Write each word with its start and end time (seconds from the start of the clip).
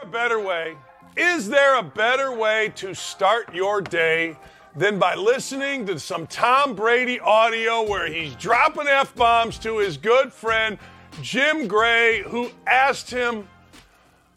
A 0.00 0.06
better 0.06 0.38
way? 0.38 0.76
Is 1.16 1.48
there 1.48 1.76
a 1.76 1.82
better 1.82 2.30
way 2.30 2.72
to 2.76 2.94
start 2.94 3.52
your 3.52 3.80
day 3.80 4.36
than 4.76 4.98
by 4.98 5.16
listening 5.16 5.86
to 5.86 5.98
some 5.98 6.26
Tom 6.28 6.76
Brady 6.76 7.18
audio 7.18 7.82
where 7.82 8.06
he's 8.06 8.34
dropping 8.36 8.86
F 8.86 9.14
bombs 9.16 9.58
to 9.60 9.78
his 9.78 9.96
good 9.96 10.32
friend 10.32 10.78
Jim 11.20 11.66
Gray, 11.66 12.22
who 12.22 12.50
asked 12.64 13.10
him, 13.10 13.48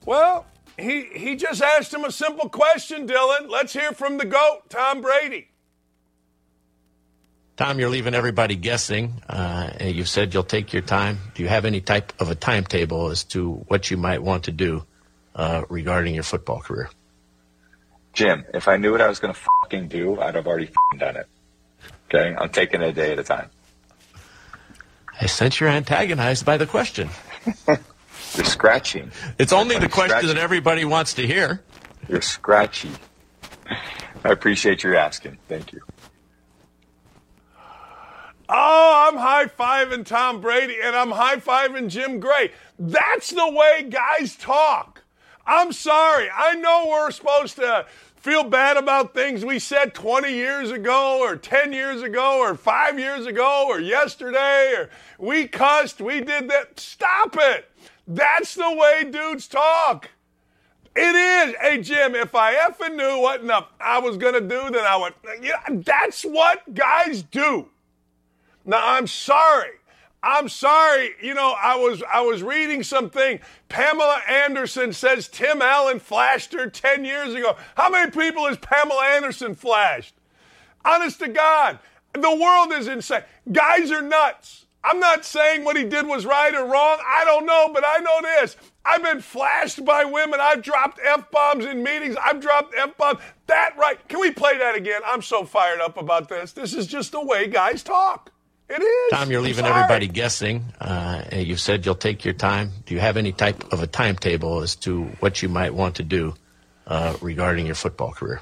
well, 0.05 0.47
he, 0.79 1.03
he 1.13 1.35
just 1.35 1.61
asked 1.61 1.93
him 1.93 2.05
a 2.05 2.11
simple 2.11 2.49
question, 2.49 3.07
Dylan. 3.07 3.47
Let's 3.47 3.73
hear 3.73 3.91
from 3.91 4.17
the 4.17 4.25
GOAT, 4.25 4.63
Tom 4.69 5.01
Brady. 5.01 5.49
Tom, 7.55 7.79
you're 7.79 7.89
leaving 7.89 8.15
everybody 8.15 8.55
guessing. 8.55 9.21
Uh, 9.29 9.69
you 9.79 10.05
said 10.05 10.33
you'll 10.33 10.43
take 10.43 10.73
your 10.73 10.81
time. 10.81 11.19
Do 11.35 11.43
you 11.43 11.49
have 11.49 11.65
any 11.65 11.81
type 11.81 12.13
of 12.19 12.31
a 12.31 12.35
timetable 12.35 13.09
as 13.09 13.23
to 13.25 13.51
what 13.67 13.91
you 13.91 13.97
might 13.97 14.23
want 14.23 14.45
to 14.45 14.51
do 14.51 14.87
uh, 15.41 15.65
regarding 15.69 16.13
your 16.13 16.23
football 16.23 16.59
career? 16.59 16.89
Jim, 18.13 18.45
if 18.53 18.67
I 18.67 18.77
knew 18.77 18.91
what 18.91 19.01
I 19.01 19.07
was 19.07 19.19
going 19.19 19.33
to 19.33 19.39
fucking 19.63 19.87
do, 19.87 20.19
I'd 20.21 20.35
have 20.35 20.45
already 20.45 20.69
done 20.97 21.15
it. 21.17 21.27
Okay, 22.05 22.35
I'm 22.37 22.49
taking 22.49 22.81
it 22.81 22.89
a 22.89 22.93
day 22.93 23.11
at 23.13 23.19
a 23.19 23.23
time. 23.23 23.49
I 25.19 25.25
sense 25.25 25.59
you're 25.59 25.69
antagonized 25.69 26.45
by 26.45 26.57
the 26.57 26.67
question. 26.67 27.09
You're 28.35 28.45
scratching. 28.45 29.11
It's 29.37 29.51
only 29.51 29.77
the 29.77 29.89
question 29.89 30.11
scratching. 30.11 30.29
that 30.29 30.37
everybody 30.37 30.85
wants 30.85 31.15
to 31.15 31.27
hear. 31.27 31.61
You're 32.07 32.21
scratchy. 32.21 32.91
I 34.23 34.29
appreciate 34.29 34.83
your 34.83 34.95
asking. 34.95 35.37
Thank 35.49 35.73
you. 35.73 35.81
Oh, 38.47 39.09
I'm 39.09 39.17
high 39.17 39.47
fiving 39.47 40.05
Tom 40.05 40.39
Brady 40.39 40.77
and 40.81 40.95
I'm 40.95 41.11
high 41.11 41.37
fiving 41.37 41.89
Jim 41.89 42.19
Gray. 42.19 42.51
That's 42.79 43.31
the 43.31 43.49
way 43.49 43.89
guys 43.89 44.35
talk. 44.37 44.90
I'm 45.45 45.71
sorry. 45.71 46.29
I 46.33 46.55
know 46.55 46.87
we're 46.89 47.11
supposed 47.11 47.55
to 47.57 47.85
feel 48.15 48.43
bad 48.43 48.77
about 48.77 49.13
things 49.13 49.43
we 49.43 49.57
said 49.57 49.95
20 49.95 50.31
years 50.31 50.69
ago 50.69 51.19
or 51.21 51.35
10 51.35 51.73
years 51.73 52.03
ago 52.03 52.39
or 52.39 52.55
five 52.55 52.99
years 52.99 53.25
ago 53.25 53.65
or 53.67 53.79
yesterday 53.79 54.73
or 54.77 54.89
we 55.17 55.47
cussed, 55.47 56.01
we 56.01 56.21
did 56.21 56.49
that. 56.49 56.79
Stop 56.79 57.35
it. 57.39 57.69
That's 58.07 58.53
the 58.55 58.71
way 58.71 59.09
dudes 59.09 59.47
talk. 59.47 60.09
It 60.95 61.15
is. 61.15 61.55
Hey, 61.61 61.81
Jim, 61.81 62.15
if 62.15 62.35
I 62.35 62.55
effing 62.55 62.95
knew 62.95 63.21
what 63.21 63.41
enough 63.41 63.69
I 63.79 63.99
was 63.99 64.17
going 64.17 64.33
to 64.33 64.41
do, 64.41 64.69
then 64.69 64.83
I 64.85 64.97
would. 64.97 65.13
Yeah, 65.41 65.61
that's 65.69 66.23
what 66.23 66.73
guys 66.73 67.23
do. 67.23 67.69
Now, 68.65 68.81
I'm 68.83 69.07
sorry. 69.07 69.71
I'm 70.23 70.49
sorry. 70.49 71.11
You 71.21 71.33
know, 71.33 71.55
I 71.59 71.75
was 71.75 72.03
I 72.11 72.21
was 72.21 72.43
reading 72.43 72.83
something. 72.83 73.39
Pamela 73.69 74.21
Anderson 74.27 74.93
says 74.93 75.27
Tim 75.27 75.61
Allen 75.61 75.99
flashed 75.99 76.53
her 76.53 76.69
10 76.69 77.05
years 77.05 77.33
ago. 77.33 77.55
How 77.75 77.89
many 77.89 78.11
people 78.11 78.47
has 78.47 78.57
Pamela 78.57 79.03
Anderson 79.03 79.55
flashed? 79.55 80.13
Honest 80.85 81.19
to 81.19 81.27
God, 81.27 81.79
the 82.13 82.35
world 82.35 82.71
is 82.71 82.87
insane. 82.87 83.23
Guys 83.51 83.91
are 83.91 84.01
nuts. 84.01 84.65
I'm 84.83 84.99
not 84.99 85.25
saying 85.25 85.63
what 85.63 85.77
he 85.77 85.83
did 85.83 86.07
was 86.07 86.25
right 86.25 86.53
or 86.55 86.65
wrong. 86.65 86.97
I 87.05 87.23
don't 87.23 87.45
know, 87.45 87.69
but 87.71 87.83
I 87.85 87.97
know 87.99 88.21
this. 88.21 88.57
I've 88.83 89.03
been 89.03 89.21
flashed 89.21 89.85
by 89.85 90.05
women. 90.05 90.39
I've 90.41 90.63
dropped 90.63 90.99
F 91.05 91.29
bombs 91.29 91.65
in 91.65 91.83
meetings. 91.83 92.15
I've 92.23 92.41
dropped 92.41 92.73
F 92.75 92.97
bombs. 92.97 93.19
That 93.45 93.75
right. 93.77 94.07
Can 94.07 94.19
we 94.19 94.31
play 94.31 94.57
that 94.57 94.75
again? 94.75 95.01
I'm 95.05 95.21
so 95.21 95.45
fired 95.45 95.81
up 95.81 95.97
about 95.97 96.29
this. 96.29 96.51
This 96.51 96.73
is 96.73 96.87
just 96.87 97.11
the 97.11 97.23
way 97.23 97.47
guys 97.47 97.83
talk. 97.83 98.31
It 98.73 98.81
is. 98.81 99.11
Tom, 99.11 99.29
you're 99.31 99.41
leaving 99.41 99.65
everybody 99.65 100.07
guessing. 100.07 100.63
Uh, 100.79 101.23
you 101.33 101.57
said 101.57 101.85
you'll 101.85 101.95
take 101.95 102.23
your 102.23 102.33
time. 102.33 102.71
Do 102.85 102.93
you 102.93 103.01
have 103.01 103.17
any 103.17 103.33
type 103.33 103.73
of 103.73 103.81
a 103.83 103.87
timetable 103.87 104.61
as 104.61 104.75
to 104.77 105.03
what 105.19 105.41
you 105.41 105.49
might 105.49 105.73
want 105.73 105.95
to 105.95 106.03
do 106.03 106.35
uh, 106.87 107.17
regarding 107.21 107.65
your 107.65 107.75
football 107.75 108.13
career? 108.13 108.41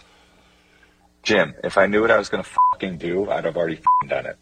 Jim, 1.23 1.55
if 1.63 1.77
I 1.79 1.87
knew 1.87 2.01
what 2.01 2.11
I 2.11 2.17
was 2.17 2.29
going 2.29 2.43
to 2.43 2.49
fucking 2.73 2.97
do, 2.99 3.29
I'd 3.31 3.45
have 3.45 3.57
already 3.57 3.81
done 4.07 4.27
it. 4.27 4.37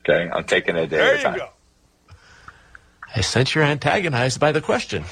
Okay, 0.00 0.28
I'm 0.30 0.44
taking 0.44 0.76
it 0.76 0.82
a 0.82 0.86
day 0.88 0.96
There 0.96 1.06
at 1.10 1.14
a 1.14 1.18
you 1.18 1.22
time. 1.24 1.38
go. 1.38 1.48
I 3.14 3.20
sense 3.20 3.54
you're 3.54 3.62
antagonized 3.64 4.40
by 4.40 4.50
the 4.50 4.60
question. 4.60 5.04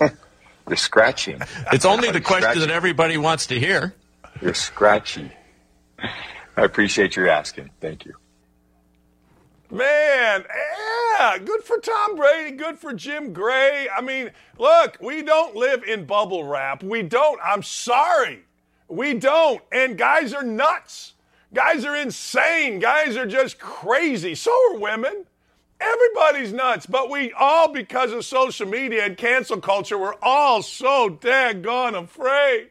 You're 0.68 0.76
scratching. 0.76 1.40
It's 1.72 1.84
only 1.84 2.10
the 2.12 2.20
question 2.20 2.42
scratching. 2.42 2.60
that 2.60 2.70
everybody 2.70 3.18
wants 3.18 3.48
to 3.48 3.58
hear. 3.58 3.94
You're 4.40 4.54
scratchy. 4.54 5.30
I 5.98 6.62
appreciate 6.62 7.16
your 7.16 7.28
asking. 7.28 7.70
Thank 7.80 8.04
you. 8.06 8.14
Man, 9.72 10.44
yeah, 11.18 11.38
good 11.38 11.64
for 11.64 11.78
Tom 11.78 12.14
Brady, 12.14 12.54
good 12.54 12.78
for 12.78 12.92
Jim 12.92 13.32
Gray. 13.32 13.88
I 13.88 14.02
mean, 14.02 14.30
look, 14.58 14.98
we 15.00 15.22
don't 15.22 15.56
live 15.56 15.82
in 15.84 16.04
bubble 16.04 16.44
wrap. 16.44 16.82
We 16.82 17.02
don't. 17.02 17.40
I'm 17.42 17.62
sorry. 17.62 18.44
We 18.88 19.14
don't. 19.14 19.62
And 19.72 19.96
guys 19.96 20.34
are 20.34 20.42
nuts. 20.42 21.14
Guys 21.54 21.86
are 21.86 21.96
insane. 21.96 22.80
Guys 22.80 23.16
are 23.16 23.24
just 23.24 23.58
crazy. 23.58 24.34
So 24.34 24.52
are 24.52 24.78
women. 24.78 25.24
Everybody's 25.80 26.52
nuts, 26.52 26.84
but 26.84 27.08
we 27.08 27.32
all, 27.32 27.72
because 27.72 28.12
of 28.12 28.26
social 28.26 28.68
media 28.68 29.06
and 29.06 29.16
cancel 29.16 29.58
culture, 29.58 29.96
we're 29.96 30.16
all 30.20 30.60
so 30.60 31.08
daggone 31.08 32.00
afraid. 32.00 32.68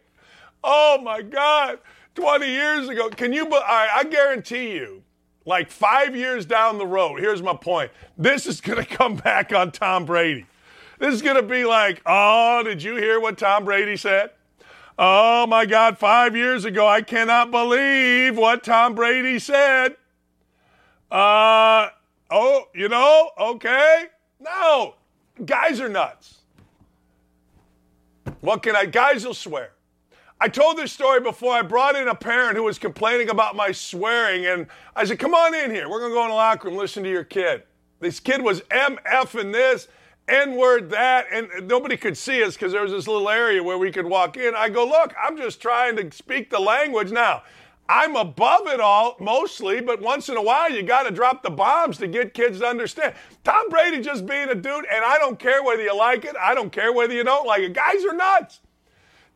Oh 0.64 1.00
my 1.02 1.24
God. 1.24 1.80
20 2.14 2.46
years 2.46 2.90
ago, 2.90 3.10
can 3.10 3.34
you, 3.34 3.46
all 3.46 3.60
right, 3.60 3.90
I 3.92 4.04
guarantee 4.04 4.74
you, 4.74 5.02
like 5.46 5.72
five 5.72 6.16
years 6.16 6.46
down 6.46 6.78
the 6.78 6.86
road, 6.88 7.20
here's 7.20 7.42
my 7.42 7.56
point. 7.56 7.92
This 8.18 8.46
is 8.46 8.62
going 8.62 8.84
to 8.86 8.86
come 8.86 9.16
back 9.16 9.54
on 9.54 9.72
Tom 9.72 10.06
Brady. 10.06 10.46
This 11.00 11.16
is 11.16 11.22
going 11.22 11.36
to 11.36 11.44
be 11.44 11.66
like, 11.66 12.02
oh, 12.06 12.62
did 12.64 12.84
you 12.84 12.96
hear 12.96 13.20
what 13.20 13.38
Tom 13.38 13.66
Brady 13.66 13.98
said? 13.98 14.32
Oh 15.00 15.48
my 15.48 15.66
God, 15.66 15.98
five 15.98 16.36
years 16.36 16.64
ago, 16.64 16.88
I 16.88 17.02
cannot 17.02 17.50
believe 17.50 18.38
what 18.38 18.64
Tom 18.64 18.94
Brady 18.94 19.40
said. 19.40 19.96
Uh, 21.10 21.90
oh, 22.30 22.68
you 22.76 22.88
know, 22.88 23.32
okay. 23.38 24.06
No, 24.40 24.96
guys 25.44 25.82
are 25.82 25.90
nuts. 25.90 26.42
What 28.42 28.62
can 28.62 28.76
I, 28.76 28.86
guys 28.86 29.26
will 29.26 29.34
swear. 29.34 29.72
I 30.44 30.48
told 30.48 30.76
this 30.76 30.92
story 30.92 31.22
before. 31.22 31.54
I 31.54 31.62
brought 31.62 31.96
in 31.96 32.08
a 32.08 32.16
parent 32.16 32.58
who 32.58 32.64
was 32.64 32.80
complaining 32.80 33.30
about 33.30 33.56
my 33.56 33.72
swearing, 33.72 34.48
and 34.48 34.66
I 34.96 35.06
said, 35.06 35.20
Come 35.20 35.36
on 35.36 35.54
in 35.54 35.70
here. 35.70 35.88
We're 35.88 36.00
going 36.00 36.12
to 36.12 36.16
go 36.16 36.24
in 36.24 36.30
the 36.30 36.36
locker 36.36 36.68
room, 36.68 36.78
listen 36.78 37.04
to 37.04 37.10
your 37.12 37.24
kid. 37.24 37.62
This 38.00 38.20
kid 38.20 38.42
was 38.42 38.62
MF 38.62 39.40
in 39.40 39.52
this, 39.52 39.88
N 40.28 40.56
word 40.56 40.90
that, 40.90 41.28
and 41.32 41.68
nobody 41.68 41.96
could 41.96 42.18
see 42.18 42.44
us 42.44 42.56
because 42.56 42.72
there 42.72 42.82
was 42.82 42.92
this 42.92 43.08
little 43.08 43.30
area 43.30 43.62
where 43.62 43.78
we 43.78 43.92
could 43.92 44.08
walk 44.08 44.36
in. 44.36 44.56
I 44.56 44.70
go, 44.70 44.84
Look, 44.84 45.14
I'm 45.24 45.38
just 45.38 45.62
trying 45.62 45.96
to 45.98 46.12
speak 46.12 46.50
the 46.50 46.60
language. 46.60 47.12
Now, 47.12 47.44
I'm 47.88 48.16
above 48.16 48.66
it 48.66 48.80
all 48.80 49.18
mostly, 49.20 49.80
but 49.80 50.02
once 50.02 50.28
in 50.28 50.38
a 50.38 50.42
while 50.42 50.72
you 50.72 50.82
got 50.82 51.04
to 51.04 51.12
drop 51.12 51.44
the 51.44 51.52
bombs 51.52 52.00
to 52.00 52.08
get 52.08 52.34
kids 52.34 52.62
to 52.62 52.66
understand. 52.66 53.14
Tom 53.44 53.70
Brady 53.70 54.02
just 54.02 54.26
being 54.26 54.50
a 54.50 54.56
dude, 54.56 54.86
and 54.92 55.06
I 55.06 55.20
don't 55.20 55.38
care 55.38 55.64
whether 55.64 55.84
you 55.84 55.96
like 55.96 56.26
it, 56.26 56.36
I 56.36 56.56
don't 56.56 56.72
care 56.72 56.92
whether 56.92 57.14
you 57.14 57.24
don't 57.24 57.46
like 57.46 57.62
it. 57.62 57.74
Guys 57.74 58.04
are 58.06 58.16
nuts. 58.16 58.62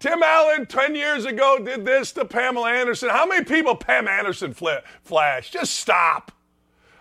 Tim 0.05 0.21
Allen 0.21 0.67
10 0.67 0.93
years 0.93 1.25
ago 1.25 1.57
did 1.57 1.83
this 1.83 2.11
to 2.11 2.25
Pamela 2.25 2.71
Anderson. 2.71 3.09
How 3.09 3.25
many 3.25 3.43
people 3.43 3.75
Pam 3.75 4.07
Anderson 4.07 4.53
flashed? 4.53 5.51
Just 5.51 5.79
stop. 5.79 6.31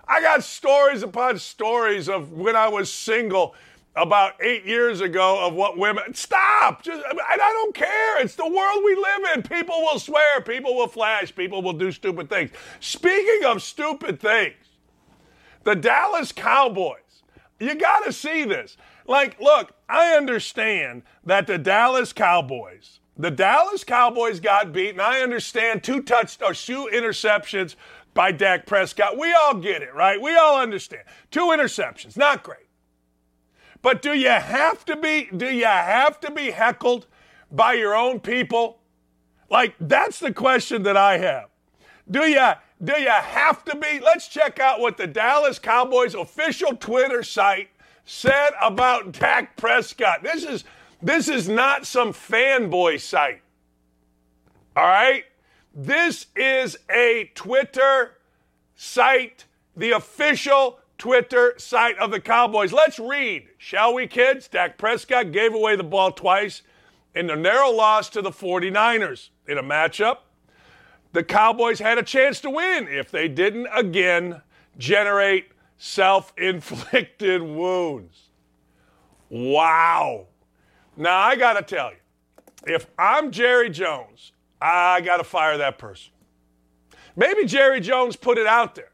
I 0.09 0.23
got 0.23 0.43
stories 0.43 1.03
upon 1.03 1.39
stories 1.39 2.09
of 2.09 2.33
when 2.33 2.57
I 2.57 2.69
was 2.69 2.91
single 2.91 3.55
about 3.95 4.43
eight 4.43 4.65
years 4.65 5.03
ago 5.03 5.47
of 5.47 5.53
what 5.53 5.77
women. 5.77 6.15
Stop! 6.15 6.83
Just, 6.83 7.05
I 7.05 7.35
I 7.35 7.37
don't 7.37 7.75
care. 7.75 8.23
It's 8.23 8.37
the 8.37 8.49
world 8.49 8.83
we 8.83 8.95
live 8.95 9.37
in. 9.37 9.43
People 9.43 9.83
will 9.83 9.99
swear, 9.99 10.41
people 10.41 10.75
will 10.75 10.89
flash, 10.89 11.35
people 11.35 11.61
will 11.61 11.75
do 11.75 11.93
stupid 11.93 12.31
things. 12.31 12.53
Speaking 12.81 13.45
of 13.45 13.63
stupid 13.63 14.19
things, 14.19 14.57
the 15.65 15.75
Dallas 15.75 16.33
Cowboys. 16.33 17.01
You 17.61 17.75
got 17.75 18.07
to 18.07 18.15
see 18.15 18.45
this. 18.45 18.79
Like, 19.07 19.39
look, 19.41 19.73
I 19.89 20.17
understand 20.17 21.03
that 21.25 21.47
the 21.47 21.59
Dallas 21.59 22.13
Cowboys, 22.13 23.01
the 23.17 23.31
Dallas 23.31 23.85
Cowboys 23.85 24.41
got 24.41 24.73
beaten. 24.73 25.01
I 25.01 25.21
understand 25.21 25.83
two 25.83 26.03
touch 26.03 26.39
or 26.43 26.55
two 26.55 26.89
interceptions 26.93 27.77
by 28.15 28.33
Dak 28.33 28.67
Prescott. 28.67 29.19
We 29.19 29.33
all 29.35 29.55
get 29.55 29.83
it, 29.83 29.95
right? 29.95 30.21
We 30.21 30.37
all 30.37 30.61
understand. 30.61 31.03
Two 31.31 31.49
interceptions, 31.49 32.17
not 32.17 32.43
great. 32.43 32.59
But 33.83 34.01
do 34.01 34.15
you 34.15 34.31
have 34.31 34.85
to 34.87 34.97
be 34.97 35.29
do 35.37 35.47
you 35.47 35.67
have 35.67 36.19
to 36.21 36.31
be 36.31 36.51
heckled 36.53 37.07
by 37.51 37.75
your 37.75 37.95
own 37.95 38.21
people? 38.21 38.81
Like, 39.51 39.75
that's 39.79 40.19
the 40.19 40.33
question 40.33 40.85
that 40.85 40.97
I 40.97 41.19
have. 41.19 41.51
Do 42.11 42.27
you 42.27 42.53
do 42.83 42.99
you 42.99 43.11
have 43.11 43.63
to 43.67 43.77
be? 43.77 44.01
Let's 44.01 44.29
check 44.29 44.59
out 44.59 44.81
what 44.81 44.97
the 44.97 45.07
Dallas 45.07 45.59
Cowboys 45.59 46.15
official 46.15 46.75
Twitter 46.77 47.23
site 47.23 47.69
said 48.05 48.51
about 48.61 49.13
Dak 49.13 49.57
Prescott. 49.57 50.23
This 50.23 50.45
is 50.45 50.65
this 51.03 51.29
is 51.29 51.49
not 51.49 51.87
some 51.87 52.13
fanboy 52.13 53.01
site. 53.01 53.43
All 54.77 54.85
right? 54.85 55.25
This 55.75 56.27
is 56.35 56.79
a 56.91 57.31
Twitter 57.35 58.19
site, 58.75 59.45
the 59.77 59.91
official 59.91 60.79
Twitter 60.97 61.55
site 61.59 61.99
of 61.99 62.11
the 62.11 62.21
Cowboys. 62.21 62.73
Let's 62.73 62.99
read, 62.99 63.49
shall 63.59 63.93
we, 63.93 64.07
kids? 64.07 64.49
Dak 64.49 64.79
Prescott 64.79 65.33
gave 65.33 65.53
away 65.53 65.77
the 65.77 65.85
ball 65.85 66.13
twice 66.13 66.63
in 67.15 67.27
the 67.27 67.37
narrow 67.37 67.71
loss 67.71 68.09
to 68.11 68.23
the 68.23 68.31
49ers 68.31 69.29
in 69.47 69.59
a 69.59 69.63
matchup. 69.63 70.19
The 71.13 71.23
Cowboys 71.23 71.81
had 71.81 71.99
a 71.99 72.03
chance 72.03 72.41
to 72.41 72.51
win 72.51 72.89
if 72.89 73.11
they 73.11 73.29
didn't 73.29 73.69
again 73.75 74.43
generate 74.79 75.47
self 75.79 76.33
inflicted 76.37 77.43
wounds. 77.43 78.31
Wow. 79.29 80.27
Now, 80.97 81.19
I 81.19 81.37
got 81.37 81.55
to 81.55 81.63
tell 81.63 81.91
you, 81.91 82.75
if 82.75 82.87
I'm 82.99 83.31
Jerry 83.31 83.71
Jones, 83.71 84.33
I 84.61 85.01
got 85.01 85.17
to 85.19 85.25
fire 85.25 85.59
that 85.59 85.79
person. 85.79 86.13
Maybe 87.17 87.45
Jerry 87.45 87.81
Jones 87.81 88.17
put 88.17 88.39
it 88.39 88.47
out 88.47 88.75
there. 88.75 88.93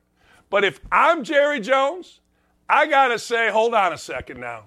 But 0.48 0.64
if 0.64 0.80
I'm 0.90 1.24
Jerry 1.24 1.60
Jones, 1.60 2.20
I 2.68 2.86
got 2.86 3.08
to 3.08 3.18
say, 3.18 3.50
hold 3.50 3.74
on 3.74 3.92
a 3.92 3.98
second 3.98 4.40
now. 4.40 4.64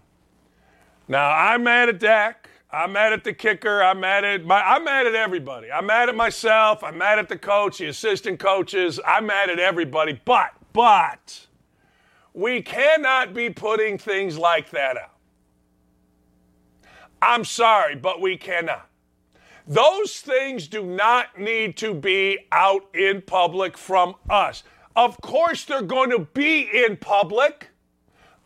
Now, 1.07 1.31
I'm 1.31 1.63
mad 1.63 1.89
at 1.89 1.99
Dak. 1.99 2.49
I'm 2.71 2.93
mad 2.93 3.13
at 3.13 3.23
the 3.23 3.33
kicker. 3.33 3.83
I'm 3.83 3.99
mad 3.99 4.23
at 4.23 4.45
my, 4.45 4.59
I'm 4.59 4.83
mad 4.83 5.05
at 5.05 5.13
everybody. 5.13 5.71
I'm 5.71 5.85
mad 5.85 6.09
at 6.09 6.15
myself. 6.15 6.83
I'm 6.83 6.97
mad 6.97 7.19
at 7.19 7.29
the 7.29 7.37
coach, 7.37 7.77
the 7.77 7.87
assistant 7.87 8.39
coaches. 8.39 8.99
I'm 9.05 9.27
mad 9.27 9.49
at 9.49 9.59
everybody. 9.59 10.19
But, 10.25 10.51
but, 10.71 11.47
we 12.33 12.61
cannot 12.61 13.33
be 13.33 13.49
putting 13.49 13.97
things 13.97 14.37
like 14.37 14.71
that 14.71 14.97
out. 14.97 15.11
I'm 17.21 17.45
sorry, 17.45 17.95
but 17.95 18.19
we 18.19 18.37
cannot. 18.37 18.89
Those 19.65 20.19
things 20.19 20.67
do 20.67 20.83
not 20.83 21.39
need 21.39 21.77
to 21.77 21.93
be 21.93 22.39
out 22.51 22.83
in 22.93 23.21
public 23.21 23.77
from 23.77 24.15
us. 24.29 24.63
Of 24.95 25.21
course, 25.21 25.63
they're 25.63 25.81
going 25.81 26.09
to 26.09 26.19
be 26.19 26.69
in 26.85 26.97
public. 26.97 27.69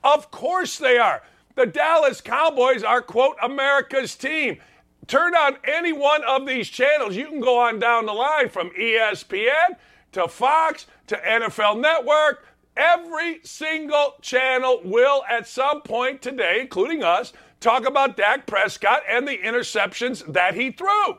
Of 0.03 0.29
course, 0.29 0.77
they 0.77 0.97
are. 0.97 1.23
The 1.55 1.65
Dallas 1.65 2.21
Cowboys 2.21 2.83
are, 2.83 3.01
quote, 3.01 3.35
America's 3.41 4.15
team. 4.15 4.59
Turn 5.07 5.35
on 5.35 5.57
any 5.63 5.91
one 5.91 6.23
of 6.23 6.45
these 6.45 6.69
channels. 6.69 7.15
You 7.15 7.27
can 7.27 7.39
go 7.39 7.59
on 7.59 7.79
down 7.79 8.05
the 8.05 8.13
line 8.13 8.49
from 8.49 8.69
ESPN 8.71 9.75
to 10.11 10.27
Fox 10.27 10.85
to 11.07 11.15
NFL 11.15 11.79
Network. 11.79 12.45
Every 12.77 13.39
single 13.43 14.13
channel 14.21 14.81
will, 14.83 15.23
at 15.27 15.47
some 15.47 15.81
point 15.81 16.21
today, 16.21 16.59
including 16.61 17.03
us, 17.03 17.33
talk 17.59 17.87
about 17.87 18.15
Dak 18.15 18.45
Prescott 18.45 19.01
and 19.09 19.27
the 19.27 19.39
interceptions 19.39 20.31
that 20.31 20.53
he 20.53 20.69
threw. 20.69 21.17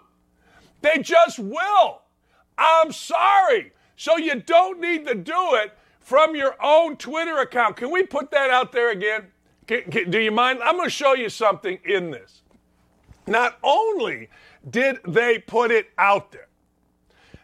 They 0.82 0.98
just 1.02 1.40
will. 1.40 2.02
I'm 2.56 2.92
sorry. 2.92 3.72
So 3.96 4.16
you 4.16 4.36
don't 4.36 4.80
need 4.80 5.04
to 5.08 5.16
do 5.16 5.54
it 5.54 5.76
from 5.98 6.36
your 6.36 6.54
own 6.62 6.96
Twitter 6.96 7.38
account. 7.38 7.76
Can 7.76 7.90
we 7.90 8.04
put 8.04 8.30
that 8.30 8.50
out 8.50 8.70
there 8.70 8.92
again? 8.92 9.26
Can, 9.66 9.82
can, 9.90 10.10
do 10.10 10.20
you 10.20 10.30
mind? 10.30 10.60
I'm 10.62 10.76
going 10.76 10.86
to 10.86 10.90
show 10.90 11.14
you 11.14 11.28
something 11.28 11.80
in 11.84 12.12
this. 12.12 12.42
Not 13.26 13.58
only 13.64 14.28
did 14.70 15.00
they 15.06 15.40
put 15.40 15.72
it 15.72 15.88
out 15.98 16.30
there, 16.30 16.48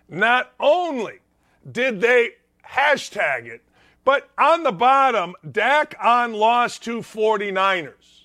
not 0.09 0.53
only 0.61 1.19
did 1.73 2.01
they 2.01 2.31
hashtag 2.65 3.47
it, 3.47 3.64
but 4.05 4.29
on 4.39 4.63
the 4.63 4.73
bottom, 4.73 5.35
Dak 5.51 5.95
on 6.01 6.35
loss 6.35 6.79
to 6.81 6.99
49ers. 6.99 8.25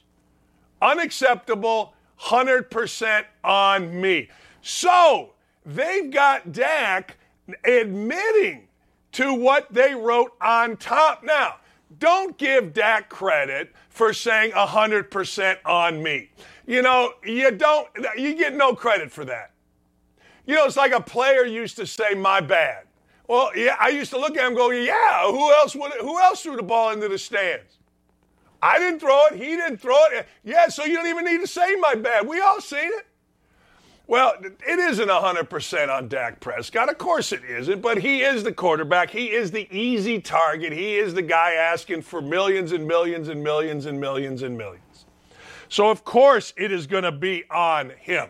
Unacceptable, 0.81 1.93
100% 2.21 3.25
on 3.43 4.01
me. 4.01 4.29
So 4.61 5.31
they've 5.65 6.11
got 6.11 6.51
Dak 6.51 7.17
admitting 7.63 8.67
to 9.13 9.33
what 9.33 9.73
they 9.73 9.95
wrote 9.95 10.33
on 10.41 10.77
top. 10.77 11.23
Now, 11.23 11.55
don't 11.97 12.37
give 12.37 12.73
Dak 12.73 13.09
credit 13.09 13.73
for 13.89 14.13
saying 14.13 14.51
100% 14.51 15.57
on 15.65 16.03
me. 16.03 16.29
You 16.67 16.81
know, 16.81 17.13
you 17.23 17.51
don't, 17.51 17.87
you 18.15 18.35
get 18.35 18.55
no 18.55 18.75
credit 18.75 19.11
for 19.11 19.25
that. 19.25 19.51
You 20.45 20.55
know, 20.55 20.65
it's 20.65 20.77
like 20.77 20.91
a 20.91 21.01
player 21.01 21.45
used 21.45 21.77
to 21.77 21.87
say, 21.87 22.13
my 22.13 22.41
bad. 22.41 22.83
Well, 23.29 23.51
yeah, 23.55 23.75
I 23.79 23.89
used 23.89 24.09
to 24.09 24.17
look 24.17 24.35
at 24.35 24.47
him 24.47 24.55
go, 24.55 24.71
yeah, 24.71 25.29
who 25.29 25.53
else 25.53 25.75
would, 25.75 25.91
who 26.01 26.19
else 26.19 26.41
threw 26.41 26.55
the 26.55 26.63
ball 26.63 26.89
into 26.89 27.07
the 27.07 27.19
stands? 27.19 27.77
I 28.59 28.79
didn't 28.79 28.99
throw 28.99 29.27
it. 29.27 29.35
He 29.35 29.55
didn't 29.55 29.77
throw 29.77 30.03
it. 30.07 30.27
Yeah, 30.43 30.67
so 30.69 30.83
you 30.83 30.95
don't 30.95 31.05
even 31.05 31.25
need 31.25 31.39
to 31.41 31.47
say 31.47 31.75
my 31.75 31.93
bad. 31.93 32.27
We 32.27 32.41
all 32.41 32.59
seen 32.59 32.89
it. 32.91 33.05
Well, 34.07 34.33
it 34.41 34.79
isn't 34.79 35.07
100% 35.07 35.95
on 35.95 36.07
Dak 36.07 36.39
Prescott. 36.39 36.89
Of 36.89 36.97
course 36.97 37.31
it 37.31 37.43
isn't, 37.45 37.83
but 37.83 37.99
he 37.99 38.21
is 38.21 38.43
the 38.43 38.51
quarterback. 38.51 39.11
He 39.11 39.27
is 39.27 39.51
the 39.51 39.67
easy 39.71 40.19
target. 40.19 40.73
He 40.73 40.95
is 40.95 41.13
the 41.13 41.21
guy 41.21 41.53
asking 41.53 42.01
for 42.01 42.23
millions 42.23 42.71
and 42.71 42.87
millions 42.87 43.27
and 43.27 43.43
millions 43.43 43.85
and 43.85 44.01
millions 44.01 44.41
and 44.41 44.57
millions. 44.57 45.05
So, 45.69 45.91
of 45.91 46.03
course, 46.03 46.51
it 46.57 46.71
is 46.71 46.87
going 46.87 47.03
to 47.03 47.11
be 47.11 47.43
on 47.51 47.91
him. 47.91 48.29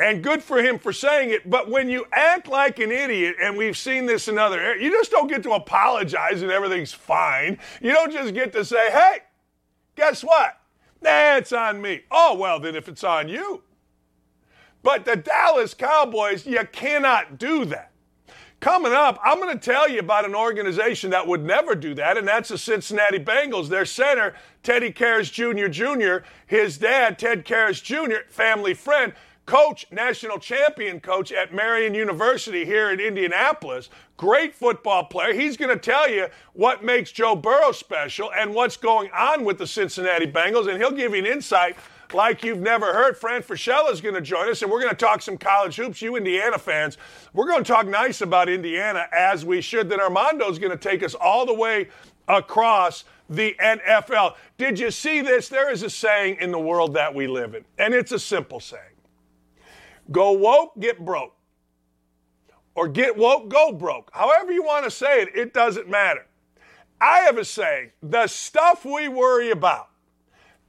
And 0.00 0.22
good 0.22 0.42
for 0.42 0.58
him 0.58 0.78
for 0.78 0.92
saying 0.92 1.30
it. 1.30 1.50
But 1.50 1.68
when 1.68 1.88
you 1.88 2.06
act 2.12 2.46
like 2.46 2.78
an 2.78 2.92
idiot, 2.92 3.36
and 3.42 3.56
we've 3.56 3.76
seen 3.76 4.06
this 4.06 4.28
in 4.28 4.38
other 4.38 4.60
areas, 4.60 4.82
you 4.82 4.90
just 4.90 5.10
don't 5.10 5.26
get 5.26 5.42
to 5.42 5.52
apologize 5.52 6.42
and 6.42 6.52
everything's 6.52 6.92
fine. 6.92 7.58
You 7.80 7.92
don't 7.92 8.12
just 8.12 8.32
get 8.32 8.52
to 8.52 8.64
say, 8.64 8.90
hey, 8.90 9.18
guess 9.96 10.22
what? 10.22 10.60
Nah, 11.02 11.36
it's 11.36 11.52
on 11.52 11.82
me. 11.82 12.02
Oh, 12.10 12.36
well, 12.36 12.60
then 12.60 12.76
if 12.76 12.88
it's 12.88 13.02
on 13.02 13.28
you, 13.28 13.62
but 14.82 15.04
the 15.04 15.16
Dallas 15.16 15.74
Cowboys, 15.74 16.46
you 16.46 16.60
cannot 16.72 17.38
do 17.38 17.64
that. 17.66 17.92
Coming 18.60 18.92
up, 18.92 19.20
I'm 19.22 19.38
going 19.38 19.56
to 19.56 19.64
tell 19.64 19.88
you 19.88 20.00
about 20.00 20.24
an 20.24 20.34
organization 20.34 21.10
that 21.10 21.26
would 21.26 21.44
never 21.44 21.76
do 21.76 21.94
that, 21.94 22.18
and 22.18 22.26
that's 22.26 22.48
the 22.48 22.58
Cincinnati 22.58 23.20
Bengals. 23.20 23.68
Their 23.68 23.84
center, 23.84 24.34
Teddy 24.64 24.92
Karras 24.92 25.30
Jr. 25.32 25.68
Jr., 25.68 26.26
his 26.46 26.76
dad, 26.76 27.20
Ted 27.20 27.44
Karras 27.44 27.80
Jr., 27.80 28.28
family 28.28 28.74
friend, 28.74 29.12
coach, 29.48 29.86
national 29.90 30.38
champion 30.38 31.00
coach 31.00 31.32
at 31.32 31.54
Marian 31.54 31.94
University 31.94 32.66
here 32.66 32.90
in 32.90 33.00
Indianapolis. 33.00 33.88
Great 34.18 34.54
football 34.54 35.04
player. 35.04 35.32
He's 35.32 35.56
going 35.56 35.74
to 35.74 35.80
tell 35.80 36.06
you 36.06 36.26
what 36.52 36.84
makes 36.84 37.10
Joe 37.10 37.34
Burrow 37.34 37.72
special 37.72 38.30
and 38.30 38.54
what's 38.54 38.76
going 38.76 39.10
on 39.12 39.46
with 39.46 39.56
the 39.56 39.66
Cincinnati 39.66 40.26
Bengals, 40.26 40.68
and 40.68 40.76
he'll 40.76 40.90
give 40.90 41.12
you 41.12 41.20
an 41.20 41.26
insight 41.26 41.76
like 42.12 42.44
you've 42.44 42.60
never 42.60 42.92
heard. 42.92 43.16
Fran 43.16 43.40
Fraschilla 43.40 43.90
is 43.90 44.02
going 44.02 44.14
to 44.14 44.20
join 44.20 44.50
us, 44.50 44.60
and 44.60 44.70
we're 44.70 44.82
going 44.82 44.90
to 44.90 44.96
talk 44.96 45.22
some 45.22 45.38
college 45.38 45.76
hoops. 45.76 46.02
You 46.02 46.16
Indiana 46.16 46.58
fans, 46.58 46.98
we're 47.32 47.48
going 47.48 47.64
to 47.64 47.72
talk 47.72 47.86
nice 47.86 48.20
about 48.20 48.50
Indiana 48.50 49.06
as 49.12 49.46
we 49.46 49.62
should. 49.62 49.88
Then 49.88 49.98
Armando 49.98 50.46
is 50.50 50.58
going 50.58 50.72
to 50.72 50.88
take 50.88 51.02
us 51.02 51.14
all 51.14 51.46
the 51.46 51.54
way 51.54 51.88
across 52.28 53.04
the 53.30 53.56
NFL. 53.64 54.34
Did 54.58 54.78
you 54.78 54.90
see 54.90 55.22
this? 55.22 55.48
There 55.48 55.72
is 55.72 55.82
a 55.82 55.88
saying 55.88 56.36
in 56.38 56.50
the 56.50 56.60
world 56.60 56.92
that 56.94 57.14
we 57.14 57.26
live 57.26 57.54
in, 57.54 57.64
and 57.78 57.94
it's 57.94 58.12
a 58.12 58.18
simple 58.18 58.60
saying 58.60 58.82
go 60.10 60.32
woke, 60.32 60.78
get 60.78 61.04
broke. 61.04 61.34
Or 62.74 62.88
get 62.88 63.16
woke, 63.16 63.48
go 63.48 63.72
broke. 63.72 64.10
However 64.12 64.52
you 64.52 64.62
want 64.62 64.84
to 64.84 64.90
say 64.90 65.22
it, 65.22 65.30
it 65.34 65.52
doesn't 65.52 65.88
matter. 65.88 66.26
I 67.00 67.20
have 67.20 67.38
a 67.38 67.44
saying 67.44 67.90
the 68.02 68.26
stuff 68.26 68.84
we 68.84 69.08
worry 69.08 69.50
about 69.50 69.88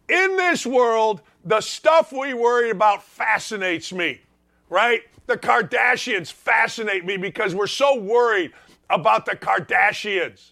in 0.08 0.38
this 0.38 0.65
world 0.65 1.22
the 1.46 1.62
stuff 1.62 2.12
we 2.12 2.34
worry 2.34 2.69
about 2.69 3.03
fascinates 3.03 3.93
me, 3.93 4.22
right? 4.69 5.01
The 5.27 5.38
Kardashians 5.38 6.31
fascinate 6.31 7.05
me 7.05 7.17
because 7.17 7.55
we're 7.55 7.67
so 7.67 7.98
worried 7.98 8.51
about 8.89 9.25
the 9.25 9.36
Kardashians. 9.36 10.51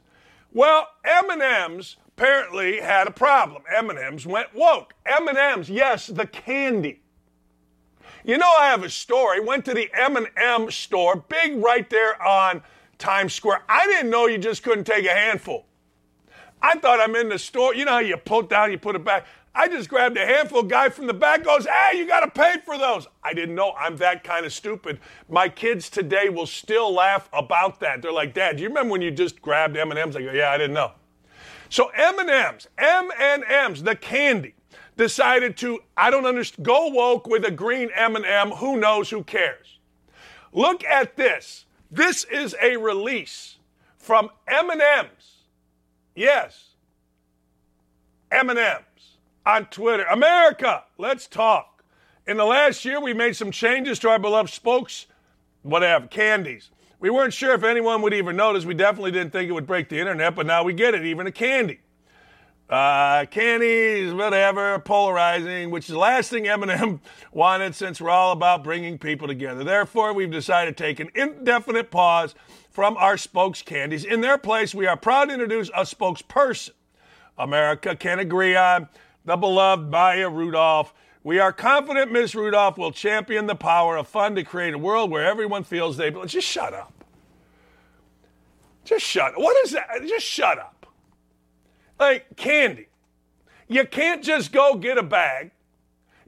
Well, 0.54 0.88
M&M's 1.04 1.98
apparently 2.08 2.80
had 2.80 3.08
a 3.08 3.12
problem. 3.12 3.64
M&M's 3.76 4.26
went 4.26 4.54
woke. 4.56 4.94
M&M's, 5.06 5.70
yes, 5.70 6.08
the 6.08 6.28
candy. 6.28 7.02
You 8.28 8.38
know, 8.38 8.52
I 8.60 8.68
have 8.68 8.84
a 8.84 8.90
story. 8.90 9.40
Went 9.40 9.64
to 9.66 9.74
the 9.74 9.90
M&M 9.94 10.70
store, 10.70 11.16
big 11.16 11.64
right 11.64 11.90
there 11.90 12.22
on 12.22 12.62
Times 12.98 13.34
Square. 13.34 13.64
I 13.70 13.88
didn't 13.88 14.12
know 14.12 14.28
you 14.28 14.38
just 14.38 14.64
couldn't 14.64 14.84
take 14.84 15.06
a 15.06 15.14
handful. 15.14 15.66
I 16.62 16.78
thought 16.78 17.00
I'm 17.00 17.16
in 17.16 17.30
the 17.30 17.40
store. 17.40 17.74
You 17.74 17.86
know 17.86 17.94
how 17.94 18.00
you 18.00 18.18
pull 18.18 18.42
it 18.42 18.50
down, 18.50 18.70
you 18.70 18.78
put 18.78 18.98
it 18.98 19.06
back. 19.06 19.28
I 19.56 19.70
just 19.70 19.88
grabbed 19.88 20.18
a 20.18 20.26
handful. 20.26 20.62
Guy 20.62 20.90
from 20.90 21.08
the 21.08 21.14
back 21.14 21.46
goes, 21.46 21.66
"Hey, 21.66 21.98
you 21.98 22.06
got 22.06 22.20
to 22.20 22.30
pay 22.30 22.56
for 22.66 22.78
those." 22.78 23.08
I 23.24 23.34
didn't 23.34 23.56
know 23.56 23.72
I'm 23.80 23.96
that 23.98 24.26
kind 24.26 24.46
of 24.46 24.52
stupid. 24.52 25.00
My 25.30 25.48
kids 25.48 25.90
today 25.90 26.28
will 26.28 26.46
still 26.46 26.94
laugh 26.94 27.30
about 27.32 27.80
that. 27.80 28.02
They're 28.02 28.12
like, 28.12 28.34
"Dad, 28.34 28.58
do 28.58 28.64
you 28.64 28.70
remember 28.70 28.92
when 28.92 29.02
you 29.02 29.10
just 29.10 29.42
grabbed 29.42 29.78
M 29.78 29.90
and 29.90 29.98
M's?" 29.98 30.18
I 30.18 30.22
go, 30.22 30.32
"Yeah, 30.32 30.52
I 30.52 30.58
didn't 30.58 30.74
know." 30.74 30.92
So 31.70 31.88
M 31.96 32.20
and 32.20 32.30
M's, 32.30 32.68
M 32.78 33.10
and 33.18 33.46
M's, 33.46 33.84
the 33.84 33.96
candy. 33.96 34.57
Decided 34.98 35.56
to, 35.58 35.80
I 35.96 36.10
don't 36.10 36.26
understand, 36.26 36.66
go 36.66 36.88
woke 36.88 37.28
with 37.28 37.46
a 37.46 37.52
green 37.52 37.90
M&M. 37.96 38.52
Who 38.52 38.78
knows? 38.78 39.10
Who 39.10 39.24
cares? 39.24 39.80
Look 40.52 40.84
at 40.84 41.16
this. 41.16 41.66
This 41.90 42.26
is 42.26 42.56
a 42.62 42.78
release 42.78 43.58
from 43.98 44.30
M&M's. 44.48 45.36
Yes. 46.16 46.72
M&M's 48.32 49.18
on 49.46 49.66
Twitter. 49.66 50.04
America, 50.06 50.84
let's 50.98 51.28
talk. 51.28 51.84
In 52.26 52.36
the 52.36 52.46
last 52.46 52.84
year, 52.84 53.00
we 53.00 53.14
made 53.14 53.36
some 53.38 53.52
changes 53.52 54.00
to 54.00 54.10
our 54.10 54.20
beloved 54.20 54.50
spokes, 54.50 55.06
whatever, 55.62 56.08
candies. 56.08 56.72
We 57.00 57.10
weren't 57.10 57.34
sure 57.34 57.54
if 57.54 57.64
anyone 57.64 58.02
would 58.02 58.14
even 58.14 58.36
notice. 58.36 58.66
We 58.66 58.74
definitely 58.74 59.12
didn't 59.12 59.32
think 59.32 59.48
it 59.48 59.54
would 59.54 59.68
break 59.68 59.88
the 59.88 60.00
internet, 60.00 60.36
but 60.36 60.46
now 60.46 60.64
we 60.64 60.74
get 60.74 60.96
it, 60.96 61.06
even 61.06 61.28
a 61.28 61.32
candy. 61.32 61.80
Uh, 62.70 63.26
candies, 63.28 64.14
whatever, 64.14 64.78
polarizing, 64.80 65.72
which 65.72 65.86
is 65.86 65.94
the 65.94 65.98
last 65.98 66.30
thing 66.30 66.48
M&M 66.50 67.00
wanted 67.32 67.74
since 67.74 68.02
we're 68.02 68.10
all 68.10 68.34
about 68.34 68.62
bringing 68.62 68.98
people 68.98 69.26
together. 69.26 69.64
Therefore, 69.64 70.12
we've 70.12 70.32
decided 70.32 70.76
to 70.76 70.84
take 70.84 71.00
an 71.00 71.10
indefinite 71.16 71.92
pause 71.92 72.36
from 72.70 72.98
our 72.98 73.18
spokes 73.18 73.62
candies. 73.62 74.04
In 74.04 74.20
their 74.20 74.38
place, 74.38 74.76
we 74.76 74.86
are 74.86 74.98
proud 74.98 75.26
to 75.26 75.34
introduce 75.34 75.70
a 75.70 75.84
spokesperson. 75.84 76.72
America 77.38 77.96
can 77.96 78.20
agree 78.20 78.56
on 78.56 78.90
the 79.24 79.38
beloved 79.38 79.90
Maya 79.90 80.30
Rudolph. 80.30 80.94
We 81.24 81.40
are 81.40 81.54
confident 81.54 82.12
Ms. 82.12 82.36
Rudolph 82.36 82.78
will 82.78 82.92
champion 82.92 83.48
the 83.48 83.56
power 83.56 83.96
of 83.96 84.08
fun 84.08 84.36
to 84.36 84.44
create 84.44 84.74
a 84.74 84.78
world 84.78 85.10
where 85.10 85.26
everyone 85.26 85.64
feels 85.64 85.96
they 85.96 86.10
belong. 86.10 86.28
Just 86.28 86.48
shut 86.48 86.74
up. 86.74 86.94
Just 88.84 89.06
shut 89.06 89.34
up. 89.34 89.40
What 89.40 89.56
is 89.66 89.72
that? 89.72 89.88
Just 90.08 90.26
shut 90.26 90.60
up. 90.60 90.77
Like 92.00 92.36
candy. 92.36 92.88
You 93.68 93.86
can't 93.86 94.24
just 94.24 94.52
go 94.52 94.76
get 94.76 94.98
a 94.98 95.04
bag. 95.04 95.52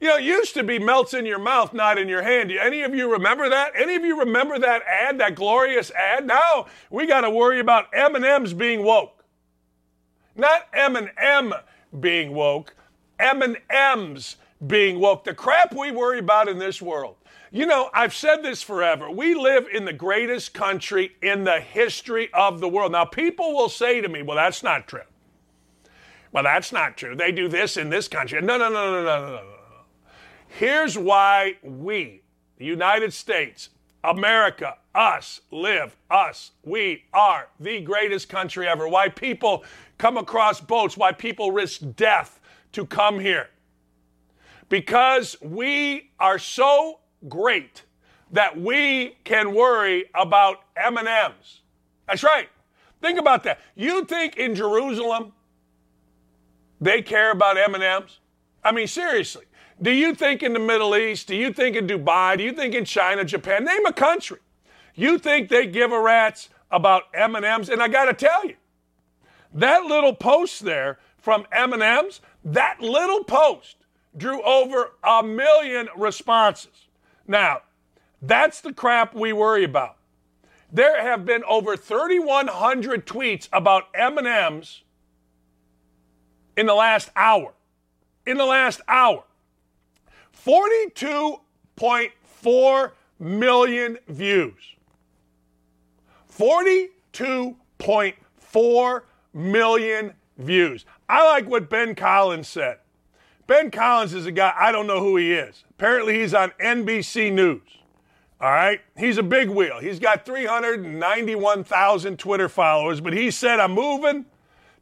You 0.02 0.08
know, 0.08 0.18
it 0.18 0.24
used 0.24 0.54
to 0.54 0.64
be 0.64 0.80
melts 0.80 1.14
in 1.14 1.26
your 1.26 1.40
mouth, 1.40 1.74
not 1.74 1.98
in 1.98 2.08
your 2.08 2.22
hand. 2.22 2.52
Any 2.52 2.84
of 2.84 2.96
you 2.96 3.12
remember 3.12 3.50
that? 3.50 3.74
Any 3.76 3.96
of 3.96 4.06
you 4.06 4.20
remember 4.20 4.58
that 4.58 4.82
ad, 4.88 5.20
that 5.20 5.36
glorious 5.36 5.92
ad? 5.92 6.26
Now 6.26 6.68
we 6.90 7.06
got 7.06 7.22
to 7.22 7.30
worry 7.30 7.60
about 7.60 7.88
M&M's 7.94 8.54
being 8.54 8.84
woke. 8.84 9.24
Not 10.36 10.68
M&M 10.74 11.54
being 12.00 12.34
woke, 12.34 12.76
M&M's 13.20 14.38
being 14.66 15.00
woke. 15.00 15.26
The 15.26 15.34
crap 15.34 15.76
we 15.76 15.92
worry 15.92 16.20
about 16.20 16.48
in 16.48 16.60
this 16.60 16.82
world. 16.82 17.16
You 17.52 17.66
know, 17.66 17.90
I've 17.94 18.14
said 18.14 18.44
this 18.44 18.62
forever. 18.62 19.10
We 19.10 19.34
live 19.34 19.68
in 19.74 19.84
the 19.84 19.94
greatest 19.94 20.54
country 20.54 21.16
in 21.22 21.44
the 21.44 21.60
history 21.60 22.30
of 22.34 22.60
the 22.60 22.70
world. 22.70 22.92
Now, 22.92 23.06
people 23.06 23.54
will 23.54 23.70
say 23.70 24.02
to 24.02 24.08
me, 24.08 24.22
well, 24.22 24.38
that's 24.38 24.62
not 24.62 24.88
true. 24.88 25.02
Well, 26.32 26.44
that's 26.44 26.72
not 26.72 26.98
true. 26.98 27.16
They 27.16 27.32
do 27.32 27.48
this 27.48 27.78
in 27.78 27.90
this 27.90 28.08
country. 28.08 28.42
No, 28.42 28.58
no, 28.58 28.70
no, 28.70 28.92
no, 28.92 29.04
no, 29.04 29.26
no, 29.26 29.36
no. 29.36 29.44
Here's 30.48 30.98
why 30.98 31.58
we, 31.64 32.22
the 32.58 32.66
United 32.66 33.14
States, 33.14 33.70
America, 34.04 34.78
us, 34.96 35.42
live, 35.52 35.96
us, 36.10 36.52
we 36.64 37.04
are 37.14 37.48
the 37.60 37.82
greatest 37.82 38.30
country 38.30 38.68
ever. 38.68 38.88
Why 38.88 39.10
people 39.10 39.64
come 39.98 40.18
across 40.18 40.60
boats, 40.60 40.98
why 40.98 41.12
people 41.12 41.52
risk 41.52 41.82
death 41.96 42.40
to 42.74 42.86
come 42.86 43.20
here. 43.20 43.50
Because 44.70 45.36
we 45.42 46.12
are 46.20 46.40
so 46.40 47.00
great 47.28 47.84
that 48.32 48.60
we 48.60 49.18
can 49.24 49.54
worry 49.54 50.06
about 50.14 50.62
M&Ms. 50.78 51.62
That's 52.08 52.24
right. 52.24 52.48
Think 53.02 53.20
about 53.20 53.44
that. 53.44 53.60
You 53.76 54.06
think 54.06 54.38
in 54.38 54.56
Jerusalem 54.56 55.34
they 56.80 57.02
care 57.02 57.32
about 57.32 57.58
M&Ms? 57.58 58.20
I 58.64 58.72
mean, 58.72 58.88
seriously. 58.88 59.46
Do 59.82 59.92
you 59.92 60.14
think 60.14 60.44
in 60.44 60.54
the 60.54 60.60
Middle 60.60 60.96
East, 60.96 61.28
do 61.28 61.36
you 61.36 61.54
think 61.54 61.76
in 61.76 61.88
Dubai, 61.88 62.38
do 62.38 62.44
you 62.44 62.52
think 62.52 62.76
in 62.76 62.84
China, 62.86 63.24
Japan, 63.24 63.64
name 63.64 63.86
a 63.86 63.94
country. 63.94 64.40
You 64.94 65.18
think 65.18 65.50
they 65.50 65.68
give 65.68 65.92
a 65.92 66.02
rat's 66.02 66.50
about 66.70 67.04
M&Ms? 67.14 67.70
And 67.70 67.82
I 67.82 67.88
got 67.88 68.06
to 68.06 68.14
tell 68.14 68.46
you, 68.46 68.56
that 69.54 69.86
little 69.86 70.14
post 70.14 70.64
there 70.64 71.00
from 71.18 71.46
M&Ms, 71.52 72.20
that 72.44 72.82
little 72.82 73.24
post 73.24 73.78
drew 74.18 74.42
over 74.44 74.92
a 75.04 75.24
million 75.24 75.88
responses. 75.96 76.88
Now, 77.28 77.62
that's 78.22 78.60
the 78.60 78.74
crap 78.74 79.14
we 79.14 79.32
worry 79.32 79.64
about. 79.64 79.96
There 80.72 81.02
have 81.02 81.26
been 81.26 81.44
over 81.46 81.78
3,100 81.78 83.08
tweets 83.08 83.48
about 83.54 83.86
M&Ms 83.96 84.82
in 86.60 86.66
the 86.66 86.76
last 86.76 87.10
hour. 87.16 87.54
In 88.26 88.38
the 88.38 88.46
last 88.46 88.82
hour. 88.90 89.24
42.4 90.46 92.92
million 93.18 93.98
views. 94.10 94.76
42.4 96.38 99.02
million 99.34 100.14
views. 100.38 100.84
I 101.08 101.26
like 101.30 101.48
what 101.48 101.70
Ben 101.70 101.96
Collins 101.96 102.50
said. 102.50 102.80
Ben 103.48 103.72
Collins 103.72 104.14
is 104.14 104.26
a 104.26 104.32
guy, 104.32 104.54
I 104.60 104.74
don't 104.74 104.86
know 104.86 105.00
who 105.00 105.16
he 105.16 105.32
is. 105.32 105.64
Apparently, 105.70 106.20
he's 106.20 106.34
on 106.34 106.52
NBC 106.62 107.32
News. 107.32 107.62
All 108.42 108.52
right? 108.52 108.82
He's 108.98 109.18
a 109.18 109.24
big 109.24 109.50
wheel. 109.50 109.80
He's 109.80 110.00
got 110.00 110.26
391,000 110.26 112.20
Twitter 112.20 112.50
followers, 112.50 113.00
but 113.00 113.14
he 113.14 113.32
said, 113.32 113.62
I'm 113.62 113.72
moving 113.72 114.26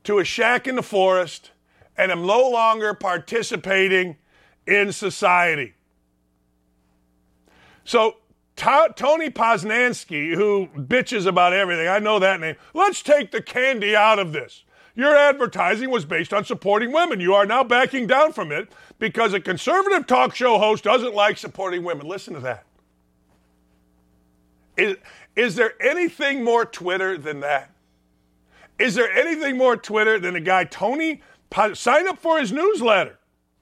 to 0.06 0.18
a 0.18 0.24
shack 0.24 0.66
in 0.66 0.76
the 0.76 0.82
forest 0.82 1.52
and 1.98 2.12
am 2.12 2.26
no 2.26 2.50
longer 2.50 2.94
participating 2.94 4.18
in 4.66 4.92
society. 4.92 5.74
So, 7.84 8.18
Tony 8.56 9.30
Poznansky, 9.30 10.34
who 10.34 10.68
bitches 10.76 11.26
about 11.26 11.54
everything, 11.54 11.88
I 11.88 12.00
know 12.00 12.20
that 12.20 12.40
name. 12.40 12.56
Let's 12.74 13.02
take 13.02 13.32
the 13.32 13.42
candy 13.42 13.96
out 13.96 14.20
of 14.20 14.34
this. 14.34 14.64
Your 14.96 15.16
advertising 15.16 15.92
was 15.92 16.06
based 16.06 16.34
on 16.34 16.44
supporting 16.44 16.92
women. 16.92 17.20
You 17.20 17.36
are 17.36 17.46
now 17.46 17.64
backing 17.64 18.08
down 18.08 18.34
from 18.34 18.52
it 18.52 18.72
because 18.98 19.34
a 19.34 19.40
conservative 19.40 20.08
talk 20.08 20.34
show 20.34 20.58
host 20.58 20.84
doesn't 20.84 21.14
like 21.14 21.38
supporting 21.38 21.84
women. 21.84 22.08
Listen 22.08 22.34
to 22.34 22.40
that. 22.40 22.66
Is, 24.76 24.98
is 25.36 25.56
there 25.56 25.74
anything 25.82 26.44
more 26.44 26.66
Twitter 26.66 27.16
than 27.16 27.42
that? 27.42 27.72
Is 28.80 28.96
there 28.96 29.12
anything 29.12 29.56
more 29.56 29.78
Twitter 29.78 30.20
than 30.20 30.36
a 30.36 30.42
guy, 30.42 30.64
Tony 30.64 31.22
Sign 31.74 32.08
up 32.08 32.20
for 32.20 32.40
his 32.40 32.52
newsletter. 32.52 33.20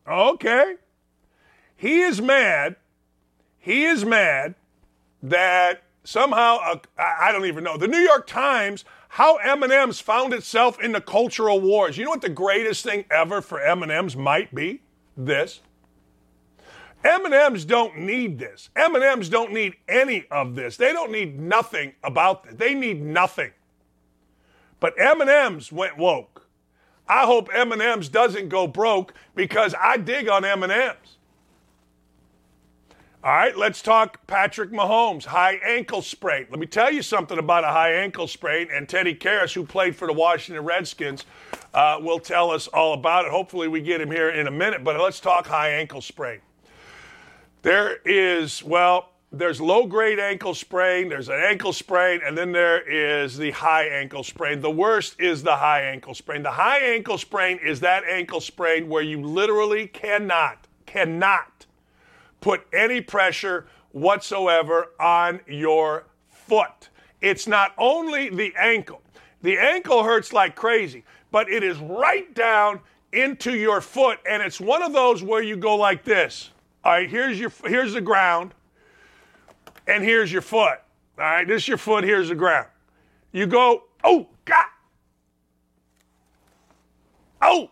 Okay. 0.07 0.75
He 1.75 2.01
is 2.01 2.21
mad. 2.21 2.75
He 3.57 3.85
is 3.85 4.05
mad 4.05 4.55
that 5.23 5.83
somehow 6.03 6.57
uh, 6.63 6.77
I 6.97 7.31
don't 7.31 7.45
even 7.45 7.63
know 7.63 7.77
the 7.77 7.87
New 7.87 7.99
York 7.99 8.27
Times 8.27 8.85
how 9.15 9.37
M&M's 9.37 10.01
found 10.01 10.33
itself 10.33 10.77
in 10.81 10.91
the 10.91 10.99
cultural 10.99 11.61
wars. 11.61 11.97
You 11.97 12.03
know 12.03 12.09
what 12.09 12.21
the 12.21 12.27
greatest 12.27 12.83
thing 12.83 13.05
ever 13.09 13.41
for 13.41 13.61
M&M's 13.61 14.15
might 14.15 14.53
be? 14.53 14.81
This. 15.15 15.61
M&M's 17.01 17.63
don't 17.63 17.99
need 17.99 18.39
this. 18.39 18.69
M&M's 18.75 19.29
don't 19.29 19.53
need 19.53 19.75
any 19.87 20.25
of 20.29 20.55
this. 20.55 20.75
They 20.75 20.91
don't 20.91 21.11
need 21.11 21.39
nothing 21.39 21.93
about 22.03 22.43
this. 22.43 22.55
They 22.55 22.73
need 22.73 23.01
nothing. 23.01 23.51
But 24.81 24.99
M&M's 24.99 25.71
went 25.71 25.97
woke. 25.97 26.44
I 27.07 27.25
hope 27.25 27.49
M&M's 27.53 28.09
doesn't 28.09 28.49
go 28.49 28.67
broke 28.67 29.13
because 29.35 29.75
I 29.79 29.97
dig 29.97 30.27
on 30.27 30.43
M&M's. 30.43 31.17
All 33.23 33.31
right, 33.31 33.57
let's 33.57 33.81
talk 33.81 34.27
Patrick 34.27 34.71
Mahomes, 34.71 35.25
high 35.25 35.55
ankle 35.65 36.03
sprain. 36.03 36.45
Let 36.51 36.59
me 36.59 36.67
tell 36.67 36.91
you 36.91 37.01
something 37.01 37.39
about 37.39 37.63
a 37.63 37.69
high 37.69 37.91
ankle 37.93 38.27
sprain, 38.27 38.67
and 38.71 38.87
Teddy 38.87 39.15
Karras, 39.15 39.51
who 39.51 39.65
played 39.65 39.95
for 39.95 40.07
the 40.07 40.13
Washington 40.13 40.63
Redskins, 40.63 41.25
uh, 41.73 41.97
will 41.99 42.19
tell 42.19 42.51
us 42.51 42.67
all 42.67 42.93
about 42.93 43.25
it. 43.25 43.31
Hopefully, 43.31 43.67
we 43.67 43.81
get 43.81 43.99
him 43.99 44.11
here 44.11 44.29
in 44.29 44.45
a 44.45 44.51
minute, 44.51 44.83
but 44.83 44.99
let's 44.99 45.19
talk 45.19 45.47
high 45.47 45.69
ankle 45.69 46.01
sprain. 46.01 46.39
There 47.63 47.97
is, 48.05 48.63
well, 48.63 49.09
there's 49.37 49.59
low 49.59 49.85
grade 49.85 50.19
ankle 50.19 50.53
sprain, 50.53 51.09
there's 51.09 51.29
an 51.29 51.39
ankle 51.39 51.73
sprain, 51.73 52.21
and 52.25 52.37
then 52.37 52.51
there 52.51 52.81
is 52.81 53.37
the 53.37 53.51
high 53.51 53.85
ankle 53.85 54.23
sprain. 54.23 54.61
The 54.61 54.71
worst 54.71 55.19
is 55.19 55.43
the 55.43 55.55
high 55.55 55.81
ankle 55.81 56.13
sprain. 56.13 56.41
The 56.41 56.51
high 56.51 56.79
ankle 56.79 57.17
sprain 57.17 57.59
is 57.63 57.81
that 57.81 58.03
ankle 58.05 58.39
sprain 58.39 58.87
where 58.87 59.01
you 59.01 59.21
literally 59.21 59.87
cannot, 59.87 60.67
cannot 60.85 61.65
put 62.39 62.65
any 62.73 63.01
pressure 63.01 63.67
whatsoever 63.91 64.91
on 64.99 65.41
your 65.47 66.05
foot. 66.29 66.89
It's 67.21 67.47
not 67.47 67.73
only 67.77 68.29
the 68.29 68.53
ankle, 68.57 69.01
the 69.41 69.57
ankle 69.57 70.03
hurts 70.03 70.31
like 70.31 70.55
crazy, 70.55 71.03
but 71.31 71.49
it 71.49 71.63
is 71.63 71.77
right 71.79 72.33
down 72.33 72.79
into 73.11 73.57
your 73.57 73.81
foot, 73.81 74.19
and 74.29 74.41
it's 74.41 74.59
one 74.59 74.81
of 74.81 74.93
those 74.93 75.23
where 75.23 75.41
you 75.41 75.57
go 75.57 75.75
like 75.75 76.03
this. 76.03 76.51
All 76.83 76.91
right, 76.93 77.09
here's 77.09 77.39
your 77.39 77.51
here's 77.65 77.93
the 77.93 78.01
ground 78.01 78.53
and 79.87 80.03
here's 80.03 80.31
your 80.31 80.41
foot. 80.41 80.79
All 81.17 81.23
right, 81.23 81.47
this 81.47 81.63
is 81.63 81.67
your 81.67 81.77
foot, 81.77 82.03
here's 82.03 82.29
the 82.29 82.35
ground. 82.35 82.67
You 83.31 83.47
go, 83.47 83.83
oh, 84.03 84.27
God. 84.45 84.65
Oh. 87.41 87.69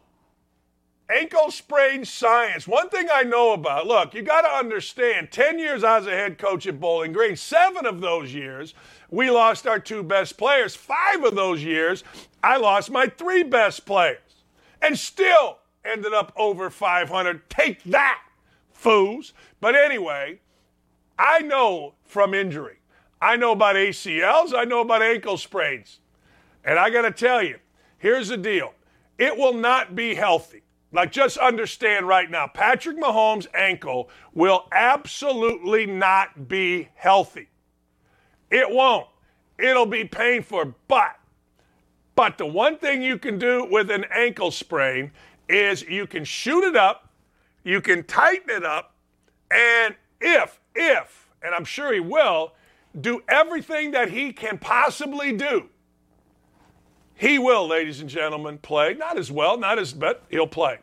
ankle 1.10 1.52
sprain 1.52 2.06
science. 2.06 2.68
One 2.68 2.90
thing 2.90 3.08
I 3.14 3.24
know 3.24 3.54
about, 3.54 3.88
look, 3.88 4.14
you 4.14 4.22
got 4.22 4.42
to 4.42 4.50
understand 4.50 5.32
10 5.32 5.60
years 5.60 5.84
I 5.84 5.98
was 5.98 6.08
a 6.08 6.12
head 6.12 6.38
coach 6.38 6.66
at 6.68 6.80
Bowling 6.80 7.14
Green. 7.14 7.36
Seven 7.36 7.86
of 7.86 8.02
those 8.02 8.34
years, 8.34 8.74
we 9.10 9.30
lost 9.30 9.68
our 9.68 9.80
two 9.80 10.04
best 10.04 10.38
players. 10.38 10.76
Five 10.76 11.24
of 11.24 11.36
those 11.36 11.64
years, 11.64 12.04
I 12.44 12.58
lost 12.58 12.92
my 12.92 13.08
three 13.08 13.44
best 13.44 13.86
players. 13.86 14.20
And 14.82 14.98
still 14.98 15.60
ended 15.86 16.14
up 16.14 16.34
over 16.36 16.70
500. 16.70 17.50
Take 17.50 17.84
that, 17.86 18.22
fools. 18.74 19.34
But 19.62 19.76
anyway, 19.76 20.40
I 21.18 21.40
know 21.40 21.94
from 22.14 22.36
injury. 22.36 22.78
I 23.20 23.36
know 23.36 23.54
about 23.54 23.76
ACLs, 23.76 24.54
I 24.56 24.66
know 24.66 24.82
about 24.82 25.02
ankle 25.02 25.36
sprains. 25.36 26.00
And 26.64 26.78
I 26.78 26.90
got 26.92 27.02
to 27.02 27.12
tell 27.12 27.42
you, 27.42 27.58
here's 27.98 28.30
the 28.30 28.38
deal 28.38 28.74
it 29.18 29.36
will 29.36 29.54
not 29.54 29.96
be 29.96 30.14
healthy. 30.14 30.62
Like, 30.92 31.12
just 31.12 31.38
understand 31.38 32.08
right 32.08 32.30
now, 32.30 32.46
Patrick 32.46 32.98
Mahomes' 32.98 33.48
ankle 33.56 34.12
will 34.34 34.68
absolutely 34.72 35.88
not 35.88 36.48
be 36.48 36.90
healthy. 36.94 37.50
It 38.52 38.70
won't. 38.70 39.08
It'll 39.58 39.88
be 39.88 40.06
painful. 40.06 40.76
But, 40.88 41.16
but 42.16 42.38
the 42.38 42.46
one 42.46 42.78
thing 42.78 43.02
you 43.02 43.18
can 43.18 43.40
do 43.40 43.68
with 43.72 43.90
an 43.90 44.06
ankle 44.14 44.52
sprain 44.52 45.12
is 45.50 45.82
you 45.82 46.06
can 46.06 46.24
shoot 46.24 46.64
it 46.64 46.76
up, 46.76 47.10
you 47.64 47.82
can 47.82 48.04
tighten 48.04 48.52
it 48.52 48.64
up, 48.64 48.94
and 49.50 49.96
if, 50.22 50.60
if, 50.76 51.23
and 51.44 51.54
I'm 51.54 51.66
sure 51.66 51.94
he 51.94 52.00
will, 52.00 52.54
do 53.00 53.22
everything 53.28 53.92
that 53.92 54.12
he 54.12 54.32
can 54.34 54.58
possibly 54.58 55.32
do 55.32 55.70
he 57.16 57.40
will, 57.40 57.68
ladies 57.68 58.02
and 58.02 58.10
gentlemen, 58.10 58.58
play. 58.58 58.94
Not 58.94 59.18
as 59.18 59.32
well, 59.32 59.58
not 59.58 59.80
as, 59.80 59.94
but 59.94 60.24
he'll 60.30 60.48
play. 60.48 60.80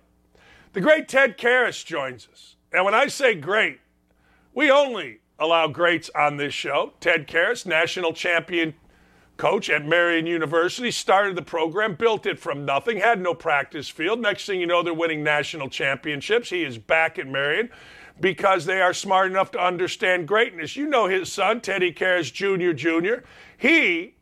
The 0.73 0.81
great 0.81 1.09
Ted 1.09 1.37
Karras 1.37 1.85
joins 1.85 2.29
us. 2.33 2.57
And 2.73 2.85
when 2.85 2.95
I 2.95 3.09
say 3.09 3.35
great, 3.35 3.81
we 4.55 4.71
only 4.71 5.21
allow 5.39 5.67
greats 5.67 6.11
on 6.15 6.37
this 6.37 6.55
show. 6.55 6.93
Ted 7.01 7.27
Karras, 7.27 7.67
national 7.67 8.13
champion 8.13 8.75
coach 9.37 9.69
at 9.71 9.85
Marian 9.85 10.27
University, 10.27 10.91
started 10.91 11.35
the 11.35 11.43
program, 11.43 11.95
built 11.95 12.27
it 12.27 12.39
from 12.39 12.65
nothing, 12.65 12.99
had 12.99 13.21
no 13.21 13.35
practice 13.35 13.89
field. 13.89 14.21
Next 14.21 14.47
thing 14.47 14.61
you 14.61 14.67
know, 14.67 14.83
they're 14.83 14.95
winning 14.95 15.25
national 15.25 15.69
championships. 15.69 16.51
He 16.51 16.63
is 16.63 16.79
back 16.79 17.19
at 17.19 17.27
Marian 17.27 17.71
because 18.21 18.65
they 18.67 18.81
are 18.81 18.93
smart 18.93 19.31
enough 19.31 19.51
to 19.53 19.65
understand 19.65 20.29
greatness. 20.29 20.77
You 20.77 20.87
know 20.87 21.07
his 21.07 21.33
son, 21.33 21.61
Teddy 21.61 21.93
Karras 21.93 22.33
Jr. 22.33 22.73
Jr. 22.73 23.25
He 23.57 24.15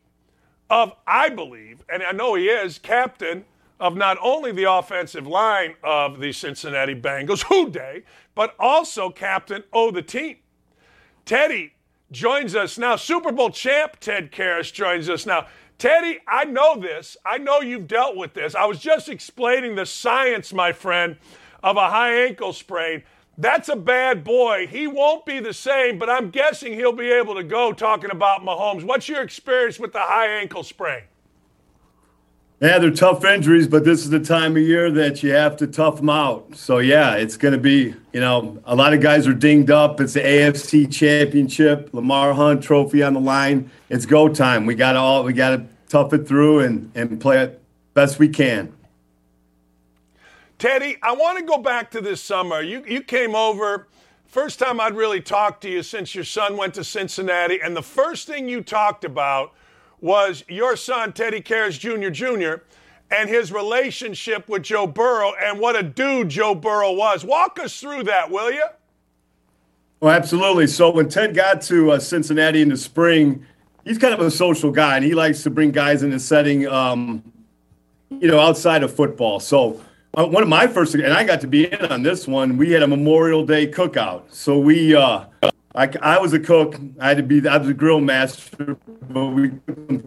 of, 0.69 0.93
I 1.07 1.29
believe, 1.29 1.83
and 1.91 2.03
I 2.03 2.11
know 2.11 2.35
he 2.35 2.45
is, 2.45 2.77
captain 2.77 3.45
of 3.79 3.95
not 3.95 4.17
only 4.21 4.51
the 4.51 4.71
offensive 4.71 5.25
line 5.25 5.75
of 5.83 6.19
the 6.19 6.31
Cincinnati 6.31 6.95
Bengals, 6.95 7.43
who 7.49 7.69
day, 7.69 8.03
but 8.35 8.55
also 8.59 9.09
captain 9.09 9.63
of 9.73 9.93
the 9.93 10.01
team. 10.01 10.37
Teddy 11.25 11.73
joins 12.11 12.55
us 12.55 12.77
now. 12.77 12.95
Super 12.95 13.31
Bowl 13.31 13.49
champ 13.49 13.99
Ted 13.99 14.31
Karras 14.31 14.71
joins 14.73 15.09
us 15.09 15.25
now. 15.25 15.47
Teddy, 15.77 16.19
I 16.27 16.43
know 16.43 16.77
this. 16.77 17.15
I 17.25 17.37
know 17.37 17.61
you've 17.61 17.87
dealt 17.87 18.17
with 18.17 18.33
this. 18.33 18.53
I 18.53 18.65
was 18.65 18.79
just 18.79 19.07
explaining 19.07 19.75
the 19.75 19.85
science, 19.85 20.51
my 20.51 20.73
friend, 20.73 21.15
of 21.63 21.77
a 21.77 21.89
high 21.89 22.25
ankle 22.25 22.51
sprain. 22.51 23.03
That's 23.39 23.69
a 23.69 23.75
bad 23.77 24.25
boy. 24.25 24.67
He 24.67 24.85
won't 24.85 25.25
be 25.25 25.39
the 25.39 25.53
same, 25.53 25.97
but 25.97 26.09
I'm 26.09 26.29
guessing 26.29 26.73
he'll 26.73 26.91
be 26.91 27.09
able 27.09 27.35
to 27.35 27.43
go 27.43 27.71
talking 27.71 28.11
about 28.11 28.41
Mahomes. 28.41 28.83
What's 28.83 29.07
your 29.07 29.21
experience 29.21 29.79
with 29.79 29.93
the 29.93 30.01
high 30.01 30.27
ankle 30.27 30.61
sprain? 30.61 31.03
Yeah, 32.59 32.79
they're 32.79 32.91
tough 32.91 33.23
injuries, 33.23 33.69
but 33.69 33.85
this 33.85 34.01
is 34.03 34.09
the 34.09 34.19
time 34.19 34.57
of 34.57 34.63
year 34.63 34.91
that 34.91 35.23
you 35.23 35.31
have 35.31 35.55
to 35.57 35.67
tough 35.67 35.95
them 35.95 36.09
out. 36.09 36.53
So, 36.57 36.79
yeah, 36.79 37.15
it's 37.15 37.37
going 37.37 37.53
to 37.53 37.57
be, 37.57 37.95
you 38.11 38.19
know, 38.19 38.61
a 38.65 38.75
lot 38.75 38.91
of 38.91 38.99
guys 38.99 39.25
are 39.25 39.33
dinged 39.33 39.71
up. 39.71 40.01
It's 40.01 40.11
the 40.11 40.19
AFC 40.19 40.91
championship, 40.91 41.93
Lamar 41.93 42.33
Hunt 42.33 42.61
trophy 42.61 43.01
on 43.03 43.13
the 43.13 43.21
line. 43.21 43.71
It's 43.87 44.05
go 44.05 44.27
time. 44.27 44.65
We 44.65 44.75
got 44.75 44.93
to 44.93 44.99
all, 44.99 45.23
we 45.23 45.31
got 45.31 45.51
to 45.51 45.65
tough 45.87 46.11
it 46.11 46.27
through 46.27 46.59
and, 46.59 46.91
and 46.93 47.21
play 47.21 47.41
it 47.41 47.61
best 47.93 48.19
we 48.19 48.27
can. 48.27 48.73
Teddy, 50.59 50.97
I 51.01 51.13
want 51.13 51.39
to 51.39 51.45
go 51.45 51.57
back 51.57 51.89
to 51.91 52.01
this 52.01 52.21
summer. 52.21 52.61
You, 52.61 52.83
you 52.85 53.01
came 53.01 53.33
over, 53.33 53.87
first 54.27 54.59
time 54.59 54.81
I'd 54.81 54.93
really 54.93 55.21
talked 55.21 55.61
to 55.61 55.69
you 55.69 55.81
since 55.81 56.13
your 56.13 56.25
son 56.25 56.57
went 56.57 56.73
to 56.73 56.83
Cincinnati, 56.83 57.61
and 57.61 57.73
the 57.73 57.81
first 57.81 58.27
thing 58.27 58.49
you 58.49 58.61
talked 58.61 59.05
about 59.05 59.53
was 60.01 60.43
your 60.49 60.75
son, 60.75 61.13
Teddy 61.13 61.39
Karras 61.39 61.79
Jr. 61.79 62.09
Jr., 62.09 62.61
and 63.09 63.29
his 63.29 63.53
relationship 63.53 64.49
with 64.49 64.63
Joe 64.63 64.85
Burrow 64.85 65.31
and 65.41 65.59
what 65.59 65.77
a 65.77 65.81
dude 65.81 66.27
Joe 66.27 66.53
Burrow 66.53 66.91
was. 66.91 67.23
Walk 67.23 67.57
us 67.57 67.79
through 67.79 68.03
that, 68.03 68.29
will 68.29 68.51
you? 68.51 68.65
Well, 70.01 70.13
absolutely. 70.13 70.67
So 70.67 70.91
when 70.91 71.07
Ted 71.07 71.33
got 71.33 71.61
to 71.63 71.93
uh, 71.93 71.99
Cincinnati 71.99 72.61
in 72.61 72.69
the 72.69 72.77
spring, 72.77 73.45
he's 73.85 73.97
kind 73.97 74.13
of 74.13 74.19
a 74.19 74.29
social 74.29 74.71
guy, 74.71 74.97
and 74.97 75.05
he 75.05 75.15
likes 75.15 75.41
to 75.43 75.49
bring 75.49 75.71
guys 75.71 76.03
in 76.03 76.11
a 76.11 76.19
setting, 76.19 76.67
um, 76.67 77.23
you 78.09 78.27
know, 78.27 78.39
outside 78.39 78.83
of 78.83 78.93
football. 78.93 79.39
So 79.39 79.81
uh, 80.17 80.25
one 80.25 80.43
of 80.43 80.49
my 80.49 80.67
first, 80.67 80.95
and 80.95 81.13
I 81.13 81.23
got 81.23 81.41
to 81.41 81.47
be 81.47 81.71
in 81.71 81.85
on 81.85 82.03
this 82.03 82.27
one. 82.27 82.57
We 82.57 82.71
had 82.71 82.83
a 82.83 82.87
Memorial 82.87 83.45
Day 83.45 83.67
cookout, 83.67 84.31
so 84.33 84.57
we, 84.57 84.95
uh, 84.95 85.25
I, 85.75 85.89
I 86.01 86.19
was 86.19 86.33
a 86.33 86.39
cook. 86.39 86.75
I 86.99 87.09
had 87.09 87.17
to 87.17 87.23
be, 87.23 87.47
I 87.47 87.57
was 87.57 87.67
a 87.67 87.73
grill 87.73 88.01
master, 88.01 88.77
but 89.09 89.27
we 89.27 89.51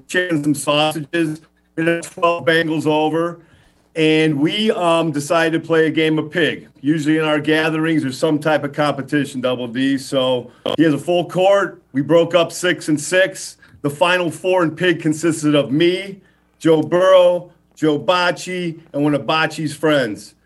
chicken, 0.08 0.42
some 0.42 0.54
sausages, 0.54 1.40
we 1.76 2.00
twelve 2.00 2.44
Bengals 2.44 2.86
over, 2.86 3.40
and 3.94 4.40
we 4.40 4.70
um, 4.72 5.12
decided 5.12 5.60
to 5.60 5.66
play 5.66 5.86
a 5.86 5.90
game 5.90 6.18
of 6.18 6.30
pig. 6.30 6.68
Usually 6.80 7.18
in 7.18 7.24
our 7.24 7.40
gatherings, 7.40 8.02
there's 8.02 8.18
some 8.18 8.38
type 8.38 8.64
of 8.64 8.72
competition, 8.72 9.40
Double 9.40 9.68
D. 9.68 9.98
So 9.98 10.50
he 10.76 10.82
has 10.82 10.94
a 10.94 10.98
full 10.98 11.28
court. 11.28 11.80
We 11.92 12.02
broke 12.02 12.34
up 12.34 12.50
six 12.52 12.88
and 12.88 13.00
six. 13.00 13.58
The 13.82 13.90
final 13.90 14.30
four 14.30 14.62
in 14.64 14.74
pig 14.74 15.00
consisted 15.00 15.54
of 15.54 15.70
me, 15.70 16.20
Joe 16.58 16.82
Burrow. 16.82 17.52
Joe 17.82 17.98
Bocci, 17.98 18.80
and 18.92 19.02
one 19.02 19.12
of 19.12 19.22
Bocci's 19.22 19.74
friends. 19.74 20.36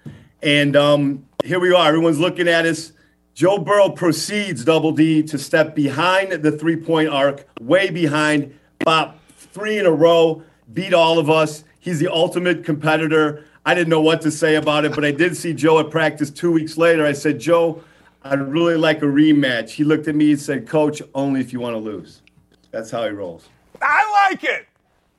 And 0.43 0.75
um, 0.75 1.27
here 1.45 1.61
we 1.61 1.71
are. 1.71 1.87
Everyone's 1.87 2.19
looking 2.19 2.49
at 2.49 2.65
us. 2.65 2.93
Joe 3.35 3.59
Burrow 3.59 3.91
proceeds, 3.91 4.65
Double 4.65 4.91
D, 4.91 5.23
to 5.25 5.37
step 5.37 5.75
behind 5.75 6.33
the 6.33 6.51
three 6.51 6.77
point 6.77 7.11
arc, 7.11 7.47
way 7.61 7.91
behind, 7.91 8.59
bop 8.79 9.19
three 9.37 9.79
in 9.79 9.85
a 9.85 9.91
row, 9.91 10.45
beat 10.73 10.95
all 10.95 11.19
of 11.19 11.29
us. 11.29 11.65
He's 11.79 11.99
the 11.99 12.11
ultimate 12.11 12.65
competitor. 12.65 13.45
I 13.67 13.75
didn't 13.75 13.91
know 13.91 14.01
what 14.01 14.23
to 14.23 14.31
say 14.31 14.55
about 14.55 14.87
it, 14.87 14.95
but 14.95 15.05
I 15.05 15.11
did 15.11 15.37
see 15.37 15.53
Joe 15.53 15.79
at 15.81 15.91
practice 15.91 16.31
two 16.31 16.51
weeks 16.51 16.79
later. 16.79 17.05
I 17.05 17.13
said, 17.13 17.39
Joe, 17.39 17.85
I'd 18.25 18.41
really 18.41 18.79
like 18.79 19.03
a 19.03 19.07
rematch. 19.07 19.69
He 19.69 19.85
looked 19.85 20.09
at 20.09 20.15
me 20.15 20.31
and 20.31 20.41
said, 20.41 20.67
Coach, 20.67 21.03
only 21.15 21.43
if 21.43 21.53
you 21.53 21.61
want 21.61 21.75
to 21.75 21.81
lose. 21.81 22.23
That's 22.71 22.91
how 22.91 23.05
he 23.05 23.11
rolls. 23.11 23.47
I 23.83 24.31
like 24.31 24.43
it. 24.43 24.67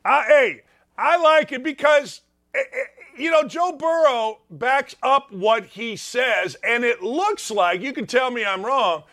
Uh, 0.03 0.23
hey, 0.23 0.61
I 0.97 1.17
like 1.17 1.51
it 1.51 1.63
because, 1.63 2.21
eh, 2.55 2.59
eh, 2.59 2.77
you 3.17 3.31
know, 3.31 3.43
Joe 3.43 3.73
Burrow 3.73 4.39
backs 4.49 4.95
up 5.03 5.31
what 5.31 5.65
he 5.65 5.95
says, 5.95 6.55
and 6.63 6.83
it 6.83 7.03
looks 7.03 7.51
like, 7.51 7.81
you 7.81 7.93
can 7.93 8.07
tell 8.07 8.31
me 8.31 8.45
I'm 8.45 8.65
wrong, 8.65 9.03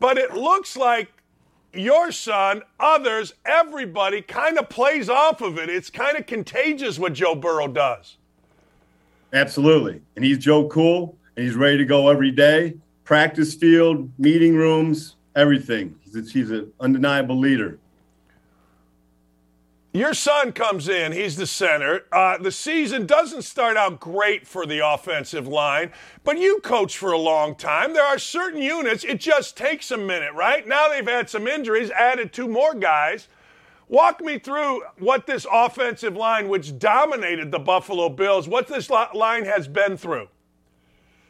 but 0.00 0.18
it 0.18 0.34
looks 0.34 0.76
like 0.76 1.10
your 1.72 2.12
son, 2.12 2.62
others, 2.78 3.34
everybody 3.44 4.22
kind 4.22 4.58
of 4.58 4.68
plays 4.68 5.08
off 5.08 5.40
of 5.40 5.58
it. 5.58 5.68
It's 5.68 5.90
kind 5.90 6.16
of 6.16 6.26
contagious 6.26 6.98
what 6.98 7.14
Joe 7.14 7.34
Burrow 7.34 7.68
does. 7.68 8.16
Absolutely. 9.32 10.00
And 10.16 10.24
he's 10.24 10.38
Joe 10.38 10.68
Cool, 10.68 11.16
and 11.36 11.44
he's 11.44 11.56
ready 11.56 11.78
to 11.78 11.84
go 11.84 12.08
every 12.08 12.30
day. 12.30 12.74
Practice 13.04 13.54
field, 13.54 14.08
meeting 14.18 14.54
rooms, 14.54 15.16
everything. 15.34 15.94
He's, 16.00 16.32
he's 16.32 16.50
an 16.50 16.72
undeniable 16.80 17.38
leader. 17.38 17.78
Your 19.94 20.12
son 20.12 20.50
comes 20.50 20.88
in, 20.88 21.12
he's 21.12 21.36
the 21.36 21.46
center. 21.46 22.06
Uh, 22.10 22.36
the 22.36 22.50
season 22.50 23.06
doesn't 23.06 23.42
start 23.42 23.76
out 23.76 24.00
great 24.00 24.44
for 24.44 24.66
the 24.66 24.84
offensive 24.84 25.46
line, 25.46 25.92
but 26.24 26.36
you 26.36 26.58
coach 26.64 26.98
for 26.98 27.12
a 27.12 27.18
long 27.18 27.54
time. 27.54 27.94
There 27.94 28.04
are 28.04 28.18
certain 28.18 28.60
units, 28.60 29.04
it 29.04 29.20
just 29.20 29.56
takes 29.56 29.92
a 29.92 29.96
minute, 29.96 30.32
right? 30.34 30.66
Now 30.66 30.88
they've 30.88 31.06
had 31.06 31.30
some 31.30 31.46
injuries, 31.46 31.92
added 31.92 32.32
two 32.32 32.48
more 32.48 32.74
guys. 32.74 33.28
Walk 33.86 34.20
me 34.20 34.40
through 34.40 34.82
what 34.98 35.28
this 35.28 35.46
offensive 35.52 36.16
line, 36.16 36.48
which 36.48 36.76
dominated 36.76 37.52
the 37.52 37.60
Buffalo 37.60 38.08
Bills, 38.08 38.48
what 38.48 38.66
this 38.66 38.90
line 38.90 39.44
has 39.44 39.68
been 39.68 39.96
through. 39.96 40.26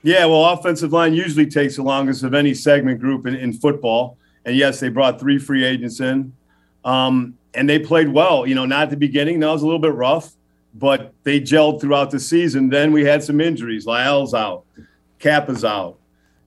Yeah, 0.02 0.24
well, 0.24 0.42
offensive 0.46 0.90
line 0.90 1.12
usually 1.12 1.46
takes 1.46 1.76
the 1.76 1.82
longest 1.82 2.22
of 2.22 2.32
any 2.32 2.54
segment 2.54 2.98
group 2.98 3.26
in, 3.26 3.34
in 3.34 3.52
football. 3.52 4.16
And 4.46 4.56
yes, 4.56 4.80
they 4.80 4.88
brought 4.88 5.20
three 5.20 5.38
free 5.38 5.64
agents 5.64 6.00
in. 6.00 6.32
Um, 6.82 7.36
and 7.54 7.68
they 7.68 7.78
played 7.78 8.08
well. 8.08 8.46
You 8.46 8.54
know, 8.54 8.66
not 8.66 8.84
at 8.84 8.90
the 8.90 8.96
beginning. 8.96 9.40
That 9.40 9.48
was 9.48 9.62
a 9.62 9.66
little 9.66 9.80
bit 9.80 9.94
rough, 9.94 10.32
but 10.74 11.12
they 11.22 11.40
gelled 11.40 11.80
throughout 11.80 12.10
the 12.10 12.20
season. 12.20 12.68
Then 12.68 12.92
we 12.92 13.04
had 13.04 13.22
some 13.22 13.40
injuries. 13.40 13.86
Lyle's 13.86 14.34
out, 14.34 14.64
Cappa's 15.18 15.64
out. 15.64 15.98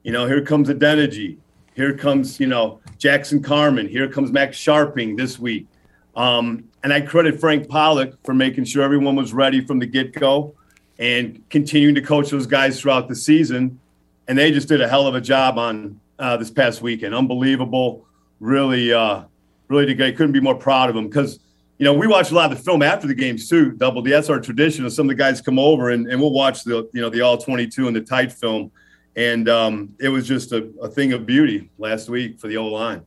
You 0.04 0.12
know, 0.12 0.26
here 0.26 0.42
comes 0.42 0.70
Adeniji. 0.70 1.38
Here 1.76 1.96
comes, 1.96 2.40
you 2.40 2.48
know, 2.48 2.80
Jackson 2.98 3.44
Carman. 3.44 3.88
Here 3.88 4.10
comes 4.10 4.32
Max 4.32 4.58
Scharping 4.58 5.16
this 5.16 5.38
week. 5.38 5.68
Um, 6.16 6.64
and 6.84 6.92
I 6.92 7.02
credit 7.02 7.40
Frank 7.40 7.68
Pollack 7.68 8.14
for 8.24 8.34
making 8.34 8.64
sure 8.66 8.84
everyone 8.84 9.16
was 9.16 9.34
ready 9.34 9.62
from 9.62 9.80
the 9.80 9.86
get 9.86 10.14
go. 10.14 10.56
and 11.00 11.44
continuing 11.50 11.96
to 11.96 12.02
coach 12.02 12.30
those 12.30 12.48
guys 12.48 12.80
throughout 12.80 13.08
the 13.08 13.16
season. 13.16 13.80
And 14.28 14.38
they 14.38 14.52
just 14.52 14.68
did 14.68 14.82
a 14.82 14.88
hell 14.88 15.08
of 15.08 15.16
a 15.16 15.22
job 15.22 15.58
on 15.58 16.00
uh, 16.20 16.38
this 16.38 16.50
past 16.52 16.82
weekend. 16.82 17.14
Unbelievable. 17.14 18.06
Really, 18.40 18.92
uh, 18.94 19.24
really, 19.68 19.94
good. 19.94 20.16
couldn't 20.16 20.34
be 20.34 20.40
more 20.40 20.56
proud 20.56 20.90
of 20.90 20.96
them 20.96 21.08
because 21.08 21.40
you 21.78 21.84
know, 21.84 21.94
we 21.94 22.08
watch 22.08 22.32
a 22.32 22.34
lot 22.34 22.52
of 22.52 22.58
the 22.58 22.64
film 22.64 22.82
after 22.82 23.08
the 23.08 23.14
games 23.14 23.48
too. 23.48 23.72
Double 23.72 24.02
D. 24.02 24.10
That's 24.10 24.30
our 24.30 24.40
tradition. 24.40 24.86
Of 24.86 24.94
some 24.94 25.06
of 25.06 25.10
the 25.10 25.16
guys 25.16 25.42
come 25.42 25.60
over 25.60 25.92
and, 25.92 26.08
and 26.08 26.20
we'll 26.20 26.32
watch 26.32 26.64
the 26.64 26.90
you 26.94 27.02
know 27.02 27.10
the 27.10 27.22
all 27.22 27.38
twenty 27.38 27.68
two 27.68 27.88
and 27.88 27.96
the 27.96 28.02
tight 28.02 28.32
film, 28.32 28.72
and 29.16 29.48
um, 29.48 29.94
it 30.00 30.10
was 30.10 30.28
just 30.28 30.52
a, 30.52 30.70
a 30.82 30.90
thing 30.90 31.14
of 31.14 31.26
beauty 31.26 31.70
last 31.78 32.10
week 32.10 32.40
for 32.40 32.48
the 32.48 32.58
O 32.58 32.66
line. 32.68 33.06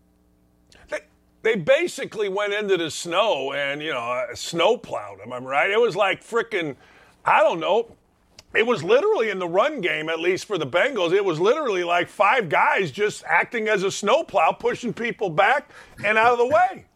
They, 0.88 1.00
they 1.42 1.56
basically 1.56 2.28
went 2.28 2.52
into 2.52 2.76
the 2.76 2.90
snow 2.90 3.52
and 3.52 3.82
you 3.82 3.92
know 3.92 4.26
snow 4.34 4.76
plowed 4.76 5.18
them. 5.18 5.32
I'm 5.32 5.44
right. 5.44 5.70
It 5.70 5.80
was 5.80 5.96
like 5.96 6.22
freaking, 6.22 6.76
I 7.24 7.40
don't 7.40 7.58
know. 7.58 7.96
It 8.52 8.66
was 8.66 8.82
literally 8.82 9.30
in 9.30 9.38
the 9.38 9.48
run 9.48 9.80
game, 9.80 10.08
at 10.08 10.18
least 10.18 10.46
for 10.46 10.58
the 10.58 10.66
Bengals. 10.66 11.12
It 11.12 11.24
was 11.24 11.38
literally 11.38 11.84
like 11.84 12.08
five 12.08 12.48
guys 12.48 12.90
just 12.90 13.22
acting 13.24 13.68
as 13.68 13.84
a 13.84 13.90
snowplow, 13.90 14.52
pushing 14.52 14.92
people 14.92 15.30
back 15.30 15.70
and 16.04 16.18
out 16.18 16.32
of 16.32 16.38
the 16.38 16.46
way. 16.46 16.86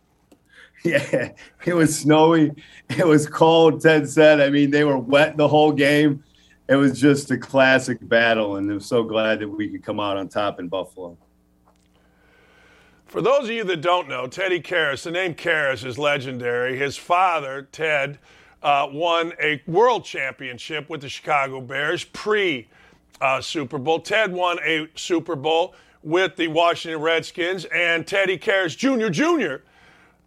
Yeah, 0.83 1.31
it 1.65 1.73
was 1.73 1.99
snowy. 1.99 2.53
It 2.91 3.07
was 3.07 3.27
cold. 3.27 3.81
Ted 3.81 4.07
said. 4.07 4.39
I 4.39 4.51
mean, 4.51 4.71
they 4.71 4.85
were 4.85 4.99
wet 4.99 5.35
the 5.39 5.49
whole 5.49 5.73
game. 5.73 6.23
It 6.69 6.77
was 6.77 7.01
just 7.01 7.31
a 7.31 7.39
classic 7.39 8.07
battle, 8.07 8.57
and 8.57 8.71
I'm 8.71 8.81
so 8.81 9.03
glad 9.03 9.41
that 9.41 9.49
we 9.49 9.71
could 9.71 9.83
come 9.83 9.99
out 9.99 10.19
on 10.19 10.29
top 10.29 10.61
in 10.61 10.69
Buffalo. 10.69 11.17
For 13.07 13.23
those 13.23 13.45
of 13.45 13.51
you 13.51 13.65
that 13.65 13.81
don't 13.81 14.09
know, 14.09 14.27
Teddy 14.27 14.61
Karras, 14.61 15.05
the 15.05 15.11
name 15.11 15.35
Karras 15.35 15.87
is 15.87 15.99
legendary. 15.99 16.77
His 16.77 16.99
father, 16.99 17.69
Ted, 17.71 18.19
uh, 18.65 18.89
won 18.91 19.33
a 19.41 19.63
world 19.69 20.05
championship 20.05 20.91
with 20.91 21.03
the 21.03 21.09
Chicago 21.09 21.61
Bears 21.61 22.03
pre 22.03 22.69
uh, 23.21 23.41
Super 23.41 23.79
Bowl. 23.79 24.01
Ted 24.01 24.33
won 24.33 24.59
a 24.65 24.89
Super 24.97 25.37
Bowl 25.37 25.75
with 26.03 26.35
the 26.37 26.49
Washington 26.49 27.01
Redskins, 27.01 27.65
and 27.67 28.07
Teddy 28.07 28.37
Karras 28.37 28.77
Jr. 28.77 29.09
Jr 29.09 29.65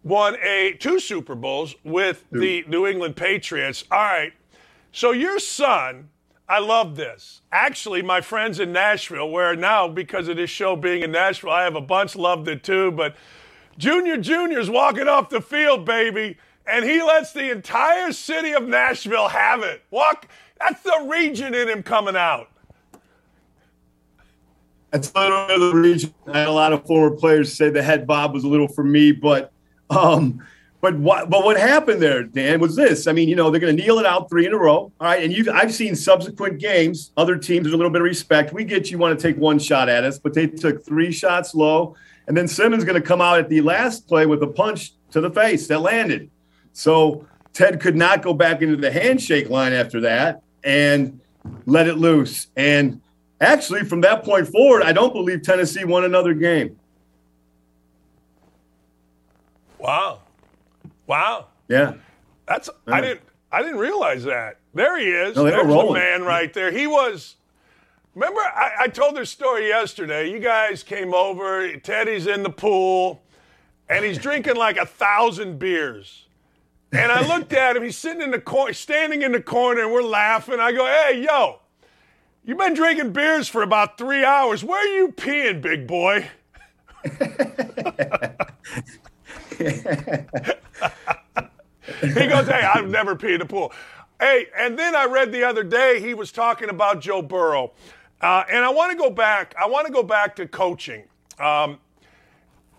won 0.02 0.36
a 0.42 0.76
two 0.78 1.00
Super 1.00 1.34
Bowls 1.34 1.74
with 1.84 2.24
the 2.30 2.64
New 2.66 2.86
England 2.86 3.16
Patriots. 3.16 3.84
All 3.90 3.98
right. 3.98 4.32
So 4.92 5.12
your 5.12 5.38
son, 5.38 6.08
I 6.48 6.60
love 6.60 6.96
this. 6.96 7.42
Actually, 7.52 8.02
my 8.02 8.20
friends 8.20 8.58
in 8.58 8.72
Nashville, 8.72 9.30
where 9.30 9.54
now 9.54 9.86
because 9.86 10.28
of 10.28 10.36
this 10.36 10.50
show 10.50 10.76
being 10.76 11.02
in 11.02 11.12
Nashville, 11.12 11.50
I 11.50 11.62
have 11.64 11.74
a 11.76 11.80
bunch 11.80 12.16
loved 12.16 12.48
it 12.48 12.62
too, 12.64 12.90
but 12.92 13.16
Junior 13.76 14.16
Junior's 14.16 14.70
walking 14.70 15.08
off 15.08 15.28
the 15.28 15.40
field, 15.40 15.84
baby, 15.84 16.38
and 16.68 16.84
he 16.84 17.02
lets 17.02 17.32
the 17.32 17.50
entire 17.50 18.12
city 18.12 18.52
of 18.52 18.66
Nashville 18.68 19.28
have 19.28 19.62
it. 19.62 19.82
Walk 19.90 20.28
that's 20.60 20.82
the 20.82 21.06
region 21.08 21.54
in 21.54 21.68
him 21.68 21.82
coming 21.82 22.16
out. 22.16 22.50
That's 24.90 25.08
of 25.08 25.60
the 25.60 25.72
region. 25.74 26.14
I 26.26 26.38
had 26.38 26.48
a 26.48 26.52
lot 26.52 26.72
of 26.72 26.86
former 26.86 27.14
players 27.14 27.54
say 27.54 27.70
the 27.70 27.82
head 27.82 28.06
bob 28.06 28.32
was 28.32 28.44
a 28.44 28.48
little 28.48 28.68
for 28.68 28.82
me, 28.82 29.12
but 29.12 29.52
um, 29.90 30.42
but 30.80 30.96
what 30.96 31.28
but 31.28 31.44
what 31.44 31.58
happened 31.58 32.00
there, 32.00 32.22
Dan, 32.22 32.58
was 32.58 32.74
this. 32.74 33.06
I 33.06 33.12
mean, 33.12 33.28
you 33.28 33.36
know, 33.36 33.50
they're 33.50 33.60
going 33.60 33.76
to 33.76 33.82
kneel 33.82 33.98
it 33.98 34.06
out 34.06 34.30
three 34.30 34.46
in 34.46 34.54
a 34.54 34.56
row. 34.56 34.76
All 34.78 34.92
right, 35.00 35.22
and 35.22 35.32
you 35.32 35.50
I've 35.52 35.74
seen 35.74 35.94
subsequent 35.94 36.58
games. 36.58 37.12
Other 37.16 37.36
teams, 37.36 37.64
there's 37.64 37.74
a 37.74 37.76
little 37.76 37.92
bit 37.92 38.00
of 38.00 38.06
respect. 38.06 38.52
We 38.52 38.64
get 38.64 38.90
you 38.90 38.96
want 38.96 39.18
to 39.18 39.22
take 39.22 39.36
one 39.36 39.58
shot 39.58 39.88
at 39.88 40.04
us, 40.04 40.18
but 40.18 40.32
they 40.32 40.46
took 40.46 40.84
three 40.84 41.12
shots 41.12 41.54
low, 41.54 41.94
and 42.26 42.36
then 42.36 42.48
Simmons 42.48 42.84
going 42.84 43.00
to 43.00 43.06
come 43.06 43.20
out 43.20 43.38
at 43.38 43.50
the 43.50 43.60
last 43.60 44.08
play 44.08 44.24
with 44.24 44.42
a 44.42 44.46
punch 44.46 44.94
to 45.10 45.20
the 45.20 45.30
face 45.30 45.66
that 45.66 45.80
landed. 45.80 46.30
So 46.78 47.26
Ted 47.54 47.80
could 47.80 47.96
not 47.96 48.22
go 48.22 48.32
back 48.32 48.62
into 48.62 48.76
the 48.76 48.92
handshake 48.92 49.50
line 49.50 49.72
after 49.72 50.00
that 50.02 50.42
and 50.62 51.18
let 51.66 51.88
it 51.88 51.96
loose. 51.96 52.46
And 52.54 53.00
actually, 53.40 53.82
from 53.82 54.00
that 54.02 54.22
point 54.22 54.46
forward, 54.46 54.84
I 54.84 54.92
don't 54.92 55.12
believe 55.12 55.42
Tennessee 55.42 55.82
won 55.84 56.04
another 56.04 56.34
game. 56.34 56.78
Wow. 59.80 60.20
Wow. 61.08 61.48
Yeah. 61.66 61.94
That's 62.46 62.70
yeah. 62.86 62.94
I 62.94 63.00
didn't 63.00 63.22
I 63.50 63.62
didn't 63.62 63.78
realize 63.78 64.22
that. 64.22 64.60
There 64.72 65.00
he 65.00 65.06
is. 65.06 65.34
No, 65.34 65.44
There's 65.44 65.66
the 65.66 65.92
man 65.92 66.22
right 66.22 66.54
there. 66.54 66.70
He 66.70 66.86
was 66.86 67.34
remember 68.14 68.40
I, 68.40 68.82
I 68.82 68.86
told 68.86 69.16
this 69.16 69.30
story 69.30 69.66
yesterday. 69.66 70.30
You 70.30 70.38
guys 70.38 70.84
came 70.84 71.12
over, 71.12 71.76
Teddy's 71.78 72.28
in 72.28 72.44
the 72.44 72.50
pool, 72.50 73.20
and 73.88 74.04
he's 74.04 74.18
drinking 74.18 74.54
like 74.54 74.76
a 74.76 74.86
thousand 74.86 75.58
beers. 75.58 76.27
And 76.92 77.12
I 77.12 77.26
looked 77.26 77.52
at 77.52 77.76
him, 77.76 77.82
he's 77.82 77.98
sitting 77.98 78.22
in 78.22 78.30
the 78.30 78.40
corner, 78.40 78.72
standing 78.72 79.22
in 79.22 79.32
the 79.32 79.42
corner, 79.42 79.82
and 79.82 79.92
we're 79.92 80.02
laughing. 80.02 80.58
I 80.58 80.72
go, 80.72 80.86
hey, 80.86 81.22
yo, 81.22 81.60
you've 82.44 82.58
been 82.58 82.74
drinking 82.74 83.12
beers 83.12 83.48
for 83.48 83.62
about 83.62 83.98
three 83.98 84.24
hours. 84.24 84.64
Where 84.64 84.80
are 84.80 84.96
you 84.96 85.12
peeing, 85.12 85.60
big 85.60 85.86
boy? 85.86 86.28
he 92.00 92.26
goes, 92.28 92.46
Hey, 92.46 92.62
I've 92.62 92.88
never 92.88 93.14
peed 93.16 93.36
in 93.36 93.40
a 93.42 93.46
pool. 93.46 93.72
Hey, 94.20 94.46
and 94.56 94.78
then 94.78 94.96
I 94.96 95.04
read 95.04 95.30
the 95.30 95.44
other 95.44 95.62
day 95.62 96.00
he 96.00 96.14
was 96.14 96.32
talking 96.32 96.70
about 96.70 97.00
Joe 97.00 97.22
Burrow. 97.22 97.72
Uh, 98.20 98.44
and 98.50 98.64
I 98.64 98.70
want 98.70 98.90
to 98.92 98.98
go 98.98 99.10
back. 99.10 99.54
I 99.60 99.68
want 99.68 99.86
to 99.86 99.92
go 99.92 100.02
back 100.02 100.34
to 100.36 100.48
coaching. 100.48 101.04
Um, 101.38 101.78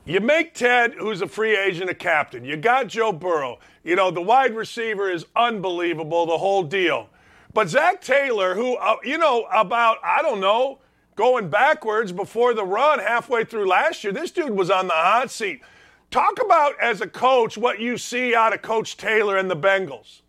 you 0.10 0.19
make 0.19 0.56
Ted, 0.56 0.95
who's 0.95 1.22
a 1.22 1.28
free 1.28 1.56
agent, 1.56 1.89
a 1.89 1.93
captain. 1.93 2.43
You 2.43 2.58
got 2.58 2.88
Joe 2.88 3.12
Burrow. 3.12 3.60
You 3.84 3.95
know, 3.95 4.10
the 4.10 4.22
wide 4.22 4.56
receiver 4.56 5.12
is 5.12 5.26
unbelievable, 5.36 6.26
the 6.26 6.38
whole 6.38 6.63
deal. 6.63 7.10
But 7.54 7.69
Zac 7.69 8.02
Taylor, 8.02 8.56
who, 8.56 8.76
uh, 8.76 8.98
you 9.04 9.19
know, 9.19 9.48
about, 9.54 9.98
I 10.04 10.22
don't 10.24 10.39
know, 10.39 10.80
going 11.15 11.50
backwards 11.50 12.12
before 12.12 12.54
the 12.54 12.65
run 12.65 12.98
halfway 12.98 13.43
through 13.45 13.67
last 13.67 14.04
year, 14.04 14.12
this 14.12 14.32
dude 14.32 14.50
was 14.50 14.72
on 14.72 14.88
the 14.88 14.93
hot 14.93 15.30
seat. 15.30 15.62
Talk 16.10 16.41
about, 16.43 16.74
as 16.82 17.02
a 17.02 17.08
coach, 17.08 17.56
what 17.56 17.80
you 17.80 17.98
see 17.98 18.34
out 18.34 18.52
of 18.52 18.63
Coach 18.63 18.98
Taylor 18.98 19.38
and 19.38 19.50
the 19.50 19.56
Bengals. 19.56 20.22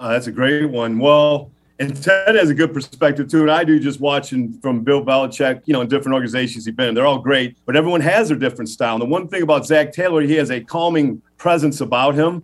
Uh, 0.00 0.08
that's 0.08 0.26
a 0.26 0.32
great 0.32 0.66
one. 0.66 0.98
Well, 0.98 1.52
and 1.80 2.02
Ted 2.02 2.34
has 2.34 2.50
a 2.50 2.54
good 2.54 2.74
perspective 2.74 3.28
too, 3.28 3.42
and 3.42 3.50
I 3.50 3.62
do 3.62 3.78
just 3.78 4.00
watching 4.00 4.52
from 4.60 4.82
Bill 4.82 5.04
Belichick, 5.04 5.62
you 5.64 5.72
know, 5.72 5.80
in 5.80 5.88
different 5.88 6.14
organizations 6.14 6.64
he's 6.64 6.74
been 6.74 6.88
in. 6.88 6.94
They're 6.94 7.06
all 7.06 7.20
great, 7.20 7.56
but 7.66 7.76
everyone 7.76 8.00
has 8.00 8.28
their 8.28 8.36
different 8.36 8.68
style. 8.68 8.94
And 8.94 9.02
the 9.02 9.06
one 9.06 9.28
thing 9.28 9.42
about 9.42 9.64
Zac 9.64 9.92
Taylor, 9.92 10.22
he 10.22 10.34
has 10.34 10.50
a 10.50 10.60
calming 10.60 11.22
presence 11.36 11.80
about 11.80 12.16
him. 12.16 12.42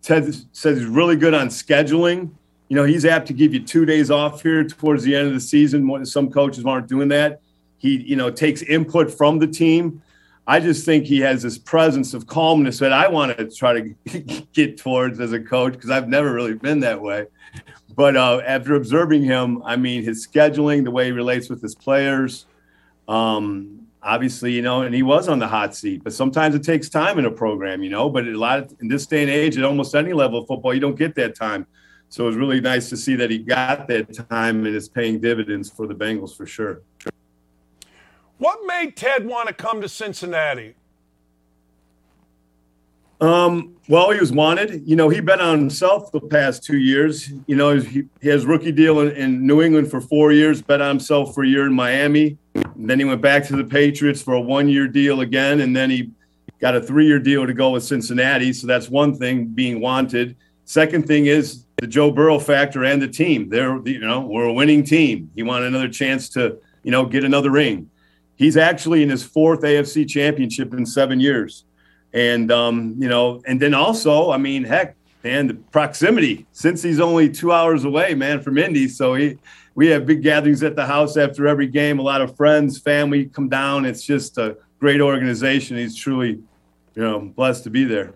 Ted 0.00 0.34
says 0.52 0.78
he's 0.78 0.86
really 0.86 1.16
good 1.16 1.34
on 1.34 1.48
scheduling. 1.48 2.30
You 2.68 2.76
know, 2.76 2.84
he's 2.84 3.04
apt 3.04 3.26
to 3.26 3.34
give 3.34 3.52
you 3.52 3.60
two 3.60 3.84
days 3.84 4.10
off 4.10 4.42
here 4.42 4.64
towards 4.64 5.02
the 5.02 5.14
end 5.14 5.28
of 5.28 5.34
the 5.34 5.40
season. 5.40 6.06
Some 6.06 6.30
coaches 6.30 6.64
aren't 6.64 6.88
doing 6.88 7.08
that. 7.08 7.42
He, 7.76 7.96
you 8.02 8.16
know, 8.16 8.30
takes 8.30 8.62
input 8.62 9.10
from 9.10 9.38
the 9.38 9.46
team. 9.46 10.02
I 10.46 10.58
just 10.60 10.84
think 10.84 11.04
he 11.04 11.20
has 11.20 11.42
this 11.42 11.58
presence 11.58 12.14
of 12.14 12.26
calmness 12.26 12.78
that 12.78 12.92
I 12.92 13.08
want 13.08 13.36
to 13.36 13.48
try 13.48 13.74
to 13.74 14.42
get 14.52 14.78
towards 14.78 15.20
as 15.20 15.32
a 15.32 15.40
coach 15.40 15.74
because 15.74 15.90
I've 15.90 16.08
never 16.08 16.32
really 16.32 16.54
been 16.54 16.80
that 16.80 17.00
way. 17.00 17.26
But 17.94 18.16
uh, 18.16 18.42
after 18.46 18.74
observing 18.74 19.22
him, 19.22 19.62
I 19.64 19.76
mean, 19.76 20.02
his 20.02 20.26
scheduling, 20.26 20.84
the 20.84 20.90
way 20.90 21.06
he 21.06 21.12
relates 21.12 21.48
with 21.48 21.60
his 21.60 21.74
players, 21.74 22.46
um, 23.08 23.86
obviously, 24.02 24.52
you 24.52 24.62
know, 24.62 24.82
and 24.82 24.94
he 24.94 25.02
was 25.02 25.28
on 25.28 25.38
the 25.38 25.48
hot 25.48 25.74
seat. 25.74 26.02
But 26.02 26.12
sometimes 26.12 26.54
it 26.54 26.64
takes 26.64 26.88
time 26.88 27.18
in 27.18 27.26
a 27.26 27.30
program, 27.30 27.82
you 27.82 27.90
know. 27.90 28.08
But 28.08 28.26
a 28.26 28.38
lot 28.38 28.60
of, 28.60 28.74
in 28.80 28.88
this 28.88 29.06
day 29.06 29.22
and 29.22 29.30
age, 29.30 29.58
at 29.58 29.64
almost 29.64 29.94
any 29.94 30.12
level 30.12 30.40
of 30.40 30.46
football, 30.46 30.72
you 30.72 30.80
don't 30.80 30.96
get 30.96 31.14
that 31.16 31.34
time. 31.34 31.66
So 32.08 32.24
it 32.24 32.26
was 32.28 32.36
really 32.36 32.60
nice 32.60 32.88
to 32.90 32.96
see 32.96 33.14
that 33.16 33.30
he 33.30 33.38
got 33.38 33.88
that 33.88 34.12
time 34.28 34.66
and 34.66 34.74
is 34.74 34.88
paying 34.88 35.18
dividends 35.20 35.70
for 35.70 35.86
the 35.86 35.94
Bengals 35.94 36.36
for 36.36 36.46
sure. 36.46 36.82
What 38.38 38.60
made 38.66 38.96
Ted 38.96 39.26
want 39.26 39.48
to 39.48 39.54
come 39.54 39.80
to 39.80 39.88
Cincinnati? 39.88 40.74
Um, 43.22 43.76
well, 43.88 44.10
he 44.10 44.18
was 44.18 44.32
wanted. 44.32 44.82
You 44.84 44.96
know, 44.96 45.08
he 45.08 45.20
bet 45.20 45.40
on 45.40 45.56
himself 45.60 46.10
the 46.10 46.20
past 46.20 46.64
two 46.64 46.78
years. 46.78 47.30
You 47.46 47.54
know, 47.54 47.78
he, 47.78 48.02
he 48.20 48.28
has 48.28 48.44
rookie 48.44 48.72
deal 48.72 48.98
in, 48.98 49.12
in, 49.12 49.46
New 49.46 49.62
England 49.62 49.92
for 49.92 50.00
four 50.00 50.32
years, 50.32 50.60
bet 50.60 50.80
on 50.80 50.88
himself 50.88 51.32
for 51.32 51.44
a 51.44 51.46
year 51.46 51.64
in 51.66 51.72
Miami. 51.72 52.36
And 52.54 52.90
then 52.90 52.98
he 52.98 53.04
went 53.04 53.20
back 53.20 53.46
to 53.46 53.56
the 53.56 53.62
Patriots 53.62 54.20
for 54.20 54.34
a 54.34 54.40
one 54.40 54.68
year 54.68 54.88
deal 54.88 55.20
again. 55.20 55.60
And 55.60 55.74
then 55.74 55.88
he 55.88 56.10
got 56.60 56.74
a 56.74 56.80
three 56.80 57.06
year 57.06 57.20
deal 57.20 57.46
to 57.46 57.54
go 57.54 57.70
with 57.70 57.84
Cincinnati. 57.84 58.52
So 58.52 58.66
that's 58.66 58.88
one 58.88 59.14
thing 59.14 59.46
being 59.46 59.80
wanted. 59.80 60.34
Second 60.64 61.06
thing 61.06 61.26
is 61.26 61.64
the 61.76 61.86
Joe 61.86 62.10
Burrow 62.10 62.40
factor 62.40 62.84
and 62.84 63.00
the 63.00 63.06
team. 63.06 63.48
They're, 63.48 63.80
you 63.86 64.00
know, 64.00 64.22
we're 64.22 64.46
a 64.46 64.52
winning 64.52 64.82
team. 64.82 65.30
He 65.36 65.44
wanted 65.44 65.66
another 65.68 65.88
chance 65.88 66.28
to, 66.30 66.58
you 66.82 66.90
know, 66.90 67.06
get 67.06 67.22
another 67.22 67.52
ring 67.52 67.88
he's 68.42 68.56
actually 68.56 69.04
in 69.04 69.08
his 69.08 69.22
fourth 69.22 69.60
AFC 69.60 70.08
championship 70.08 70.74
in 70.74 70.84
seven 70.84 71.20
years. 71.20 71.64
And, 72.12 72.52
um, 72.52 72.96
you 72.98 73.08
know, 73.08 73.42
and 73.46 73.60
then 73.60 73.74
also, 73.74 74.30
I 74.30 74.36
mean, 74.36 74.64
heck, 74.64 74.96
man, 75.24 75.46
the 75.46 75.54
proximity, 75.54 76.46
since 76.52 76.82
he's 76.82 77.00
only 77.00 77.30
two 77.30 77.52
hours 77.52 77.84
away, 77.84 78.14
man, 78.14 78.40
from 78.40 78.58
Indy. 78.58 78.88
So 78.88 79.14
he, 79.14 79.38
we 79.74 79.88
have 79.88 80.06
big 80.06 80.22
gatherings 80.22 80.62
at 80.62 80.76
the 80.76 80.84
house 80.84 81.16
after 81.16 81.46
every 81.46 81.66
game. 81.66 81.98
A 81.98 82.02
lot 82.02 82.20
of 82.20 82.36
friends, 82.36 82.78
family 82.78 83.26
come 83.26 83.48
down. 83.48 83.84
It's 83.84 84.04
just 84.04 84.36
a 84.38 84.56
great 84.78 85.00
organization. 85.00 85.76
He's 85.76 85.96
truly, 85.96 86.40
you 86.94 87.02
know, 87.02 87.20
blessed 87.20 87.64
to 87.64 87.70
be 87.70 87.84
there. 87.84 88.14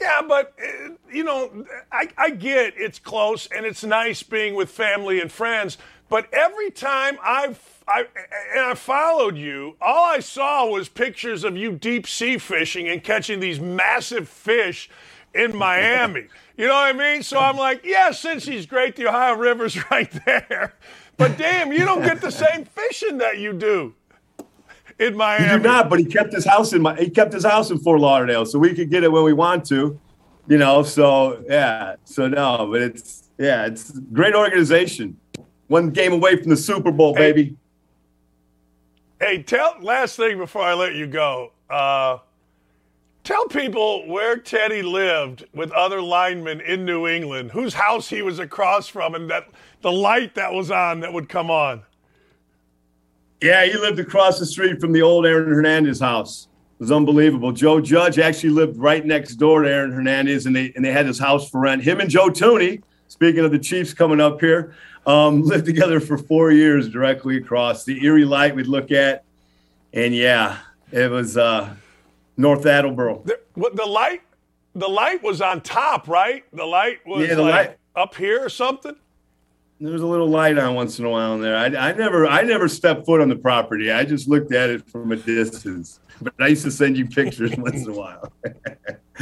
Yeah, 0.00 0.22
but 0.28 0.52
uh, 0.60 0.90
you 1.10 1.24
know, 1.24 1.64
I, 1.92 2.08
I 2.18 2.30
get 2.30 2.74
it's 2.76 2.98
close 2.98 3.46
and 3.46 3.64
it's 3.64 3.84
nice 3.84 4.22
being 4.22 4.54
with 4.54 4.68
family 4.68 5.20
and 5.20 5.30
friends. 5.30 5.78
But 6.08 6.32
every 6.32 6.70
time 6.70 7.18
I've 7.22 7.74
I, 7.86 8.06
and 8.54 8.64
I 8.64 8.74
followed 8.74 9.36
you, 9.36 9.76
all 9.80 10.04
I 10.06 10.20
saw 10.20 10.66
was 10.66 10.88
pictures 10.88 11.44
of 11.44 11.56
you 11.56 11.72
deep 11.72 12.06
sea 12.06 12.38
fishing 12.38 12.88
and 12.88 13.02
catching 13.02 13.40
these 13.40 13.60
massive 13.60 14.28
fish 14.28 14.88
in 15.34 15.56
Miami. 15.56 16.26
You 16.56 16.68
know 16.68 16.74
what 16.74 16.94
I 16.94 16.96
mean? 16.96 17.24
So 17.24 17.36
I'm 17.36 17.56
like, 17.56 17.84
yeah, 17.84 18.12
since 18.12 18.44
he's 18.44 18.64
great, 18.64 18.94
the 18.94 19.08
Ohio 19.08 19.34
River's 19.34 19.76
right 19.90 20.08
there. 20.24 20.74
But 21.16 21.36
damn, 21.36 21.72
you 21.72 21.80
don't 21.80 22.02
get 22.02 22.20
the 22.20 22.30
same 22.44 22.64
fishing 22.64 23.18
that 23.18 23.38
you 23.38 23.52
do 23.52 23.92
in 25.00 25.16
Miami. 25.16 25.50
You 25.50 25.58
do 25.58 25.64
not, 25.64 25.90
but 25.90 25.98
he 25.98 26.04
kept 26.04 26.32
his 26.32 26.44
house 26.44 26.72
in 26.72 26.80
my 26.80 26.94
he 26.94 27.10
kept 27.10 27.32
his 27.32 27.44
house 27.44 27.72
in 27.72 27.78
Fort 27.78 27.98
Lauderdale, 27.98 28.46
so 28.46 28.60
we 28.60 28.72
could 28.72 28.88
get 28.88 29.02
it 29.02 29.10
when 29.10 29.24
we 29.24 29.32
want 29.32 29.64
to. 29.66 29.98
You 30.46 30.58
know, 30.58 30.84
so 30.84 31.42
yeah. 31.48 31.96
So 32.04 32.28
no, 32.28 32.68
but 32.70 32.82
it's 32.82 33.30
yeah, 33.36 33.66
it's 33.66 33.90
great 34.12 34.36
organization. 34.36 35.16
One 35.68 35.90
game 35.90 36.12
away 36.12 36.36
from 36.36 36.50
the 36.50 36.56
Super 36.56 36.90
Bowl, 36.90 37.14
Hey. 37.14 37.32
baby. 37.32 37.56
Hey, 39.20 39.42
tell 39.42 39.76
last 39.80 40.16
thing 40.16 40.38
before 40.38 40.62
I 40.62 40.74
let 40.74 40.94
you 40.94 41.06
go. 41.06 41.52
Uh, 41.70 42.18
tell 43.22 43.46
people 43.46 44.06
where 44.08 44.36
Teddy 44.36 44.82
lived 44.82 45.44
with 45.54 45.70
other 45.72 46.02
linemen 46.02 46.60
in 46.60 46.84
New 46.84 47.06
England, 47.06 47.52
whose 47.52 47.72
house 47.74 48.08
he 48.08 48.20
was 48.22 48.38
across 48.38 48.86
from, 48.88 49.14
and 49.14 49.30
that 49.30 49.48
the 49.80 49.92
light 49.92 50.34
that 50.34 50.52
was 50.52 50.70
on 50.70 51.00
that 51.00 51.12
would 51.12 51.28
come 51.28 51.50
on. 51.50 51.82
Yeah, 53.40 53.64
he 53.64 53.74
lived 53.78 53.98
across 53.98 54.38
the 54.38 54.46
street 54.46 54.80
from 54.80 54.92
the 54.92 55.02
old 55.02 55.26
Aaron 55.26 55.48
Hernandez 55.52 56.00
house. 56.00 56.48
It 56.78 56.82
was 56.84 56.92
unbelievable. 56.92 57.52
Joe 57.52 57.80
Judge 57.80 58.18
actually 58.18 58.50
lived 58.50 58.76
right 58.76 59.04
next 59.04 59.36
door 59.36 59.62
to 59.62 59.70
Aaron 59.70 59.92
Hernandez, 59.92 60.46
and 60.46 60.54
they 60.54 60.72
and 60.76 60.84
they 60.84 60.92
had 60.92 61.06
his 61.06 61.18
house 61.18 61.48
for 61.48 61.60
rent. 61.60 61.82
Him 61.82 62.00
and 62.00 62.10
Joe 62.10 62.28
Thuney, 62.28 62.82
speaking 63.08 63.44
of 63.44 63.52
the 63.52 63.58
Chiefs 63.58 63.94
coming 63.94 64.20
up 64.20 64.40
here, 64.40 64.74
um, 65.06 65.42
lived 65.44 65.66
together 65.66 66.00
for 66.00 66.18
four 66.18 66.50
years 66.52 66.88
directly 66.88 67.36
across 67.36 67.84
the 67.84 68.04
Erie 68.04 68.24
Light. 68.24 68.54
We'd 68.54 68.66
look 68.66 68.90
at, 68.90 69.24
and 69.92 70.14
yeah, 70.14 70.58
it 70.92 71.10
was 71.10 71.36
uh, 71.36 71.74
North 72.36 72.66
Attleboro. 72.66 73.22
The, 73.24 73.40
what, 73.54 73.76
the 73.76 73.86
light, 73.86 74.22
the 74.74 74.88
light 74.88 75.22
was 75.22 75.40
on 75.40 75.60
top, 75.60 76.08
right? 76.08 76.44
The 76.52 76.64
light 76.64 76.98
was 77.06 77.28
Yeah, 77.28 77.34
the 77.34 77.42
like 77.42 77.68
light- 77.68 77.78
up 77.96 78.14
here 78.14 78.44
or 78.44 78.48
something. 78.48 78.96
There 79.80 79.92
was 79.92 80.02
a 80.02 80.06
little 80.06 80.28
light 80.28 80.56
on 80.56 80.74
once 80.74 80.98
in 80.98 81.04
a 81.04 81.10
while 81.10 81.34
in 81.34 81.40
there. 81.42 81.56
I, 81.56 81.66
I 81.66 81.92
never, 81.92 82.26
I 82.26 82.42
never 82.42 82.68
stepped 82.68 83.04
foot 83.04 83.20
on 83.20 83.28
the 83.28 83.36
property. 83.36 83.90
I 83.90 84.04
just 84.04 84.28
looked 84.28 84.52
at 84.52 84.70
it 84.70 84.88
from 84.88 85.10
a 85.12 85.16
distance. 85.16 85.98
But 86.22 86.32
I 86.38 86.46
used 86.46 86.62
to 86.64 86.70
send 86.70 86.96
you 86.96 87.06
pictures 87.06 87.50
once 87.58 87.84
in 87.84 87.90
a 87.90 87.92
while. 87.92 88.32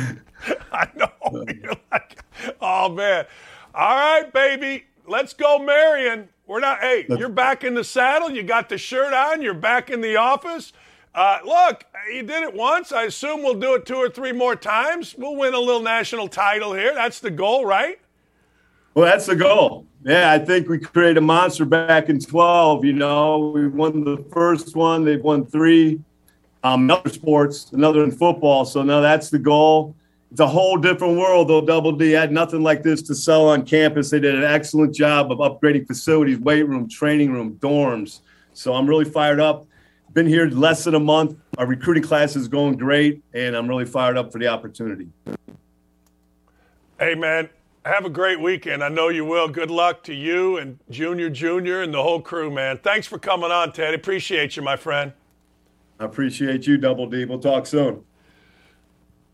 I 0.73 0.89
know. 0.95 1.09
You're 1.33 1.73
like, 1.91 2.23
oh 2.61 2.91
man. 2.91 3.25
All 3.75 3.97
right, 3.97 4.31
baby. 4.33 4.85
Let's 5.07 5.33
go, 5.33 5.59
Marian. 5.59 6.29
We're 6.47 6.61
not. 6.61 6.81
Hey, 6.81 7.07
you're 7.09 7.29
back 7.29 7.65
in 7.65 7.75
the 7.75 7.85
saddle. 7.85 8.31
You 8.31 8.43
got 8.43 8.69
the 8.69 8.79
shirt 8.79 9.13
on. 9.13 9.43
You're 9.43 9.55
back 9.55 9.91
in 9.91 10.01
the 10.01 10.17
office. 10.17 10.73
Uh, 11.15 11.39
look, 11.45 11.85
you 12.13 12.23
did 12.23 12.43
it 12.43 12.55
once. 12.55 12.91
I 12.91 13.05
assume 13.05 13.43
we'll 13.43 13.55
do 13.55 13.75
it 13.75 13.85
two 13.85 13.97
or 13.97 14.09
three 14.09 14.33
more 14.33 14.57
times. 14.57 15.15
We'll 15.17 15.37
win 15.37 15.55
a 15.55 15.59
little 15.59 15.83
national 15.83 16.29
title 16.29 16.73
here. 16.73 16.95
That's 16.95 17.21
the 17.21 17.31
goal, 17.31 17.67
right? 17.67 17.99
Well, 18.95 19.07
that's 19.07 19.27
the 19.27 19.37
goal. 19.37 19.87
Yeah, 20.05 20.33
I 20.33 20.39
think 20.39 20.69
we 20.69 20.79
created 20.79 21.19
a 21.19 21.23
monster 21.23 21.65
back 21.65 22.09
in 22.09 22.19
12. 22.19 22.85
You 22.85 22.93
know, 22.95 23.53
we 23.55 23.69
won 23.69 24.05
the 24.05 24.25
first 24.33 24.75
one, 24.75 25.05
they've 25.05 25.23
won 25.23 25.47
three. 25.47 26.01
Um, 26.65 26.85
another 26.85 27.11
sports, 27.11 27.73
another 27.73 28.05
in 28.05 28.11
football. 28.11 28.65
So 28.65 28.83
now 28.83 29.01
that's 29.01 29.31
the 29.31 29.39
goal. 29.39 29.95
It's 30.33 30.41
a 30.41 30.47
whole 30.47 30.79
different 30.79 31.19
world, 31.19 31.49
though. 31.49 31.61
Double 31.61 31.93
D 31.93 32.11
had 32.11 32.33
nothing 32.33 32.63
like 32.63 32.83
this 32.83 33.03
to 33.03 33.15
sell 33.15 33.51
on 33.51 33.67
campus. 33.67 34.09
They 34.09 34.19
did 34.19 34.35
an 34.35 34.45
excellent 34.45 34.95
job 34.95 35.31
of 35.31 35.41
upgrading 35.41 35.87
facilities, 35.87 36.39
weight 36.39 36.67
room, 36.67 36.89
training 36.89 37.35
room, 37.35 37.59
dorms. 37.61 38.21
So 38.55 38.73
I'm 38.73 38.87
really 38.87 39.05
fired 39.05 39.41
up. 39.41 39.67
Been 40.15 40.27
here 40.27 40.47
less 40.47 40.85
than 40.85 40.95
a 40.95 41.01
month. 41.01 41.37
Our 41.59 41.67
recruiting 41.67 42.03
class 42.03 42.35
is 42.35 42.49
going 42.49 42.79
great, 42.79 43.23
and 43.35 43.55
I'm 43.55 43.69
really 43.69 43.85
fired 43.85 44.17
up 44.17 44.33
for 44.33 44.39
the 44.39 44.49
opportunity. 44.49 45.07
Hey, 46.99 47.15
man. 47.15 47.51
Have 47.85 48.07
a 48.07 48.11
great 48.11 48.41
weekend. 48.41 48.83
I 48.83 48.89
know 48.89 49.11
you 49.11 49.27
will. 49.27 49.49
Good 49.49 49.71
luck 49.71 50.03
to 50.05 50.15
you 50.15 50.57
and 50.57 50.79
Junior 50.89 51.29
Junior 51.29 51.83
and 51.83 51.93
the 51.93 52.03
whole 52.03 52.23
crew, 52.23 52.51
man. 52.51 52.79
Thanks 52.79 53.07
for 53.07 53.19
coming 53.19 53.51
on, 53.51 53.73
Ted. 53.73 53.93
Appreciate 53.93 54.57
you, 54.57 54.63
my 54.63 54.77
friend. 54.77 55.13
I 56.01 56.07
appreciate 56.07 56.67
you, 56.67 56.79
Double 56.79 57.07
D. 57.07 57.27
We'll 57.27 57.39
talk 57.39 57.67
soon. 57.67 58.03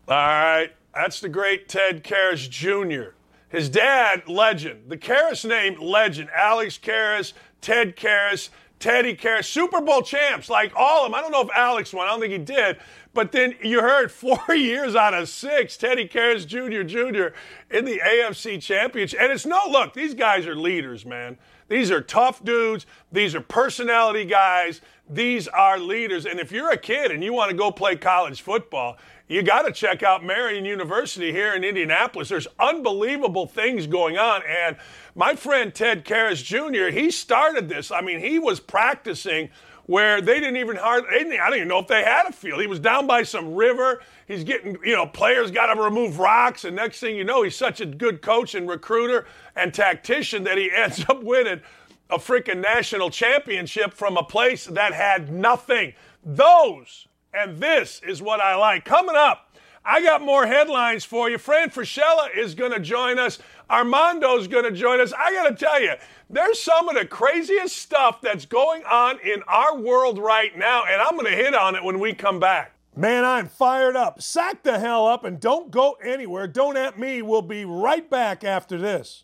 All 0.09 0.17
right. 0.17 0.71
That's 0.93 1.19
the 1.19 1.29
great 1.29 1.67
Ted 1.67 2.03
Karras 2.03 2.49
Jr. 2.49 3.11
His 3.49 3.69
dad, 3.69 4.27
legend. 4.27 4.89
The 4.89 4.97
Karras 4.97 5.47
name, 5.47 5.79
legend. 5.81 6.29
Alex 6.35 6.77
Karras, 6.81 7.33
Ted 7.61 7.95
Karras, 7.95 8.49
Teddy 8.79 9.15
Karras, 9.15 9.45
Super 9.45 9.81
Bowl 9.81 10.01
champs, 10.01 10.49
like 10.49 10.71
all 10.75 11.05
of 11.05 11.11
them. 11.11 11.15
I 11.15 11.21
don't 11.21 11.31
know 11.31 11.41
if 11.41 11.49
Alex 11.55 11.93
won. 11.93 12.07
I 12.07 12.11
don't 12.11 12.21
think 12.21 12.31
he 12.31 12.37
did. 12.37 12.77
But 13.13 13.31
then 13.31 13.55
you 13.61 13.81
heard 13.81 14.11
four 14.11 14.39
years 14.55 14.95
out 14.95 15.13
of 15.13 15.29
six, 15.29 15.77
Teddy 15.77 16.07
Karras 16.07 16.47
Jr. 16.47 16.83
Jr. 16.83 17.35
in 17.75 17.85
the 17.85 17.99
AFC 17.99 18.61
Championship. 18.61 19.19
And 19.19 19.31
it's 19.31 19.45
no 19.45 19.59
look, 19.69 19.93
these 19.93 20.13
guys 20.13 20.47
are 20.47 20.55
leaders, 20.55 21.05
man. 21.05 21.37
These 21.67 21.91
are 21.91 22.01
tough 22.01 22.43
dudes. 22.43 22.85
These 23.11 23.35
are 23.35 23.41
personality 23.41 24.25
guys. 24.25 24.81
These 25.07 25.47
are 25.47 25.79
leaders. 25.79 26.25
And 26.25 26.39
if 26.39 26.51
you're 26.51 26.71
a 26.71 26.77
kid 26.77 27.11
and 27.11 27.23
you 27.23 27.33
want 27.33 27.51
to 27.51 27.57
go 27.57 27.71
play 27.71 27.95
college 27.95 28.41
football, 28.41 28.97
you 29.29 29.43
got 29.43 29.61
to 29.61 29.71
check 29.71 30.01
out 30.01 30.25
Marian 30.25 30.65
University 30.65 31.31
here 31.31 31.53
in 31.53 31.63
Indianapolis. 31.63 32.29
There's 32.29 32.47
unbelievable 32.59 33.45
things 33.45 33.85
going 33.85 34.17
on. 34.17 34.41
And 34.49 34.75
my 35.15 35.35
friend 35.35 35.73
Ted 35.73 36.03
Karras 36.03 36.43
Jr., 36.43 36.91
he 36.91 37.11
started 37.11 37.69
this. 37.69 37.91
I 37.91 38.01
mean, 38.01 38.19
he 38.19 38.39
was 38.39 38.59
practicing 38.59 39.49
where 39.85 40.19
they 40.19 40.39
didn't 40.39 40.57
even 40.57 40.75
hard. 40.75 41.03
I 41.11 41.23
don't 41.23 41.55
even 41.55 41.67
know 41.67 41.77
if 41.79 41.87
they 41.87 42.03
had 42.03 42.27
a 42.27 42.31
field. 42.31 42.59
He 42.59 42.67
was 42.67 42.79
down 42.79 43.05
by 43.05 43.21
some 43.21 43.53
river. 43.53 44.01
He's 44.27 44.43
getting, 44.43 44.77
you 44.83 44.95
know, 44.95 45.05
players 45.05 45.51
got 45.51 45.73
to 45.73 45.81
remove 45.81 46.19
rocks, 46.19 46.63
and 46.63 46.75
next 46.75 46.99
thing 46.99 47.15
you 47.15 47.23
know, 47.23 47.43
he's 47.43 47.55
such 47.55 47.81
a 47.81 47.85
good 47.85 48.21
coach 48.21 48.53
and 48.53 48.67
recruiter 48.69 49.25
and 49.55 49.73
tactician 49.73 50.43
that 50.43 50.57
he 50.57 50.71
ends 50.75 51.05
up 51.07 51.23
winning 51.23 51.61
a 52.09 52.17
freaking 52.17 52.61
national 52.61 53.11
championship 53.11 53.93
from 53.93 54.17
a 54.17 54.23
place 54.23 54.65
that 54.65 54.93
had 54.93 55.31
nothing. 55.31 55.93
Those 56.23 57.07
and 57.33 57.59
this 57.59 58.01
is 58.07 58.21
what 58.21 58.39
I 58.39 58.55
like. 58.55 58.85
Coming 58.85 59.15
up, 59.15 59.55
I 59.85 60.01
got 60.01 60.21
more 60.21 60.45
headlines 60.45 61.05
for 61.05 61.29
you. 61.29 61.37
Fran 61.37 61.69
Fraschilla 61.69 62.35
is 62.35 62.55
going 62.55 62.71
to 62.71 62.79
join 62.79 63.17
us. 63.17 63.39
Armando's 63.69 64.47
going 64.47 64.65
to 64.65 64.71
join 64.71 64.99
us. 64.99 65.13
I 65.13 65.33
got 65.33 65.49
to 65.49 65.55
tell 65.55 65.81
you, 65.81 65.93
there's 66.29 66.59
some 66.59 66.89
of 66.89 66.95
the 66.95 67.05
craziest 67.05 67.77
stuff 67.77 68.21
that's 68.21 68.45
going 68.45 68.83
on 68.83 69.19
in 69.23 69.41
our 69.47 69.77
world 69.77 70.19
right 70.19 70.57
now, 70.57 70.83
and 70.85 71.01
I'm 71.01 71.17
going 71.17 71.31
to 71.31 71.37
hit 71.37 71.55
on 71.55 71.75
it 71.75 71.83
when 71.83 71.99
we 71.99 72.13
come 72.13 72.39
back. 72.39 72.73
Man, 72.95 73.23
I'm 73.23 73.47
fired 73.47 73.95
up. 73.95 74.21
Sack 74.21 74.63
the 74.63 74.79
hell 74.79 75.07
up 75.07 75.23
and 75.23 75.39
don't 75.39 75.71
go 75.71 75.97
anywhere. 76.03 76.47
Don't 76.47 76.75
at 76.75 76.99
me. 76.99 77.21
We'll 77.21 77.41
be 77.41 77.63
right 77.63 78.09
back 78.09 78.43
after 78.43 78.77
this. 78.77 79.23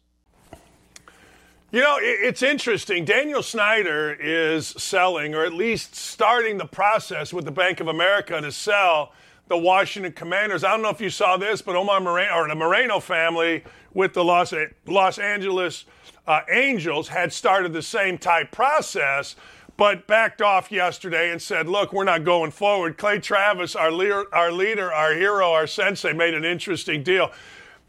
You 1.75 1.81
know, 1.81 1.97
it's 1.99 2.41
interesting. 2.41 3.03
Daniel 3.03 3.43
Snyder 3.43 4.13
is 4.13 4.65
selling, 4.65 5.35
or 5.35 5.43
at 5.43 5.51
least 5.51 5.93
starting 5.93 6.57
the 6.57 6.65
process 6.65 7.33
with 7.33 7.43
the 7.43 7.51
Bank 7.51 7.81
of 7.81 7.89
America 7.89 8.39
to 8.39 8.49
sell 8.49 9.11
the 9.49 9.57
Washington 9.57 10.13
Commanders. 10.13 10.63
I 10.63 10.71
don't 10.71 10.81
know 10.81 10.89
if 10.89 11.01
you 11.01 11.09
saw 11.09 11.35
this, 11.35 11.61
but 11.61 11.75
Omar 11.75 11.99
Moreno, 11.99 12.33
or 12.33 12.47
the 12.47 12.55
Moreno 12.55 13.01
family 13.01 13.61
with 13.93 14.13
the 14.13 14.23
Los, 14.23 14.53
Los 14.85 15.19
Angeles 15.19 15.83
uh, 16.25 16.43
Angels 16.49 17.09
had 17.09 17.33
started 17.33 17.73
the 17.73 17.81
same 17.81 18.17
type 18.17 18.51
process, 18.51 19.35
but 19.75 20.07
backed 20.07 20.41
off 20.41 20.71
yesterday 20.71 21.29
and 21.29 21.41
said, 21.41 21.67
look, 21.67 21.91
we're 21.91 22.05
not 22.05 22.23
going 22.23 22.51
forward. 22.51 22.97
Clay 22.97 23.19
Travis, 23.19 23.75
our 23.75 23.91
leader, 23.91 24.33
our, 24.33 24.49
leader, 24.49 24.93
our 24.93 25.13
hero, 25.13 25.51
our 25.51 25.67
sensei, 25.67 26.13
made 26.13 26.35
an 26.35 26.45
interesting 26.45 27.03
deal. 27.03 27.33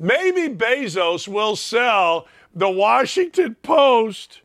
Maybe 0.00 0.52
Bezos 0.52 1.28
will 1.28 1.54
sell 1.54 2.26
the 2.56 2.70
Washington 2.70 3.54
Post 3.62 4.40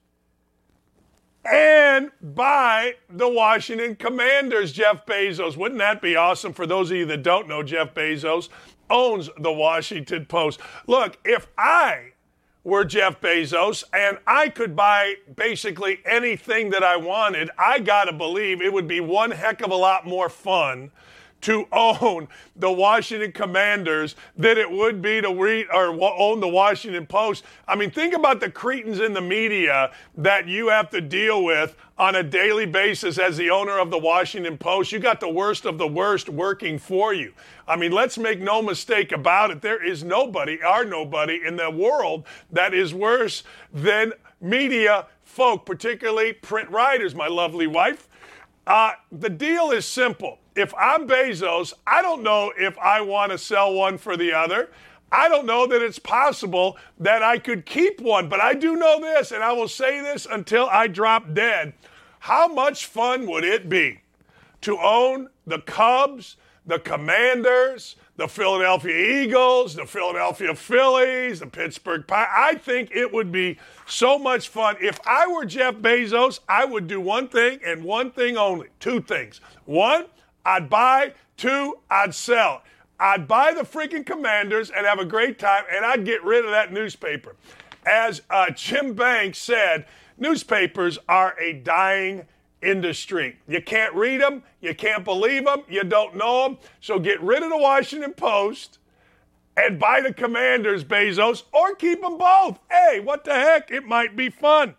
and 1.50 2.12
buy 2.22 2.96
the 3.10 3.28
Washington 3.28 3.96
Commanders, 3.96 4.74
Jeff 4.74 5.06
Bezos. 5.06 5.56
Wouldn't 5.56 5.80
that 5.80 6.02
be 6.02 6.18
awesome? 6.18 6.52
For 6.52 6.68
those 6.68 6.92
of 6.92 6.98
you 6.98 7.06
that 7.06 7.24
don't 7.24 7.48
know, 7.48 7.64
Jeff 7.64 7.94
Bezos 7.94 8.50
owns 8.90 9.30
the 9.40 9.52
Washington 9.52 10.26
Post. 10.26 10.60
Look, 10.88 11.18
if 11.24 11.48
I 11.58 12.12
were 12.66 12.84
Jeff 12.84 13.22
Bezos 13.22 13.86
and 13.94 14.18
I 14.28 14.50
could 14.50 14.76
buy 14.76 15.16
basically 15.34 16.00
anything 16.06 16.70
that 16.72 16.84
I 16.84 16.98
wanted, 16.98 17.50
I 17.58 17.80
got 17.80 18.06
to 18.06 18.14
believe 18.14 18.62
it 18.62 18.74
would 18.74 18.90
be 18.90 19.00
one 19.00 19.32
heck 19.32 19.62
of 19.62 19.72
a 19.72 19.76
lot 19.76 20.06
more 20.06 20.30
fun 20.30 20.92
to 21.42 21.68
own 21.72 22.28
the 22.56 22.72
Washington 22.72 23.32
Commanders 23.32 24.16
than 24.38 24.58
it 24.58 24.70
would 24.70 25.02
be 25.02 25.22
to 25.22 25.34
read 25.34 25.68
or 25.74 25.88
own 26.02 26.40
the 26.40 26.48
Washington 26.48 27.06
Post. 27.06 27.44
I 27.68 27.76
mean, 27.76 27.92
think 27.92 28.14
about 28.14 28.40
the 28.40 28.50
cretins 28.50 29.00
in 29.00 29.14
the 29.14 29.22
media 29.22 29.92
that 30.18 30.48
you 30.48 30.70
have 30.70 30.90
to 30.92 31.02
deal 31.02 31.44
with 31.44 31.76
on 31.98 32.16
a 32.16 32.24
daily 32.24 32.66
basis 32.66 33.20
as 33.20 33.38
the 33.38 33.50
owner 33.50 33.78
of 33.78 33.92
the 33.92 33.98
Washington 33.98 34.58
Post. 34.58 34.92
You 34.92 35.00
got 35.00 35.20
the 35.20 35.30
worst 35.30 35.66
of 35.66 35.78
the 35.78 35.88
worst 35.88 36.30
working 36.30 36.80
for 36.80 37.14
you. 37.14 37.34
I 37.68 37.76
mean, 37.76 37.92
let's 37.92 38.18
make 38.18 38.40
no 38.40 38.62
mistake 38.62 39.12
about 39.12 39.52
it. 39.52 39.62
There 39.62 39.84
is 39.84 40.04
nobody, 40.04 40.62
are 40.62 40.84
nobody 40.84 41.42
in 41.46 41.58
the 41.58 41.70
world 41.70 42.26
that 42.52 42.74
is 42.74 42.94
worse 42.94 43.44
than 43.72 44.14
media 44.42 45.08
folk, 45.24 45.66
particularly 45.66 46.34
print 46.34 46.70
writers, 46.70 47.16
my 47.16 47.28
lovely 47.28 47.68
wife. 47.68 48.10
Uh, 48.68 48.94
the 49.12 49.30
deal 49.30 49.72
is 49.72 49.86
simple. 49.86 50.40
If 50.56 50.74
I'm 50.78 51.08
Bezos, 51.08 51.74
I 51.88 52.02
don't 52.02 52.24
know 52.24 52.52
if 52.58 52.78
I 52.78 53.02
want 53.02 53.32
to 53.32 53.38
sell 53.38 53.74
one 53.74 53.98
for 53.98 54.18
the 54.18 54.34
other. 54.34 54.70
I 55.12 55.28
don't 55.28 55.46
know 55.46 55.68
that 55.68 55.82
it's 55.82 56.00
possible 56.00 56.78
that 57.00 57.22
I 57.22 57.38
could 57.38 57.66
keep 57.66 58.00
one, 58.00 58.30
but 58.30 58.40
I 58.40 58.54
do 58.54 58.76
know 58.76 59.00
this, 59.00 59.32
and 59.32 59.44
I 59.44 59.52
will 59.52 59.68
say 59.68 60.02
this 60.02 60.26
until 60.30 60.68
I 60.70 60.88
drop 60.88 61.34
dead. 61.34 61.74
How 62.20 62.48
much 62.48 62.86
fun 62.86 63.28
would 63.28 63.44
it 63.44 63.68
be 63.68 64.02
to 64.62 64.78
own 64.78 65.30
the 65.46 65.60
Cubs, 65.60 66.38
the 66.66 66.80
Commanders, 66.80 67.96
the 68.18 68.28
Philadelphia 68.28 69.24
Eagles, 69.24 69.76
the 69.76 69.86
Philadelphia 69.86 70.54
Phillies, 70.54 71.40
the 71.40 71.48
Pittsburgh 71.48 72.06
Pirates. 72.06 72.32
I 72.38 72.54
think 72.56 72.92
it 72.92 73.12
would 73.12 73.32
be 73.32 73.58
so 73.88 74.20
much 74.20 74.50
fun. 74.50 74.76
If 74.80 75.00
I 75.08 75.28
were 75.28 75.46
Jeff 75.46 75.76
Bezos, 75.76 76.40
I 76.48 76.66
would 76.66 76.88
do 76.88 77.02
one 77.02 77.28
thing 77.28 77.60
and 77.66 77.84
one 77.84 78.12
thing 78.12 78.38
only. 78.38 78.68
Two 78.80 79.02
things. 79.02 79.42
One, 79.66 80.06
I'd 80.46 80.70
buy. 80.70 81.14
Two, 81.38 81.80
I'd 81.90 82.14
sell. 82.14 82.64
I'd 83.00 83.28
buy 83.28 83.54
the 83.54 83.62
freaking 83.62 84.06
Commanders 84.06 84.70
and 84.70 84.86
have 84.86 85.00
a 85.00 85.06
great 85.06 85.40
time, 85.40 85.64
and 85.74 85.84
I'd 85.84 86.06
get 86.06 86.24
rid 86.24 86.46
of 86.46 86.52
that 86.52 86.72
newspaper. 86.72 87.36
As 87.86 88.22
uh, 88.30 88.52
Jim 88.52 88.94
Banks 88.94 89.40
said, 89.40 89.86
newspapers 90.20 91.00
are 91.10 91.36
a 91.40 91.54
dying 91.54 92.28
industry. 92.62 93.38
You 93.48 93.62
can't 93.62 93.94
read 93.96 94.22
them, 94.22 94.44
you 94.62 94.76
can't 94.76 95.04
believe 95.04 95.46
them, 95.46 95.64
you 95.68 95.84
don't 95.84 96.16
know 96.16 96.44
them. 96.44 96.58
So 96.80 97.00
get 97.00 97.20
rid 97.22 97.42
of 97.42 97.50
the 97.50 97.58
Washington 97.58 98.14
Post 98.14 98.78
and 99.58 99.80
buy 99.80 100.02
the 100.02 100.14
Commanders, 100.14 100.84
Bezos, 100.84 101.44
or 101.52 101.76
keep 101.76 102.02
them 102.02 102.18
both. 102.18 102.60
Hey, 102.70 103.00
what 103.00 103.24
the 103.24 103.34
heck? 103.34 103.72
It 103.72 103.86
might 103.86 104.16
be 104.16 104.30
fun. 104.30 104.76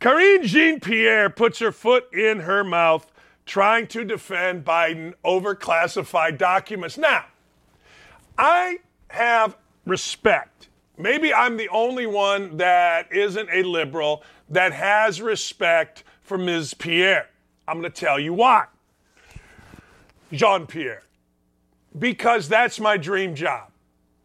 Karine 0.00 0.44
Jean 0.44 0.78
Pierre 0.78 1.30
puts 1.30 1.58
her 1.58 1.72
foot 1.72 2.12
in 2.12 2.40
her 2.40 2.62
mouth 2.62 3.10
trying 3.46 3.86
to 3.86 4.04
defend 4.04 4.64
Biden 4.64 5.14
over 5.24 5.54
classified 5.54 6.36
documents. 6.36 6.98
Now, 6.98 7.24
I 8.36 8.80
have 9.08 9.56
respect. 9.86 10.68
Maybe 10.98 11.32
I'm 11.32 11.56
the 11.56 11.68
only 11.68 12.06
one 12.06 12.56
that 12.56 13.10
isn't 13.12 13.48
a 13.52 13.62
liberal 13.62 14.22
that 14.48 14.72
has 14.72 15.22
respect 15.22 16.04
for 16.22 16.36
Ms. 16.36 16.74
Pierre. 16.74 17.28
I'm 17.68 17.80
going 17.80 17.90
to 17.90 18.00
tell 18.00 18.18
you 18.18 18.34
why. 18.34 18.66
Jean 20.32 20.66
Pierre. 20.66 21.02
Because 21.98 22.48
that's 22.48 22.80
my 22.80 22.96
dream 22.96 23.34
job. 23.34 23.70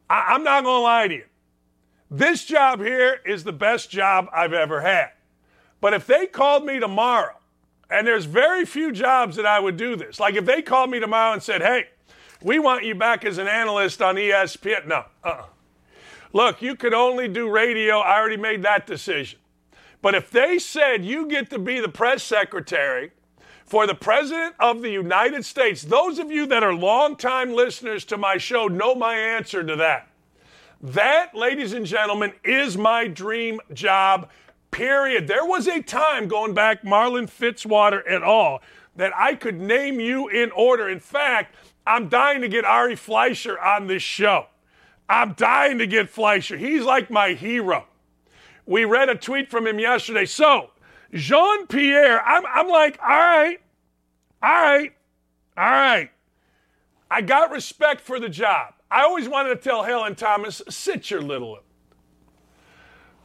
I- 0.10 0.34
I'm 0.34 0.44
not 0.44 0.64
going 0.64 0.78
to 0.78 0.82
lie 0.82 1.08
to 1.08 1.14
you. 1.16 1.26
This 2.10 2.44
job 2.44 2.82
here 2.82 3.22
is 3.26 3.44
the 3.44 3.54
best 3.54 3.90
job 3.90 4.28
I've 4.34 4.54
ever 4.54 4.82
had. 4.82 5.12
But 5.80 5.94
if 5.94 6.06
they 6.06 6.28
called 6.28 6.66
me 6.66 6.80
tomorrow, 6.80 7.36
and 7.92 8.08
there's 8.08 8.26
very 8.26 8.66
few 8.66 8.92
jobs 8.92 9.36
that 9.36 9.46
I 9.46 9.60
would 9.60 9.78
do 9.78 9.96
this, 9.96 10.20
like 10.20 10.36
if 10.36 10.46
they 10.46 10.62
called 10.62 10.90
me 10.90 11.00
tomorrow 11.00 11.34
and 11.34 11.44
said, 11.44 11.62
hey, 11.62 11.90
we 12.42 12.58
want 12.58 12.84
you 12.84 12.96
back 12.96 13.26
as 13.26 13.38
an 13.38 13.48
analyst 13.48 14.02
on 14.02 14.16
ESPN. 14.16 14.88
No, 14.88 15.04
uh-uh. 15.24 15.46
Look, 16.34 16.62
you 16.62 16.76
could 16.76 16.94
only 16.94 17.28
do 17.28 17.50
radio. 17.50 18.00
I 18.00 18.18
already 18.18 18.38
made 18.38 18.64
that 18.64 18.88
decision. 18.88 19.40
But 20.02 20.16
if 20.16 20.32
they 20.32 20.58
said 20.58 21.06
you 21.06 21.28
get 21.28 21.50
to 21.52 21.60
be 21.60 21.80
the 21.80 21.90
press 21.90 22.24
secretary 22.24 23.12
for 23.66 23.86
the 23.86 23.94
President 23.94 24.56
of 24.60 24.82
the 24.82 24.90
United 24.90 25.46
States, 25.46 25.84
those 25.84 26.18
of 26.18 26.32
you 26.32 26.48
that 26.48 26.64
are 26.64 26.74
longtime 26.74 27.54
listeners 27.54 28.06
to 28.06 28.18
my 28.18 28.38
show 28.38 28.68
know 28.68 28.96
my 28.96 29.16
answer 29.16 29.64
to 29.64 29.76
that. 29.76 30.08
That, 30.82 31.36
ladies 31.36 31.74
and 31.74 31.86
gentlemen, 31.86 32.34
is 32.44 32.76
my 32.78 33.08
dream 33.08 33.60
job, 33.74 34.30
period. 34.72 35.28
There 35.28 35.46
was 35.46 35.68
a 35.68 35.82
time 35.82 36.28
going 36.28 36.54
back, 36.54 36.84
Marlin 36.84 37.28
Fitzwater 37.28 38.02
et 38.08 38.24
al., 38.24 38.62
that 38.96 39.14
I 39.16 39.36
could 39.36 39.60
name 39.60 40.00
you 40.00 40.28
in 40.28 40.52
order. 40.52 40.90
In 40.90 41.00
fact, 41.00 41.56
I'm 41.86 42.10
dying 42.10 42.42
to 42.42 42.48
get 42.48 42.66
Ari 42.66 42.96
Fleischer 42.96 43.60
on 43.60 43.88
this 43.88 44.04
show. 44.04 44.48
I'm 45.10 45.34
dying 45.34 45.78
to 45.80 45.88
get 45.88 46.10
Fleischer. 46.10 46.58
He's 46.58 46.84
like 46.84 47.10
my 47.10 47.30
hero. 47.34 47.86
We 48.66 48.86
read 48.86 49.10
a 49.10 49.16
tweet 49.16 49.50
from 49.50 49.68
him 49.68 49.80
yesterday. 49.80 50.26
So, 50.26 50.72
Jean 51.14 51.68
Pierre, 51.68 52.26
I'm, 52.26 52.44
I'm 52.46 52.68
like, 52.70 53.00
all 53.02 53.10
right, 53.10 53.60
all 54.42 54.50
right, 54.50 54.94
all 55.58 55.70
right. 55.70 56.12
I 57.10 57.22
got 57.22 57.52
respect 57.52 58.00
for 58.02 58.20
the 58.20 58.30
job. 58.30 58.74
I 58.90 59.04
always 59.04 59.28
wanted 59.28 59.50
to 59.50 59.56
tell 59.58 59.84
Helen 59.84 60.16
Thomas, 60.16 60.62
sit 60.70 61.12
your 61.12 61.22
little. 61.22 61.60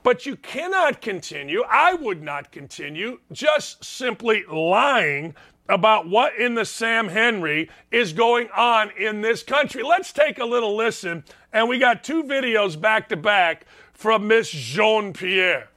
But 0.07 0.25
you 0.25 0.37
cannot 0.37 1.01
continue, 1.01 1.65
I 1.69 1.95
would 1.95 2.23
not 2.23 2.53
continue, 2.53 3.19
just 3.33 3.85
simply 3.85 4.45
lying 4.49 5.35
about 5.69 6.09
what 6.09 6.37
in 6.37 6.55
the 6.55 6.65
Sam 6.65 7.09
Henry 7.09 7.69
is 7.91 8.13
going 8.13 8.49
on 8.57 8.93
in 8.97 9.21
this 9.21 9.43
country. 9.43 9.83
Let's 9.83 10.13
take 10.13 10.39
a 10.39 10.45
little 10.45 10.77
listen. 10.77 11.25
And 11.53 11.69
we 11.69 11.81
got 11.81 12.05
two 12.05 12.23
videos 12.23 12.81
back 12.81 13.09
to 13.09 13.17
back 13.17 13.67
from 13.95 14.29
Miss 14.29 14.49
Jean 14.49 15.13
Pierre. 15.13 15.71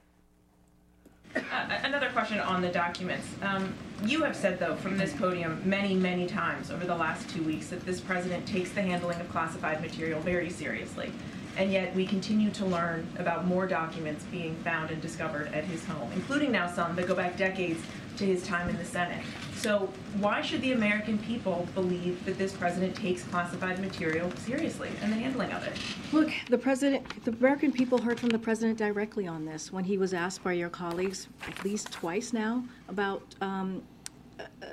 Uh, 1.36 1.42
another 1.84 2.10
question 2.10 2.40
on 2.40 2.62
the 2.62 2.70
documents. 2.70 3.26
Um, 3.42 3.74
you 4.06 4.22
have 4.22 4.36
said, 4.36 4.60
though, 4.60 4.76
from 4.76 4.96
this 4.96 5.12
podium 5.12 5.60
many, 5.68 5.96
many 5.96 6.28
times 6.28 6.70
over 6.70 6.86
the 6.86 6.96
last 6.96 7.28
two 7.32 7.42
weeks 7.42 7.70
that 7.70 7.84
this 7.84 8.00
president 8.00 8.46
takes 8.46 8.72
the 8.74 8.84
handling 8.84 9.20
of 9.20 9.28
classified 9.32 9.82
material 9.82 10.22
very 10.22 10.52
seriously. 10.52 11.12
And 11.60 11.74
yet 11.74 11.94
we 11.94 12.08
continue 12.08 12.52
to 12.52 12.66
learn 12.66 13.06
about 13.18 13.46
more 13.46 13.68
documents 13.68 14.24
being 14.32 14.56
found 14.64 14.92
and 14.92 15.02
discovered 15.02 15.54
at 15.54 15.66
his 15.66 15.84
home, 15.86 16.10
including 16.14 16.54
now 16.54 16.72
some 16.72 16.96
that 16.96 17.06
go 17.06 17.14
back 17.14 17.36
decades 17.36 17.82
to 18.16 18.26
his 18.26 18.44
time 18.44 18.70
in 18.70 18.78
the 18.78 18.86
Senate. 18.86 19.22
So 19.56 19.92
why 20.20 20.42
should 20.42 20.62
the 20.62 20.72
American 20.72 21.18
people 21.18 21.68
believe 21.76 22.24
that 22.24 22.38
this 22.38 22.54
president 22.54 22.96
takes 22.96 23.24
classified 23.24 23.80
material 23.80 24.32
seriously 24.38 24.90
and 25.02 25.12
the 25.12 25.18
handling 25.18 25.52
of 25.52 25.68
it? 25.68 25.74
Look, 26.14 26.32
the 26.48 26.58
president, 26.58 27.26
the 27.26 27.32
American 27.32 27.74
people 27.74 27.98
heard 27.98 28.22
from 28.22 28.30
the 28.30 28.40
president 28.40 28.78
directly 28.78 29.28
on 29.28 29.44
this 29.44 29.74
when 29.74 29.84
he 29.84 29.98
was 29.98 30.14
asked 30.14 30.42
by 30.42 30.54
your 30.54 30.70
colleagues 30.70 31.28
at 31.46 31.66
least 31.66 31.92
twice 31.92 32.32
now 32.32 32.64
about 32.88 33.36
um, 33.42 33.84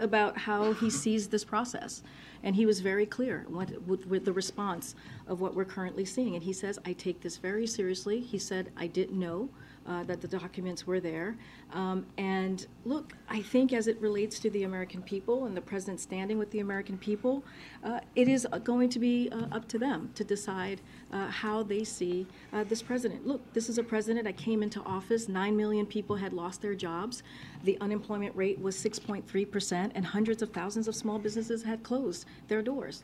about 0.01 0.39
how 0.39 0.73
he 0.73 0.91
sees 0.91 1.29
this 1.29 1.45
process. 1.45 2.03
And 2.43 2.55
he 2.55 2.67
was 2.67 2.81
very 2.81 3.07
clear 3.07 3.45
with, 3.49 3.77
with, 3.87 4.07
with, 4.07 4.25
the 4.25 4.33
response 4.33 4.95
of 5.27 5.41
what 5.41 5.55
we're 5.55 5.65
currently 5.65 6.05
seeing. 6.05 6.35
And 6.35 6.43
he 6.43 6.53
says, 6.53 6.79
I 6.85 6.93
take 6.93 7.21
this 7.21 7.37
very 7.37 7.67
seriously. 7.67 8.21
He 8.21 8.39
said, 8.39 8.71
I 8.77 8.87
didn't 8.87 9.19
know 9.19 9.49
uh, 9.89 10.03
that 10.05 10.21
the 10.21 10.29
documents 10.29 10.87
were 10.87 11.01
there. 11.01 11.37
Um, 11.73 12.07
and 12.19 12.67
look, 12.85 13.15
I 13.29 13.43
think 13.43 13.73
as 13.73 13.87
it 13.87 14.01
relates 14.01 14.39
to 14.41 14.51
the 14.51 14.65
American 14.65 15.03
people 15.03 15.47
and 15.47 15.57
the 15.57 15.61
president 15.61 16.01
standing 16.01 16.39
with 16.39 16.51
the 16.51 16.61
American 16.61 16.99
people, 16.99 17.45
uh, 17.85 18.01
it 18.15 18.29
is 18.29 18.47
going 18.65 18.89
to 18.91 18.99
be 18.99 19.29
uh, 19.31 19.47
up 19.53 19.69
to 19.69 19.79
them 19.79 20.11
to 20.15 20.25
decide 20.25 20.81
uh, 21.13 21.29
how 21.29 21.63
they 21.63 21.85
see 21.85 22.27
uh, 22.53 22.65
this 22.65 22.83
president. 22.83 23.27
Look, 23.27 23.53
this 23.53 23.69
is 23.69 23.79
a 23.79 23.83
president 23.83 24.25
that 24.25 24.37
came 24.37 24.63
into 24.63 24.81
office, 24.81 25.29
9 25.29 25.57
million 25.57 25.87
people 25.87 26.17
had 26.17 26.33
lost 26.33 26.63
their 26.63 26.75
jobs. 26.75 27.23
The 27.65 27.79
unemployment 27.81 28.35
rate 28.37 28.61
was 28.61 28.77
6.3%, 28.77 29.93
and 29.95 30.05
hundreds 30.05 30.43
of 30.43 30.51
thousands 30.51 30.89
of 30.89 30.95
small 30.95 31.19
businesses 31.19 31.63
had 31.63 31.83
closed 31.83 32.27
their 32.49 32.63
doors. 32.63 33.03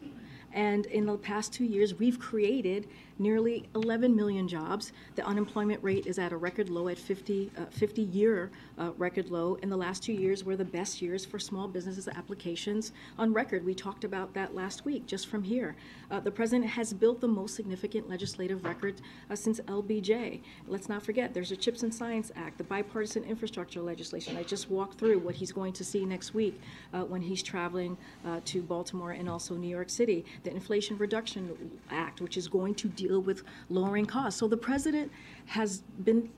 And 0.53 0.87
in 0.87 1.07
the 1.07 1.17
past 1.17 1.53
two 1.53 1.65
years, 1.65 1.95
we've 1.95 2.19
created 2.19 2.89
nearly 3.23 3.69
11 3.75 4.15
million 4.15 4.49
jobs. 4.49 4.93
The 5.15 5.25
unemployment 5.25 5.83
rate 5.83 6.07
is 6.07 6.19
at 6.19 6.33
a 6.33 6.37
record 6.37 6.69
low 6.69 6.89
at 6.89 6.99
50, 6.99 7.51
uh, 7.57 7.67
50 7.71 8.03
year 8.03 8.51
uh, 8.79 8.91
record 8.99 9.31
low. 9.31 9.55
In 9.63 9.69
the 9.69 9.77
last 9.77 10.03
two 10.03 10.13
years 10.13 10.45
were 10.45 10.57
the 10.57 10.65
best 10.65 11.01
years 11.01 11.25
for 11.25 11.39
small 11.39 11.69
businesses 11.69 12.09
applications 12.09 12.93
on 13.19 13.33
record. 13.33 13.65
We 13.65 13.75
talked 13.75 14.05
about 14.05 14.35
that 14.35 14.55
last 14.55 14.85
week, 14.85 15.07
just 15.07 15.29
from 15.29 15.43
here. 15.43 15.77
Uh, 16.11 16.21
the 16.21 16.31
president 16.31 16.69
has 16.71 16.93
built 16.93 17.21
the 17.21 17.29
most 17.29 17.55
significant 17.55 18.09
legislative 18.09 18.65
record 18.65 19.01
uh, 19.31 19.37
since 19.37 19.61
LBJ. 19.61 20.41
Let's 20.67 20.89
not 20.89 21.03
forget, 21.03 21.33
there's 21.33 21.53
a 21.53 21.57
CHIPS 21.57 21.85
and 21.85 21.95
Science 21.95 22.33
Act, 22.35 22.59
the 22.59 22.65
bipartisan 22.65 23.25
infrastructure 23.25 23.81
legislation. 23.81 24.37
I 24.37 24.43
just 24.43 24.71
walked 24.71 24.99
through 24.99 25.21
what 25.21 25.35
he's 25.35 25.53
going 25.53 25.73
to 25.75 25.85
see 25.85 26.05
next 26.05 26.35
week 26.35 26.61
uh, 26.93 27.03
when 27.03 27.23
he's 27.23 27.43
traveling 27.43 27.97
uh, 28.27 28.41
to 28.47 28.63
Baltimore 28.63 29.13
and 29.13 29.29
also 29.29 29.55
New 29.55 29.69
York 29.69 29.91
City. 29.91 30.25
The 30.43 30.51
Inflation 30.51 30.99
Reduction 30.99 31.71
Act, 31.91 32.21
which 32.21 32.37
is 32.37 32.49
going 32.49 32.75
to 32.77 32.89
deal 32.89 33.12
with 33.21 33.43
lowering 33.69 34.07
costs. 34.07 34.39
So 34.41 34.49
the 34.49 34.57
president 34.57 35.11
has 35.47 35.79
been 36.05 36.31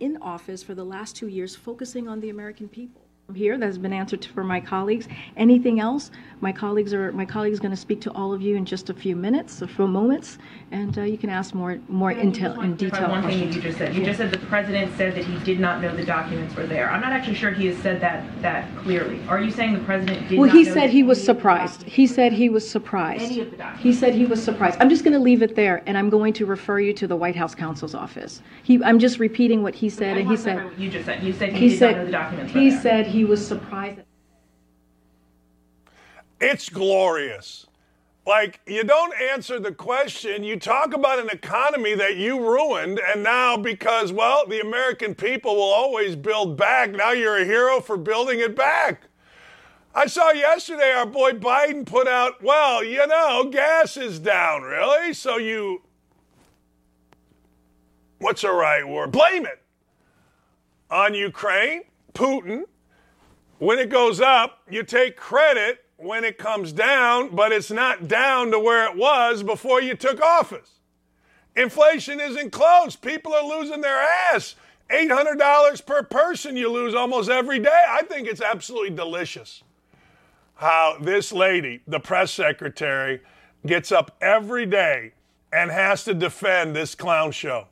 in 0.00 0.16
office 0.18 0.62
for 0.62 0.74
the 0.74 0.84
last 0.84 1.14
two 1.16 1.28
years 1.28 1.54
focusing 1.54 2.08
on 2.08 2.20
the 2.20 2.30
American 2.30 2.68
people. 2.68 3.01
Here 3.34 3.58
that 3.58 3.66
has 3.66 3.78
been 3.78 3.92
answered 3.92 4.24
for 4.24 4.44
my 4.44 4.60
colleagues. 4.60 5.08
Anything 5.36 5.80
else? 5.80 6.10
My 6.40 6.52
colleagues 6.52 6.92
are 6.92 7.12
my 7.12 7.24
colleagues 7.24 7.60
going 7.60 7.70
to 7.70 7.76
speak 7.76 8.00
to 8.02 8.12
all 8.12 8.32
of 8.32 8.42
you 8.42 8.56
in 8.56 8.64
just 8.64 8.90
a 8.90 8.94
few 8.94 9.14
minutes, 9.14 9.62
a 9.62 9.68
few 9.68 9.86
moments, 9.86 10.38
and 10.70 10.98
uh, 10.98 11.02
you 11.02 11.16
can 11.16 11.30
ask 11.30 11.54
more 11.54 11.78
more 11.88 12.12
intel 12.12 12.62
in 12.64 12.74
detail. 12.76 13.08
One 13.08 13.22
thing 13.22 13.38
questions. 13.38 13.56
you 13.56 13.62
just 13.62 13.78
said. 13.78 13.94
You 13.94 14.04
just 14.04 14.18
said 14.18 14.30
the 14.30 14.38
president 14.38 14.96
said 14.96 15.14
that 15.14 15.24
he 15.24 15.38
did 15.44 15.60
not 15.60 15.80
know 15.80 15.94
the 15.94 16.04
documents 16.04 16.54
were 16.56 16.66
there. 16.66 16.90
I'm 16.90 17.00
not 17.00 17.12
actually 17.12 17.36
sure 17.36 17.50
he 17.52 17.66
has 17.66 17.76
said 17.78 18.00
that 18.00 18.24
that 18.42 18.68
clearly. 18.78 19.20
Are 19.28 19.40
you 19.40 19.50
saying 19.50 19.74
the 19.74 19.80
president 19.80 20.28
did 20.28 20.38
Well, 20.38 20.50
he 20.50 20.64
said 20.64 20.90
he 20.90 21.02
was 21.02 21.18
any 21.18 21.22
of 21.22 21.26
the 21.26 21.34
surprised. 21.34 21.82
He 21.84 22.06
said 22.06 22.32
he 22.32 22.48
was 22.48 22.68
surprised. 22.68 23.22
Any 23.24 23.40
of 23.40 23.50
the 23.50 23.56
documents. 23.56 23.82
He 23.82 23.92
said 23.92 24.14
he 24.14 24.26
was 24.26 24.42
surprised. 24.42 24.78
I'm 24.80 24.88
just 24.88 25.04
going 25.04 25.14
to 25.14 25.20
leave 25.20 25.42
it 25.42 25.54
there, 25.54 25.82
and 25.86 25.96
I'm 25.96 26.10
going 26.10 26.32
to 26.34 26.46
refer 26.46 26.80
you 26.80 26.92
to 26.94 27.06
the 27.06 27.16
White 27.16 27.36
House 27.36 27.54
counsel's 27.54 27.94
office. 27.94 28.42
He, 28.62 28.82
I'm 28.82 28.98
just 28.98 29.18
repeating 29.18 29.62
what 29.62 29.74
he 29.74 29.88
said, 29.88 30.16
and 30.16 30.28
he 30.28 30.36
said. 30.36 30.64
what 30.64 30.78
you 30.78 30.90
just 30.90 31.06
said. 31.06 31.22
You 31.22 31.32
said 31.32 31.52
he, 31.52 31.68
He 31.68 31.78
did 31.78 31.80
not 31.80 31.86
know 31.90 31.96
said, 31.96 32.06
the 32.06 32.12
documents 32.12 32.54
were 32.54 32.60
he 32.60 32.70
there. 32.70 32.80
said 32.82 33.06
he 33.06 33.21
was 33.24 33.46
surprised. 33.46 34.00
It's 36.40 36.68
glorious. 36.68 37.66
Like, 38.26 38.60
you 38.66 38.84
don't 38.84 39.12
answer 39.20 39.58
the 39.58 39.72
question. 39.72 40.44
You 40.44 40.56
talk 40.58 40.94
about 40.94 41.18
an 41.18 41.28
economy 41.30 41.94
that 41.96 42.16
you 42.16 42.38
ruined, 42.38 43.00
and 43.00 43.22
now 43.22 43.56
because, 43.56 44.12
well, 44.12 44.46
the 44.46 44.60
American 44.60 45.14
people 45.14 45.56
will 45.56 45.62
always 45.62 46.14
build 46.14 46.56
back, 46.56 46.92
now 46.92 47.10
you're 47.10 47.38
a 47.38 47.44
hero 47.44 47.80
for 47.80 47.96
building 47.96 48.38
it 48.38 48.54
back. 48.54 49.08
I 49.94 50.06
saw 50.06 50.30
yesterday 50.30 50.92
our 50.92 51.04
boy 51.04 51.32
Biden 51.32 51.84
put 51.84 52.08
out, 52.08 52.42
well, 52.42 52.82
you 52.82 53.06
know, 53.06 53.50
gas 53.50 53.96
is 53.96 54.18
down, 54.20 54.62
really? 54.62 55.12
So 55.12 55.36
you, 55.36 55.82
what's 58.18 58.42
the 58.42 58.52
right 58.52 58.86
word? 58.86 59.10
Blame 59.10 59.46
it 59.46 59.62
on 60.90 61.12
Ukraine, 61.12 61.82
Putin. 62.14 62.64
When 63.62 63.78
it 63.78 63.90
goes 63.90 64.20
up, 64.20 64.58
you 64.68 64.82
take 64.82 65.16
credit 65.16 65.84
when 65.96 66.24
it 66.24 66.36
comes 66.36 66.72
down, 66.72 67.28
but 67.32 67.52
it's 67.52 67.70
not 67.70 68.08
down 68.08 68.50
to 68.50 68.58
where 68.58 68.90
it 68.90 68.96
was 68.96 69.44
before 69.44 69.80
you 69.80 69.94
took 69.94 70.20
office. 70.20 70.80
Inflation 71.54 72.18
isn't 72.18 72.50
close. 72.50 72.96
People 72.96 73.32
are 73.32 73.44
losing 73.44 73.80
their 73.80 74.00
ass. 74.00 74.56
$800 74.90 75.86
per 75.86 76.02
person 76.02 76.56
you 76.56 76.72
lose 76.72 76.92
almost 76.92 77.30
every 77.30 77.60
day. 77.60 77.84
I 77.88 78.02
think 78.02 78.26
it's 78.26 78.42
absolutely 78.42 78.96
delicious 78.96 79.62
how 80.56 80.96
this 81.00 81.30
lady, 81.30 81.82
the 81.86 82.00
press 82.00 82.32
secretary, 82.32 83.20
gets 83.64 83.92
up 83.92 84.16
every 84.20 84.66
day 84.66 85.12
and 85.52 85.70
has 85.70 86.02
to 86.02 86.14
defend 86.14 86.74
this 86.74 86.96
clown 86.96 87.30
show. 87.30 87.68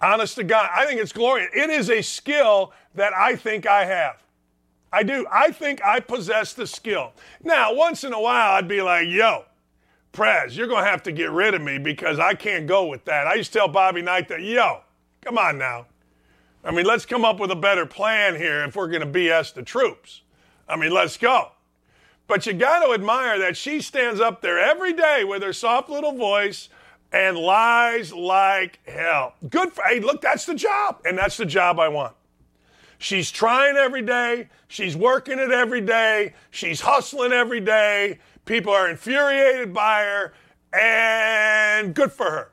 Honest 0.00 0.36
to 0.36 0.44
God, 0.44 0.70
I 0.72 0.86
think 0.86 1.00
it's 1.00 1.10
glorious. 1.10 1.50
It 1.52 1.68
is 1.68 1.90
a 1.90 2.00
skill 2.00 2.72
that 2.94 3.12
I 3.12 3.34
think 3.34 3.66
I 3.66 3.84
have. 3.84 4.22
I 4.92 5.02
do. 5.02 5.26
I 5.30 5.52
think 5.52 5.84
I 5.84 6.00
possess 6.00 6.54
the 6.54 6.66
skill. 6.66 7.12
Now, 7.42 7.74
once 7.74 8.04
in 8.04 8.12
a 8.12 8.20
while, 8.20 8.54
I'd 8.54 8.68
be 8.68 8.80
like, 8.80 9.08
yo, 9.08 9.44
Prez, 10.12 10.56
you're 10.56 10.66
going 10.66 10.84
to 10.84 10.90
have 10.90 11.02
to 11.04 11.12
get 11.12 11.30
rid 11.30 11.54
of 11.54 11.62
me 11.62 11.78
because 11.78 12.18
I 12.18 12.34
can't 12.34 12.66
go 12.66 12.86
with 12.86 13.04
that. 13.04 13.26
I 13.26 13.34
used 13.34 13.52
to 13.52 13.58
tell 13.58 13.68
Bobby 13.68 14.02
Knight 14.02 14.28
that, 14.28 14.42
yo, 14.42 14.80
come 15.20 15.38
on 15.38 15.58
now. 15.58 15.86
I 16.64 16.70
mean, 16.70 16.86
let's 16.86 17.06
come 17.06 17.24
up 17.24 17.38
with 17.38 17.50
a 17.50 17.56
better 17.56 17.86
plan 17.86 18.34
here 18.34 18.64
if 18.64 18.76
we're 18.76 18.88
going 18.88 19.00
to 19.00 19.06
BS 19.06 19.54
the 19.54 19.62
troops. 19.62 20.22
I 20.68 20.76
mean, 20.76 20.90
let's 20.90 21.16
go. 21.16 21.52
But 22.26 22.46
you 22.46 22.52
got 22.52 22.84
to 22.84 22.92
admire 22.92 23.38
that 23.38 23.56
she 23.56 23.80
stands 23.80 24.20
up 24.20 24.42
there 24.42 24.58
every 24.58 24.92
day 24.92 25.24
with 25.24 25.42
her 25.42 25.52
soft 25.52 25.88
little 25.88 26.12
voice 26.12 26.68
and 27.12 27.38
lies 27.38 28.12
like 28.12 28.80
hell. 28.86 29.34
Good 29.48 29.72
for, 29.72 29.82
hey, 29.84 30.00
look, 30.00 30.20
that's 30.20 30.44
the 30.44 30.54
job. 30.54 31.00
And 31.06 31.16
that's 31.16 31.36
the 31.36 31.46
job 31.46 31.80
I 31.80 31.88
want. 31.88 32.14
She's 32.98 33.30
trying 33.30 33.76
every 33.76 34.02
day. 34.02 34.48
She's 34.66 34.96
working 34.96 35.38
it 35.38 35.52
every 35.52 35.80
day. 35.80 36.34
She's 36.50 36.80
hustling 36.80 37.32
every 37.32 37.60
day. 37.60 38.18
People 38.44 38.72
are 38.72 38.88
infuriated 38.90 39.72
by 39.72 40.02
her. 40.02 40.32
And 40.72 41.94
good 41.94 42.12
for 42.12 42.30
her. 42.30 42.50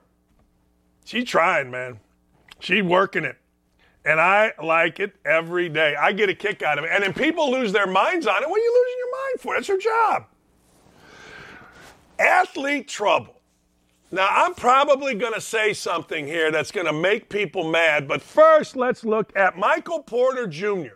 She's 1.04 1.26
trying, 1.26 1.72
man. 1.72 2.00
She's 2.60 2.84
working 2.84 3.26
it. 3.26 3.38
And 4.06 4.22
I 4.22 4.54
like 4.64 5.00
it 5.00 5.16
every 5.26 5.68
day. 5.68 5.96
I 5.96 6.12
get 6.12 6.30
a 6.30 6.36
kick 6.36 6.62
out 6.62 6.78
of 6.78 6.86
it. 6.86 6.92
And 6.94 7.04
then 7.04 7.14
people 7.14 7.52
lose 7.52 7.72
their 7.72 7.88
minds 7.88 8.28
on 8.28 8.44
it. 8.44 8.50
What 8.50 8.60
are 8.60 8.64
you 8.64 8.86
losing 8.86 8.98
your 9.00 9.12
mind 9.12 9.42
for? 9.42 9.56
That's 9.56 9.68
her 9.68 9.78
job. 9.78 10.26
Athlete 12.20 12.88
trouble. 12.88 13.35
Now, 14.16 14.30
I'm 14.32 14.54
probably 14.54 15.14
going 15.14 15.34
to 15.34 15.42
say 15.42 15.74
something 15.74 16.26
here 16.26 16.50
that's 16.50 16.72
going 16.72 16.86
to 16.86 16.94
make 16.94 17.28
people 17.28 17.70
mad, 17.70 18.08
but 18.08 18.22
first, 18.22 18.78
let's 18.78 19.04
look 19.04 19.36
at 19.36 19.58
Michael 19.58 20.04
Porter 20.04 20.48
Jr. 20.48 20.96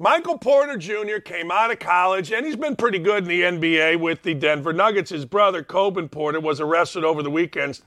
Michael 0.00 0.36
Porter 0.38 0.76
Jr. 0.76 1.20
came 1.24 1.52
out 1.52 1.70
of 1.70 1.78
college, 1.78 2.32
and 2.32 2.44
he's 2.44 2.56
been 2.56 2.74
pretty 2.74 2.98
good 2.98 3.22
in 3.22 3.28
the 3.28 3.42
NBA 3.42 4.00
with 4.00 4.24
the 4.24 4.34
Denver 4.34 4.72
Nuggets. 4.72 5.10
His 5.10 5.24
brother, 5.24 5.62
Coban 5.62 6.10
Porter, 6.10 6.40
was 6.40 6.60
arrested 6.60 7.04
over 7.04 7.22
the 7.22 7.30
weekend. 7.30 7.80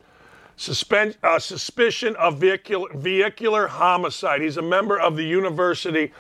Uh, 0.56 1.40
suspicion 1.40 2.16
of 2.16 2.40
vehicular, 2.40 2.88
vehicular 2.96 3.68
homicide. 3.68 4.42
He's 4.42 4.56
a 4.56 4.62
member 4.62 4.98
of 4.98 5.18
the 5.18 5.26
University 5.26 6.14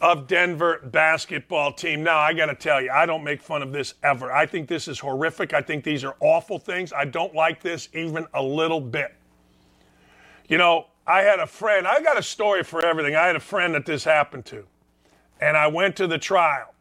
of 0.00 0.26
Denver 0.26 0.80
basketball 0.84 1.72
team. 1.72 2.02
Now, 2.02 2.18
I 2.18 2.32
got 2.32 2.46
to 2.46 2.54
tell 2.54 2.80
you, 2.80 2.90
I 2.90 3.06
don't 3.06 3.24
make 3.24 3.40
fun 3.40 3.62
of 3.62 3.72
this 3.72 3.94
ever. 4.02 4.32
I 4.32 4.46
think 4.46 4.68
this 4.68 4.88
is 4.88 4.98
horrific. 4.98 5.54
I 5.54 5.62
think 5.62 5.84
these 5.84 6.04
are 6.04 6.16
awful 6.20 6.58
things. 6.58 6.92
I 6.92 7.04
don't 7.04 7.34
like 7.34 7.62
this 7.62 7.88
even 7.94 8.26
a 8.34 8.42
little 8.42 8.80
bit. 8.80 9.14
You 10.48 10.58
know, 10.58 10.86
I 11.06 11.20
had 11.22 11.38
a 11.38 11.46
friend, 11.46 11.86
I 11.86 12.00
got 12.02 12.18
a 12.18 12.22
story 12.22 12.62
for 12.62 12.84
everything. 12.84 13.14
I 13.14 13.26
had 13.26 13.36
a 13.36 13.40
friend 13.40 13.74
that 13.74 13.86
this 13.86 14.04
happened 14.04 14.46
to, 14.46 14.64
and 15.40 15.56
I 15.56 15.66
went 15.66 15.96
to 15.96 16.06
the 16.06 16.18
trial, 16.18 16.74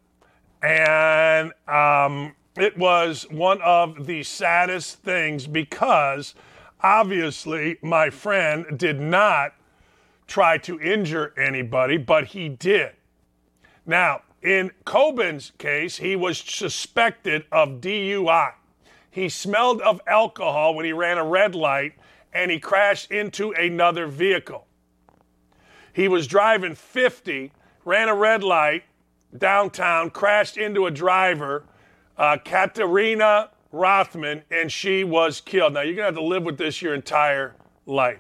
and 0.62 1.52
um, 1.68 2.36
it 2.56 2.78
was 2.78 3.26
one 3.30 3.62
of 3.62 4.06
the 4.06 4.24
saddest 4.24 5.00
things 5.00 5.48
because 5.48 6.36
obviously 6.82 7.78
my 7.82 8.10
friend 8.10 8.78
did 8.78 9.00
not 9.00 9.54
try 10.28 10.58
to 10.60 10.80
injure 10.80 11.34
anybody, 11.38 11.98
but 11.98 12.28
he 12.28 12.50
did. 12.50 12.92
Now, 13.86 14.22
in 14.42 14.72
Coban's 14.86 15.52
case, 15.58 15.98
he 15.98 16.16
was 16.16 16.38
suspected 16.38 17.46
of 17.52 17.82
DUI. 17.82 18.54
He 19.10 19.30
smelled 19.30 19.82
of 19.82 20.02
alcohol 20.08 20.76
when 20.76 20.86
he 20.86 20.94
ran 20.94 21.18
a 21.18 21.24
red 21.24 21.56
light 21.56 21.94
and 22.34 22.50
he 22.50 22.60
crashed 22.60 23.12
into 23.12 23.52
another 23.52 24.08
vehicle. 24.08 24.66
He 25.94 26.08
was 26.08 26.26
driving 26.26 26.76
50, 26.76 27.52
ran 27.86 28.10
a 28.10 28.16
red 28.16 28.44
light 28.44 28.84
downtown, 29.38 30.10
crashed 30.10 30.58
into 30.58 30.88
a 30.88 30.92
driver, 30.92 31.64
uh, 32.18 32.38
Katerina 32.44 33.50
Rothman, 33.72 34.44
and 34.52 34.72
she 34.72 35.04
was 35.04 35.42
killed. 35.42 35.74
Now, 35.74 35.82
you're 35.82 35.96
going 35.96 36.04
to 36.04 36.06
have 36.06 36.16
to 36.16 36.24
live 36.24 36.44
with 36.44 36.58
this 36.58 36.82
your 36.82 36.94
entire 36.94 37.56
life. 37.86 38.20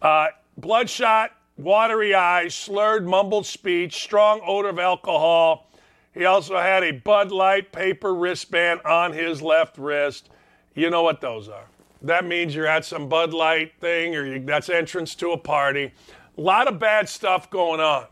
Uh, 0.00 0.28
bloodshot, 0.56 1.32
watery 1.62 2.14
eyes, 2.14 2.54
slurred, 2.54 3.06
mumbled 3.06 3.46
speech, 3.46 4.02
strong 4.02 4.40
odor 4.46 4.70
of 4.70 4.78
alcohol. 4.78 5.68
He 6.12 6.24
also 6.24 6.58
had 6.58 6.82
a 6.82 6.92
Bud 6.92 7.30
Light 7.30 7.72
paper 7.72 8.14
wristband 8.14 8.80
on 8.84 9.12
his 9.12 9.42
left 9.42 9.78
wrist. 9.78 10.30
You 10.74 10.90
know 10.90 11.02
what 11.02 11.20
those 11.20 11.48
are. 11.48 11.66
That 12.02 12.24
means 12.24 12.54
you're 12.54 12.66
at 12.66 12.84
some 12.84 13.08
Bud 13.08 13.32
Light 13.32 13.72
thing 13.80 14.16
or 14.16 14.24
you, 14.26 14.40
that's 14.40 14.68
entrance 14.68 15.14
to 15.16 15.32
a 15.32 15.38
party. 15.38 15.92
A 16.36 16.40
lot 16.40 16.66
of 16.66 16.78
bad 16.78 17.08
stuff 17.08 17.50
going 17.50 17.80
on. 17.80 18.06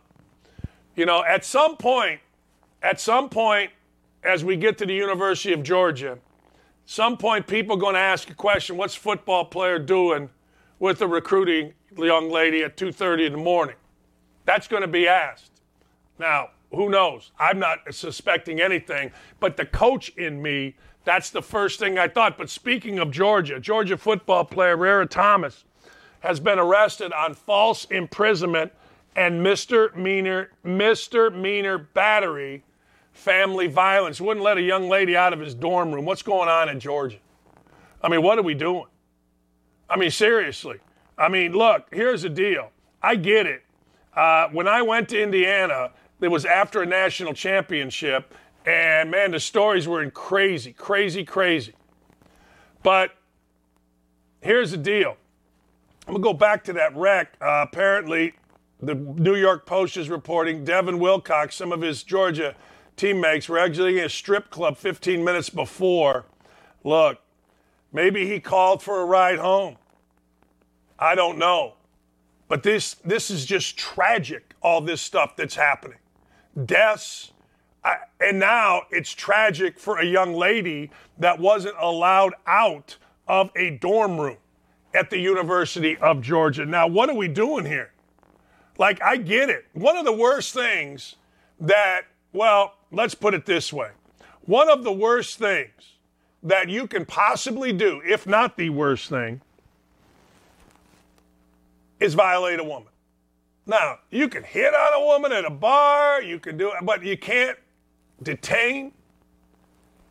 You 0.94 1.06
know, 1.06 1.24
at 1.24 1.44
some 1.44 1.76
point, 1.76 2.20
at 2.82 3.00
some 3.00 3.28
point, 3.28 3.70
as 4.22 4.44
we 4.44 4.56
get 4.56 4.78
to 4.78 4.86
the 4.86 4.94
University 4.94 5.52
of 5.52 5.62
Georgia, 5.62 6.18
some 6.84 7.16
point 7.16 7.46
people 7.46 7.76
are 7.76 7.80
going 7.80 7.94
to 7.94 8.00
ask 8.00 8.30
a 8.30 8.34
question, 8.34 8.76
what's 8.76 8.94
football 8.94 9.44
player 9.44 9.78
doing 9.78 10.28
with 10.78 10.98
the 10.98 11.06
recruiting 11.06 11.72
young 12.06 12.30
lady 12.30 12.62
at 12.62 12.76
2.30 12.76 13.26
in 13.26 13.32
the 13.32 13.38
morning? 13.38 13.76
That's 14.44 14.66
going 14.68 14.82
to 14.82 14.88
be 14.88 15.06
asked. 15.06 15.50
Now, 16.18 16.50
who 16.72 16.88
knows? 16.88 17.32
I'm 17.38 17.58
not 17.58 17.78
suspecting 17.90 18.60
anything, 18.60 19.10
but 19.40 19.56
the 19.56 19.64
coach 19.64 20.10
in 20.10 20.40
me, 20.42 20.74
that's 21.04 21.30
the 21.30 21.42
first 21.42 21.78
thing 21.78 21.98
I 21.98 22.08
thought. 22.08 22.36
But 22.36 22.50
speaking 22.50 22.98
of 22.98 23.10
Georgia, 23.10 23.58
Georgia 23.60 23.96
football 23.96 24.44
player 24.44 24.76
Rara 24.76 25.06
Thomas 25.06 25.64
has 26.20 26.40
been 26.40 26.58
arrested 26.58 27.12
on 27.12 27.34
false 27.34 27.84
imprisonment 27.86 28.72
and 29.16 29.42
misdemeanor, 29.42 30.50
misdemeanor 30.62 31.78
battery 31.78 32.62
family 33.12 33.66
violence. 33.66 34.20
Wouldn't 34.20 34.44
let 34.44 34.58
a 34.58 34.62
young 34.62 34.88
lady 34.88 35.16
out 35.16 35.32
of 35.32 35.40
his 35.40 35.54
dorm 35.54 35.92
room. 35.92 36.04
What's 36.04 36.22
going 36.22 36.48
on 36.48 36.68
in 36.68 36.78
Georgia? 36.78 37.18
I 38.02 38.08
mean, 38.08 38.22
what 38.22 38.38
are 38.38 38.42
we 38.42 38.54
doing? 38.54 38.86
I 39.90 39.96
mean, 39.96 40.10
seriously. 40.10 40.78
I 41.18 41.28
mean, 41.28 41.52
look, 41.52 41.86
here's 41.92 42.22
the 42.22 42.28
deal. 42.28 42.70
I 43.02 43.16
get 43.16 43.46
it. 43.46 43.62
Uh, 44.14 44.48
when 44.48 44.68
I 44.68 44.82
went 44.82 45.08
to 45.10 45.22
Indiana, 45.22 45.90
it 46.20 46.28
was 46.28 46.44
after 46.44 46.82
a 46.82 46.86
national 46.86 47.34
championship, 47.34 48.34
and 48.64 49.10
man, 49.10 49.32
the 49.32 49.40
stories 49.40 49.88
were 49.88 50.02
in 50.02 50.10
crazy, 50.10 50.72
crazy, 50.72 51.24
crazy. 51.24 51.72
But 52.82 53.12
here's 54.40 54.70
the 54.70 54.76
deal. 54.76 55.16
I'm 56.06 56.14
gonna 56.14 56.22
go 56.22 56.32
back 56.32 56.64
to 56.64 56.72
that 56.74 56.96
wreck. 56.96 57.34
Uh, 57.40 57.64
apparently, 57.68 58.34
the 58.80 58.94
New 58.94 59.34
York 59.34 59.66
Post 59.66 59.96
is 59.96 60.08
reporting 60.08 60.64
Devin 60.64 60.98
Willock, 60.98 61.52
some 61.52 61.72
of 61.72 61.80
his 61.80 62.02
Georgia 62.02 62.54
teammates, 62.96 63.48
were 63.48 63.58
exiting 63.58 63.98
a 63.98 64.08
strip 64.08 64.50
club 64.50 64.76
15 64.76 65.22
minutes 65.24 65.50
before. 65.50 66.26
Look, 66.84 67.18
maybe 67.92 68.26
he 68.26 68.40
called 68.40 68.82
for 68.82 69.00
a 69.00 69.04
ride 69.04 69.38
home. 69.38 69.76
I 70.98 71.14
don't 71.14 71.38
know. 71.38 71.74
But 72.48 72.62
this 72.62 72.94
this 73.04 73.30
is 73.30 73.44
just 73.44 73.76
tragic, 73.76 74.54
all 74.62 74.80
this 74.80 75.00
stuff 75.00 75.36
that's 75.36 75.54
happening. 75.54 75.98
Deaths, 76.64 77.32
I, 77.84 77.96
and 78.20 78.38
now 78.38 78.82
it's 78.90 79.12
tragic 79.12 79.78
for 79.78 79.98
a 79.98 80.04
young 80.04 80.34
lady 80.34 80.90
that 81.18 81.38
wasn't 81.38 81.76
allowed 81.78 82.34
out 82.46 82.96
of 83.28 83.50
a 83.54 83.70
dorm 83.70 84.18
room 84.18 84.38
at 84.94 85.10
the 85.10 85.18
University 85.18 85.96
of 85.98 86.22
Georgia. 86.22 86.64
Now, 86.64 86.86
what 86.86 87.10
are 87.10 87.14
we 87.14 87.28
doing 87.28 87.66
here? 87.66 87.92
Like, 88.78 89.02
I 89.02 89.16
get 89.16 89.50
it. 89.50 89.66
One 89.74 89.96
of 89.96 90.04
the 90.04 90.12
worst 90.12 90.54
things 90.54 91.16
that, 91.60 92.02
well, 92.32 92.74
let's 92.90 93.14
put 93.14 93.34
it 93.34 93.44
this 93.44 93.72
way 93.72 93.90
one 94.48 94.70
of 94.70 94.82
the 94.82 94.92
worst 94.92 95.38
things 95.38 95.98
that 96.42 96.70
you 96.70 96.86
can 96.86 97.04
possibly 97.04 97.70
do, 97.70 98.00
if 98.06 98.26
not 98.26 98.56
the 98.56 98.70
worst 98.70 99.10
thing, 99.10 99.42
is 102.00 102.14
violate 102.14 102.60
a 102.60 102.64
woman. 102.64 102.92
Now, 103.66 103.98
you 104.10 104.28
can 104.28 104.42
hit 104.42 104.74
on 104.74 105.02
a 105.02 105.04
woman 105.04 105.30
at 105.30 105.44
a 105.44 105.50
bar, 105.50 106.22
you 106.22 106.38
can 106.38 106.56
do 106.56 106.68
it, 106.68 106.74
but 106.82 107.04
you 107.04 107.18
can't 107.18 107.58
detain, 108.22 108.92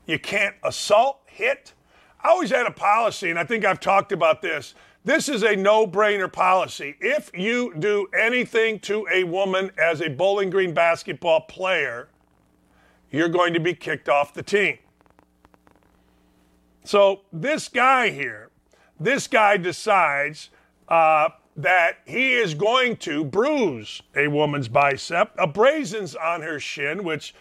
you 0.06 0.20
can't 0.20 0.56
assault, 0.64 1.22
hit. 1.26 1.74
I 2.24 2.30
always 2.30 2.52
had 2.52 2.68
a 2.68 2.72
policy, 2.72 3.30
and 3.30 3.40
I 3.40 3.44
think 3.44 3.66
I've 3.66 3.80
talked 3.80 4.12
about 4.12 4.42
this. 4.42 4.76
This 5.04 5.30
is 5.30 5.42
a 5.42 5.56
no 5.56 5.88
brainer 5.88 6.32
policy. 6.32 6.98
If 7.00 7.32
you 7.34 7.74
do 7.80 8.08
anything 8.18 8.80
to 8.82 9.08
a 9.12 9.24
woman 9.24 9.72
as 9.82 10.02
a 10.02 10.10
Bowling 10.10 10.50
Green 10.50 10.74
basketball 10.74 11.42
player, 11.42 12.10
you're 13.10 13.30
going 13.30 13.54
to 13.54 13.60
be 13.60 13.74
kicked 13.74 14.10
off 14.10 14.34
the 14.34 14.44
team. 14.44 14.78
So, 16.84 17.22
this 17.34 17.70
guy 17.70 18.10
here, 18.10 18.50
this 19.00 19.28
guy 19.28 19.58
decides 19.58 20.50
uh, 20.88 21.30
that 21.58 21.98
he 22.06 22.34
is 22.34 22.54
going 22.54 22.96
to 22.96 23.26
bruise 23.26 24.04
a 24.16 24.28
woman's 24.28 24.68
bicep, 24.68 25.34
abrasions 25.40 26.16
on 26.16 26.44
her 26.44 26.60
shin, 26.60 27.04
which 27.04 27.34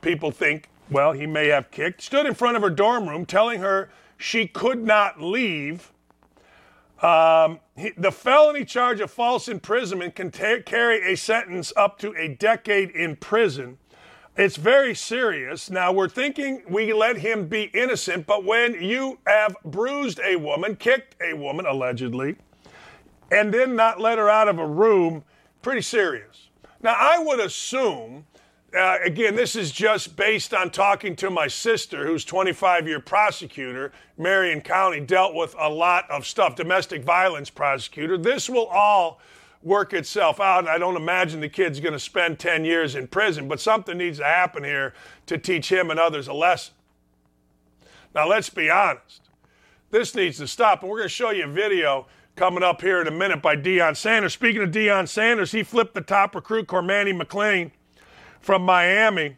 people 0.00 0.30
think, 0.30 0.68
well, 0.90 1.12
he 1.12 1.26
may 1.26 1.48
have 1.48 1.70
kicked, 1.72 2.00
stood 2.00 2.24
in 2.24 2.34
front 2.34 2.56
of 2.56 2.62
her 2.62 2.70
dorm 2.70 3.08
room 3.08 3.26
telling 3.26 3.60
her 3.60 3.90
she 4.16 4.46
could 4.46 4.84
not 4.84 5.20
leave. 5.20 5.90
Um, 7.02 7.58
he, 7.76 7.90
the 7.96 8.12
felony 8.12 8.64
charge 8.64 9.00
of 9.00 9.10
false 9.10 9.48
imprisonment 9.48 10.14
can 10.14 10.30
carry 10.30 11.12
a 11.12 11.16
sentence 11.16 11.72
up 11.76 11.98
to 11.98 12.14
a 12.16 12.28
decade 12.28 12.90
in 12.90 13.16
prison. 13.16 13.78
It's 14.36 14.56
very 14.56 14.94
serious. 14.94 15.68
Now, 15.68 15.92
we're 15.92 16.08
thinking 16.08 16.62
we 16.68 16.92
let 16.92 17.18
him 17.18 17.46
be 17.48 17.64
innocent, 17.74 18.26
but 18.26 18.44
when 18.44 18.74
you 18.82 19.18
have 19.26 19.56
bruised 19.64 20.20
a 20.24 20.36
woman, 20.36 20.76
kicked 20.76 21.16
a 21.20 21.34
woman, 21.34 21.66
allegedly, 21.66 22.36
and 23.30 23.52
then 23.52 23.76
not 23.76 24.00
let 24.00 24.18
her 24.18 24.28
out 24.28 24.48
of 24.48 24.58
a 24.58 24.66
room, 24.66 25.24
pretty 25.62 25.82
serious. 25.82 26.48
Now, 26.82 26.94
I 26.98 27.18
would 27.18 27.40
assume, 27.40 28.26
uh, 28.76 28.98
again, 29.02 29.34
this 29.36 29.56
is 29.56 29.72
just 29.72 30.16
based 30.16 30.52
on 30.52 30.70
talking 30.70 31.16
to 31.16 31.30
my 31.30 31.46
sister, 31.46 32.06
who's 32.06 32.24
25 32.24 32.86
year 32.86 33.00
prosecutor, 33.00 33.92
Marion 34.18 34.60
County, 34.60 35.00
dealt 35.00 35.34
with 35.34 35.54
a 35.58 35.68
lot 35.68 36.10
of 36.10 36.26
stuff, 36.26 36.56
domestic 36.56 37.02
violence 37.02 37.50
prosecutor. 37.50 38.18
This 38.18 38.50
will 38.50 38.66
all 38.66 39.20
work 39.62 39.94
itself 39.94 40.40
out. 40.40 40.68
I 40.68 40.76
don't 40.76 40.96
imagine 40.96 41.40
the 41.40 41.48
kid's 41.48 41.80
going 41.80 41.94
to 41.94 41.98
spend 41.98 42.38
10 42.38 42.66
years 42.66 42.94
in 42.94 43.06
prison, 43.06 43.48
but 43.48 43.60
something 43.60 43.96
needs 43.96 44.18
to 44.18 44.24
happen 44.24 44.62
here 44.62 44.92
to 45.26 45.38
teach 45.38 45.72
him 45.72 45.90
and 45.90 45.98
others 45.98 46.28
a 46.28 46.34
lesson. 46.34 46.74
Now, 48.14 48.28
let's 48.28 48.50
be 48.50 48.70
honest. 48.70 49.22
This 49.90 50.14
needs 50.14 50.38
to 50.38 50.46
stop. 50.46 50.82
And 50.82 50.90
we're 50.90 50.98
going 50.98 51.08
to 51.08 51.14
show 51.14 51.30
you 51.30 51.44
a 51.44 51.48
video 51.48 52.06
coming 52.36 52.64
up 52.64 52.80
here 52.80 53.00
in 53.00 53.06
a 53.06 53.12
minute 53.12 53.40
by 53.40 53.56
Deion 53.56 53.96
Sanders. 53.96 54.32
Speaking 54.32 54.62
of 54.62 54.70
Deion 54.70 55.08
Sanders, 55.08 55.52
he 55.52 55.62
flipped 55.62 55.94
the 55.94 56.00
top 56.00 56.34
recruit, 56.34 56.66
Cormani 56.66 57.18
McClain, 57.18 57.70
from 58.40 58.62
Miami, 58.62 59.36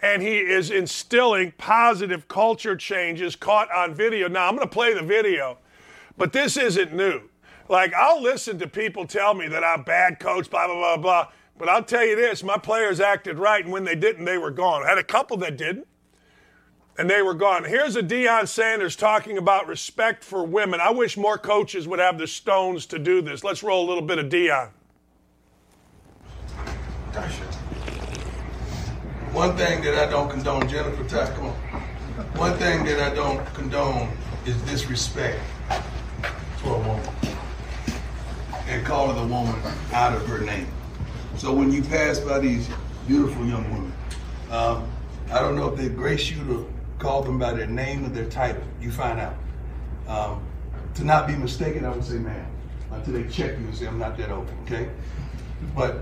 and 0.00 0.22
he 0.22 0.38
is 0.38 0.70
instilling 0.70 1.52
positive 1.56 2.28
culture 2.28 2.76
changes 2.76 3.36
caught 3.36 3.70
on 3.72 3.94
video. 3.94 4.28
Now, 4.28 4.48
I'm 4.48 4.56
going 4.56 4.68
to 4.68 4.72
play 4.72 4.92
the 4.92 5.02
video, 5.02 5.58
but 6.16 6.32
this 6.32 6.56
isn't 6.56 6.92
new. 6.92 7.22
Like, 7.68 7.94
I'll 7.94 8.22
listen 8.22 8.58
to 8.58 8.68
people 8.68 9.06
tell 9.06 9.34
me 9.34 9.48
that 9.48 9.64
I'm 9.64 9.82
bad 9.82 10.18
coach, 10.20 10.50
blah, 10.50 10.66
blah, 10.66 10.74
blah, 10.74 10.96
blah. 10.96 11.28
But 11.58 11.68
I'll 11.68 11.82
tell 11.82 12.04
you 12.04 12.16
this 12.16 12.42
my 12.42 12.58
players 12.58 13.00
acted 13.00 13.38
right, 13.38 13.64
and 13.64 13.72
when 13.72 13.84
they 13.84 13.96
didn't, 13.96 14.24
they 14.24 14.38
were 14.38 14.50
gone. 14.50 14.82
I 14.84 14.88
had 14.88 14.98
a 14.98 15.04
couple 15.04 15.36
that 15.38 15.56
didn't 15.56 15.86
and 16.98 17.10
they 17.10 17.22
were 17.22 17.34
gone. 17.34 17.64
Here's 17.64 17.96
a 17.96 18.02
Deion 18.02 18.48
Sanders 18.48 18.96
talking 18.96 19.36
about 19.38 19.66
respect 19.66 20.24
for 20.24 20.44
women. 20.44 20.80
I 20.80 20.90
wish 20.90 21.16
more 21.16 21.38
coaches 21.38 21.86
would 21.86 21.98
have 21.98 22.18
the 22.18 22.26
stones 22.26 22.86
to 22.86 22.98
do 22.98 23.20
this. 23.20 23.44
Let's 23.44 23.62
roll 23.62 23.84
a 23.84 23.88
little 23.88 24.02
bit 24.02 24.18
of 24.18 24.26
Deion. 24.26 24.70
One 29.32 29.56
thing 29.56 29.82
that 29.82 29.94
I 29.94 30.10
don't 30.10 30.30
condone, 30.30 30.68
Jennifer, 30.68 31.04
Ty, 31.04 31.34
come 31.34 31.46
on. 31.46 31.52
One 32.36 32.56
thing 32.58 32.84
that 32.86 33.00
I 33.00 33.14
don't 33.14 33.44
condone 33.54 34.16
is 34.46 34.56
disrespect 34.62 35.40
for 36.58 36.76
a 36.76 36.78
woman 36.78 37.08
and 38.68 38.84
calling 38.84 39.18
a 39.18 39.26
woman 39.26 39.54
out 39.92 40.14
of 40.14 40.26
her 40.26 40.38
name. 40.38 40.66
So 41.36 41.52
when 41.52 41.70
you 41.70 41.82
pass 41.82 42.18
by 42.18 42.38
these 42.38 42.68
beautiful 43.06 43.44
young 43.44 43.70
women, 43.70 43.92
um, 44.50 44.90
I 45.30 45.40
don't 45.40 45.54
know 45.56 45.68
if 45.68 45.78
they 45.78 45.88
grace 45.88 46.30
you 46.30 46.42
to 46.44 46.72
call 46.98 47.22
them 47.22 47.38
by 47.38 47.52
their 47.52 47.66
name 47.66 48.04
or 48.04 48.08
their 48.08 48.28
title. 48.28 48.62
You 48.80 48.90
find 48.90 49.20
out. 49.20 49.34
Um, 50.08 50.46
to 50.94 51.04
not 51.04 51.26
be 51.26 51.34
mistaken, 51.34 51.84
I 51.84 51.90
would 51.90 52.04
say, 52.04 52.14
man, 52.14 52.46
until 52.90 53.14
they 53.14 53.24
check 53.24 53.58
you 53.58 53.66
and 53.66 53.74
say, 53.74 53.86
I'm 53.86 53.98
not 53.98 54.16
that 54.16 54.30
old, 54.30 54.48
okay? 54.62 54.88
But 55.74 56.00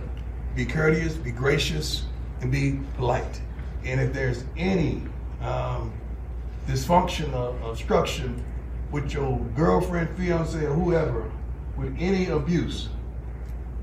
be 0.55 0.65
courteous, 0.65 1.15
be 1.15 1.33
gracious, 1.33 2.05
and 2.41 2.51
be 2.53 2.79
polite. 2.97 3.41
And 3.85 4.01
if 4.01 4.13
there's 4.13 4.45
any 4.57 5.03
um, 5.41 5.93
dysfunction 6.69 7.35
or 7.35 7.71
obstruction 7.71 8.45
with 8.93 9.13
your 9.13 9.39
girlfriend, 9.57 10.17
fiance, 10.17 10.65
or 10.65 10.73
whoever, 10.73 11.31
with 11.77 11.97
any 11.99 12.27
abuse, 12.27 12.89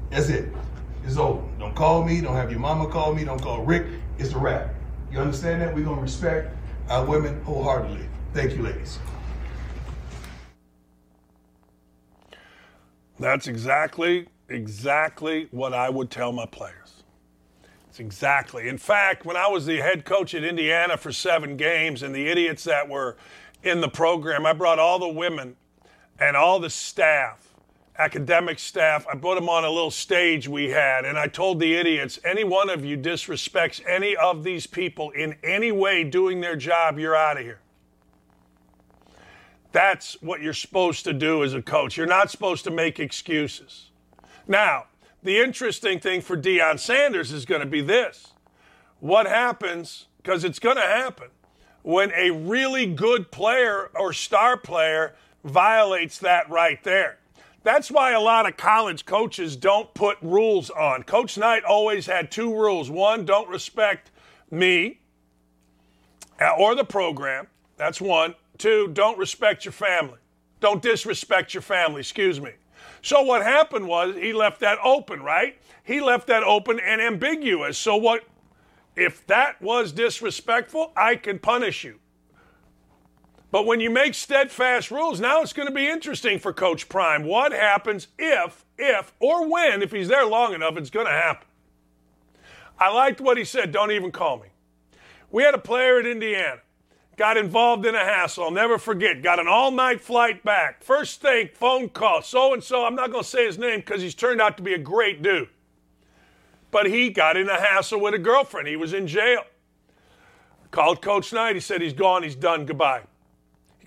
that's 0.09 0.29
it. 0.29 0.53
It's 1.05 1.17
over. 1.17 1.45
Don't 1.59 1.75
call 1.75 2.05
me. 2.05 2.21
Don't 2.21 2.35
have 2.35 2.51
your 2.51 2.59
mama 2.59 2.87
call 2.87 3.13
me. 3.13 3.25
Don't 3.25 3.41
call 3.41 3.63
Rick. 3.63 3.87
It's 4.17 4.33
a 4.33 4.37
wrap. 4.37 4.73
You 5.11 5.19
understand 5.19 5.61
that? 5.61 5.75
We're 5.75 5.83
going 5.83 5.97
to 5.97 6.01
respect 6.01 6.55
our 6.89 7.05
women 7.05 7.41
wholeheartedly. 7.43 8.05
Thank 8.33 8.55
you, 8.55 8.63
ladies. 8.63 8.99
That's 13.19 13.47
exactly, 13.47 14.27
exactly 14.49 15.47
what 15.51 15.73
I 15.73 15.89
would 15.89 16.09
tell 16.09 16.31
my 16.31 16.45
players. 16.45 17.03
It's 17.89 17.99
exactly. 17.99 18.67
In 18.67 18.77
fact, 18.77 19.25
when 19.25 19.35
I 19.35 19.47
was 19.47 19.65
the 19.65 19.77
head 19.77 20.05
coach 20.05 20.33
at 20.33 20.43
Indiana 20.43 20.97
for 20.97 21.11
seven 21.11 21.57
games 21.57 22.03
and 22.03 22.15
the 22.15 22.27
idiots 22.27 22.63
that 22.63 22.87
were 22.87 23.17
in 23.63 23.81
the 23.81 23.89
program, 23.89 24.45
I 24.45 24.53
brought 24.53 24.79
all 24.79 24.97
the 24.97 25.09
women 25.09 25.55
and 26.19 26.35
all 26.37 26.59
the 26.59 26.69
staff 26.69 27.50
academic 28.01 28.57
staff. 28.57 29.05
I 29.07 29.15
put 29.15 29.35
them 29.35 29.47
on 29.47 29.63
a 29.63 29.69
little 29.69 29.91
stage 29.91 30.47
we 30.47 30.69
had, 30.69 31.05
and 31.05 31.19
I 31.19 31.27
told 31.27 31.59
the 31.59 31.75
idiots 31.75 32.19
any 32.25 32.43
one 32.43 32.69
of 32.69 32.83
you 32.83 32.97
disrespects 32.97 33.79
any 33.87 34.15
of 34.15 34.43
these 34.43 34.65
people 34.65 35.11
in 35.11 35.35
any 35.43 35.71
way 35.71 36.03
doing 36.03 36.41
their 36.41 36.55
job, 36.55 36.97
you're 36.97 37.15
out 37.15 37.37
of 37.37 37.43
here. 37.43 37.59
That's 39.71 40.19
what 40.21 40.41
you're 40.41 40.53
supposed 40.53 41.05
to 41.05 41.13
do 41.13 41.43
as 41.43 41.53
a 41.53 41.61
coach. 41.61 41.95
You're 41.95 42.07
not 42.07 42.31
supposed 42.31 42.63
to 42.63 42.71
make 42.71 42.99
excuses. 42.99 43.91
Now, 44.47 44.85
the 45.21 45.39
interesting 45.39 45.99
thing 45.99 46.21
for 46.21 46.35
Deion 46.35 46.79
Sanders 46.79 47.31
is 47.31 47.45
going 47.45 47.61
to 47.61 47.67
be 47.67 47.81
this. 47.81 48.33
What 48.99 49.27
happens, 49.27 50.07
because 50.17 50.43
it's 50.43 50.59
going 50.59 50.77
to 50.77 50.81
happen, 50.81 51.27
when 51.83 52.11
a 52.13 52.31
really 52.31 52.87
good 52.87 53.31
player 53.31 53.91
or 53.95 54.11
star 54.11 54.57
player 54.57 55.13
violates 55.43 56.17
that 56.17 56.49
right 56.49 56.83
there? 56.83 57.19
That's 57.63 57.91
why 57.91 58.11
a 58.11 58.19
lot 58.19 58.47
of 58.47 58.57
college 58.57 59.05
coaches 59.05 59.55
don't 59.55 59.93
put 59.93 60.17
rules 60.21 60.69
on. 60.71 61.03
Coach 61.03 61.37
Knight 61.37 61.63
always 61.63 62.07
had 62.07 62.31
two 62.31 62.53
rules. 62.53 62.89
One, 62.89 63.23
don't 63.25 63.47
respect 63.49 64.09
me 64.49 64.99
uh, 66.39 66.55
or 66.57 66.73
the 66.73 66.83
program. 66.83 67.47
That's 67.77 68.01
one. 68.01 68.35
Two, 68.57 68.89
don't 68.93 69.17
respect 69.17 69.63
your 69.65 69.71
family. 69.71 70.17
Don't 70.59 70.81
disrespect 70.81 71.53
your 71.53 71.61
family, 71.61 72.01
excuse 72.01 72.39
me. 72.39 72.51
So 73.01 73.21
what 73.21 73.43
happened 73.43 73.87
was 73.87 74.15
he 74.15 74.33
left 74.33 74.59
that 74.61 74.77
open, 74.83 75.21
right? 75.21 75.59
He 75.83 76.01
left 76.01 76.27
that 76.27 76.43
open 76.43 76.79
and 76.79 77.01
ambiguous. 77.01 77.77
So 77.77 77.95
what 77.95 78.23
if 78.95 79.25
that 79.27 79.61
was 79.61 79.91
disrespectful, 79.91 80.91
I 80.95 81.15
can 81.15 81.39
punish 81.39 81.83
you. 81.83 82.00
But 83.51 83.65
when 83.65 83.81
you 83.81 83.89
make 83.89 84.13
steadfast 84.13 84.91
rules, 84.91 85.19
now 85.19 85.41
it's 85.41 85.51
going 85.51 85.67
to 85.67 85.73
be 85.73 85.87
interesting 85.87 86.39
for 86.39 86.53
Coach 86.53 86.87
Prime. 86.87 87.25
What 87.25 87.51
happens 87.51 88.07
if, 88.17 88.65
if 88.77 89.13
or 89.19 89.47
when, 89.47 89.81
if 89.81 89.91
he's 89.91 90.07
there 90.07 90.25
long 90.25 90.53
enough, 90.53 90.77
it's 90.77 90.89
going 90.89 91.07
to 91.07 91.11
happen. 91.11 91.47
I 92.79 92.89
liked 92.89 93.19
what 93.19 93.37
he 93.37 93.43
said. 93.43 93.73
Don't 93.73 93.91
even 93.91 94.11
call 94.11 94.37
me. 94.39 94.47
We 95.29 95.43
had 95.43 95.53
a 95.53 95.59
player 95.59 95.99
at 95.99 96.05
Indiana, 96.05 96.61
got 97.17 97.35
involved 97.35 97.85
in 97.85 97.93
a 97.93 97.99
hassle. 97.99 98.45
I'll 98.45 98.51
never 98.51 98.77
forget. 98.77 99.21
Got 99.21 99.39
an 99.39 99.47
all 99.47 99.71
night 99.71 100.01
flight 100.01 100.43
back. 100.43 100.81
First 100.81 101.21
thing, 101.21 101.49
phone 101.53 101.89
call. 101.89 102.21
So 102.21 102.53
and 102.53 102.63
so, 102.63 102.85
I'm 102.85 102.95
not 102.95 103.11
going 103.11 103.23
to 103.23 103.29
say 103.29 103.45
his 103.45 103.57
name 103.57 103.81
because 103.81 104.01
he's 104.01 104.15
turned 104.15 104.41
out 104.41 104.57
to 104.57 104.63
be 104.63 104.73
a 104.73 104.79
great 104.79 105.21
dude. 105.21 105.49
But 106.71 106.87
he 106.87 107.09
got 107.09 107.35
in 107.35 107.49
a 107.49 107.59
hassle 107.59 107.99
with 107.99 108.13
a 108.13 108.19
girlfriend. 108.19 108.69
He 108.69 108.77
was 108.77 108.93
in 108.93 109.07
jail. 109.07 109.43
Called 110.71 111.01
Coach 111.01 111.33
Knight. 111.33 111.55
He 111.55 111.59
said, 111.59 111.81
he's 111.81 111.91
gone. 111.91 112.23
He's 112.23 112.35
done. 112.35 112.65
Goodbye. 112.65 113.01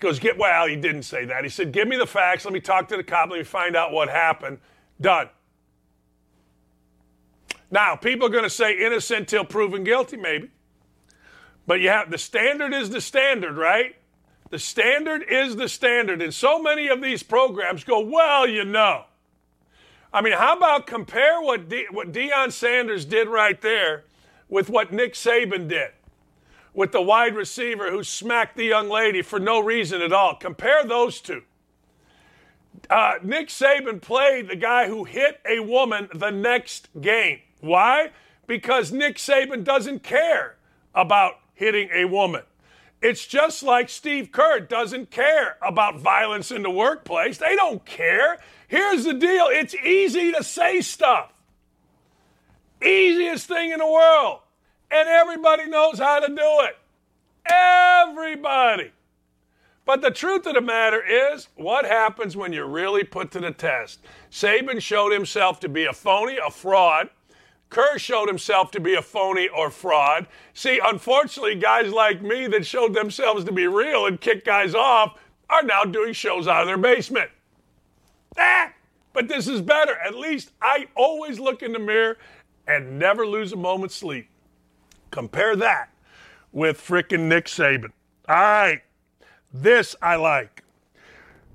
Goes, 0.05 0.19
get 0.19 0.37
well. 0.37 0.67
He 0.67 0.75
didn't 0.75 1.01
say 1.01 1.25
that. 1.25 1.43
He 1.43 1.49
said, 1.49 1.71
give 1.71 1.87
me 1.87 1.97
the 1.97 2.05
facts. 2.05 2.45
Let 2.45 2.53
me 2.53 2.59
talk 2.59 2.87
to 2.89 2.95
the 2.95 3.03
cop. 3.03 3.31
Let 3.31 3.39
me 3.39 3.43
find 3.43 3.75
out 3.75 3.91
what 3.91 4.07
happened. 4.07 4.59
Done. 5.01 5.29
Now, 7.71 7.95
people 7.95 8.27
are 8.27 8.29
going 8.29 8.43
to 8.43 8.49
say 8.51 8.77
innocent 8.85 9.27
till 9.27 9.43
proven 9.43 9.83
guilty, 9.83 10.15
maybe. 10.15 10.51
But 11.65 11.81
you 11.81 11.89
have 11.89 12.11
the 12.11 12.19
standard 12.19 12.71
is 12.71 12.91
the 12.91 13.01
standard, 13.01 13.57
right? 13.57 13.95
The 14.51 14.59
standard 14.59 15.23
is 15.27 15.55
the 15.55 15.67
standard. 15.67 16.21
And 16.21 16.31
so 16.31 16.61
many 16.61 16.87
of 16.87 17.01
these 17.01 17.23
programs 17.23 17.83
go, 17.83 17.99
well, 17.99 18.47
you 18.47 18.63
know. 18.63 19.05
I 20.13 20.21
mean, 20.21 20.33
how 20.33 20.55
about 20.55 20.85
compare 20.85 21.41
what, 21.41 21.67
De- 21.67 21.87
what 21.89 22.11
Deion 22.11 22.51
Sanders 22.51 23.05
did 23.05 23.27
right 23.27 23.59
there 23.59 24.03
with 24.49 24.69
what 24.69 24.93
Nick 24.93 25.15
Saban 25.15 25.67
did? 25.67 25.89
With 26.75 26.91
the 26.91 27.01
wide 27.01 27.35
receiver 27.35 27.89
who 27.89 28.03
smacked 28.03 28.57
the 28.57 28.65
young 28.65 28.89
lady 28.89 29.21
for 29.21 29.39
no 29.39 29.59
reason 29.61 30.01
at 30.01 30.11
all. 30.11 30.35
Compare 30.35 30.83
those 30.83 31.21
two. 31.21 31.41
Uh, 32.89 33.13
Nick 33.23 33.47
Saban 33.47 34.01
played 34.01 34.49
the 34.49 34.57
guy 34.57 34.87
who 34.87 35.05
hit 35.05 35.39
a 35.49 35.61
woman 35.61 36.09
the 36.13 36.29
next 36.29 36.89
game. 36.99 37.39
Why? 37.61 38.11
Because 38.45 38.91
Nick 38.91 39.15
Saban 39.15 39.63
doesn't 39.63 40.03
care 40.03 40.57
about 40.93 41.39
hitting 41.53 41.89
a 41.93 42.05
woman. 42.05 42.43
It's 43.01 43.25
just 43.25 43.63
like 43.63 43.89
Steve 43.89 44.31
Kerr 44.31 44.59
doesn't 44.59 45.09
care 45.11 45.57
about 45.61 45.99
violence 45.99 46.51
in 46.51 46.61
the 46.61 46.69
workplace. 46.69 47.37
They 47.37 47.55
don't 47.55 47.85
care. 47.85 48.39
Here's 48.67 49.05
the 49.05 49.13
deal 49.13 49.47
it's 49.49 49.75
easy 49.75 50.31
to 50.33 50.43
say 50.43 50.81
stuff. 50.81 51.31
Easiest 52.83 53.47
thing 53.47 53.71
in 53.71 53.79
the 53.79 53.87
world 53.87 54.39
and 54.91 55.07
everybody 55.09 55.67
knows 55.67 55.99
how 55.99 56.19
to 56.19 56.27
do 56.27 56.59
it. 56.61 56.77
Everybody. 57.45 58.91
But 59.85 60.01
the 60.01 60.09
truth 60.09 60.47
of 60.47 60.55
the 60.55 60.61
matter 60.61 61.03
is, 61.05 61.47
what 61.55 61.85
happens 61.85 62.35
when 62.35 62.51
you're 62.51 62.67
really 62.67 63.03
put 63.03 63.31
to 63.31 63.39
the 63.39 63.51
test? 63.51 63.99
Saban 64.31 64.81
showed 64.81 65.11
himself 65.11 65.59
to 65.59 65.69
be 65.69 65.85
a 65.85 65.93
phony, 65.93 66.37
a 66.43 66.49
fraud. 66.49 67.09
Kerr 67.69 67.99
showed 67.99 68.27
himself 68.27 68.71
to 68.71 68.79
be 68.79 68.95
a 68.95 69.01
phony 69.01 69.47
or 69.47 69.69
fraud. 69.69 70.27
See, 70.53 70.79
unfortunately, 70.83 71.55
guys 71.55 71.91
like 71.91 72.21
me 72.21 72.47
that 72.47 72.65
showed 72.65 72.95
themselves 72.95 73.43
to 73.45 73.51
be 73.51 73.67
real 73.67 74.07
and 74.07 74.19
kicked 74.19 74.45
guys 74.45 74.73
off 74.73 75.19
are 75.49 75.63
now 75.63 75.83
doing 75.83 76.13
shows 76.13 76.47
out 76.47 76.61
of 76.61 76.67
their 76.67 76.77
basement. 76.77 77.29
Ah, 78.37 78.71
but 79.13 79.27
this 79.27 79.47
is 79.47 79.61
better. 79.61 79.95
At 79.97 80.15
least 80.15 80.51
I 80.61 80.87
always 80.95 81.39
look 81.39 81.61
in 81.61 81.73
the 81.73 81.79
mirror 81.79 82.17
and 82.67 82.97
never 82.97 83.25
lose 83.25 83.53
a 83.53 83.55
moment's 83.55 83.95
sleep. 83.95 84.29
Compare 85.11 85.55
that 85.57 85.89
with 86.51 86.77
frickin' 86.77 87.27
Nick 87.27 87.45
Saban. 87.45 87.91
All 88.27 88.35
right, 88.35 88.81
this 89.53 89.95
I 90.01 90.15
like. 90.15 90.63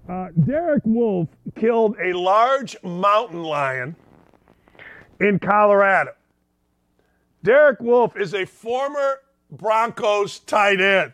Uh, 0.08 0.28
Derek 0.44 0.82
Wolfe 0.84 1.28
killed 1.56 1.96
a 2.02 2.12
large 2.12 2.76
mountain 2.82 3.42
lion 3.42 3.94
in 5.20 5.38
Colorado. 5.38 6.12
Derek 7.42 7.80
Wolfe 7.80 8.16
is 8.16 8.34
a 8.34 8.44
former 8.44 9.20
Broncos 9.50 10.40
tight 10.40 10.80
end. 10.80 11.12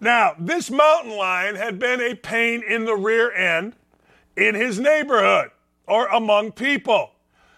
Now, 0.00 0.34
this 0.38 0.70
mountain 0.70 1.16
lion 1.16 1.54
had 1.54 1.78
been 1.78 2.00
a 2.00 2.14
pain 2.14 2.62
in 2.62 2.84
the 2.84 2.96
rear 2.96 3.32
end 3.32 3.74
in 4.36 4.54
his 4.54 4.78
neighborhood 4.78 5.50
or 5.86 6.06
among 6.08 6.52
people. 6.52 7.12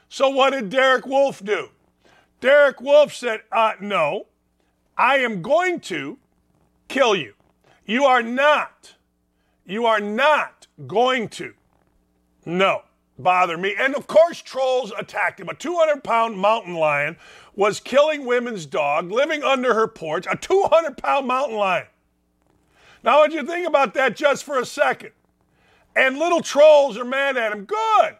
So, 0.08 0.28
what 0.28 0.50
did 0.50 0.70
Derek 0.70 1.06
Wolfe 1.06 1.44
do? 1.44 1.70
Derek 2.41 2.80
Wolfe 2.80 3.14
said, 3.14 3.43
uh, 3.51 3.72
No, 3.80 4.26
I 4.97 5.18
am 5.18 5.43
going 5.43 5.80
to 5.80 6.18
kill 6.89 7.16
you. 7.16 7.34
You 7.84 8.05
are 8.05 8.22
not, 8.22 8.95
you 9.64 9.87
are 9.87 10.01
not 10.01 10.66
going 10.87 11.28
to, 11.28 11.55
no, 12.45 12.82
bother 13.18 13.57
me. 13.57 13.74
And 13.78 13.95
of 13.95 14.07
course, 14.07 14.43
trolls 14.43 14.93
attacked 14.99 15.41
him. 15.41 15.49
A 15.49 15.55
200 15.55 16.03
pound 16.03 16.39
mountain 16.39 16.74
lion 16.74 17.16
was 17.55 17.80
killing 17.80 18.26
women's 18.26 18.66
dog, 18.66 19.11
living 19.11 19.43
under 19.43 19.74
her 19.74 19.89
porch, 19.89 20.26
a 20.30 20.37
200 20.37 20.97
pound 20.97 21.26
mountain 21.26 21.57
lion. 21.57 21.87
Now, 23.03 23.18
what 23.18 23.32
you 23.32 23.45
think 23.45 23.66
about 23.66 23.95
that 23.95 24.16
just 24.16 24.45
for 24.45 24.59
a 24.59 24.66
second? 24.66 25.12
And 25.95 26.18
little 26.18 26.43
trolls 26.43 26.99
are 26.99 27.05
mad 27.05 27.37
at 27.37 27.53
him. 27.53 27.64
Good. 27.64 28.16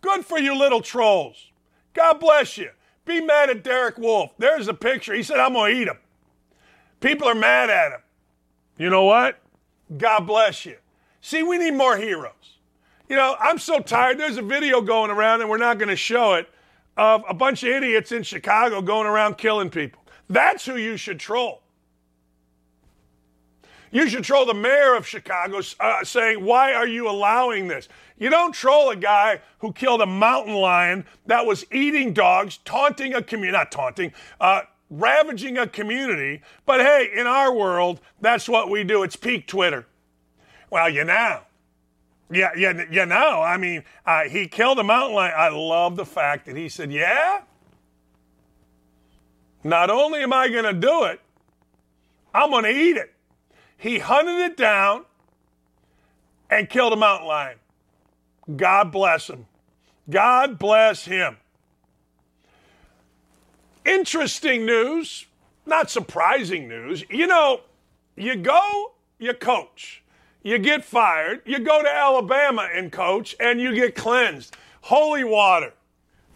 Good 0.00 0.24
for 0.24 0.38
you, 0.38 0.56
little 0.56 0.80
trolls. 0.80 1.50
God 1.94 2.14
bless 2.14 2.56
you. 2.58 2.70
Be 3.08 3.22
mad 3.22 3.48
at 3.48 3.64
Derek 3.64 3.96
Wolfe. 3.96 4.32
There's 4.36 4.68
a 4.68 4.74
picture. 4.74 5.14
He 5.14 5.22
said, 5.22 5.40
I'm 5.40 5.54
going 5.54 5.74
to 5.74 5.80
eat 5.80 5.88
him. 5.88 5.96
People 7.00 7.26
are 7.26 7.34
mad 7.34 7.70
at 7.70 7.92
him. 7.92 8.00
You 8.76 8.90
know 8.90 9.04
what? 9.04 9.40
God 9.96 10.26
bless 10.26 10.66
you. 10.66 10.76
See, 11.22 11.42
we 11.42 11.56
need 11.56 11.72
more 11.72 11.96
heroes. 11.96 12.58
You 13.08 13.16
know, 13.16 13.34
I'm 13.40 13.58
so 13.58 13.80
tired. 13.80 14.18
There's 14.18 14.36
a 14.36 14.42
video 14.42 14.82
going 14.82 15.10
around, 15.10 15.40
and 15.40 15.48
we're 15.48 15.56
not 15.56 15.78
going 15.78 15.88
to 15.88 15.96
show 15.96 16.34
it, 16.34 16.50
of 16.98 17.24
a 17.26 17.32
bunch 17.32 17.62
of 17.62 17.70
idiots 17.70 18.12
in 18.12 18.22
Chicago 18.22 18.82
going 18.82 19.06
around 19.06 19.38
killing 19.38 19.70
people. 19.70 20.04
That's 20.28 20.66
who 20.66 20.76
you 20.76 20.98
should 20.98 21.18
troll. 21.18 21.62
You 23.90 24.08
should 24.08 24.24
troll 24.24 24.46
the 24.46 24.54
mayor 24.54 24.94
of 24.94 25.06
Chicago 25.06 25.60
uh, 25.80 26.04
saying, 26.04 26.44
Why 26.44 26.74
are 26.74 26.86
you 26.86 27.08
allowing 27.08 27.68
this? 27.68 27.88
You 28.18 28.30
don't 28.30 28.52
troll 28.52 28.90
a 28.90 28.96
guy 28.96 29.40
who 29.60 29.72
killed 29.72 30.00
a 30.00 30.06
mountain 30.06 30.54
lion 30.54 31.06
that 31.26 31.46
was 31.46 31.64
eating 31.72 32.12
dogs, 32.12 32.58
taunting 32.64 33.14
a 33.14 33.22
community, 33.22 33.56
not 33.56 33.70
taunting, 33.70 34.12
uh, 34.40 34.62
ravaging 34.90 35.58
a 35.58 35.66
community. 35.66 36.42
But 36.66 36.80
hey, 36.80 37.10
in 37.14 37.26
our 37.26 37.52
world, 37.52 38.00
that's 38.20 38.48
what 38.48 38.68
we 38.70 38.84
do. 38.84 39.02
It's 39.02 39.16
peak 39.16 39.46
Twitter. 39.46 39.86
Well, 40.70 40.90
you 40.90 41.04
know. 41.04 41.40
Yeah, 42.30 42.50
yeah, 42.56 42.84
you 42.90 43.06
know. 43.06 43.40
I 43.40 43.56
mean, 43.56 43.84
uh, 44.04 44.24
he 44.24 44.48
killed 44.48 44.78
a 44.78 44.84
mountain 44.84 45.14
lion. 45.14 45.32
I 45.34 45.48
love 45.48 45.96
the 45.96 46.04
fact 46.04 46.44
that 46.46 46.56
he 46.56 46.68
said, 46.68 46.92
Yeah, 46.92 47.40
not 49.64 49.88
only 49.88 50.20
am 50.20 50.32
I 50.32 50.48
going 50.48 50.64
to 50.64 50.74
do 50.74 51.04
it, 51.04 51.20
I'm 52.34 52.50
going 52.50 52.64
to 52.64 52.70
eat 52.70 52.96
it. 52.96 53.14
He 53.78 54.00
hunted 54.00 54.38
it 54.40 54.56
down 54.56 55.04
and 56.50 56.68
killed 56.68 56.92
a 56.92 56.96
mountain 56.96 57.28
lion. 57.28 57.58
God 58.56 58.90
bless 58.90 59.30
him. 59.30 59.46
God 60.10 60.58
bless 60.58 61.04
him. 61.04 61.36
Interesting 63.84 64.66
news, 64.66 65.26
not 65.64 65.90
surprising 65.90 66.68
news. 66.68 67.04
You 67.08 67.26
know, 67.26 67.60
you 68.16 68.36
go, 68.36 68.92
you 69.18 69.32
coach, 69.34 70.02
you 70.42 70.58
get 70.58 70.84
fired, 70.84 71.42
you 71.46 71.60
go 71.60 71.82
to 71.82 71.88
Alabama 71.88 72.68
and 72.74 72.90
coach, 72.90 73.36
and 73.38 73.60
you 73.60 73.74
get 73.74 73.94
cleansed. 73.94 74.56
Holy 74.80 75.24
water 75.24 75.72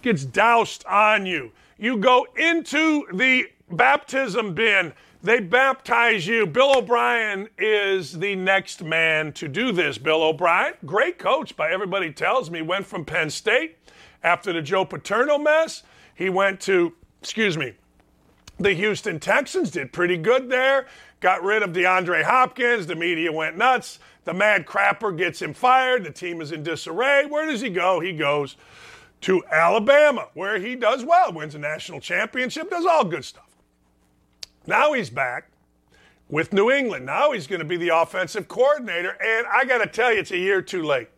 gets 0.03 0.24
doused 0.24 0.84
on 0.86 1.26
you. 1.26 1.51
You 1.78 1.97
go 1.97 2.26
into 2.36 3.07
the 3.12 3.47
baptism 3.70 4.55
bin 4.55 4.93
they 5.22 5.40
baptize 5.40 6.26
you. 6.26 6.46
Bill 6.46 6.78
O'Brien 6.78 7.48
is 7.56 8.18
the 8.18 8.34
next 8.34 8.82
man 8.82 9.32
to 9.34 9.48
do 9.48 9.72
this. 9.72 9.96
Bill 9.98 10.22
O'Brien, 10.22 10.74
great 10.84 11.18
coach 11.18 11.56
by 11.56 11.70
everybody 11.70 12.12
tells 12.12 12.50
me, 12.50 12.60
went 12.60 12.86
from 12.86 13.04
Penn 13.04 13.30
State 13.30 13.78
after 14.22 14.52
the 14.52 14.62
Joe 14.62 14.84
Paterno 14.84 15.38
mess. 15.38 15.82
He 16.14 16.28
went 16.28 16.60
to, 16.62 16.92
excuse 17.20 17.56
me, 17.56 17.74
the 18.58 18.74
Houston 18.74 19.20
Texans, 19.20 19.70
did 19.70 19.92
pretty 19.92 20.16
good 20.16 20.50
there. 20.50 20.86
Got 21.20 21.42
rid 21.42 21.62
of 21.62 21.70
DeAndre 21.70 22.24
Hopkins. 22.24 22.86
The 22.86 22.96
media 22.96 23.32
went 23.32 23.56
nuts. 23.56 24.00
The 24.24 24.34
mad 24.34 24.66
crapper 24.66 25.16
gets 25.16 25.40
him 25.40 25.54
fired. 25.54 26.04
The 26.04 26.10
team 26.10 26.40
is 26.40 26.52
in 26.52 26.62
disarray. 26.62 27.26
Where 27.26 27.46
does 27.46 27.60
he 27.60 27.70
go? 27.70 28.00
He 28.00 28.12
goes 28.12 28.56
to 29.22 29.42
Alabama, 29.50 30.28
where 30.34 30.58
he 30.58 30.74
does 30.74 31.04
well, 31.04 31.32
wins 31.32 31.54
a 31.54 31.58
national 31.58 32.00
championship, 32.00 32.70
does 32.70 32.84
all 32.84 33.04
good 33.04 33.24
stuff. 33.24 33.41
Now 34.66 34.92
he's 34.92 35.10
back 35.10 35.50
with 36.28 36.52
New 36.52 36.70
England. 36.70 37.06
Now 37.06 37.32
he's 37.32 37.46
going 37.46 37.60
to 37.60 37.66
be 37.66 37.76
the 37.76 37.88
offensive 37.88 38.48
coordinator. 38.48 39.16
And 39.22 39.46
I 39.46 39.64
got 39.64 39.78
to 39.78 39.86
tell 39.86 40.12
you, 40.12 40.20
it's 40.20 40.30
a 40.30 40.38
year 40.38 40.62
too 40.62 40.82
late. 40.82 41.08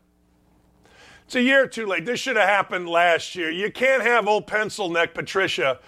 It's 1.26 1.36
a 1.36 1.42
year 1.42 1.66
too 1.66 1.86
late. 1.86 2.04
This 2.04 2.20
should 2.20 2.36
have 2.36 2.48
happened 2.48 2.88
last 2.88 3.34
year. 3.34 3.50
You 3.50 3.70
can't 3.72 4.02
have 4.02 4.26
old 4.28 4.46
pencil 4.46 4.90
neck 4.90 5.14
Patricia 5.14 5.78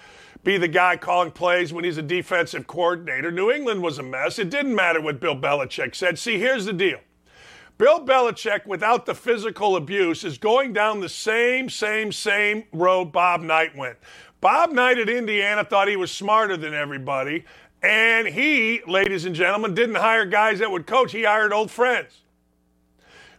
be 0.45 0.59
the 0.59 0.69
guy 0.69 0.97
calling 0.97 1.33
plays 1.33 1.73
when 1.73 1.85
he's 1.85 1.99
a 1.99 2.03
defensive 2.03 2.67
coordinator. 2.69 3.33
New 3.33 3.51
England 3.51 3.83
was 3.83 3.99
a 3.99 4.03
mess. 4.03 4.39
It 4.39 4.49
didn't 4.49 4.75
matter 4.75 5.01
what 5.01 5.19
Bill 5.19 5.35
Belichick 5.35 5.95
said. 5.95 6.19
See, 6.19 6.39
here's 6.39 6.65
the 6.65 6.73
deal 6.73 7.01
Bill 7.79 8.07
Belichick, 8.07 8.65
without 8.65 9.05
the 9.05 9.15
physical 9.15 9.77
abuse, 9.77 10.25
is 10.25 10.39
going 10.39 10.73
down 10.73 11.01
the 11.01 11.09
same, 11.09 11.69
same, 11.69 12.13
same 12.13 12.65
road 12.73 13.13
Bob 13.13 13.43
Knight 13.43 13.77
went. 13.77 13.99
Bob 14.41 14.71
Knight 14.73 14.99
at 14.99 15.09
Indiana 15.09 15.65
thought 15.65 15.89
he 15.89 15.97
was 15.97 16.11
smarter 16.11 16.57
than 16.57 16.75
everybody, 16.75 17.45
and 17.83 18.29
he, 18.29 18.83
ladies 18.87 19.25
and 19.25 19.35
gentlemen, 19.35 19.75
didn't 19.75 19.97
hire 19.97 20.27
guys 20.27 20.59
that 20.59 20.71
would 20.71 20.87
coach. 20.87 21.13
He 21.13 21.25
hired 21.25 21.53
old 21.53 21.71
friends. 21.71 22.23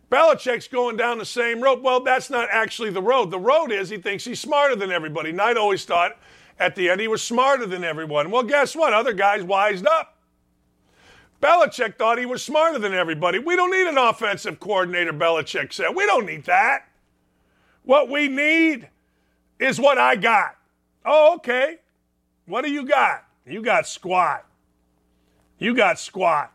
Belichick's 0.09 0.67
going 0.67 0.95
down 0.95 1.17
the 1.17 1.25
same 1.25 1.61
road. 1.61 1.81
Well, 1.83 1.99
that's 1.99 2.29
not 2.29 2.47
actually 2.51 2.91
the 2.91 3.01
road. 3.01 3.29
The 3.29 3.39
road 3.39 3.71
is 3.71 3.89
he 3.89 3.97
thinks 3.97 4.23
he's 4.23 4.39
smarter 4.39 4.75
than 4.75 4.91
everybody. 4.91 5.31
Knight 5.31 5.57
always 5.57 5.83
thought 5.83 6.17
at 6.59 6.75
the 6.75 6.89
end 6.89 7.01
he 7.01 7.07
was 7.07 7.21
smarter 7.21 7.65
than 7.65 7.83
everyone. 7.83 8.31
Well, 8.31 8.43
guess 8.43 8.75
what? 8.75 8.93
Other 8.93 9.13
guys 9.13 9.43
wised 9.43 9.85
up. 9.85 10.17
Belichick 11.41 11.97
thought 11.97 12.17
he 12.17 12.25
was 12.25 12.41
smarter 12.41 12.79
than 12.79 12.93
everybody. 12.93 13.37
We 13.37 13.55
don't 13.55 13.69
need 13.69 13.87
an 13.87 13.97
offensive 13.97 14.59
coordinator, 14.59 15.13
Belichick 15.13 15.71
said. 15.71 15.89
We 15.95 16.05
don't 16.05 16.25
need 16.25 16.45
that. 16.45 16.87
What 17.83 18.09
we 18.09 18.27
need 18.27 18.89
is 19.59 19.79
what 19.79 19.97
I 19.97 20.15
got. 20.15 20.56
Oh, 21.09 21.35
okay. 21.35 21.77
What 22.45 22.65
do 22.65 22.71
you 22.71 22.85
got? 22.85 23.25
You 23.45 23.61
got 23.61 23.87
squat. 23.87 24.45
You 25.57 25.73
got 25.73 25.99
squat. 25.99 26.51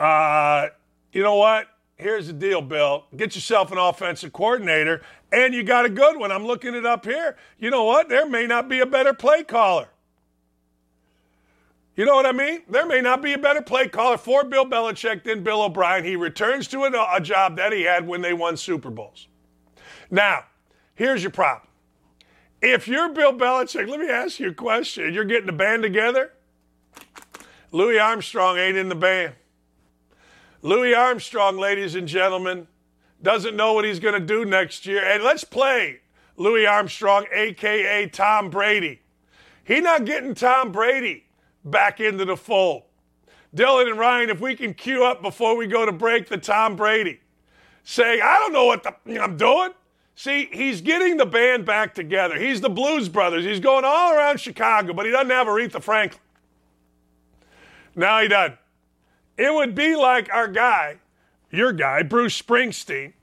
Uh, 0.00 0.68
you 1.12 1.22
know 1.22 1.36
what? 1.36 1.68
Here's 1.96 2.28
the 2.28 2.32
deal, 2.32 2.62
Bill. 2.62 3.04
Get 3.14 3.34
yourself 3.34 3.70
an 3.72 3.78
offensive 3.78 4.32
coordinator, 4.32 5.02
and 5.30 5.52
you 5.52 5.62
got 5.62 5.84
a 5.84 5.90
good 5.90 6.18
one. 6.18 6.32
I'm 6.32 6.46
looking 6.46 6.74
it 6.74 6.86
up 6.86 7.04
here. 7.04 7.36
You 7.58 7.70
know 7.70 7.84
what? 7.84 8.08
There 8.08 8.26
may 8.26 8.46
not 8.46 8.70
be 8.70 8.80
a 8.80 8.86
better 8.86 9.12
play 9.12 9.44
caller. 9.44 9.88
You 11.94 12.06
know 12.06 12.14
what 12.14 12.24
I 12.24 12.32
mean? 12.32 12.62
There 12.70 12.86
may 12.86 13.02
not 13.02 13.20
be 13.20 13.34
a 13.34 13.38
better 13.38 13.60
play 13.60 13.86
caller 13.88 14.16
for 14.16 14.44
Bill 14.44 14.64
Belichick 14.64 15.24
than 15.24 15.42
Bill 15.42 15.60
O'Brien. 15.60 16.04
He 16.04 16.16
returns 16.16 16.66
to 16.68 16.84
a, 16.84 17.16
a 17.16 17.20
job 17.20 17.56
that 17.56 17.74
he 17.74 17.82
had 17.82 18.06
when 18.06 18.22
they 18.22 18.32
won 18.32 18.56
Super 18.56 18.88
Bowls. 18.88 19.28
Now, 20.10 20.44
here's 20.94 21.22
your 21.22 21.32
problem. 21.32 21.69
If 22.62 22.86
you're 22.86 23.08
Bill 23.10 23.32
Belichick, 23.32 23.88
let 23.88 24.00
me 24.00 24.08
ask 24.08 24.38
you 24.38 24.50
a 24.50 24.54
question. 24.54 25.14
You're 25.14 25.24
getting 25.24 25.46
the 25.46 25.52
band 25.52 25.82
together? 25.82 26.32
Louis 27.72 27.98
Armstrong 27.98 28.58
ain't 28.58 28.76
in 28.76 28.88
the 28.88 28.94
band. 28.94 29.34
Louis 30.62 30.94
Armstrong, 30.94 31.56
ladies 31.56 31.94
and 31.94 32.06
gentlemen, 32.06 32.66
doesn't 33.22 33.56
know 33.56 33.72
what 33.72 33.84
he's 33.84 33.98
going 33.98 34.18
to 34.18 34.26
do 34.26 34.44
next 34.44 34.84
year. 34.84 35.02
And 35.02 35.22
let's 35.22 35.44
play 35.44 36.00
Louis 36.36 36.66
Armstrong, 36.66 37.26
aka 37.32 38.06
Tom 38.08 38.50
Brady. 38.50 39.00
He 39.64 39.80
not 39.80 40.04
getting 40.04 40.34
Tom 40.34 40.72
Brady 40.72 41.24
back 41.64 42.00
into 42.00 42.24
the 42.24 42.36
fold. 42.36 42.82
Dylan 43.54 43.90
and 43.90 43.98
Ryan, 43.98 44.30
if 44.30 44.40
we 44.40 44.54
can 44.54 44.74
cue 44.74 45.04
up 45.04 45.22
before 45.22 45.56
we 45.56 45.66
go 45.66 45.86
to 45.86 45.92
break 45.92 46.28
the 46.28 46.36
Tom 46.36 46.76
Brady 46.76 47.20
saying, 47.84 48.20
I 48.22 48.38
don't 48.38 48.52
know 48.52 48.66
what 48.66 48.82
the, 48.82 49.22
I'm 49.22 49.36
doing. 49.36 49.70
See, 50.20 50.50
he's 50.52 50.82
getting 50.82 51.16
the 51.16 51.24
band 51.24 51.64
back 51.64 51.94
together. 51.94 52.38
He's 52.38 52.60
the 52.60 52.68
Blues 52.68 53.08
Brothers. 53.08 53.42
He's 53.42 53.58
going 53.58 53.86
all 53.86 54.12
around 54.12 54.38
Chicago, 54.38 54.92
but 54.92 55.06
he 55.06 55.12
doesn't 55.12 55.30
have 55.30 55.46
Aretha 55.46 55.82
Franklin. 55.82 56.20
Now 57.96 58.20
he 58.20 58.28
does. 58.28 58.50
It 59.38 59.50
would 59.50 59.74
be 59.74 59.96
like 59.96 60.30
our 60.30 60.46
guy, 60.46 60.98
your 61.50 61.72
guy, 61.72 62.02
Bruce 62.02 62.38
Springsteen, 62.38 63.14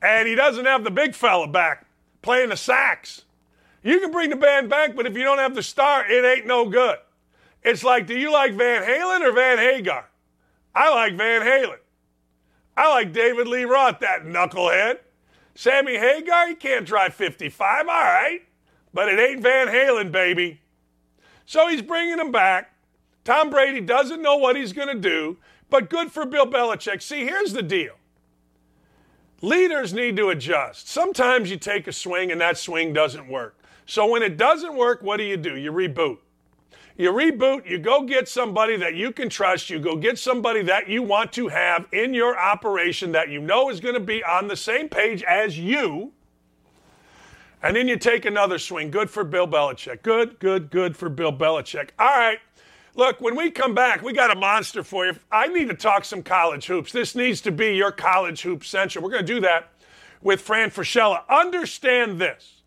and 0.00 0.26
he 0.26 0.34
doesn't 0.34 0.64
have 0.64 0.82
the 0.82 0.90
big 0.90 1.14
fella 1.14 1.46
back 1.46 1.84
playing 2.22 2.48
the 2.48 2.56
sax. 2.56 3.26
You 3.82 4.00
can 4.00 4.10
bring 4.10 4.30
the 4.30 4.36
band 4.36 4.70
back, 4.70 4.96
but 4.96 5.04
if 5.04 5.14
you 5.18 5.24
don't 5.24 5.36
have 5.36 5.54
the 5.54 5.62
star, 5.62 6.10
it 6.10 6.24
ain't 6.24 6.46
no 6.46 6.70
good. 6.70 6.96
It's 7.62 7.84
like, 7.84 8.06
do 8.06 8.18
you 8.18 8.32
like 8.32 8.54
Van 8.54 8.82
Halen 8.82 9.20
or 9.20 9.32
Van 9.32 9.58
Hagar? 9.58 10.08
I 10.74 10.88
like 10.88 11.18
Van 11.18 11.42
Halen. 11.42 11.80
I 12.78 12.88
like 12.88 13.12
David 13.12 13.46
Lee 13.46 13.64
Roth, 13.64 14.00
that 14.00 14.24
knucklehead. 14.24 15.00
Sammy 15.54 15.96
Hagar, 15.96 16.48
he 16.48 16.54
can't 16.54 16.86
drive 16.86 17.14
55, 17.14 17.88
all 17.88 17.94
right. 17.94 18.40
But 18.92 19.08
it 19.08 19.18
ain't 19.18 19.42
Van 19.42 19.68
Halen, 19.68 20.10
baby. 20.10 20.60
So 21.46 21.68
he's 21.68 21.82
bringing 21.82 22.18
him 22.18 22.32
back. 22.32 22.74
Tom 23.24 23.50
Brady 23.50 23.80
doesn't 23.80 24.22
know 24.22 24.36
what 24.36 24.56
he's 24.56 24.72
going 24.72 24.88
to 24.88 24.94
do, 24.94 25.36
but 25.68 25.90
good 25.90 26.10
for 26.10 26.24
Bill 26.26 26.46
Belichick. 26.46 27.02
See, 27.02 27.24
here's 27.24 27.52
the 27.52 27.62
deal 27.62 27.94
leaders 29.42 29.94
need 29.94 30.16
to 30.16 30.28
adjust. 30.30 30.88
Sometimes 30.88 31.50
you 31.50 31.56
take 31.56 31.86
a 31.86 31.92
swing 31.92 32.30
and 32.30 32.40
that 32.40 32.58
swing 32.58 32.92
doesn't 32.92 33.28
work. 33.28 33.56
So 33.86 34.06
when 34.06 34.22
it 34.22 34.36
doesn't 34.36 34.76
work, 34.76 35.02
what 35.02 35.16
do 35.16 35.24
you 35.24 35.36
do? 35.36 35.56
You 35.56 35.72
reboot. 35.72 36.18
You 36.96 37.12
reboot, 37.12 37.68
you 37.68 37.78
go 37.78 38.02
get 38.02 38.28
somebody 38.28 38.76
that 38.76 38.94
you 38.94 39.12
can 39.12 39.28
trust, 39.28 39.70
you 39.70 39.78
go 39.78 39.96
get 39.96 40.18
somebody 40.18 40.62
that 40.62 40.88
you 40.88 41.02
want 41.02 41.32
to 41.32 41.48
have 41.48 41.86
in 41.92 42.12
your 42.12 42.38
operation 42.38 43.12
that 43.12 43.28
you 43.30 43.40
know 43.40 43.70
is 43.70 43.80
going 43.80 43.94
to 43.94 44.00
be 44.00 44.22
on 44.24 44.48
the 44.48 44.56
same 44.56 44.88
page 44.88 45.22
as 45.22 45.58
you. 45.58 46.12
And 47.62 47.76
then 47.76 47.88
you 47.88 47.96
take 47.96 48.24
another 48.24 48.58
swing. 48.58 48.90
Good 48.90 49.10
for 49.10 49.22
Bill 49.24 49.46
Belichick. 49.46 50.02
Good, 50.02 50.38
good, 50.38 50.70
good 50.70 50.96
for 50.96 51.08
Bill 51.08 51.32
Belichick. 51.32 51.90
All 51.98 52.06
right. 52.06 52.38
Look, 52.94 53.20
when 53.20 53.36
we 53.36 53.50
come 53.50 53.74
back, 53.74 54.02
we 54.02 54.12
got 54.12 54.30
a 54.30 54.38
monster 54.38 54.82
for 54.82 55.06
you. 55.06 55.14
I 55.30 55.46
need 55.46 55.68
to 55.68 55.74
talk 55.74 56.04
some 56.04 56.22
college 56.22 56.66
hoops. 56.66 56.90
This 56.90 57.14
needs 57.14 57.40
to 57.42 57.52
be 57.52 57.76
your 57.76 57.92
college 57.92 58.42
hoop 58.42 58.64
central. 58.64 59.04
We're 59.04 59.10
going 59.10 59.26
to 59.26 59.34
do 59.34 59.40
that 59.40 59.72
with 60.22 60.40
Fran 60.40 60.70
Fraschilla. 60.70 61.22
Understand 61.28 62.20
this. 62.20 62.62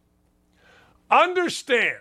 Understand 1.11 1.97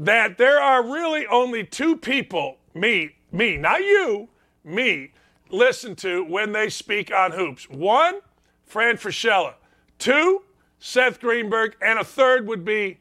that 0.00 0.38
there 0.38 0.58
are 0.58 0.82
really 0.82 1.26
only 1.26 1.62
two 1.62 1.94
people, 1.94 2.56
me, 2.74 3.16
me, 3.30 3.58
not 3.58 3.80
you, 3.80 4.30
me, 4.64 5.12
listen 5.50 5.94
to 5.94 6.24
when 6.24 6.52
they 6.52 6.70
speak 6.70 7.12
on 7.12 7.32
hoops. 7.32 7.68
One, 7.68 8.20
Fran 8.64 8.96
Fraschilla. 8.96 9.54
Two, 9.98 10.42
Seth 10.78 11.20
Greenberg. 11.20 11.76
And 11.82 11.98
a 11.98 12.04
third 12.04 12.48
would 12.48 12.64
be 12.64 12.98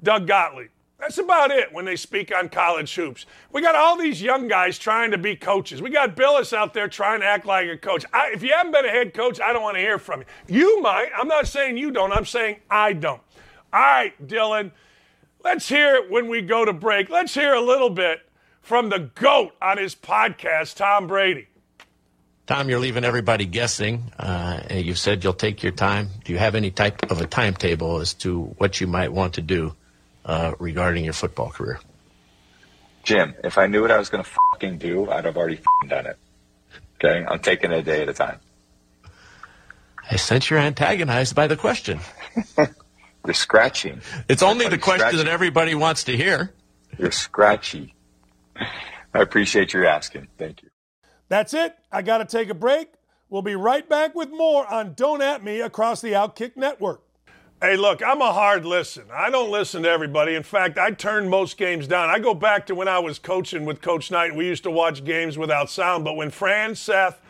Doug 0.00 0.28
Gottlieb. 0.28 0.68
That's 1.00 1.18
about 1.18 1.50
it 1.50 1.72
when 1.72 1.84
they 1.84 1.96
speak 1.96 2.32
on 2.34 2.48
college 2.48 2.94
hoops. 2.94 3.26
We 3.52 3.60
got 3.60 3.74
all 3.74 3.96
these 3.96 4.22
young 4.22 4.46
guys 4.46 4.78
trying 4.78 5.10
to 5.10 5.18
be 5.18 5.34
coaches. 5.34 5.82
We 5.82 5.90
got 5.90 6.16
Bilas 6.16 6.52
out 6.52 6.72
there 6.72 6.88
trying 6.88 7.20
to 7.20 7.26
act 7.26 7.46
like 7.46 7.68
a 7.68 7.76
coach. 7.76 8.04
I, 8.12 8.30
if 8.32 8.42
you 8.42 8.52
haven't 8.52 8.72
been 8.72 8.84
a 8.84 8.90
head 8.90 9.12
coach, 9.12 9.40
I 9.40 9.52
don't 9.52 9.62
want 9.62 9.76
to 9.76 9.80
hear 9.80 9.98
from 9.98 10.20
you. 10.48 10.56
You 10.56 10.82
might. 10.82 11.10
I'm 11.16 11.28
not 11.28 11.48
saying 11.48 11.76
you 11.76 11.90
don't. 11.90 12.12
I'm 12.12 12.24
saying 12.24 12.58
I 12.70 12.92
don't. 12.92 13.20
All 13.72 13.80
right, 13.80 14.26
Dylan. 14.26 14.70
Let's 15.50 15.66
hear 15.66 15.94
it 15.94 16.10
when 16.10 16.28
we 16.28 16.42
go 16.42 16.66
to 16.66 16.74
break. 16.74 17.08
Let's 17.08 17.32
hear 17.32 17.54
a 17.54 17.60
little 17.62 17.88
bit 17.88 18.20
from 18.60 18.90
the 18.90 18.98
GOAT 18.98 19.54
on 19.62 19.78
his 19.78 19.94
podcast, 19.94 20.76
Tom 20.76 21.06
Brady. 21.06 21.48
Tom, 22.46 22.68
you're 22.68 22.78
leaving 22.78 23.02
everybody 23.02 23.46
guessing. 23.46 24.12
Uh, 24.18 24.60
you 24.70 24.94
said 24.94 25.24
you'll 25.24 25.32
take 25.32 25.62
your 25.62 25.72
time. 25.72 26.10
Do 26.22 26.34
you 26.34 26.38
have 26.38 26.54
any 26.54 26.70
type 26.70 27.10
of 27.10 27.22
a 27.22 27.26
timetable 27.26 27.98
as 27.98 28.12
to 28.14 28.42
what 28.58 28.78
you 28.78 28.86
might 28.86 29.10
want 29.10 29.34
to 29.34 29.40
do 29.40 29.74
uh, 30.26 30.52
regarding 30.58 31.04
your 31.04 31.14
football 31.14 31.48
career? 31.48 31.80
Jim, 33.02 33.34
if 33.42 33.56
I 33.56 33.68
knew 33.68 33.80
what 33.80 33.90
I 33.90 33.96
was 33.96 34.10
going 34.10 34.22
to 34.22 34.30
fucking 34.52 34.76
do, 34.76 35.10
I'd 35.10 35.24
have 35.24 35.38
already 35.38 35.60
done 35.88 36.04
it. 36.04 36.18
Okay? 36.96 37.24
I'm 37.26 37.38
taking 37.38 37.72
it 37.72 37.78
a 37.78 37.82
day 37.82 38.02
at 38.02 38.10
a 38.10 38.12
time. 38.12 38.38
I 40.10 40.16
sense 40.16 40.50
you're 40.50 40.58
antagonized 40.58 41.34
by 41.34 41.46
the 41.46 41.56
question. 41.56 42.00
You're 43.28 43.34
scratching. 43.34 44.00
It's 44.30 44.42
only 44.42 44.68
the 44.68 44.78
question 44.78 45.00
scratching. 45.00 45.18
that 45.18 45.28
everybody 45.28 45.74
wants 45.74 46.04
to 46.04 46.16
hear. 46.16 46.54
You're 46.96 47.10
scratchy. 47.10 47.94
I 48.56 49.20
appreciate 49.20 49.74
your 49.74 49.84
asking. 49.84 50.28
Thank 50.38 50.62
you. 50.62 50.70
That's 51.28 51.52
it. 51.52 51.76
I 51.92 52.00
got 52.00 52.18
to 52.18 52.24
take 52.24 52.48
a 52.48 52.54
break. 52.54 52.88
We'll 53.28 53.42
be 53.42 53.54
right 53.54 53.86
back 53.86 54.14
with 54.14 54.30
more 54.30 54.66
on 54.72 54.94
Don't 54.94 55.20
At 55.20 55.44
Me 55.44 55.60
across 55.60 56.00
the 56.00 56.12
Outkick 56.12 56.56
Network. 56.56 57.02
Hey, 57.60 57.76
look, 57.76 58.02
I'm 58.02 58.22
a 58.22 58.32
hard 58.32 58.64
listen. 58.64 59.04
I 59.12 59.28
don't 59.28 59.50
listen 59.50 59.82
to 59.82 59.90
everybody. 59.90 60.34
In 60.34 60.42
fact, 60.42 60.78
I 60.78 60.92
turn 60.92 61.28
most 61.28 61.58
games 61.58 61.86
down. 61.86 62.08
I 62.08 62.20
go 62.20 62.32
back 62.32 62.64
to 62.68 62.74
when 62.74 62.88
I 62.88 62.98
was 63.00 63.18
coaching 63.18 63.66
with 63.66 63.82
Coach 63.82 64.10
Knight. 64.10 64.34
We 64.34 64.46
used 64.46 64.62
to 64.62 64.70
watch 64.70 65.04
games 65.04 65.36
without 65.36 65.68
sound. 65.68 66.02
But 66.02 66.16
when 66.16 66.30
Fran, 66.30 66.74
Seth, 66.74 67.20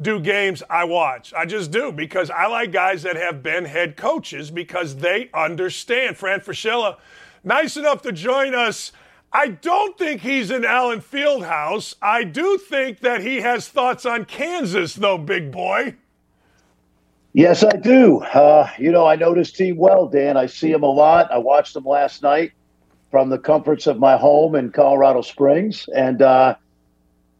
do 0.00 0.20
games 0.20 0.62
I 0.68 0.84
watch. 0.84 1.32
I 1.34 1.46
just 1.46 1.70
do 1.70 1.92
because 1.92 2.30
I 2.30 2.46
like 2.46 2.72
guys 2.72 3.02
that 3.02 3.16
have 3.16 3.42
been 3.42 3.64
head 3.64 3.96
coaches 3.96 4.50
because 4.50 4.96
they 4.96 5.30
understand. 5.32 6.16
Fran 6.16 6.40
Fraschilla, 6.40 6.98
nice 7.42 7.76
enough 7.76 8.02
to 8.02 8.12
join 8.12 8.54
us. 8.54 8.92
I 9.32 9.48
don't 9.48 9.98
think 9.98 10.20
he's 10.20 10.50
in 10.50 10.64
Allen 10.64 11.00
Fieldhouse. 11.00 11.94
I 12.00 12.22
do 12.22 12.56
think 12.56 13.00
that 13.00 13.20
he 13.20 13.40
has 13.40 13.68
thoughts 13.68 14.06
on 14.06 14.26
Kansas, 14.26 14.94
though, 14.94 15.18
big 15.18 15.50
boy. 15.50 15.96
Yes, 17.32 17.64
I 17.64 17.76
do. 17.76 18.20
Uh, 18.20 18.70
you 18.78 18.92
know, 18.92 19.06
I 19.06 19.16
know 19.16 19.34
this 19.34 19.50
team 19.50 19.76
well, 19.76 20.06
Dan. 20.06 20.36
I 20.36 20.46
see 20.46 20.70
him 20.70 20.84
a 20.84 20.90
lot. 20.90 21.32
I 21.32 21.38
watched 21.38 21.74
them 21.74 21.84
last 21.84 22.22
night 22.22 22.52
from 23.10 23.28
the 23.28 23.38
comforts 23.38 23.88
of 23.88 23.98
my 23.98 24.16
home 24.16 24.54
in 24.54 24.70
Colorado 24.70 25.20
Springs. 25.20 25.88
And, 25.92 26.22
uh, 26.22 26.54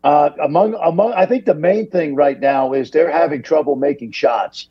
uh, 0.04 0.30
among 0.42 0.74
among, 0.74 1.12
I 1.14 1.26
think 1.26 1.44
the 1.46 1.54
main 1.54 1.90
thing 1.90 2.14
right 2.14 2.38
now 2.38 2.72
is 2.72 2.90
they're 2.92 3.10
having 3.10 3.42
trouble 3.42 3.76
making 3.76 4.12
shots. 4.12 4.68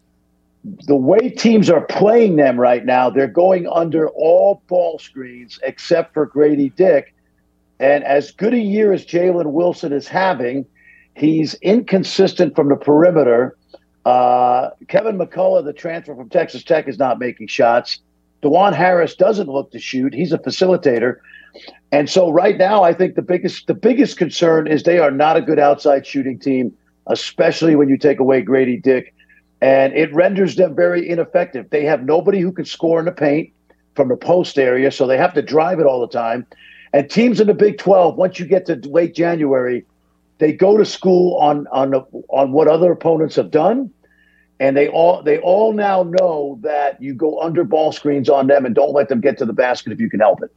The 0.64 0.96
way 0.96 1.30
teams 1.30 1.70
are 1.70 1.86
playing 1.86 2.38
them 2.38 2.58
right 2.58 2.86
now, 2.86 3.10
they're 3.10 3.28
going 3.28 3.68
under 3.68 4.08
all 4.10 4.64
ball 4.68 4.98
screens 5.00 5.60
except 5.64 6.14
for 6.14 6.26
Grady 6.26 6.70
Dick. 6.70 7.14
And 7.82 8.06
as 8.06 8.32
good 8.32 8.54
a 8.54 8.60
year 8.60 8.94
as 8.94 9.06
Jalen 9.06 9.52
Wilson 9.52 9.92
is 9.92 10.08
having, 10.08 10.66
He's 11.16 11.54
inconsistent 11.56 12.56
from 12.56 12.70
the 12.70 12.76
perimeter. 12.76 13.58
Uh, 14.06 14.70
Kevin 14.88 15.18
McCullar, 15.18 15.64
the 15.64 15.74
transfer 15.74 16.16
from 16.16 16.30
Texas 16.30 16.64
Tech, 16.64 16.88
is 16.88 16.98
not 16.98 17.20
making 17.20 17.48
shots. 17.48 18.00
Dajuan 18.42 18.74
Harris 18.74 19.16
doesn't 19.16 19.48
look 19.48 19.72
to 19.72 19.80
shoot. 19.80 20.14
He's 20.14 20.34
a 20.34 20.38
facilitator. 20.38 21.18
And 21.92 22.10
so 22.10 22.32
right 22.32 22.58
now, 22.58 22.84
I 22.84 22.94
think 22.94 23.16
the 23.16 23.22
biggest 23.22 23.68
the 23.68 23.74
biggest 23.74 24.18
concern 24.18 24.68
is 24.68 24.84
they 24.84 25.00
are 25.00 25.12
not 25.12 25.38
a 25.38 25.42
good 25.42 25.60
outside 25.60 26.06
shooting 26.06 26.40
team, 26.40 26.74
especially 27.08 27.76
when 27.76 27.90
you 27.90 27.98
take 27.98 28.20
away 28.20 28.42
Grady 28.42 28.78
Dick, 28.78 29.14
and 29.62 29.94
it 29.94 30.14
renders 30.14 30.56
them 30.56 30.76
very 30.76 31.08
ineffective. 31.08 31.70
They 31.70 31.86
have 31.86 32.04
nobody 32.04 32.40
who 32.40 32.52
can 32.52 32.66
score 32.66 33.00
in 33.00 33.06
the 33.06 33.12
paint 33.12 33.52
from 33.96 34.08
the 34.10 34.18
post 34.18 34.58
area, 34.58 34.92
so 34.92 35.06
they 35.06 35.18
have 35.18 35.34
to 35.36 35.42
drive 35.42 35.80
it 35.80 35.86
all 35.86 36.02
the 36.02 36.08
time. 36.08 36.48
And 36.94 37.10
teams 37.10 37.40
in 37.40 37.48
the 37.48 37.54
Big 37.54 37.78
12, 37.78 38.16
once 38.18 38.40
you 38.40 38.46
get 38.46 38.66
to 38.68 38.76
late 38.88 39.16
January, 39.16 39.86
they 40.40 40.52
go 40.52 40.78
to 40.78 40.86
school 40.86 41.38
on 41.38 41.68
on 41.68 41.94
on 42.30 42.52
what 42.52 42.68
other 42.68 42.92
opponents 42.92 43.36
have 43.36 43.52
done, 43.52 43.92
and 44.60 44.76
they 44.76 44.88
all 44.88 45.22
they 45.22 45.38
all 45.40 45.74
now 45.74 46.04
know 46.04 46.58
that 46.62 47.02
you 47.02 47.14
go 47.14 47.40
under 47.40 47.64
ball 47.64 47.92
screens 47.92 48.30
on 48.30 48.48
them 48.48 48.66
and 48.66 48.74
don't 48.74 48.94
let 48.94 49.10
them 49.10 49.22
get 49.22 49.38
to 49.38 49.46
the 49.46 49.54
basket 49.54 49.94
if 49.94 50.00
you 50.00 50.10
can 50.10 50.20
help 50.20 50.42
it. 50.42 50.52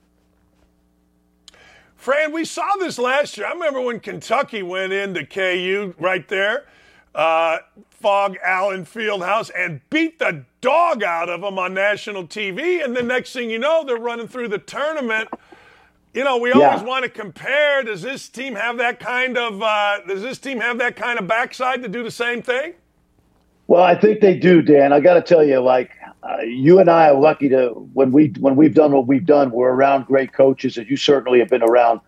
Fran, 2.07 2.31
we 2.31 2.45
saw 2.45 2.77
this 2.79 3.01
last 3.01 3.37
year. 3.37 3.49
I 3.49 3.53
remember 3.53 3.81
when 3.81 3.99
Kentucky 3.99 4.63
went 4.63 4.93
into 4.93 5.27
KU 5.27 5.93
right 5.99 6.29
there, 6.29 6.67
uh, 7.17 7.59
Phog 7.91 8.37
Allen 8.45 8.85
Fieldhouse, 8.85 9.51
and 9.59 9.81
beat 9.91 10.21
the 10.21 10.45
dog 10.61 11.03
out 11.03 11.29
of 11.29 11.41
them 11.41 11.59
on 11.59 11.75
national 11.75 12.29
TV. 12.29 12.85
And 12.85 12.95
the 12.95 13.03
next 13.03 13.33
thing 13.33 13.51
you 13.51 13.59
know, 13.59 13.83
they're 13.83 13.97
running 13.97 14.29
through 14.29 14.47
the 14.47 14.59
tournament. 14.59 15.29
You 16.15 16.23
know, 16.23 16.37
we 16.37 16.53
always 16.53 16.81
yeah. 16.81 16.85
want 16.85 17.03
to 17.03 17.11
compare. 17.11 17.83
Does 17.83 18.03
this 18.03 18.29
team 18.29 18.55
have 18.55 18.79
that 18.79 19.01
kind 19.01 19.37
of? 19.37 19.61
Uh, 19.61 19.99
does 20.07 20.23
this 20.23 20.39
team 20.39 20.61
have 20.61 20.79
that 20.79 20.95
kind 20.95 21.19
of 21.19 21.27
backside 21.27 21.83
to 21.83 21.89
do 21.89 22.05
the 22.05 22.11
same 22.13 22.41
thing? 22.41 22.75
Well, 23.67 23.83
I 23.83 23.99
think 23.99 24.21
they 24.21 24.39
do, 24.39 24.63
Dan. 24.63 24.93
I 24.93 25.01
got 25.01 25.15
to 25.15 25.23
tell 25.23 25.43
you, 25.43 25.59
like 25.59 25.91
you 26.45 26.79
and 26.79 26.91
I 26.91 27.09
are 27.09 27.19
lucky 27.19 27.49
to 27.51 27.69
when 27.93 28.13
we 28.13 28.33
when 28.41 28.57
we've 28.57 28.75
done 28.75 28.93
what 28.93 29.07
we've 29.07 29.27
done. 29.27 29.51
We're 29.51 29.71
around 29.71 30.07
great 30.07 30.33
coaches, 30.33 30.77
and 30.77 30.89
you 30.89 30.97
certainly 30.97 31.39
have 31.39 31.49
been 31.49 31.63
around 31.63 32.01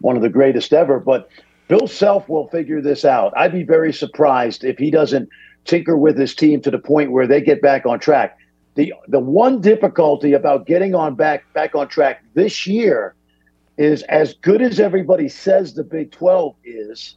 one 0.00 0.16
of 0.16 0.22
the 0.22 0.28
greatest 0.28 0.72
ever. 0.72 0.98
But 0.98 1.28
Bill 1.68 1.86
Self 1.86 2.28
will 2.28 2.48
figure 2.48 2.80
this 2.80 3.04
out. 3.04 3.32
I'd 3.36 3.52
be 3.52 3.62
very 3.62 3.92
surprised 3.92 4.64
if 4.64 4.78
he 4.78 4.90
doesn't 4.90 5.28
tinker 5.64 5.96
with 5.96 6.18
his 6.18 6.34
team 6.34 6.60
to 6.62 6.70
the 6.70 6.78
point 6.78 7.12
where 7.12 7.26
they 7.26 7.40
get 7.40 7.62
back 7.62 7.86
on 7.86 8.00
track. 8.00 8.38
The 8.74 8.94
the 9.08 9.20
one 9.20 9.60
difficulty 9.60 10.32
about 10.32 10.66
getting 10.66 10.94
on 10.94 11.14
back 11.14 11.44
back 11.52 11.74
on 11.74 11.88
track 11.88 12.24
this 12.34 12.66
year 12.66 13.14
is 13.76 14.02
as 14.04 14.34
good 14.34 14.62
as 14.62 14.78
everybody 14.78 15.28
says 15.28 15.74
the 15.74 15.84
Big 15.84 16.12
12 16.12 16.54
is, 16.64 17.16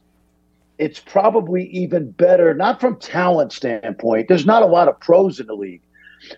it's 0.78 0.98
probably 0.98 1.66
even 1.66 2.10
better, 2.12 2.54
not 2.54 2.80
from 2.80 2.96
talent 2.96 3.52
standpoint. 3.52 4.28
There's 4.28 4.46
not 4.46 4.62
a 4.62 4.66
lot 4.66 4.88
of 4.88 4.98
pros 4.98 5.40
in 5.40 5.46
the 5.46 5.54
league 5.54 5.82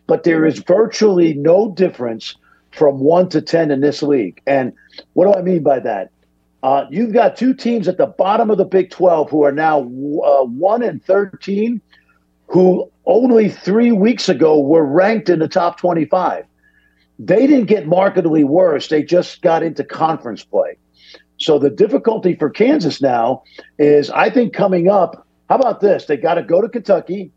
but 0.07 0.25
there 0.25 0.45
is 0.47 0.59
virtually 0.61 1.35
no 1.35 1.73
difference 1.73 2.37
from 2.73 3.01
one 3.01 3.29
to 3.31 3.41
10 3.41 3.71
in 3.71 3.81
this 3.81 4.03
league. 4.03 4.41
And 4.47 4.73
what 5.15 5.33
do 5.33 5.39
I 5.39 5.43
mean 5.43 5.63
by 5.63 5.81
that? 5.81 6.11
Uh, 6.63 6.85
you've 6.91 7.13
got 7.13 7.37
two 7.37 7.55
teams 7.55 7.87
at 7.89 7.97
the 7.97 8.07
bottom 8.07 8.51
of 8.51 8.59
the 8.59 8.65
Big 8.65 8.91
12 8.91 9.31
who 9.31 9.45
are 9.45 9.53
now 9.53 9.81
uh, 9.81 10.45
1 10.45 10.83
and 10.83 11.05
13, 11.05 11.81
who 12.49 12.91
only 13.07 13.49
three 13.49 13.93
weeks 13.93 14.29
ago 14.29 14.61
were 14.61 14.85
ranked 14.85 15.29
in 15.29 15.39
the 15.39 15.49
top 15.49 15.79
25. 15.79 16.45
They 17.19 17.47
didn't 17.47 17.67
get 17.67 17.87
markedly 17.87 18.45
worse, 18.45 18.89
they 18.89 19.03
just 19.03 19.43
got 19.43 19.63
into 19.63 19.85
conference 19.85 20.45
play. 20.45 20.77
So 21.39 21.59
the 21.59 21.71
difficulty 21.71 22.35
for 22.35 22.51
Kansas 22.51 23.01
now 23.01 23.43
is, 23.79 24.11
I 24.11 24.31
think, 24.31 24.53
coming 24.53 24.89
up. 24.89 25.27
How 25.49 25.57
about 25.57 25.81
this? 25.81 26.07
They 26.07 26.17
got 26.17 26.35
to 26.35 26.43
go 26.43 26.61
to 26.61 26.69
Kentucky. 26.69 27.31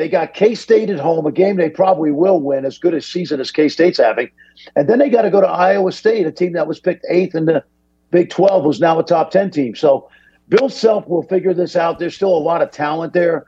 They 0.00 0.08
got 0.08 0.32
K 0.32 0.54
State 0.54 0.88
at 0.88 0.98
home, 0.98 1.26
a 1.26 1.30
game 1.30 1.56
they 1.56 1.68
probably 1.68 2.10
will 2.10 2.40
win, 2.40 2.64
as 2.64 2.78
good 2.78 2.94
a 2.94 3.02
season 3.02 3.38
as 3.38 3.50
K 3.50 3.68
State's 3.68 3.98
having. 3.98 4.30
And 4.74 4.88
then 4.88 4.98
they 4.98 5.10
got 5.10 5.22
to 5.22 5.30
go 5.30 5.42
to 5.42 5.46
Iowa 5.46 5.92
State, 5.92 6.26
a 6.26 6.32
team 6.32 6.54
that 6.54 6.66
was 6.66 6.80
picked 6.80 7.04
eighth 7.10 7.34
in 7.34 7.44
the 7.44 7.62
Big 8.10 8.30
12, 8.30 8.64
who's 8.64 8.80
now 8.80 8.98
a 8.98 9.04
top 9.04 9.30
10 9.30 9.50
team. 9.50 9.74
So 9.74 10.08
Bill 10.48 10.70
Self 10.70 11.06
will 11.06 11.24
figure 11.24 11.52
this 11.52 11.76
out. 11.76 11.98
There's 11.98 12.14
still 12.14 12.34
a 12.34 12.40
lot 12.40 12.62
of 12.62 12.70
talent 12.70 13.12
there, 13.12 13.44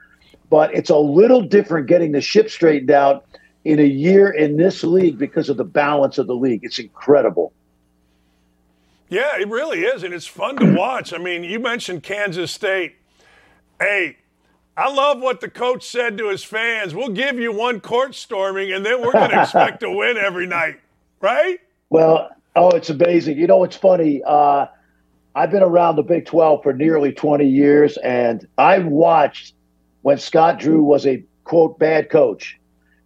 but 0.50 0.74
it's 0.74 0.90
a 0.90 0.96
little 0.98 1.40
different 1.40 1.86
getting 1.86 2.12
the 2.12 2.20
ship 2.20 2.50
straightened 2.50 2.90
out 2.90 3.24
in 3.64 3.78
a 3.78 3.86
year 3.86 4.28
in 4.28 4.58
this 4.58 4.84
league 4.84 5.16
because 5.16 5.48
of 5.48 5.56
the 5.56 5.64
balance 5.64 6.18
of 6.18 6.26
the 6.26 6.36
league. 6.36 6.60
It's 6.64 6.78
incredible. 6.78 7.54
Yeah, 9.08 9.40
it 9.40 9.48
really 9.48 9.84
is. 9.84 10.02
And 10.02 10.12
it's 10.12 10.26
fun 10.26 10.56
to 10.56 10.74
watch. 10.74 11.14
I 11.14 11.18
mean, 11.18 11.44
you 11.44 11.58
mentioned 11.58 12.02
Kansas 12.02 12.52
State. 12.52 12.96
Hey, 13.80 14.18
I 14.76 14.90
love 14.92 15.20
what 15.20 15.40
the 15.40 15.50
coach 15.50 15.86
said 15.86 16.16
to 16.18 16.30
his 16.30 16.42
fans. 16.42 16.94
We'll 16.94 17.10
give 17.10 17.38
you 17.38 17.52
one 17.52 17.80
court 17.80 18.14
storming, 18.14 18.72
and 18.72 18.84
then 18.84 19.02
we're 19.02 19.12
going 19.12 19.30
to 19.30 19.42
expect 19.42 19.80
to 19.80 19.90
win 19.90 20.16
every 20.16 20.46
night, 20.46 20.80
right? 21.20 21.58
Well, 21.90 22.30
oh, 22.56 22.70
it's 22.70 22.88
amazing. 22.88 23.38
You 23.38 23.46
know, 23.46 23.64
it's 23.64 23.76
funny. 23.76 24.22
Uh, 24.26 24.66
I've 25.34 25.50
been 25.50 25.62
around 25.62 25.96
the 25.96 26.02
Big 26.02 26.24
12 26.24 26.62
for 26.62 26.72
nearly 26.72 27.12
20 27.12 27.46
years, 27.46 27.98
and 27.98 28.46
I 28.56 28.78
watched 28.78 29.54
when 30.00 30.16
Scott 30.18 30.58
Drew 30.58 30.82
was 30.82 31.06
a 31.06 31.22
quote 31.44 31.78
bad 31.78 32.08
coach. 32.08 32.58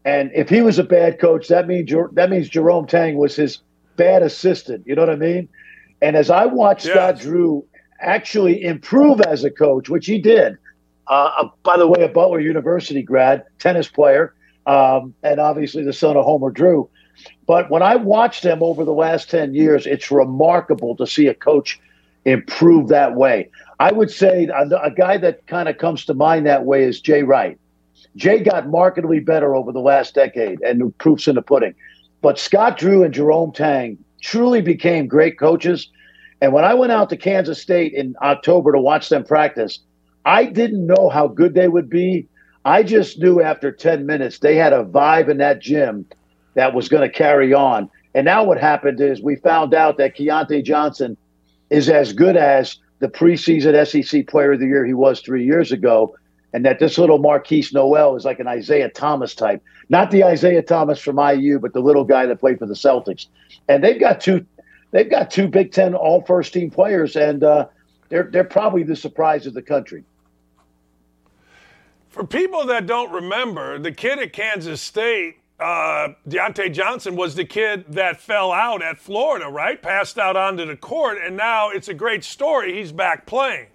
And 0.04 0.30
if 0.34 0.48
he 0.48 0.62
was 0.62 0.78
a 0.78 0.84
bad 0.84 1.18
coach, 1.18 1.48
that 1.48 1.66
means 1.66 1.90
that 2.12 2.30
means 2.30 2.48
Jerome 2.48 2.86
Tang 2.86 3.16
was 3.16 3.34
his 3.34 3.58
bad 3.96 4.22
assistant. 4.22 4.86
You 4.86 4.94
know 4.94 5.02
what 5.02 5.10
I 5.10 5.16
mean? 5.16 5.48
And 6.00 6.14
as 6.14 6.30
I 6.30 6.46
watched 6.46 6.86
Scott 6.86 7.18
Drew 7.18 7.64
actually 8.00 8.62
improve 8.62 9.20
as 9.22 9.42
a 9.42 9.50
coach, 9.50 9.88
which 9.88 10.06
he 10.06 10.20
did, 10.20 10.58
uh, 11.08 11.48
by 11.62 11.76
the 11.76 11.86
way, 11.86 12.02
a 12.02 12.08
Butler 12.08 12.40
University 12.40 13.02
grad, 13.02 13.44
tennis 13.58 13.88
player, 13.88 14.34
um, 14.66 15.14
and 15.22 15.38
obviously 15.40 15.84
the 15.84 15.92
son 15.92 16.16
of 16.16 16.24
Homer 16.24 16.50
Drew. 16.50 16.88
But 17.46 17.70
when 17.70 17.82
I 17.82 17.96
watched 17.96 18.44
him 18.44 18.62
over 18.62 18.84
the 18.84 18.92
last 18.92 19.30
10 19.30 19.54
years, 19.54 19.86
it's 19.86 20.10
remarkable 20.10 20.96
to 20.96 21.06
see 21.06 21.28
a 21.28 21.34
coach 21.34 21.80
improve 22.24 22.88
that 22.88 23.14
way. 23.14 23.48
I 23.78 23.92
would 23.92 24.10
say 24.10 24.46
a, 24.46 24.68
a 24.82 24.90
guy 24.90 25.16
that 25.18 25.46
kind 25.46 25.68
of 25.68 25.78
comes 25.78 26.04
to 26.06 26.14
mind 26.14 26.46
that 26.46 26.64
way 26.64 26.82
is 26.82 27.00
Jay 27.00 27.22
Wright. 27.22 27.58
Jay 28.16 28.40
got 28.40 28.68
markedly 28.68 29.20
better 29.20 29.54
over 29.54 29.72
the 29.72 29.80
last 29.80 30.14
decade, 30.14 30.60
and 30.62 30.80
the 30.80 30.90
proof's 30.98 31.28
in 31.28 31.36
the 31.36 31.42
pudding. 31.42 31.74
But 32.20 32.38
Scott 32.38 32.78
Drew 32.78 33.04
and 33.04 33.14
Jerome 33.14 33.52
Tang 33.52 33.98
truly 34.20 34.60
became 34.60 35.06
great 35.06 35.38
coaches. 35.38 35.88
And 36.40 36.52
when 36.52 36.64
I 36.64 36.74
went 36.74 36.92
out 36.92 37.08
to 37.10 37.16
Kansas 37.16 37.60
State 37.60 37.92
in 37.92 38.16
October 38.22 38.72
to 38.72 38.80
watch 38.80 39.08
them 39.08 39.24
practice, 39.24 39.78
I 40.26 40.44
didn't 40.44 40.84
know 40.84 41.08
how 41.08 41.28
good 41.28 41.54
they 41.54 41.68
would 41.68 41.88
be. 41.88 42.26
I 42.64 42.82
just 42.82 43.20
knew 43.20 43.40
after 43.40 43.70
10 43.70 44.06
minutes 44.06 44.40
they 44.40 44.56
had 44.56 44.72
a 44.72 44.84
vibe 44.84 45.28
in 45.28 45.38
that 45.38 45.60
gym 45.60 46.04
that 46.54 46.74
was 46.74 46.88
going 46.88 47.08
to 47.08 47.16
carry 47.16 47.54
on. 47.54 47.88
And 48.12 48.24
now 48.24 48.42
what 48.42 48.58
happened 48.58 49.00
is 49.00 49.22
we 49.22 49.36
found 49.36 49.72
out 49.72 49.98
that 49.98 50.16
Keyontae 50.16 50.64
Johnson 50.64 51.16
is 51.70 51.88
as 51.88 52.12
good 52.12 52.36
as 52.36 52.76
the 52.98 53.06
preseason 53.06 53.86
SEC 53.86 54.26
player 54.26 54.52
of 54.52 54.58
the 54.58 54.66
year 54.66 54.84
he 54.84 54.94
was 54.94 55.20
three 55.20 55.44
years 55.44 55.70
ago. 55.70 56.16
And 56.52 56.64
that 56.64 56.80
this 56.80 56.98
little 56.98 57.20
Markquis 57.20 57.72
Nowell 57.72 58.16
is 58.16 58.24
like 58.24 58.40
an 58.40 58.48
Isaiah 58.48 58.88
Thomas 58.88 59.32
type. 59.34 59.62
Not 59.90 60.10
the 60.10 60.24
Isaiah 60.24 60.62
Thomas 60.62 60.98
from 60.98 61.18
IU, 61.18 61.60
but 61.60 61.72
the 61.72 61.80
little 61.80 62.04
guy 62.04 62.26
that 62.26 62.40
played 62.40 62.58
for 62.58 62.66
the 62.66 62.74
Celtics. 62.74 63.26
And 63.68 63.84
they've 63.84 64.00
got 64.00 64.20
two 64.20 64.44
they've 64.90 65.10
got 65.10 65.30
two 65.30 65.46
Big 65.46 65.70
Ten 65.70 65.94
all 65.94 66.22
first 66.22 66.52
team 66.52 66.70
players, 66.70 67.14
and 67.14 67.44
uh, 67.44 67.66
they're 68.08 68.28
they're 68.32 68.44
probably 68.44 68.82
the 68.82 68.96
surprise 68.96 69.46
of 69.46 69.54
the 69.54 69.62
country. 69.62 70.02
For 72.16 72.24
people 72.26 72.64
that 72.68 72.86
don't 72.86 73.12
remember, 73.12 73.78
the 73.78 73.92
kid 73.92 74.18
at 74.18 74.32
Kansas 74.32 74.80
State, 74.80 75.36
uh, 75.60 76.08
Deontay 76.26 76.72
Johnson, 76.72 77.14
was 77.14 77.34
the 77.34 77.44
kid 77.44 77.84
that 77.92 78.18
fell 78.18 78.52
out 78.52 78.80
at 78.80 78.98
Florida, 78.98 79.50
right? 79.50 79.80
Passed 79.82 80.18
out 80.18 80.34
onto 80.34 80.64
the 80.64 80.76
court, 80.76 81.18
and 81.22 81.36
now 81.36 81.68
it's 81.68 81.88
a 81.88 81.94
great 81.94 82.24
story. 82.24 82.72
He's 82.72 82.90
back 82.90 83.26
playing. 83.26 83.66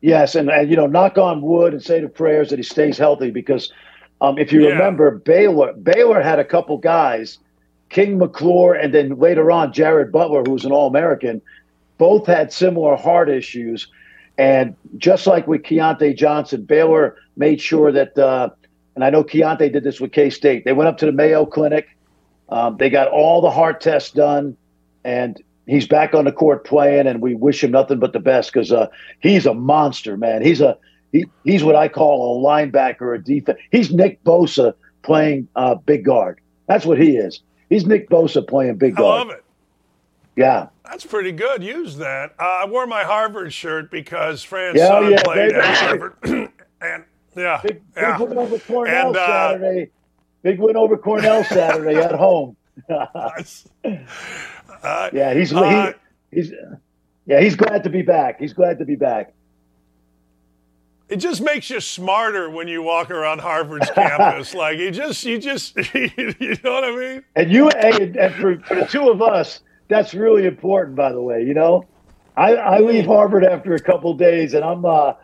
Yes, 0.00 0.36
and, 0.36 0.48
and 0.48 0.70
you 0.70 0.76
know, 0.76 0.86
knock 0.86 1.18
on 1.18 1.42
wood 1.42 1.72
and 1.72 1.82
say 1.82 2.00
the 2.00 2.08
prayers 2.08 2.50
that 2.50 2.60
he 2.60 2.62
stays 2.62 2.96
healthy 2.96 3.32
because 3.32 3.72
um, 4.20 4.38
if 4.38 4.52
you 4.52 4.62
yeah. 4.62 4.68
remember, 4.68 5.10
Baylor 5.10 5.72
Baylor 5.72 6.20
had 6.20 6.38
a 6.38 6.44
couple 6.44 6.78
guys, 6.78 7.38
King 7.88 8.16
McClure, 8.16 8.74
and 8.74 8.94
then 8.94 9.18
later 9.18 9.50
on 9.50 9.72
Jared 9.72 10.12
Butler, 10.12 10.44
who 10.44 10.52
was 10.52 10.64
an 10.64 10.70
All 10.70 10.86
American, 10.86 11.42
both 11.98 12.28
had 12.28 12.52
similar 12.52 12.94
heart 12.94 13.28
issues. 13.28 13.88
And 14.38 14.76
just 14.96 15.26
like 15.26 15.48
with 15.48 15.62
Keyontae 15.64 16.16
Johnson, 16.16 16.62
Baylor 16.62 17.16
made 17.40 17.60
sure 17.60 17.90
that, 17.90 18.16
uh, 18.16 18.50
and 18.94 19.02
I 19.02 19.10
know 19.10 19.24
Keyontae 19.24 19.72
did 19.72 19.82
this 19.82 20.00
with 20.00 20.12
K 20.12 20.30
State. 20.30 20.64
They 20.64 20.72
went 20.72 20.86
up 20.88 20.98
to 20.98 21.06
the 21.06 21.12
Mayo 21.12 21.44
Clinic. 21.44 21.88
Um, 22.50 22.76
they 22.76 22.90
got 22.90 23.08
all 23.08 23.40
the 23.40 23.50
heart 23.50 23.80
tests 23.80 24.12
done, 24.12 24.56
and 25.04 25.40
he's 25.66 25.88
back 25.88 26.14
on 26.14 26.24
the 26.26 26.32
court 26.32 26.64
playing. 26.64 27.06
And 27.08 27.20
we 27.20 27.34
wish 27.34 27.64
him 27.64 27.72
nothing 27.72 27.98
but 27.98 28.12
the 28.12 28.20
best 28.20 28.52
because 28.52 28.70
uh, 28.70 28.88
he's 29.20 29.46
a 29.46 29.54
monster, 29.54 30.16
man. 30.16 30.42
He's 30.42 30.60
a 30.60 30.76
he, 31.12 31.24
he's 31.44 31.64
what 31.64 31.74
I 31.74 31.88
call 31.88 32.38
a 32.38 32.46
linebacker, 32.46 33.16
a 33.16 33.18
defense. 33.18 33.58
He's 33.72 33.90
Nick 33.92 34.22
Bosa 34.22 34.74
playing 35.02 35.48
uh, 35.56 35.74
big 35.76 36.04
guard. 36.04 36.40
That's 36.66 36.86
what 36.86 37.00
he 37.00 37.16
is. 37.16 37.40
He's 37.68 37.86
Nick 37.86 38.08
Bosa 38.10 38.46
playing 38.46 38.76
big 38.76 38.96
guard. 38.96 39.14
I 39.14 39.18
love 39.18 39.30
it. 39.30 39.44
Yeah. 40.36 40.68
That's 40.84 41.04
pretty 41.06 41.32
good. 41.32 41.62
Use 41.62 41.96
that. 41.98 42.34
Uh, 42.38 42.60
I 42.62 42.66
wore 42.66 42.86
my 42.86 43.04
Harvard 43.04 43.52
shirt 43.52 43.90
because 43.90 44.42
Fran's 44.42 44.78
Yeah, 44.78 44.88
son 44.88 45.10
yeah, 45.12 45.22
played 45.22 45.50
baby. 45.52 45.54
at 45.60 45.76
Harvard. 45.76 46.14
and 46.80 47.04
yeah, 47.36 47.60
Big, 47.62 47.82
yeah. 47.96 48.18
win 48.18 48.38
over 48.38 48.58
Cornell 48.58 49.08
And, 49.08 49.16
uh, 49.16 49.50
Saturday. 49.52 49.90
Big 50.42 50.58
win 50.60 50.76
over 50.76 50.96
Cornell 50.98 51.44
Saturday 51.44 51.96
at 51.96 52.12
home. 52.14 52.56
Uh, 54.82 55.10
yeah, 55.12 55.34
he's 55.34 55.52
uh, 55.52 55.92
he, 56.30 56.36
he's 56.36 56.52
yeah 57.26 57.40
he's 57.40 57.54
glad 57.56 57.84
to 57.84 57.90
be 57.90 58.02
back. 58.02 58.40
He's 58.40 58.54
glad 58.54 58.78
to 58.78 58.84
be 58.86 58.96
back. 58.96 59.34
it 61.08 61.16
just 61.16 61.42
makes 61.42 61.68
you 61.70 61.80
smarter 61.80 62.48
when 62.50 62.68
you 62.68 62.82
walk 62.82 63.10
around 63.10 63.40
Harvard's 63.40 63.90
campus. 63.94 64.54
Like 64.54 64.78
you 64.78 64.90
just, 64.90 65.24
you 65.24 65.38
just, 65.38 65.76
you 65.94 66.56
know 66.64 66.72
what 66.72 66.84
I 66.84 66.96
mean? 66.96 67.24
And 67.36 67.52
you 67.52 67.68
and, 67.70 68.16
and 68.16 68.34
for, 68.36 68.58
for 68.60 68.76
the 68.76 68.86
two 68.86 69.10
of 69.10 69.20
us, 69.20 69.60
that's 69.88 70.14
really 70.14 70.46
important. 70.46 70.96
By 70.96 71.12
the 71.12 71.20
way, 71.22 71.42
you 71.42 71.54
know, 71.54 71.84
I, 72.36 72.54
I 72.54 72.78
leave 72.80 73.06
Harvard 73.06 73.44
after 73.44 73.74
a 73.74 73.80
couple 73.80 74.14
days, 74.14 74.54
and 74.54 74.64
I'm 74.64 74.84
uh 74.84 75.14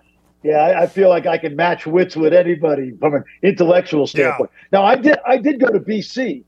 yeah 0.47 0.59
I, 0.59 0.83
I 0.83 0.87
feel 0.87 1.09
like 1.09 1.27
I 1.27 1.39
can 1.39 1.57
match 1.57 1.87
wits 1.87 2.17
with 2.17 2.33
anybody 2.33 2.93
from 2.99 3.15
an 3.15 3.25
intellectual 3.43 4.07
standpoint. 4.07 4.51
Now 4.73 4.85
I 4.85 4.97
did 4.97 5.19
I 5.27 5.37
did 5.39 5.61
go 5.61 5.69
to 5.69 5.81
BC. 5.81 6.43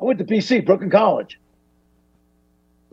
I 0.00 0.04
went 0.04 0.18
to 0.18 0.24
BC 0.24 0.64
Brooklyn 0.66 0.90
College. 0.90 1.38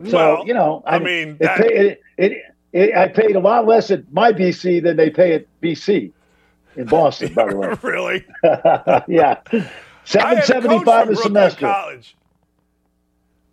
So 0.06 0.16
Well, 0.16 0.46
you 0.46 0.54
know, 0.54 0.82
I 0.86 0.98
mean, 0.98 1.30
it, 1.30 1.38
that- 1.40 1.58
pay, 1.58 1.68
it, 1.88 2.00
it, 2.18 2.42
it, 2.72 2.96
I 2.96 3.08
paid 3.08 3.36
a 3.36 3.40
lot 3.40 3.66
less 3.66 3.90
at 3.90 4.12
my 4.12 4.32
BC 4.32 4.82
than 4.82 4.96
they 4.96 5.10
pay 5.10 5.34
at 5.34 5.46
BC 5.62 6.10
in 6.76 6.86
Boston. 6.86 7.32
By 7.34 7.48
the 7.50 7.56
way, 7.56 7.74
really? 7.82 8.24
yeah, 9.08 9.40
seven 10.04 10.42
seventy 10.42 10.42
five 10.42 10.42
a 10.42 10.44
seventy 10.46 10.68
coach 10.68 10.84
five 10.84 11.04
from 11.06 11.12
a 11.12 11.14
Brooklyn 11.14 11.16
semester. 11.16 11.66
College. 11.66 12.16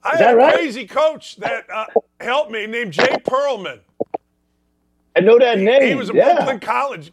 I 0.04 0.14
Is 0.14 0.20
had 0.20 0.34
a 0.34 0.38
right? 0.38 0.54
crazy 0.56 0.88
coach 0.88 1.36
that 1.38 1.66
uh, 1.72 1.86
helped 2.20 2.50
me 2.52 2.66
named 2.66 2.94
Jay 2.94 3.18
Perlman. 3.24 3.80
I 5.16 5.20
know 5.20 5.38
that 5.40 5.60
name. 5.60 5.84
He 5.84 5.96
was 5.96 6.10
a 6.10 6.14
yeah. 6.14 6.34
Brooklyn 6.36 6.60
College. 6.60 7.12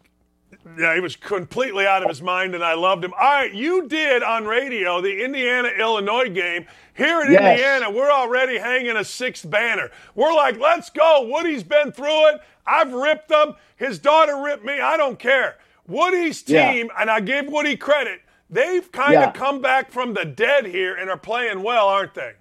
Yeah, 0.79 0.95
he 0.95 1.01
was 1.01 1.17
completely 1.17 1.87
out 1.87 2.03
of 2.03 2.09
his 2.09 2.21
mind, 2.23 2.55
and 2.55 2.63
I 2.63 2.75
loved 2.75 3.03
him. 3.05 3.13
All 3.15 3.21
right, 3.21 3.53
you 3.53 3.89
did 3.89 4.23
on 4.23 4.45
radio 4.45 5.01
the 5.01 5.25
Indiana 5.25 5.69
Illinois 5.69 6.29
game. 6.29 6.67
Here 6.95 7.23
in 7.23 7.33
Yes. 7.33 7.59
Indiana, 7.59 7.91
we're 7.91 8.11
already 8.11 8.59
hanging 8.59 8.97
a 8.97 9.05
sixth 9.05 9.49
banner. 9.49 9.91
We're 10.15 10.35
like, 10.35 10.59
let's 10.59 10.91
go. 10.91 11.29
Woody's 11.33 11.63
been 11.63 11.91
through 11.93 12.29
it. 12.31 12.41
I've 12.67 12.93
ripped 12.93 13.31
him. 13.31 13.55
His 13.77 13.99
daughter 13.99 14.43
ripped 14.43 14.65
me. 14.65 14.79
I 14.81 14.97
don't 14.97 15.19
care. 15.19 15.57
Woody's 15.87 16.45
Yeah. 16.47 16.71
team, 16.73 16.91
and 16.99 17.09
I 17.11 17.21
give 17.21 17.47
Woody 17.47 17.77
credit, 17.77 18.21
they've 18.51 18.91
kind 18.93 19.15
Yeah. 19.15 19.29
of 19.29 19.35
come 19.35 19.61
back 19.61 19.91
from 19.91 20.13
the 20.15 20.25
dead 20.25 20.67
here 20.67 20.95
and 20.95 21.09
are 21.09 21.17
playing 21.17 21.63
well, 21.63 21.89
aren't 21.89 22.15
they? 22.15 22.33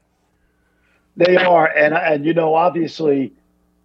They 1.16 1.38
are, 1.38 1.68
and 1.68 1.94
and 1.96 2.26
you 2.26 2.34
know, 2.34 2.54
obviously, 2.54 3.34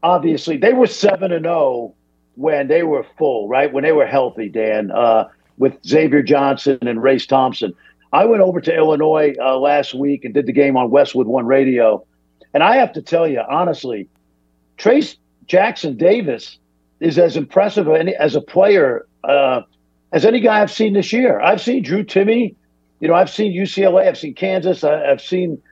obviously, 0.02 0.56
they 0.56 0.72
were 0.72 0.86
seven 0.86 1.32
and 1.32 1.44
zero 1.44 1.94
when 2.34 2.68
they 2.68 2.82
were 2.82 3.04
full, 3.18 3.48
right? 3.48 3.72
When 3.72 3.84
they 3.84 3.92
were 3.92 4.06
healthy, 4.06 4.48
Dan, 4.48 4.90
uh, 4.90 5.28
with 5.58 5.74
Xavier 5.86 6.22
Johnson 6.22 6.78
and 6.82 7.02
Race 7.02 7.26
Thompson. 7.26 7.74
I 8.12 8.24
went 8.26 8.42
over 8.42 8.60
to 8.60 8.74
Illinois 8.74 9.34
uh, 9.40 9.58
last 9.58 9.94
week 9.94 10.24
and 10.24 10.34
did 10.34 10.46
the 10.46 10.52
game 10.52 10.76
on 10.76 10.90
Westwood 10.90 11.26
One 11.26 11.46
Radio, 11.46 12.04
and 12.52 12.62
I 12.62 12.76
have 12.76 12.92
to 12.94 13.02
tell 13.02 13.26
you 13.26 13.40
honestly, 13.48 14.08
Trace 14.76 15.16
Jackson 15.46 15.96
Davis 15.96 16.58
is 17.00 17.18
as 17.18 17.36
impressive 17.36 17.88
as 17.88 18.34
a 18.34 18.40
player 18.40 19.06
uh, 19.24 19.62
as 20.12 20.24
any 20.24 20.40
guy 20.40 20.60
I've 20.60 20.70
seen 20.70 20.92
this 20.92 21.12
year. 21.12 21.40
I've 21.40 21.60
seen 21.60 21.82
Drew 21.82 22.04
Timme, 22.04 22.54
you 23.00 23.08
know, 23.08 23.14
I've 23.14 23.30
seen 23.30 23.52
UCLA, 23.52 24.08
I've 24.08 24.18
seen 24.18 24.34
Kansas, 24.34 24.84
I've 24.84 25.20
seen. 25.20 25.62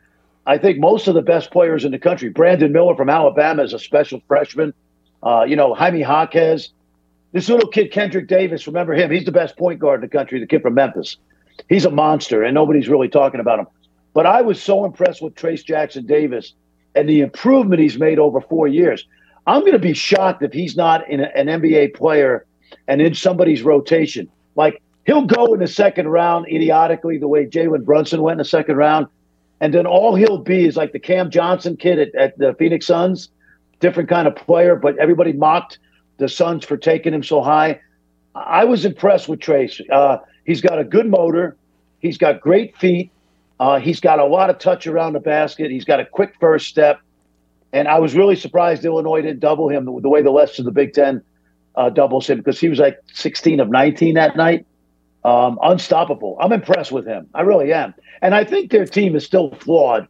I 0.51 0.59
think 0.59 0.81
most 0.81 1.07
of 1.07 1.15
the 1.15 1.23
best 1.23 1.53
players 1.53 1.85
in 1.85 1.93
the 1.93 1.99
country. 1.99 2.29
Brandon 2.29 2.73
Miller 2.73 2.97
from 2.97 3.09
Alabama 3.09 3.63
is 3.63 3.73
a 3.73 3.79
special 3.79 4.21
freshman. 4.27 4.75
Uh, 5.23 5.45
you 5.47 5.55
know, 5.55 5.75
Jaime 5.75 6.01
Jaquez. 6.01 6.71
This 7.31 7.49
little 7.49 7.71
kid, 7.71 7.93
Kendric 7.93 8.27
Davis, 8.27 8.67
remember 8.67 8.93
him? 8.93 9.13
He's 9.13 9.25
the 9.25 9.31
best 9.31 9.57
point 9.57 9.79
guard 9.79 10.03
in 10.03 10.11
the 10.11 10.13
country, 10.13 10.41
the 10.41 10.49
kid 10.49 10.63
from 10.63 10.75
Memphis. 10.75 11.19
He's 11.69 11.85
a 11.85 11.91
monster, 11.93 12.43
and 12.43 12.53
nobody's 12.53 12.89
really 12.89 13.09
talking 13.09 13.39
about 13.39 13.61
him. 13.61 13.69
But 14.13 14.27
I 14.27 14.43
was 14.43 14.61
so 14.61 14.85
impressed 14.85 15.23
with 15.23 15.37
Trayce 15.37 15.65
Jackson-Davis 15.65 16.55
and 16.97 17.09
the 17.09 17.21
improvement 17.21 17.81
he's 17.81 17.97
made 17.97 18.19
over 18.19 18.41
four 18.41 18.67
years. 18.67 19.07
I'm 19.47 19.61
going 19.61 19.75
to 19.75 19.79
be 19.79 19.95
shocked 19.95 20.43
if 20.43 20.53
he's 20.53 20.75
not 20.75 21.09
in 21.09 21.21
a, 21.21 21.27
an 21.37 21.47
NBA 21.47 21.95
player 21.95 22.45
and 22.89 23.01
in 23.01 23.15
somebody's 23.15 23.63
rotation. 23.63 24.29
Like, 24.57 24.83
he'll 25.07 25.27
go 25.27 25.55
in 25.55 25.61
the 25.61 25.69
second 25.69 26.09
round 26.09 26.49
idiotically, 26.49 27.19
the 27.19 27.29
way 27.29 27.47
Jalen 27.47 27.85
Brunson 27.85 28.21
went 28.21 28.35
in 28.35 28.39
the 28.39 28.45
second 28.47 28.75
round. 28.75 29.07
And 29.61 29.75
then 29.75 29.87
all 29.87 30.15
he'll 30.15 30.39
be 30.39 30.65
is 30.65 30.77
like 30.77 30.93
the 30.93 30.99
Cam 30.99 31.31
Johnson 31.31 31.77
kid 31.77 31.99
at, 31.99 32.15
at 32.15 32.39
the 32.39 32.55
Phoenix 32.59 32.87
Suns, 32.87 33.29
different 33.79 34.09
kind 34.09 34.27
of 34.27 34.35
player, 34.35 34.75
but 34.77 34.99
everybody 34.99 35.33
mocked 35.33 35.79
the 36.19 36.29
Suns 36.29 36.65
for 36.65 36.77
taking 36.77 37.13
him 37.13 37.23
so 37.23 37.43
high. 37.43 37.81
I 38.35 38.65
was 38.65 38.85
impressed 38.85 39.29
with 39.29 39.41
Trayce. 39.41 39.81
Uh, 39.91 40.19
he's 40.45 40.61
got 40.61 40.79
a 40.79 40.85
good 40.85 41.07
motor. 41.07 41.57
He's 41.99 42.17
got 42.17 42.41
great 42.41 42.77
feet. 42.77 43.11
Uh, 43.59 43.79
he's 43.79 44.01
got 44.01 44.19
a 44.19 44.25
lot 44.25 44.49
of 44.49 44.59
touch 44.59 44.87
around 44.87 45.13
the 45.13 45.21
basket. 45.21 45.71
He's 45.71 45.85
got 45.85 46.01
a 46.01 46.07
quick 46.07 46.35
first 46.41 46.67
step. 46.67 47.01
And 47.73 47.87
I 47.87 47.99
was 47.99 48.15
really 48.15 48.37
surprised 48.37 48.85
Illinois 48.85 49.21
didn't 49.21 49.41
double 49.41 49.69
him 49.69 49.85
the, 49.85 50.09
way 50.09 50.23
the 50.23 50.33
rest 50.33 50.59
of 50.59 50.65
the 50.65 50.71
Big 50.71 50.95
Ten 50.95 51.23
uh, 51.75 51.91
doubles 51.91 52.29
him 52.29 52.39
because 52.39 52.59
he 52.59 52.69
was 52.69 52.79
like 52.79 52.99
16 53.13 53.61
of 53.61 53.69
19 53.69 54.15
that 54.15 54.37
night. 54.37 54.67
Um, 55.23 55.59
unstoppable. 55.63 56.39
I'm 56.41 56.53
impressed 56.53 56.93
with 56.93 57.07
him. 57.07 57.29
I 57.35 57.43
really 57.43 57.75
am. 57.75 57.93
And 58.23 58.35
I 58.35 58.45
think 58.45 58.71
their 58.71 58.87
team 58.87 59.15
is 59.15 59.25
still 59.25 59.53
flawed 59.53 60.09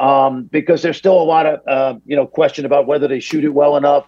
um, 0.00 0.44
because 0.44 0.82
there's 0.82 0.96
still 0.96 1.20
a 1.20 1.24
lot 1.24 1.46
of 1.46 1.60
uh, 1.66 1.98
you 2.06 2.16
know 2.16 2.26
question 2.26 2.64
about 2.64 2.86
whether 2.86 3.08
they 3.08 3.20
shoot 3.20 3.44
it 3.44 3.50
well 3.50 3.76
enough. 3.76 4.06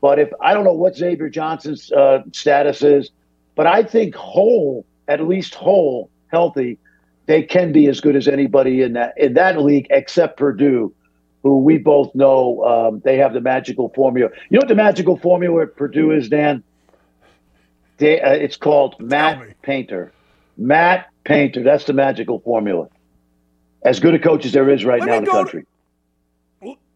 But 0.00 0.18
if 0.18 0.30
I 0.40 0.54
don't 0.54 0.64
know 0.64 0.72
what 0.72 0.96
Xavier 0.96 1.28
Johnson's 1.28 1.90
uh, 1.90 2.22
status 2.32 2.82
is, 2.82 3.10
but 3.54 3.66
I 3.66 3.82
think 3.82 4.14
whole, 4.14 4.84
at 5.08 5.26
least 5.26 5.54
whole, 5.54 6.10
healthy, 6.28 6.78
they 7.26 7.42
can 7.42 7.72
be 7.72 7.86
as 7.86 8.00
good 8.00 8.16
as 8.16 8.28
anybody 8.28 8.82
in 8.82 8.92
that 8.94 9.14
in 9.16 9.34
that 9.34 9.60
league, 9.60 9.86
except 9.90 10.36
Purdue, 10.36 10.92
who 11.42 11.60
we 11.60 11.78
both 11.78 12.14
know 12.14 12.62
um, 12.64 13.00
they 13.04 13.16
have 13.16 13.32
the 13.32 13.40
magical 13.40 13.90
formula. 13.94 14.30
You 14.50 14.56
know 14.56 14.60
what 14.60 14.68
the 14.68 14.74
magical 14.74 15.16
formula 15.16 15.62
at 15.62 15.76
Purdue 15.76 16.10
is, 16.10 16.28
Dan? 16.28 16.62
They, 17.98 18.20
uh, 18.20 18.32
it's 18.32 18.56
called 18.56 18.96
Matt 19.00 19.60
Painter. 19.62 20.12
Matt 20.56 21.08
Painter. 21.24 21.62
That's 21.62 21.84
the 21.84 21.92
magical 21.92 22.40
formula. 22.40 22.88
As 23.84 24.00
good 24.00 24.14
a 24.14 24.18
coach 24.18 24.44
as 24.46 24.52
there 24.52 24.68
is 24.70 24.84
right 24.84 25.00
Let 25.00 25.06
now 25.06 25.16
in 25.18 25.24
the 25.24 25.30
go 25.30 25.32
to- 25.44 25.44
country. 25.44 25.66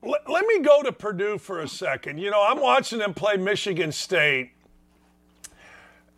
Let, 0.01 0.30
let 0.30 0.46
me 0.46 0.61
go 0.61 0.82
to 0.84 0.92
Purdue 0.92 1.38
for 1.38 1.61
a 1.61 1.68
second. 1.68 2.18
You 2.18 2.30
know, 2.30 2.42
I'm 2.46 2.61
watching 2.61 3.01
them 3.01 3.12
play 3.14 3.36
Michigan 3.36 3.90
State, 3.90 4.53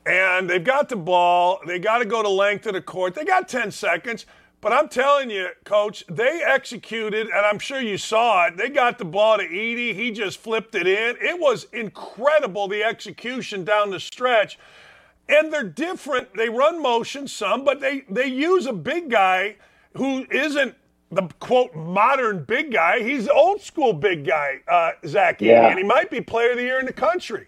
and 0.06 0.48
they've 0.50 0.62
got 0.62 0.88
the 0.90 0.96
ball. 0.96 1.60
They 1.66 1.78
got 1.78 1.98
to 1.98 2.04
go 2.04 2.22
to 2.22 2.28
length 2.28 2.66
of 2.66 2.74
the 2.74 2.82
court. 2.82 3.14
They 3.14 3.24
got 3.24 3.48
10 3.48 3.70
seconds. 3.70 4.26
But 4.60 4.74
I'm 4.74 4.88
telling 4.88 5.30
you, 5.30 5.48
coach, 5.64 6.04
they 6.08 6.42
executed, 6.44 7.28
and 7.28 7.46
I'm 7.46 7.58
sure 7.58 7.80
you 7.80 7.96
saw 7.96 8.46
it. 8.46 8.58
They 8.58 8.68
got 8.68 8.98
the 8.98 9.06
ball 9.06 9.38
to 9.38 9.44
Edey. 9.48 9.94
He 9.94 10.10
just 10.10 10.38
flipped 10.38 10.74
it 10.74 10.86
in. 10.86 11.16
It 11.20 11.40
was 11.40 11.64
incredible, 11.72 12.68
the 12.68 12.82
execution 12.84 13.64
down 13.64 13.90
the 13.90 14.00
stretch. 14.00 14.58
And 15.30 15.50
they're 15.52 15.62
different. 15.64 16.34
They 16.36 16.50
run 16.50 16.82
motion 16.82 17.26
some, 17.26 17.64
but 17.64 17.80
they, 17.80 18.02
they 18.10 18.26
use 18.26 18.66
a 18.66 18.72
big 18.72 19.10
guy 19.10 19.56
who 19.96 20.26
isn't 20.30 20.74
the 21.10 21.28
quote 21.40 21.74
modern 21.74 22.44
big 22.44 22.72
guy. 22.72 23.02
He's 23.02 23.24
the 23.24 23.32
old 23.32 23.62
school 23.62 23.92
big 23.94 24.26
guy, 24.26 24.60
uh, 24.68 24.92
Zach 25.06 25.40
Yeah. 25.40 25.68
and 25.68 25.78
he 25.78 25.84
might 25.84 26.10
be 26.10 26.20
player 26.20 26.50
of 26.50 26.58
the 26.58 26.64
year 26.64 26.78
in 26.80 26.86
the 26.86 26.92
country. 26.92 27.46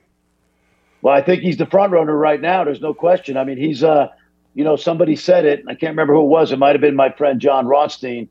Well, 1.03 1.15
I 1.15 1.21
think 1.23 1.43
he's 1.43 1.57
the 1.59 1.67
front 1.67 1.93
runner 1.93 2.17
right 2.17 2.41
now. 2.41 2.65
There's 2.65 2.81
no 2.81 2.95
question. 2.95 3.37
I 3.37 3.45
mean, 3.45 3.59
he's 3.59 3.85
uh, 3.85 4.09
you 4.55 4.65
know, 4.65 4.77
somebody 4.77 5.17
said 5.17 5.45
it. 5.45 5.65
I 5.67 5.75
can't 5.75 5.93
remember 5.93 6.15
who 6.15 6.23
it 6.23 6.29
was. 6.29 6.53
It 6.53 6.59
might 6.59 6.75
have 6.75 6.81
been 6.81 6.97
my 6.97 7.11
friend 7.11 7.41
Jon 7.41 7.67
Rothstein, 7.67 8.29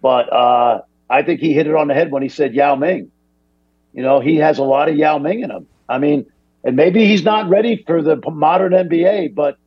but 0.00 0.32
uh, 0.32 0.82
I 1.10 1.22
think 1.22 1.40
he 1.40 1.52
hit 1.52 1.66
it 1.66 1.74
on 1.74 1.88
the 1.88 1.94
head 1.94 2.10
when 2.10 2.22
he 2.22 2.28
said 2.28 2.54
Yao 2.54 2.76
Ming. 2.76 3.10
You 3.92 4.02
know, 4.02 4.20
he 4.20 4.36
has 4.36 4.58
a 4.58 4.62
lot 4.62 4.88
of 4.88 4.96
Yao 4.96 5.18
Ming 5.18 5.40
in 5.40 5.50
him. 5.50 5.66
I 5.88 5.98
mean, 5.98 6.26
and 6.62 6.76
maybe 6.76 7.06
he's 7.06 7.24
not 7.24 7.48
ready 7.48 7.82
for 7.86 8.02
the 8.02 8.20
modern 8.30 8.72
NBA, 8.72 9.34
but 9.34 9.58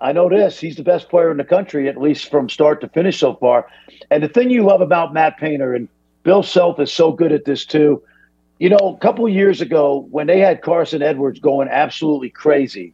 I 0.00 0.12
know 0.12 0.28
this: 0.28 0.58
he's 0.58 0.76
the 0.76 0.82
best 0.82 1.08
player 1.08 1.30
in 1.30 1.36
the 1.36 1.44
country, 1.44 1.88
at 1.88 2.00
least 2.00 2.30
from 2.30 2.48
start 2.48 2.80
to 2.80 2.88
finish 2.88 3.18
so 3.18 3.34
far. 3.34 3.66
And 4.10 4.22
the 4.22 4.28
thing 4.28 4.50
you 4.50 4.64
love 4.64 4.80
about 4.80 5.12
Matt 5.12 5.38
Painter 5.38 5.74
and 5.74 5.88
Bill 6.22 6.42
Self 6.42 6.80
is 6.80 6.92
so 6.92 7.12
good 7.12 7.32
at 7.32 7.44
this 7.44 7.64
too. 7.64 8.02
You 8.58 8.68
know, 8.70 8.78
a 8.78 8.98
couple 8.98 9.26
years 9.28 9.60
ago 9.60 10.06
when 10.10 10.26
they 10.26 10.40
had 10.40 10.62
Carson 10.62 11.02
Edwards 11.02 11.38
going 11.38 11.68
absolutely 11.68 12.30
crazy, 12.30 12.92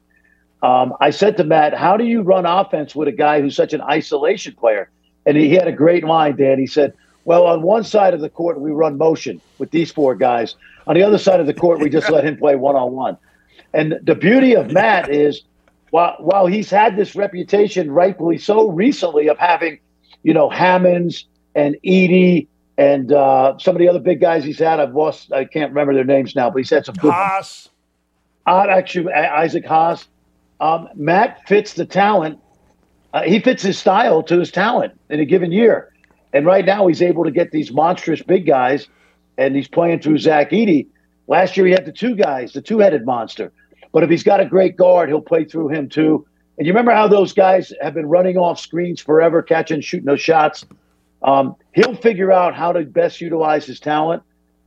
um, 0.62 0.94
I 1.00 1.10
said 1.10 1.36
to 1.36 1.44
Matt, 1.44 1.74
"How 1.74 1.96
do 1.96 2.04
you 2.04 2.22
run 2.22 2.46
offense 2.46 2.94
with 2.94 3.08
a 3.08 3.12
guy 3.12 3.40
who's 3.40 3.56
such 3.56 3.72
an 3.72 3.80
isolation 3.82 4.54
player?" 4.54 4.90
And 5.24 5.36
he, 5.36 5.48
he 5.48 5.54
had 5.54 5.68
a 5.68 5.72
great 5.72 6.04
line, 6.04 6.36
Dan. 6.36 6.58
He 6.58 6.66
said, 6.66 6.94
"Well, 7.24 7.46
on 7.46 7.62
one 7.62 7.84
side 7.84 8.14
of 8.14 8.20
the 8.20 8.30
court 8.30 8.60
we 8.60 8.70
run 8.70 8.98
motion 8.98 9.40
with 9.58 9.70
these 9.70 9.92
four 9.92 10.14
guys. 10.14 10.54
On 10.86 10.94
the 10.94 11.02
other 11.02 11.18
side 11.18 11.40
of 11.40 11.46
the 11.46 11.54
court 11.54 11.80
we 11.80 11.90
just 11.90 12.10
let 12.16 12.24
him 12.24 12.36
play 12.36 12.56
one 12.56 12.76
on 12.76 12.92
one." 12.92 13.18
And 13.74 13.98
the 14.02 14.14
beauty 14.14 14.54
of 14.54 14.72
Matt 14.72 15.10
is, 15.10 15.42
while 15.90 16.16
while 16.18 16.46
he's 16.46 16.70
had 16.70 16.96
this 16.96 17.14
reputation, 17.14 17.90
rightfully 17.90 18.38
so, 18.38 18.70
recently 18.70 19.28
of 19.28 19.38
having, 19.38 19.78
you 20.22 20.32
know, 20.32 20.48
Hammons 20.48 21.26
and 21.54 21.76
Edey 21.84 22.46
and 22.78 23.12
uh, 23.12 23.56
some 23.58 23.74
of 23.74 23.80
the 23.80 23.88
other 23.88 23.98
big 23.98 24.20
guys 24.20 24.44
he's 24.44 24.58
had. 24.58 24.80
I've 24.80 24.94
lost. 24.94 25.32
I 25.32 25.44
can't 25.44 25.70
remember 25.70 25.94
their 25.94 26.04
names 26.04 26.34
now, 26.34 26.50
but 26.50 26.58
he's 26.58 26.70
had 26.70 26.84
some 26.86 26.94
good. 26.96 27.12
Haas. 27.12 27.68
Uh, 28.46 28.66
actually, 28.68 29.12
Isaac 29.12 29.64
Haas. 29.66 30.06
Um, 30.60 30.88
Matt 30.94 31.46
fits 31.46 31.74
the 31.74 31.86
talent. 31.86 32.38
Uh, 33.12 33.22
he 33.22 33.40
fits 33.40 33.62
his 33.62 33.78
style 33.78 34.22
to 34.24 34.38
his 34.38 34.50
talent 34.50 34.98
in 35.10 35.20
a 35.20 35.24
given 35.24 35.52
year. 35.52 35.92
And 36.32 36.44
right 36.44 36.64
now, 36.64 36.86
he's 36.86 37.02
able 37.02 37.24
to 37.24 37.30
get 37.30 37.50
these 37.50 37.72
monstrous 37.72 38.22
big 38.22 38.46
guys, 38.46 38.88
and 39.38 39.54
he's 39.54 39.68
playing 39.68 40.00
through 40.00 40.18
Zach 40.18 40.50
Edey. 40.50 40.86
Last 41.28 41.56
year, 41.56 41.66
he 41.66 41.72
had 41.72 41.86
the 41.86 41.92
two 41.92 42.14
guys, 42.14 42.52
the 42.52 42.60
two 42.60 42.78
headed 42.78 43.04
monster. 43.04 43.52
But 43.92 44.02
if 44.02 44.10
he's 44.10 44.22
got 44.22 44.40
a 44.40 44.44
great 44.44 44.76
guard, 44.76 45.08
he'll 45.08 45.22
play 45.22 45.44
through 45.44 45.68
him 45.68 45.88
too. 45.88 46.26
And 46.58 46.66
you 46.66 46.72
remember 46.72 46.92
how 46.92 47.08
those 47.08 47.32
guys 47.32 47.72
have 47.80 47.94
been 47.94 48.06
running 48.06 48.36
off 48.36 48.58
screens 48.60 49.00
forever, 49.00 49.42
catching, 49.42 49.80
shooting 49.80 50.06
those 50.06 50.20
shots? 50.20 50.64
Um, 51.22 51.56
he'll 51.72 51.96
figure 51.96 52.32
out 52.32 52.54
how 52.54 52.72
to 52.72 52.82
best 52.84 53.20
utilize 53.20 53.66
his 53.66 53.80
talent. 53.80 54.22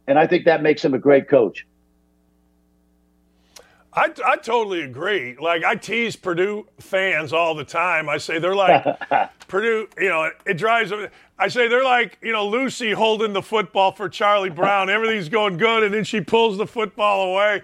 And 0.08 0.18
I 0.18 0.28
think 0.28 0.46
that 0.46 0.64
makes 0.64 0.84
him 0.84 0.94
a 0.94 1.00
great 1.00 1.30
coach. 1.30 1.66
I, 3.94 4.12
I 4.24 4.38
totally 4.38 4.82
agree. 4.82 5.36
Like 5.40 5.64
I 5.64 5.76
tease 5.76 6.16
Purdue 6.16 6.68
fans 6.80 7.34
all 7.34 7.56
the 7.56 7.64
time. 7.64 8.08
I 8.08 8.18
say 8.18 8.38
they're 8.40 8.56
like 8.56 8.86
Purdue. 9.48 9.88
You 9.98 10.10
know, 10.10 10.32
it, 10.46 10.54
drives. 10.56 10.94
I 11.40 11.48
say 11.48 11.68
they're 11.68 11.84
like 11.84 12.18
you 12.22 12.32
know 12.32 12.48
Lucy 12.48 12.92
holding 12.92 13.34
the 13.34 13.42
football 13.42 13.92
for 13.92 14.08
Charlie 14.08 14.52
Brown. 14.52 14.90
Everything's 14.90 15.30
going 15.30 15.58
good, 15.58 15.84
and 15.84 15.94
then 15.94 16.04
she 16.04 16.22
pulls 16.22 16.58
the 16.58 16.68
football 16.68 17.34
away. 17.34 17.62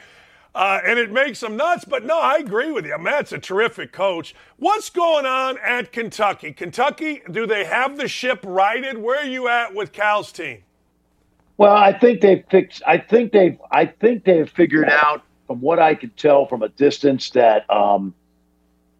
Uh, 0.56 0.80
and 0.86 0.98
it 0.98 1.12
makes 1.12 1.42
them 1.42 1.58
nuts. 1.58 1.84
But 1.84 2.06
no, 2.06 2.18
I 2.18 2.38
agree 2.38 2.72
with 2.72 2.86
you. 2.86 2.98
Matt's 2.98 3.34
a 3.34 3.38
terrific 3.38 3.92
coach. 3.92 4.34
What's 4.56 4.90
going 4.90 5.26
on 5.26 5.58
at 5.60 5.92
Kentucky? 5.92 6.54
Kentucky, 6.54 7.22
do 7.30 7.46
they 7.46 7.66
have 7.66 7.98
the 7.98 8.08
ship 8.08 8.40
righted? 8.46 8.98
Where 8.98 9.20
are 9.20 9.26
you 9.26 9.50
at 9.50 9.76
with 9.76 9.92
Cal's 9.92 10.32
team? 10.32 10.64
Well, 11.58 11.76
I 11.76 11.92
think 11.98 12.22
they've 12.22 12.44
fixed. 12.50 12.82
I 12.88 12.98
think 12.98 13.32
they've. 13.32 13.60
I 13.70 13.86
think 13.86 14.24
they've 14.24 14.50
figured 14.50 14.90
out 14.90 15.24
from 15.48 15.62
what 15.62 15.80
I 15.80 15.96
could 15.96 16.16
tell 16.18 16.46
from 16.46 16.64
a 16.64 16.70
distance 16.70 17.30
that, 17.32 17.70
um, 17.70 18.14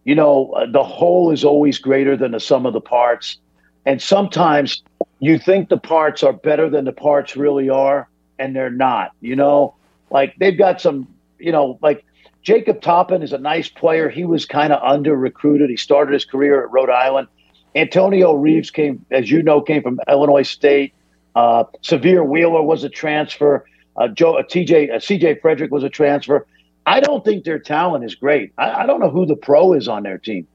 you 0.04 0.16
know, 0.16 0.52
uh, 0.52 0.66
the 0.72 0.84
whole 0.84 1.32
is 1.32 1.44
always 1.44 1.80
greater 1.80 2.16
than 2.16 2.32
the 2.32 2.40
sum 2.40 2.66
of 2.66 2.74
the 2.74 2.82
parts. 2.82 3.38
And 3.86 4.02
sometimes 4.02 4.84
you 5.20 5.40
think 5.40 5.70
the 5.70 5.78
parts 5.78 6.24
are 6.24 6.34
better 6.34 6.70
than 6.70 6.86
the 6.86 6.92
parts 6.92 7.36
really 7.36 7.70
are, 7.70 8.08
and 8.38 8.56
they're 8.56 8.70
not. 8.70 9.12
You 9.22 9.36
know, 9.36 9.76
like 10.10 10.36
they've 10.40 10.58
got 10.58 10.82
some, 10.82 11.08
you 11.40 11.52
know, 11.52 11.80
like 11.82 12.06
Jacob 12.42 12.82
Toppin 12.82 13.24
is 13.24 13.34
a 13.34 13.38
nice 13.38 13.70
player. 13.70 14.10
He 14.10 14.26
was 14.26 14.46
kind 14.46 14.72
of 14.72 14.82
under 14.84 15.16
recruited. 15.16 15.70
He 15.70 15.78
started 15.78 16.14
his 16.14 16.26
career 16.26 16.64
at 16.64 16.72
Rhode 16.72 16.92
Island. 16.92 17.28
Antonio 17.76 18.34
Reeves 18.34 18.72
came, 18.72 19.06
as 19.12 19.30
you 19.30 19.42
know, 19.44 19.62
came 19.62 19.82
from 19.82 20.00
Illinois 20.08 20.44
State. 20.44 20.94
Uh, 21.36 21.66
Sahvir 21.84 22.26
Wheeler 22.26 22.62
was 22.62 22.84
a 22.84 22.90
transfer. 22.90 23.66
Uh, 23.98 24.08
Joe, 24.10 24.38
uh, 24.38 24.44
TJ, 24.44 24.92
uh, 24.92 24.96
CJ 24.96 25.42
Frederick 25.42 25.72
was 25.72 25.84
a 25.84 25.90
transfer. 25.90 26.46
I 26.86 27.00
don't 27.00 27.24
think 27.26 27.46
their 27.46 27.60
talent 27.60 28.04
is 28.04 28.16
great. 28.16 28.54
I, 28.58 28.84
I, 28.84 28.86
don't 28.86 29.00
know 29.00 29.10
who 29.10 29.26
the 29.26 29.36
pro 29.36 29.74
is 29.74 29.88
on 29.88 30.04
their 30.04 30.18
team. 30.18 30.48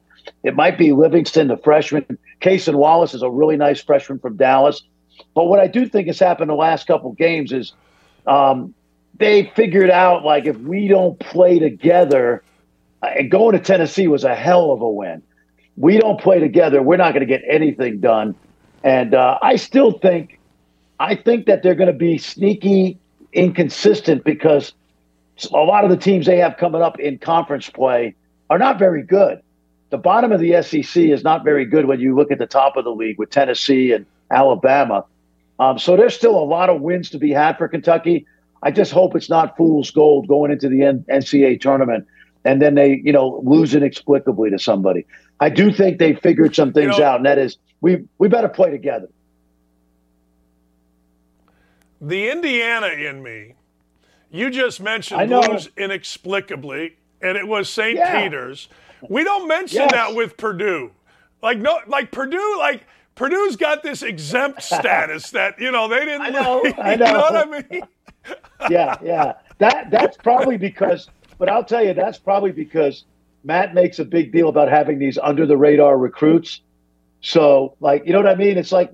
It 0.44 0.54
might 0.54 0.78
be 0.78 0.92
Livingston, 0.92 1.48
the 1.48 1.56
freshman. 1.56 2.18
Cason 2.40 2.76
Wallace 2.76 3.14
is 3.14 3.22
a 3.22 3.30
really 3.30 3.56
nice 3.56 3.82
freshman 3.82 4.18
from 4.18 4.36
Dallas. 4.36 4.82
But 5.34 5.44
what 5.44 5.60
I 5.60 5.66
do 5.66 5.86
think 5.86 6.06
has 6.06 6.18
happened 6.18 6.50
the 6.50 6.54
last 6.54 6.86
couple 6.86 7.12
games 7.12 7.52
is 7.52 7.72
um, 8.26 8.74
they 9.18 9.50
figured 9.56 9.90
out 9.90 10.24
like 10.24 10.46
if 10.46 10.56
we 10.58 10.88
don't 10.88 11.18
play 11.18 11.58
together, 11.58 12.42
uh, 13.02 13.06
and 13.06 13.30
going 13.30 13.56
to 13.56 13.62
Tennessee 13.62 14.08
was 14.08 14.24
a 14.24 14.34
hell 14.34 14.72
of 14.72 14.80
a 14.80 14.88
win. 14.88 15.22
We 15.76 15.98
don't 15.98 16.20
play 16.20 16.40
together, 16.40 16.82
we're 16.82 16.96
not 16.96 17.12
going 17.12 17.26
to 17.26 17.26
get 17.26 17.42
anything 17.48 18.00
done. 18.00 18.34
And 18.84 19.14
uh, 19.14 19.38
I 19.42 19.56
still 19.56 19.92
think, 19.98 20.38
I 20.98 21.14
think 21.14 21.46
that 21.46 21.62
they're 21.62 21.74
going 21.74 21.92
to 21.92 21.98
be 21.98 22.18
sneaky 22.18 22.98
inconsistent 23.32 24.24
because 24.24 24.72
a 25.52 25.56
lot 25.58 25.84
of 25.84 25.90
the 25.90 25.96
teams 25.96 26.26
they 26.26 26.38
have 26.38 26.56
coming 26.56 26.82
up 26.82 26.98
in 26.98 27.18
conference 27.18 27.68
play 27.68 28.14
are 28.48 28.58
not 28.58 28.78
very 28.78 29.02
good. 29.02 29.40
The 29.90 29.98
bottom 29.98 30.32
of 30.32 30.40
the 30.40 30.62
SEC 30.62 31.02
is 31.02 31.24
not 31.24 31.44
very 31.44 31.64
good 31.64 31.86
when 31.86 32.00
you 32.00 32.14
look 32.14 32.30
at 32.30 32.38
the 32.38 32.46
top 32.46 32.76
of 32.76 32.84
the 32.84 32.92
league 32.92 33.18
with 33.18 33.30
Tennessee 33.30 33.92
and 33.92 34.06
Alabama. 34.30 35.04
Um, 35.58 35.78
so 35.78 35.96
there's 35.96 36.14
still 36.14 36.36
a 36.36 36.44
lot 36.44 36.70
of 36.70 36.80
wins 36.80 37.10
to 37.10 37.18
be 37.18 37.32
had 37.32 37.58
for 37.58 37.68
Kentucky. 37.68 38.26
I 38.62 38.70
just 38.70 38.92
hope 38.92 39.16
it's 39.16 39.30
not 39.30 39.56
fool's 39.56 39.90
gold 39.90 40.28
going 40.28 40.52
into 40.52 40.68
the 40.68 40.80
NCAA 40.80 41.60
tournament 41.60 42.06
and 42.44 42.60
then 42.62 42.74
they, 42.74 43.00
you 43.04 43.12
know, 43.12 43.42
lose 43.44 43.74
inexplicably 43.74 44.50
to 44.50 44.58
somebody. 44.58 45.06
I 45.40 45.50
do 45.50 45.72
think 45.72 45.98
they 45.98 46.14
figured 46.14 46.54
some 46.54 46.72
things 46.72 46.94
you 46.94 47.00
know, 47.00 47.06
out, 47.06 47.16
and 47.16 47.26
that 47.26 47.38
is 47.38 47.56
we 47.80 48.04
we 48.18 48.28
better 48.28 48.48
play 48.48 48.70
together 48.70 49.08
the 52.00 52.30
Indiana 52.30 52.88
in 52.88 53.22
me, 53.22 53.54
you 54.30 54.50
just 54.50 54.80
mentioned 54.80 55.28
blues 55.28 55.68
inexplicably, 55.76 56.96
and 57.20 57.36
it 57.36 57.46
was 57.46 57.68
St. 57.68 57.96
Yeah. 57.96 58.22
Peter's. 58.22 58.68
We 59.08 59.24
don't 59.24 59.48
mention 59.48 59.80
yes. 59.80 59.92
that 59.92 60.14
with 60.14 60.36
Purdue. 60.36 60.92
Like 61.42 61.58
no, 61.58 61.78
like 61.86 62.12
Purdue, 62.12 62.56
like 62.58 62.86
Purdue's 63.14 63.56
got 63.56 63.82
this 63.82 64.02
exempt 64.02 64.62
status 64.62 65.30
that 65.30 65.60
you 65.60 65.70
know 65.70 65.88
they 65.88 66.00
didn't. 66.00 66.22
I 66.22 66.30
know. 66.30 66.62
I 66.78 66.96
know. 66.96 67.06
you 67.06 67.12
know 67.12 67.20
what 67.20 67.36
I 67.36 67.64
mean? 67.70 67.82
yeah, 68.70 68.96
yeah. 69.02 69.32
That 69.58 69.90
that's 69.90 70.16
probably 70.16 70.56
because, 70.56 71.08
but 71.38 71.48
I'll 71.48 71.64
tell 71.64 71.84
you, 71.84 71.94
that's 71.94 72.18
probably 72.18 72.52
because 72.52 73.04
Matt 73.44 73.74
makes 73.74 73.98
a 73.98 74.04
big 74.04 74.32
deal 74.32 74.48
about 74.48 74.68
having 74.68 74.98
these 74.98 75.18
under 75.18 75.46
the 75.46 75.56
radar 75.56 75.98
recruits. 75.98 76.60
So, 77.22 77.76
like, 77.80 78.06
you 78.06 78.12
know 78.12 78.18
what 78.18 78.28
I 78.28 78.34
mean? 78.34 78.56
It's 78.56 78.72
like 78.72 78.90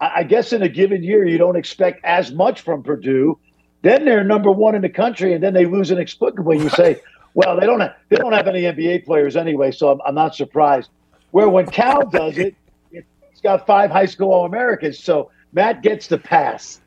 I 0.00 0.24
guess 0.24 0.52
in 0.52 0.62
a 0.62 0.68
given 0.68 1.02
year 1.02 1.26
you 1.26 1.38
don't 1.38 1.56
expect 1.56 2.04
as 2.04 2.32
much 2.32 2.60
from 2.60 2.82
Purdue. 2.82 3.38
Then 3.82 4.04
they're 4.04 4.24
number 4.24 4.50
one 4.50 4.74
in 4.74 4.82
the 4.82 4.90
country, 4.90 5.32
and 5.32 5.42
then 5.42 5.54
they 5.54 5.64
lose 5.64 5.90
inexplicably. 5.90 6.58
You 6.58 6.68
say, 6.70 7.00
"Well, 7.34 7.58
they 7.58 7.66
don't 7.66 7.80
have, 7.80 7.94
they 8.08 8.16
don't 8.16 8.32
have 8.32 8.46
any 8.46 8.62
NBA 8.62 9.04
players 9.04 9.36
anyway," 9.36 9.70
so 9.70 9.90
I'm, 9.90 10.00
I'm 10.04 10.14
not 10.14 10.34
surprised. 10.34 10.90
Where 11.30 11.48
when 11.48 11.66
Cal 11.66 12.06
does 12.08 12.36
it, 12.36 12.54
he's 12.90 13.40
got 13.42 13.66
five 13.66 13.90
high 13.90 14.06
school 14.06 14.32
All 14.32 14.44
Americans, 14.44 14.98
so 14.98 15.30
Matt 15.52 15.82
gets 15.82 16.08
the 16.08 16.18
pass. 16.18 16.80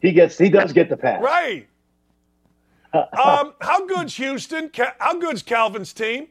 He 0.00 0.12
gets 0.12 0.38
he 0.38 0.48
does 0.48 0.72
get 0.72 0.88
the 0.88 0.96
pass. 0.96 1.22
Right. 1.22 1.68
um, 2.92 3.52
how 3.60 3.86
good's 3.86 4.16
Houston? 4.16 4.70
How 4.98 5.18
good's 5.18 5.42
Kelvin's 5.42 5.92
team? 5.92 6.28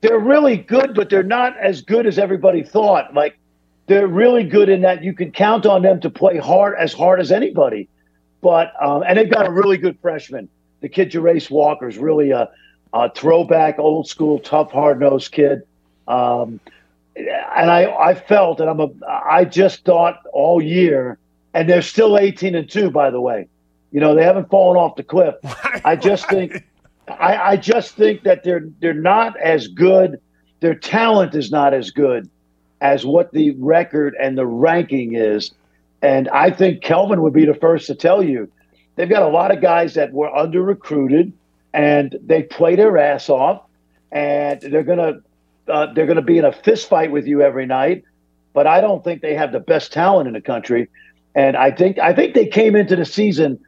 They're 0.00 0.18
really 0.18 0.56
good, 0.56 0.94
but 0.94 1.10
they're 1.10 1.22
not 1.22 1.56
as 1.58 1.82
good 1.82 2.06
as 2.06 2.18
everybody 2.18 2.62
thought. 2.62 3.14
Like 3.14 3.38
they're 3.90 4.06
really 4.06 4.44
good 4.44 4.68
in 4.68 4.82
that 4.82 5.02
you 5.02 5.12
can 5.12 5.32
count 5.32 5.66
on 5.66 5.82
them 5.82 6.00
to 6.00 6.08
play 6.08 6.38
hard 6.38 6.76
as 6.78 6.92
hard 6.92 7.20
as 7.20 7.32
anybody. 7.32 7.88
But 8.40 8.72
um, 8.80 9.02
and 9.04 9.18
they've 9.18 9.28
got 9.28 9.48
a 9.48 9.50
really 9.50 9.78
good 9.78 9.98
freshman. 10.00 10.48
The 10.80 10.88
kid 10.88 11.10
Jarace 11.10 11.50
Walker 11.50 11.88
is 11.88 11.98
really 11.98 12.30
a, 12.30 12.48
a 12.94 13.10
throwback, 13.10 13.80
old 13.80 14.08
school, 14.08 14.38
tough, 14.38 14.70
hard 14.70 15.00
nosed 15.00 15.32
kid. 15.32 15.62
Um, 16.06 16.60
and 17.16 17.68
I, 17.68 17.92
I 17.92 18.14
felt, 18.14 18.60
and 18.60 18.70
I'm 18.70 18.78
a, 18.78 18.90
I 19.08 19.44
just 19.44 19.84
thought 19.84 20.20
all 20.32 20.62
year, 20.62 21.18
and 21.52 21.68
they're 21.68 21.82
still 21.82 22.16
18 22.16 22.54
and 22.54 22.70
two, 22.70 22.92
by 22.92 23.10
the 23.10 23.20
way. 23.20 23.48
You 23.90 23.98
know, 23.98 24.14
they 24.14 24.22
haven't 24.22 24.50
fallen 24.50 24.76
off 24.76 24.94
the 24.94 25.02
cliff. 25.02 25.34
I 25.84 25.96
just 25.96 26.28
think, 26.28 26.64
I, 27.08 27.36
I 27.36 27.56
just 27.56 27.96
think 27.96 28.22
that 28.22 28.44
they're 28.44 28.68
they're 28.78 28.94
not 28.94 29.36
as 29.40 29.66
good. 29.66 30.20
Their 30.60 30.76
talent 30.76 31.34
is 31.34 31.50
not 31.50 31.74
as 31.74 31.90
good 31.90 32.30
as 32.80 33.04
what 33.04 33.32
the 33.32 33.50
record 33.52 34.14
and 34.20 34.36
the 34.36 34.46
ranking 34.46 35.14
is. 35.14 35.52
And 36.02 36.28
I 36.28 36.50
think 36.50 36.82
Kelvin 36.82 37.22
would 37.22 37.32
be 37.34 37.44
the 37.44 37.54
first 37.54 37.86
to 37.88 37.94
tell 37.94 38.22
you 38.22 38.50
they've 38.96 39.08
got 39.08 39.22
a 39.22 39.28
lot 39.28 39.54
of 39.54 39.60
guys 39.60 39.94
that 39.94 40.12
were 40.12 40.34
under 40.34 40.62
recruited 40.62 41.32
and 41.72 42.18
they 42.22 42.42
play 42.42 42.76
their 42.76 42.96
ass 42.98 43.28
off 43.28 43.62
and 44.10 44.60
they're 44.60 44.82
gonna 44.82 45.20
uh, 45.68 45.92
they're 45.92 46.06
gonna 46.06 46.22
be 46.22 46.38
in 46.38 46.44
a 46.44 46.52
fist 46.52 46.88
fight 46.88 47.12
with 47.12 47.26
you 47.26 47.42
every 47.42 47.66
night. 47.66 48.04
But 48.52 48.66
I 48.66 48.80
don't 48.80 49.04
think 49.04 49.22
they 49.22 49.34
have 49.34 49.52
the 49.52 49.60
best 49.60 49.92
talent 49.92 50.26
in 50.26 50.34
the 50.34 50.40
country. 50.40 50.88
And 51.34 51.56
I 51.56 51.70
think 51.70 51.98
I 51.98 52.12
think 52.14 52.34
they 52.34 52.46
came 52.46 52.74
into 52.74 52.96
the 52.96 53.04
season 53.04 53.60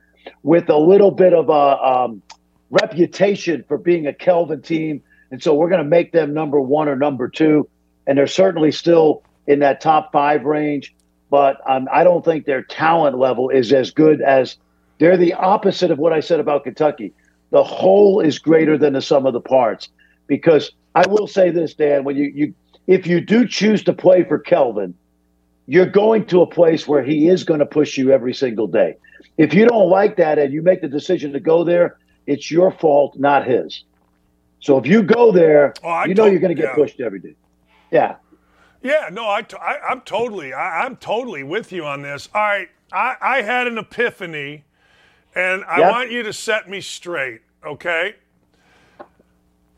with 0.43 0.69
a 0.69 0.77
little 0.77 1.11
bit 1.11 1.33
of 1.33 1.49
a 1.49 1.53
um, 1.53 2.23
reputation 2.71 3.65
for 3.69 3.79
being 3.79 4.07
a 4.07 4.13
Kelvin 4.13 4.63
team, 4.63 5.03
and 5.31 5.41
so 5.41 5.55
we're 5.55 5.69
going 5.69 5.83
to 5.83 5.89
make 5.89 6.11
them 6.11 6.35
number 6.35 6.61
one 6.61 6.89
or 6.89 6.97
number 6.97 7.29
two 7.29 7.69
and 8.07 8.17
they're 8.17 8.27
certainly 8.27 8.73
still 8.73 9.23
in 9.47 9.61
that 9.61 9.81
top 9.81 10.13
five 10.13 10.45
range. 10.45 10.95
But 11.31 11.61
um, 11.69 11.89
I 11.91 12.05
don't 12.05 12.25
think 12.25 12.45
their 12.45 12.63
talent 12.63 13.19
level 13.19 13.49
is 13.49 13.73
as 13.73 13.91
good 13.91 14.21
as 14.21 14.57
they're 14.99 15.17
the 15.17 15.35
opposite 15.35 15.91
of 15.91 15.99
what 15.99 16.13
I 16.13 16.21
said 16.21 16.41
about 16.41 16.65
Kentucky. 16.65 17.13
The 17.51 17.65
whole 17.65 18.21
is 18.21 18.39
greater 18.39 18.77
than 18.79 18.93
the 18.93 19.03
sum 19.03 19.27
of 19.27 19.33
the 19.33 19.41
parts. 19.41 19.89
Because 20.27 20.73
I 20.95 21.07
will 21.09 21.27
say 21.27 21.51
this, 21.51 21.75
Dan, 21.75 22.05
when 22.05 22.17
you, 22.17 22.33
you 22.35 22.55
if 22.87 23.07
you 23.07 23.21
do 23.21 23.47
choose 23.47 23.83
to 23.85 23.93
play 23.93 24.25
for 24.25 24.39
Kelvin, 24.39 24.95
you're 25.67 25.87
going 25.87 26.27
to 26.27 26.43
a 26.43 26.47
place 26.47 26.87
where 26.87 27.03
he 27.03 27.29
is 27.29 27.45
going 27.45 27.61
to 27.61 27.67
push 27.67 27.97
you 27.97 28.11
every 28.11 28.35
single 28.35 28.67
day. 28.67 28.97
If 29.39 29.55
you 29.55 29.67
don't 29.67 29.89
like 29.89 30.17
that 30.17 30.39
and 30.39 30.53
you 30.53 30.63
make 30.63 30.81
the 30.81 30.89
decision 30.89 31.33
to 31.33 31.41
go 31.41 31.65
there, 31.65 31.99
it's 32.27 32.51
your 32.51 32.71
fault, 32.71 33.19
not 33.19 33.47
his. 33.47 33.85
So 34.61 34.79
if 34.79 34.87
you 34.87 35.03
go 35.03 35.33
there, 35.33 35.75
oh, 35.83 36.05
you 36.05 36.15
know 36.15 36.27
you're 36.27 36.41
going 36.41 36.55
to 36.55 36.61
get 36.61 36.71
yeah. 36.71 36.75
pushed 36.75 37.01
every 37.01 37.19
day. 37.19 37.35
Yeah. 37.93 38.17
Yeah, 38.83 39.11
no, 39.13 39.27
I, 39.27 39.45
I, 39.61 39.93
am 39.93 40.01
totally, 40.01 40.53
I, 40.53 40.85
am 40.85 40.97
totally 40.97 41.45
with 41.45 41.71
you 41.71 41.87
on 41.87 42.03
this. 42.03 42.29
All 42.35 42.43
right, 42.43 42.69
I, 42.91 43.15
I 43.21 43.43
had 43.43 43.69
an 43.69 43.79
epiphany, 43.79 44.65
and 45.37 45.65
I 45.67 45.79
yep. 45.79 45.93
want 45.93 46.11
you 46.11 46.25
to 46.25 46.33
set 46.33 46.69
me 46.69 46.81
straight, 46.81 47.43
okay? 47.65 48.17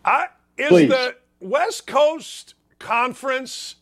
I 0.07 0.28
is 0.57 0.69
Please. 0.69 0.89
the 0.89 1.16
West 1.41 1.86
Coast 1.86 2.55
Conference 2.78 3.77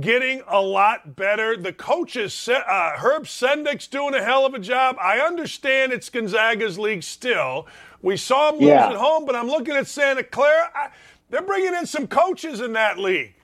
getting 0.00 0.42
a 0.46 0.60
lot 0.60 1.16
better. 1.16 1.56
The 1.56 1.72
coaches, 1.72 2.48
uh, 2.48 2.92
Herb 2.96 3.24
Sendek's 3.24 3.86
doing 3.86 4.14
a 4.14 4.22
hell 4.22 4.44
of 4.44 4.54
a 4.54 4.58
job. 4.58 4.96
I 5.00 5.20
understand 5.20 5.92
it's 5.92 6.10
Gonzaga's 6.10 6.78
league 6.78 7.02
still. 7.02 7.66
We 8.02 8.16
saw 8.16 8.50
him 8.50 8.56
lose 8.56 8.68
yeah. 8.68 8.88
at 8.88 8.96
home, 8.96 9.24
but 9.24 9.34
I'm 9.34 9.48
looking 9.48 9.74
at 9.74 9.86
Santa 9.86 10.22
Clara. 10.22 10.70
I, 10.74 10.88
they're 11.30 11.42
bringing 11.42 11.74
in 11.74 11.86
some 11.86 12.06
coaches 12.06 12.60
in 12.60 12.74
that 12.74 12.98
league. 12.98 13.34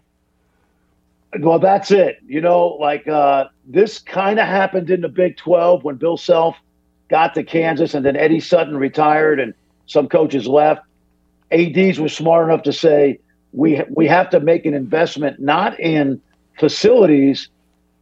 Well, 1.41 1.59
that's 1.59 1.91
it. 1.91 2.19
You 2.27 2.41
know, 2.41 2.69
like 2.81 3.09
uh, 3.09 3.47
this 3.67 3.99
kind 3.99 4.39
of 4.39 4.47
happened 4.47 4.91
in 4.91 5.01
the 5.01 5.09
Big 5.09 5.37
12 5.37 5.83
when 5.83 5.97
Bill 5.97 6.17
Self 6.17 6.57
got 7.09 7.35
to 7.35 7.43
Kansas 7.43 7.95
and 7.95 8.05
then 8.05 8.17
Eddie 8.17 8.41
Sutton 8.41 8.77
retired 8.77 9.41
and 9.41 9.55
some 9.87 10.09
coaches 10.09 10.47
left. 10.47 10.83
ADs 11.51 11.99
were 11.99 12.09
smart 12.09 12.49
enough 12.49 12.63
to 12.65 12.73
say, 12.73 13.19
we, 13.53 13.83
we 13.91 14.07
have 14.07 14.31
to 14.31 14.41
make 14.41 14.65
an 14.67 14.75
investment 14.75 15.41
not 15.41 15.79
in 15.79 16.21
facilities 16.59 17.49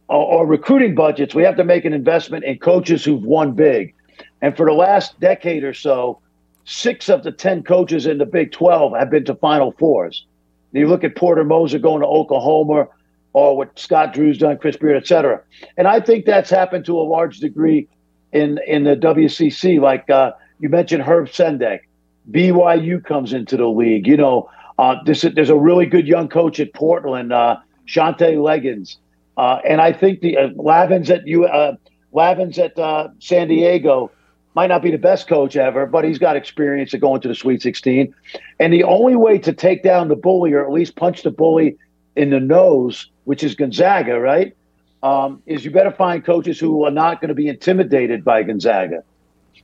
or, 0.07 0.25
or 0.25 0.45
recruiting 0.45 0.95
budgets. 0.95 1.35
We 1.35 1.43
have 1.43 1.57
to 1.57 1.63
make 1.63 1.85
an 1.85 1.93
investment 1.93 2.45
in 2.45 2.59
coaches 2.59 3.03
who've 3.03 3.23
won 3.23 3.53
big. 3.53 3.93
And 4.41 4.55
for 4.55 4.65
the 4.65 4.73
last 4.73 5.19
decade 5.19 5.63
or 5.63 5.73
so, 5.73 6.19
six 6.65 7.09
of 7.09 7.23
the 7.23 7.31
10 7.31 7.63
coaches 7.63 8.05
in 8.05 8.17
the 8.17 8.25
Big 8.25 8.51
12 8.51 8.93
have 8.97 9.09
been 9.09 9.25
to 9.25 9.35
Final 9.35 9.73
Fours. 9.73 10.25
You 10.71 10.87
look 10.87 11.03
at 11.03 11.15
Porter 11.15 11.43
Moser 11.43 11.79
going 11.79 12.01
to 12.01 12.07
Oklahoma, 12.07 12.87
or 13.33 13.57
what 13.57 13.77
Scott 13.77 14.13
Drew's 14.13 14.37
done, 14.37 14.57
Chris 14.57 14.77
Beard, 14.77 14.97
et 14.97 15.07
cetera. 15.07 15.41
And 15.77 15.87
I 15.87 15.99
think 15.99 16.25
that's 16.25 16.49
happened 16.49 16.85
to 16.85 16.99
a 16.99 17.03
large 17.03 17.39
degree 17.39 17.87
in 18.31 18.59
in 18.67 18.83
the 18.83 18.95
WCC. 18.95 19.79
Like 19.79 20.09
uh, 20.09 20.31
you 20.59 20.69
mentioned, 20.69 21.03
Herb 21.03 21.27
Sendek, 21.27 21.81
BYU 22.29 23.03
comes 23.03 23.33
into 23.33 23.57
the 23.57 23.67
league. 23.67 24.07
You 24.07 24.17
know, 24.17 24.49
uh, 24.79 24.95
this, 25.05 25.25
there's 25.35 25.49
a 25.49 25.57
really 25.57 25.85
good 25.85 26.07
young 26.07 26.27
coach 26.27 26.59
at 26.59 26.73
Portland, 26.73 27.31
uh, 27.31 27.57
Shantay 27.87 28.35
Legans, 28.35 28.97
uh, 29.37 29.59
and 29.67 29.81
I 29.81 29.93
think 29.93 30.21
the 30.21 30.37
uh, 30.37 30.49
Lavins 30.49 31.09
at 31.09 31.25
you 31.27 31.45
uh, 31.45 31.75
Lavins 32.13 32.57
at 32.57 32.77
uh, 32.77 33.09
San 33.19 33.47
Diego 33.47 34.11
might 34.53 34.67
not 34.67 34.81
be 34.81 34.91
the 34.91 34.97
best 34.97 35.29
coach 35.29 35.55
ever, 35.55 35.85
but 35.85 36.03
he's 36.03 36.19
got 36.19 36.35
experience 36.35 36.93
of 36.93 36.99
going 36.99 37.21
to 37.21 37.27
the 37.29 37.35
Sweet 37.35 37.61
16. 37.61 38.13
And 38.59 38.73
the 38.73 38.83
only 38.83 39.15
way 39.15 39.37
to 39.39 39.53
take 39.53 39.81
down 39.81 40.09
the 40.09 40.15
bully, 40.15 40.51
or 40.51 40.65
at 40.65 40.71
least 40.73 40.97
punch 40.97 41.23
the 41.23 41.31
bully 41.31 41.77
in 42.15 42.29
the 42.29 42.39
nose, 42.39 43.09
which 43.25 43.43
is 43.43 43.55
Gonzaga, 43.55 44.19
right? 44.19 44.55
Um, 45.03 45.41
is 45.45 45.65
you 45.65 45.71
better 45.71 45.91
find 45.91 46.23
coaches 46.23 46.59
who 46.59 46.85
are 46.85 46.91
not 46.91 47.21
going 47.21 47.29
to 47.29 47.35
be 47.35 47.47
intimidated 47.47 48.23
by 48.23 48.43
Gonzaga. 48.43 49.03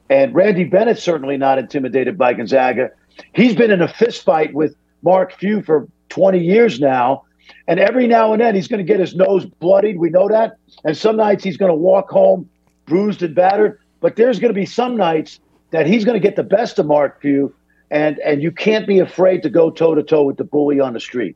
And 0.10 0.34
Randy 0.34 0.64
Bennett's 0.64 1.04
certainly 1.04 1.38
not 1.38 1.60
intimidated 1.60 2.18
by 2.18 2.34
Gonzaga. 2.34 2.92
He's 3.34 3.56
been 3.56 3.72
in 3.72 3.82
a 3.82 3.88
fist 3.88 4.24
fight 4.24 4.54
with 4.54 4.76
Mark 5.04 5.34
Few 5.34 5.62
for 5.62 5.88
20 6.10 6.40
years 6.40 6.80
now. 6.80 7.24
And 7.68 7.80
every 7.80 8.08
now 8.08 8.34
and 8.34 8.42
then 8.42 8.56
he's 8.56 8.68
going 8.68 8.86
to 8.86 8.90
get 8.90 9.00
his 9.00 9.16
nose 9.16 9.46
bloodied. 9.46 10.00
We 10.00 10.10
know 10.10 10.28
that. 10.30 10.58
And 10.84 10.98
some 10.98 11.18
nights 11.18 11.44
he's 11.44 11.58
going 11.58 11.72
to 11.72 11.76
walk 11.76 12.10
home 12.10 12.50
bruised 12.86 13.22
and 13.22 13.36
battered. 13.36 13.80
But 14.00 14.16
there's 14.16 14.40
going 14.40 14.54
to 14.54 14.60
be 14.60 14.66
some 14.66 14.96
nights 14.96 15.40
that 15.72 15.86
he's 15.86 16.06
going 16.06 16.20
to 16.20 16.26
get 16.26 16.36
the 16.36 16.44
best 16.44 16.80
of 16.80 16.86
Mark 16.86 17.22
Few. 17.22 17.54
And, 17.92 18.20
and 18.20 18.42
you 18.42 18.52
can't 18.52 18.88
be 18.88 19.00
afraid 19.00 19.44
to 19.44 19.50
go 19.50 19.70
toe 19.70 19.96
to 19.96 20.04
toe 20.04 20.24
with 20.24 20.38
the 20.38 20.44
bully 20.44 20.80
on 20.80 20.94
the 20.94 21.00
street. 21.00 21.36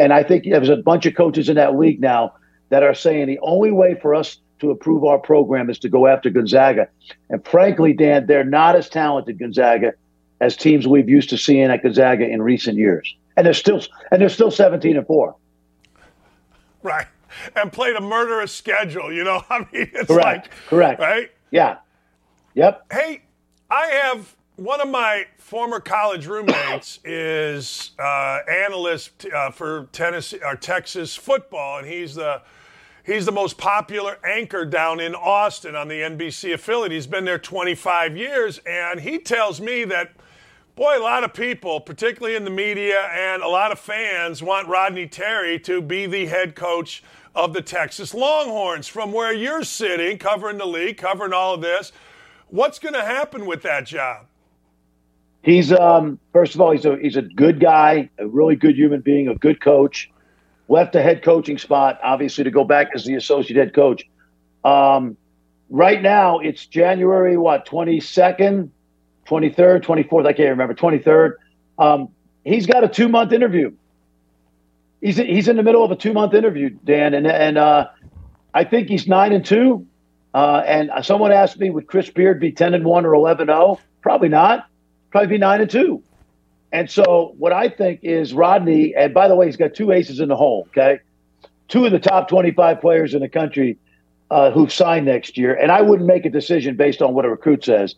And 0.00 0.14
I 0.14 0.22
think 0.22 0.44
there's 0.44 0.70
a 0.70 0.76
bunch 0.76 1.04
of 1.04 1.14
coaches 1.14 1.50
in 1.50 1.56
that 1.56 1.76
league 1.76 2.00
now 2.00 2.32
that 2.70 2.82
are 2.82 2.94
saying 2.94 3.26
the 3.26 3.38
only 3.40 3.70
way 3.70 3.98
for 4.00 4.14
us 4.14 4.38
to 4.60 4.70
improve 4.70 5.04
our 5.04 5.18
program 5.18 5.68
is 5.68 5.78
to 5.80 5.90
go 5.90 6.06
after 6.06 6.30
Gonzaga. 6.30 6.88
And 7.28 7.46
frankly, 7.46 7.92
Dan, 7.92 8.24
they're 8.26 8.42
not 8.42 8.76
as 8.76 8.88
talented 8.88 9.38
Gonzaga 9.38 9.92
as 10.40 10.56
teams 10.56 10.88
we've 10.88 11.10
used 11.10 11.28
to 11.30 11.36
seeing 11.36 11.70
at 11.70 11.82
Gonzaga 11.82 12.26
in 12.26 12.40
recent 12.40 12.78
years. 12.78 13.14
And 13.36 13.44
they're 13.44 13.52
still 13.52 13.82
and 14.10 14.22
they're 14.22 14.30
still 14.30 14.50
17 14.50 14.96
and 14.96 15.06
4. 15.06 15.36
Right. 16.82 17.06
And 17.54 17.70
played 17.70 17.94
a 17.94 18.00
murderous 18.00 18.52
schedule, 18.52 19.12
you 19.12 19.22
know. 19.22 19.42
I 19.50 19.58
mean, 19.58 19.90
it's 19.92 20.06
correct. 20.06 20.48
like 20.48 20.50
correct. 20.68 21.00
Right? 21.00 21.30
Yeah. 21.50 21.76
Yep. 22.54 22.86
Hey, 22.90 23.20
I 23.70 23.86
have 23.86 24.34
one 24.60 24.78
of 24.82 24.88
my 24.88 25.24
former 25.38 25.80
college 25.80 26.26
roommates 26.26 27.00
is 27.04 27.92
uh, 27.98 28.40
analyst 28.46 29.24
uh, 29.34 29.50
for 29.50 29.88
Tennessee 29.90 30.38
or 30.44 30.54
Texas 30.54 31.16
football, 31.16 31.78
and 31.78 31.88
he's 31.88 32.14
the 32.14 32.42
he's 33.02 33.24
the 33.24 33.32
most 33.32 33.56
popular 33.56 34.18
anchor 34.22 34.66
down 34.66 35.00
in 35.00 35.14
Austin 35.14 35.74
on 35.74 35.88
the 35.88 35.94
NBC 35.94 36.52
affiliate. 36.52 36.92
He's 36.92 37.06
been 37.06 37.24
there 37.24 37.38
25 37.38 38.18
years, 38.18 38.58
and 38.66 39.00
he 39.00 39.18
tells 39.18 39.60
me 39.60 39.84
that. 39.84 40.12
Boy, 40.76 40.98
a 40.98 41.02
lot 41.02 41.24
of 41.24 41.34
people, 41.34 41.78
particularly 41.78 42.36
in 42.36 42.44
the 42.44 42.50
media 42.50 43.02
and 43.12 43.42
a 43.42 43.48
lot 43.48 43.70
of 43.70 43.78
fans, 43.78 44.42
want 44.42 44.66
Rodney 44.66 45.06
Terry 45.06 45.58
to 45.60 45.82
be 45.82 46.06
the 46.06 46.24
head 46.24 46.54
coach 46.54 47.02
of 47.34 47.52
the 47.52 47.60
Texas 47.60 48.14
Longhorns. 48.14 48.88
From 48.88 49.12
where 49.12 49.32
you're 49.34 49.64
sitting, 49.64 50.16
covering 50.16 50.56
the 50.56 50.66
league, 50.66 50.96
covering 50.96 51.34
all 51.34 51.54
of 51.54 51.60
this, 51.60 51.92
what's 52.48 52.78
going 52.78 52.94
to 52.94 53.02
happen 53.02 53.44
with 53.44 53.60
that 53.62 53.84
job? 53.84 54.29
He's 55.42 55.72
um, 55.72 56.18
first 56.32 56.54
of 56.54 56.60
all, 56.60 56.72
he's 56.72 56.84
a 56.84 56.98
he's 56.98 57.16
a 57.16 57.22
good 57.22 57.60
guy, 57.60 58.10
a 58.18 58.26
really 58.26 58.56
good 58.56 58.76
human 58.76 59.00
being, 59.00 59.28
a 59.28 59.34
good 59.34 59.60
coach. 59.60 60.10
Left 60.68 60.94
a 60.94 61.02
head 61.02 61.22
coaching 61.22 61.58
spot, 61.58 61.98
obviously, 62.02 62.44
to 62.44 62.50
go 62.50 62.62
back 62.62 62.88
as 62.94 63.04
the 63.04 63.14
associate 63.14 63.56
head 63.56 63.74
coach. 63.74 64.04
Um, 64.64 65.16
right 65.70 66.00
now, 66.00 66.38
it's 66.40 66.66
January 66.66 67.38
what 67.38 67.64
twenty 67.64 68.00
second, 68.00 68.70
twenty 69.24 69.50
third, 69.50 69.82
twenty 69.82 70.02
fourth. 70.02 70.26
I 70.26 70.34
can't 70.34 70.50
remember. 70.50 70.74
Twenty 70.74 70.98
third. 70.98 71.38
Um, 71.78 72.08
he's 72.44 72.66
got 72.66 72.84
a 72.84 72.88
two 72.88 73.08
month 73.08 73.32
interview. 73.32 73.72
He's 75.00 75.16
he's 75.16 75.48
in 75.48 75.56
the 75.56 75.62
middle 75.62 75.82
of 75.82 75.90
a 75.90 75.96
two 75.96 76.12
month 76.12 76.34
interview, 76.34 76.68
Dan, 76.68 77.14
and 77.14 77.26
and 77.26 77.56
uh, 77.56 77.88
I 78.52 78.64
think 78.64 78.88
he's 78.88 79.08
nine 79.08 79.32
and 79.32 79.44
two. 79.44 79.86
Uh, 80.32 80.62
and 80.64 80.90
someone 81.02 81.32
asked 81.32 81.58
me, 81.58 81.70
would 81.70 81.88
Chris 81.88 82.08
Beard 82.10 82.38
be 82.38 82.52
ten 82.52 82.72
and 82.74 82.84
one 82.84 83.04
or 83.04 83.10
11-0? 83.14 83.80
Probably 84.00 84.28
not 84.28 84.69
probably 85.10 85.28
be 85.28 85.38
nine 85.38 85.60
and 85.60 85.70
two. 85.70 86.02
And 86.72 86.90
so 86.90 87.34
what 87.38 87.52
I 87.52 87.68
think 87.68 88.00
is 88.02 88.32
Rodney, 88.32 88.94
and 88.94 89.12
by 89.12 89.28
the 89.28 89.34
way, 89.34 89.46
he's 89.46 89.56
got 89.56 89.74
two 89.74 89.90
aces 89.92 90.20
in 90.20 90.28
the 90.28 90.36
hole, 90.36 90.66
okay? 90.68 91.00
Two 91.68 91.84
of 91.84 91.92
the 91.92 91.98
top 91.98 92.28
25 92.28 92.80
players 92.80 93.14
in 93.14 93.20
the 93.20 93.28
country 93.28 93.78
uh, 94.30 94.50
who've 94.50 94.72
signed 94.72 95.06
next 95.06 95.36
year. 95.36 95.54
And 95.54 95.72
I 95.72 95.82
wouldn't 95.82 96.06
make 96.06 96.24
a 96.24 96.30
decision 96.30 96.76
based 96.76 97.02
on 97.02 97.14
what 97.14 97.24
a 97.24 97.28
recruit 97.28 97.64
says. 97.64 97.96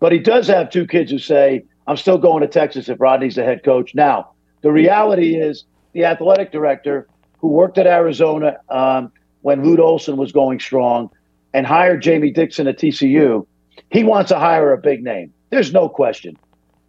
But 0.00 0.12
he 0.12 0.18
does 0.18 0.46
have 0.48 0.70
two 0.70 0.86
kids 0.86 1.10
who 1.10 1.18
say, 1.18 1.64
I'm 1.86 1.96
still 1.96 2.18
going 2.18 2.40
to 2.40 2.48
Texas 2.48 2.88
if 2.88 3.00
Rodney's 3.00 3.34
the 3.34 3.44
head 3.44 3.62
coach. 3.62 3.94
Now, 3.94 4.30
the 4.62 4.72
reality 4.72 5.36
is 5.36 5.64
the 5.92 6.04
athletic 6.06 6.50
director 6.50 7.06
who 7.38 7.48
worked 7.48 7.76
at 7.76 7.86
Arizona 7.86 8.56
um, 8.70 9.12
when 9.42 9.62
Lute 9.62 9.80
Olson 9.80 10.16
was 10.16 10.32
going 10.32 10.60
strong 10.60 11.10
and 11.52 11.66
hired 11.66 12.02
Jamie 12.02 12.30
Dixon 12.30 12.66
at 12.66 12.78
TCU, 12.78 13.46
he 13.90 14.02
wants 14.02 14.30
to 14.30 14.38
hire 14.38 14.72
a 14.72 14.78
big 14.78 15.04
name. 15.04 15.32
There's 15.50 15.72
no 15.72 15.88
question 15.88 16.38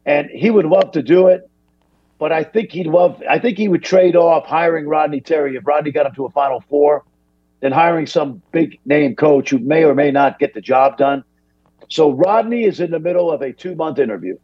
and 0.06 0.30
he 0.30 0.50
would 0.50 0.66
love 0.66 0.92
to 0.92 1.04
do 1.04 1.28
it. 1.28 1.50
But 2.18 2.32
I 2.32 2.44
think 2.44 2.72
he'd 2.72 2.88
love. 2.88 3.22
I 3.30 3.40
think 3.40 3.58
he 3.58 3.68
would 3.68 3.84
trade 3.84 4.16
off 4.16 4.46
hiring 4.46 4.88
Rodney 4.88 5.20
Terry 5.20 5.56
if 5.56 5.68
Rodney 5.68 5.92
got 5.92 6.06
him 6.06 6.16
to 6.16 6.26
a 6.26 6.30
Final 6.32 6.62
Four, 6.70 7.04
than 7.66 7.72
hiring 7.72 8.06
some 8.06 8.44
big 8.52 8.80
name 8.86 9.16
coach 9.16 9.50
who 9.50 9.58
may 9.58 9.84
or 9.84 9.96
may 9.96 10.12
not 10.12 10.38
get 10.38 10.54
the 10.54 10.62
job 10.62 10.98
done. 10.98 11.24
So 11.90 12.12
Rodney 12.12 12.64
is 12.64 12.80
in 12.80 12.92
the 12.92 13.00
middle 13.00 13.32
of 13.32 13.42
a 13.42 13.54
two 13.54 13.74
month 13.74 13.98
interview. 13.98 14.38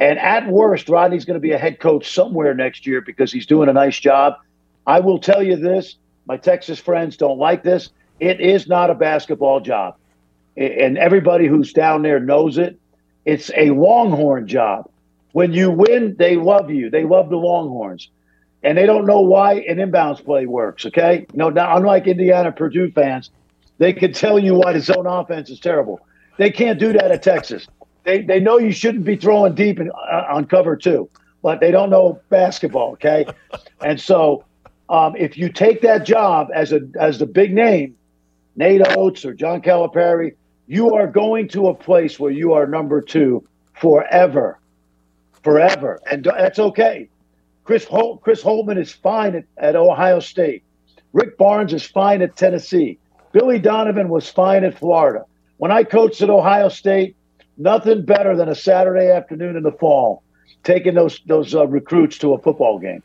And 0.00 0.18
at 0.18 0.48
worst, 0.48 0.88
Rodney's 0.88 1.24
going 1.24 1.34
to 1.34 1.40
be 1.40 1.52
a 1.52 1.58
head 1.58 1.78
coach 1.78 2.12
somewhere 2.12 2.52
next 2.54 2.88
year 2.88 3.02
because 3.02 3.30
he's 3.30 3.46
doing 3.46 3.68
a 3.68 3.72
nice 3.72 4.00
job. 4.00 4.34
I 4.84 4.98
will 4.98 5.20
tell 5.20 5.42
you 5.42 5.56
this 5.56 5.96
my 6.26 6.38
Texas 6.38 6.80
friends 6.80 7.16
don't 7.16 7.38
like 7.38 7.62
this. 7.62 7.90
It 8.18 8.40
is 8.40 8.66
not 8.66 8.90
a 8.90 8.94
basketball 8.94 9.60
job. 9.60 9.96
And 10.56 10.98
everybody 10.98 11.46
who's 11.46 11.72
down 11.72 12.02
there 12.02 12.18
knows 12.18 12.58
it. 12.58 12.79
It's 13.24 13.50
a 13.56 13.70
Longhorn 13.70 14.46
job. 14.46 14.90
When 15.32 15.52
you 15.52 15.70
win, 15.70 16.16
they 16.18 16.36
love 16.36 16.70
you. 16.70 16.90
They 16.90 17.04
love 17.04 17.30
the 17.30 17.36
Longhorns. 17.36 18.08
And 18.62 18.76
they 18.76 18.86
don't 18.86 19.06
know 19.06 19.20
why 19.20 19.54
an 19.54 19.78
inbounds 19.78 20.22
play 20.24 20.46
works, 20.46 20.84
okay? 20.86 21.26
No, 21.32 21.48
now, 21.48 21.76
unlike 21.76 22.06
Indiana 22.06 22.52
Purdue 22.52 22.90
fans, 22.90 23.30
they 23.78 23.92
can 23.92 24.12
tell 24.12 24.38
you 24.38 24.54
why 24.54 24.72
the 24.74 24.80
zone 24.80 25.06
offense 25.06 25.48
is 25.48 25.60
terrible. 25.60 26.00
They 26.36 26.50
can't 26.50 26.78
do 26.78 26.92
that 26.92 27.10
at 27.10 27.22
Texas. 27.22 27.66
They, 28.04 28.22
they 28.22 28.40
know 28.40 28.58
you 28.58 28.72
shouldn't 28.72 29.04
be 29.04 29.16
throwing 29.16 29.54
deep 29.54 29.80
in, 29.80 29.90
uh, 29.90 30.24
on 30.30 30.46
cover 30.46 30.76
two, 30.76 31.08
but 31.42 31.60
they 31.60 31.70
don't 31.70 31.90
know 31.90 32.20
basketball, 32.28 32.92
okay? 32.92 33.26
and 33.80 34.00
so 34.00 34.44
um, 34.90 35.14
if 35.16 35.38
you 35.38 35.48
take 35.48 35.82
that 35.82 36.04
job 36.04 36.48
as 36.52 36.72
a 36.72 36.80
as 36.98 37.18
the 37.18 37.26
big 37.26 37.54
name, 37.54 37.96
Nate 38.56 38.82
Oats 38.96 39.24
or 39.24 39.32
John 39.32 39.62
Calipari, 39.62 40.34
you 40.70 40.94
are 40.94 41.08
going 41.08 41.48
to 41.48 41.66
a 41.66 41.74
place 41.74 42.20
where 42.20 42.30
you 42.30 42.52
are 42.52 42.64
number 42.64 43.00
two 43.00 43.44
forever, 43.80 44.56
forever, 45.42 45.98
and 46.08 46.22
that's 46.22 46.60
okay. 46.60 47.08
Chris 47.64 47.84
Hol- 47.86 48.18
Chris 48.18 48.40
Holtmann 48.40 48.78
is 48.78 48.92
fine 48.92 49.34
at, 49.34 49.44
at 49.58 49.74
Ohio 49.74 50.20
State. 50.20 50.62
Rick 51.12 51.36
Barnes 51.36 51.72
is 51.72 51.84
fine 51.84 52.22
at 52.22 52.36
Tennessee. 52.36 52.98
Billy 53.32 53.58
Donovan 53.58 54.10
was 54.10 54.30
fine 54.30 54.62
at 54.62 54.78
Florida. 54.78 55.24
When 55.56 55.72
I 55.72 55.82
coached 55.82 56.22
at 56.22 56.30
Ohio 56.30 56.68
State, 56.68 57.16
nothing 57.58 58.04
better 58.04 58.36
than 58.36 58.48
a 58.48 58.54
Saturday 58.54 59.10
afternoon 59.10 59.56
in 59.56 59.64
the 59.64 59.72
fall, 59.72 60.22
taking 60.62 60.94
those 60.94 61.20
those 61.26 61.52
uh, 61.52 61.66
recruits 61.66 62.16
to 62.18 62.32
a 62.34 62.38
football 62.38 62.78
game. 62.78 63.02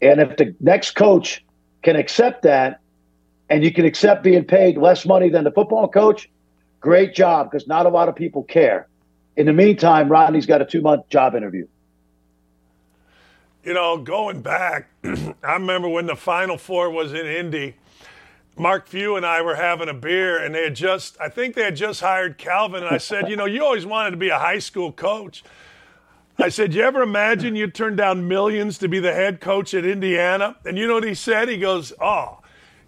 And 0.00 0.18
if 0.18 0.38
the 0.38 0.54
next 0.60 0.92
coach 0.92 1.44
can 1.82 1.94
accept 1.94 2.44
that, 2.44 2.80
and 3.50 3.62
you 3.62 3.70
can 3.70 3.84
accept 3.84 4.22
being 4.22 4.44
paid 4.44 4.78
less 4.78 5.04
money 5.04 5.28
than 5.28 5.44
the 5.44 5.52
football 5.52 5.88
coach, 5.88 6.30
great 6.82 7.14
job 7.14 7.50
because 7.50 7.66
not 7.66 7.86
a 7.86 7.88
lot 7.88 8.10
of 8.10 8.14
people 8.14 8.42
care. 8.42 8.88
In 9.36 9.46
the 9.46 9.52
meantime, 9.54 10.10
Rodney's 10.10 10.44
got 10.44 10.60
a 10.60 10.66
two 10.66 10.82
month 10.82 11.08
job 11.08 11.34
interview. 11.34 11.66
You 13.64 13.72
know, 13.72 13.96
going 13.96 14.42
back, 14.42 14.88
I 15.04 15.54
remember 15.54 15.88
when 15.88 16.04
the 16.04 16.16
Final 16.16 16.58
Four 16.58 16.90
was 16.90 17.14
in 17.14 17.24
Indy. 17.24 17.76
Mark 18.58 18.86
Few 18.86 19.16
and 19.16 19.24
I 19.24 19.40
were 19.40 19.54
having 19.54 19.88
a 19.88 19.94
beer, 19.94 20.36
and 20.44 20.54
they 20.54 20.64
had 20.64 20.76
just, 20.76 21.16
I 21.18 21.30
think 21.30 21.54
they 21.54 21.62
had 21.62 21.76
just 21.76 22.02
hired 22.02 22.36
Kelvin. 22.36 22.82
And 22.82 22.94
I 22.94 22.98
said, 22.98 23.30
You 23.30 23.36
know, 23.36 23.46
you 23.46 23.64
always 23.64 23.86
wanted 23.86 24.10
to 24.10 24.18
be 24.18 24.28
a 24.28 24.38
high 24.38 24.58
school 24.58 24.92
coach. 24.92 25.42
I 26.38 26.50
said, 26.50 26.74
You 26.74 26.82
ever 26.82 27.00
imagine 27.00 27.56
you'd 27.56 27.74
turn 27.74 27.96
down 27.96 28.28
millions 28.28 28.76
to 28.78 28.88
be 28.88 28.98
the 28.98 29.14
head 29.14 29.40
coach 29.40 29.72
at 29.72 29.86
Indiana? 29.86 30.56
And 30.66 30.76
you 30.76 30.86
know 30.86 30.94
what 30.94 31.04
he 31.04 31.14
said? 31.14 31.48
He 31.48 31.56
goes, 31.56 31.94
Oh, 31.98 32.40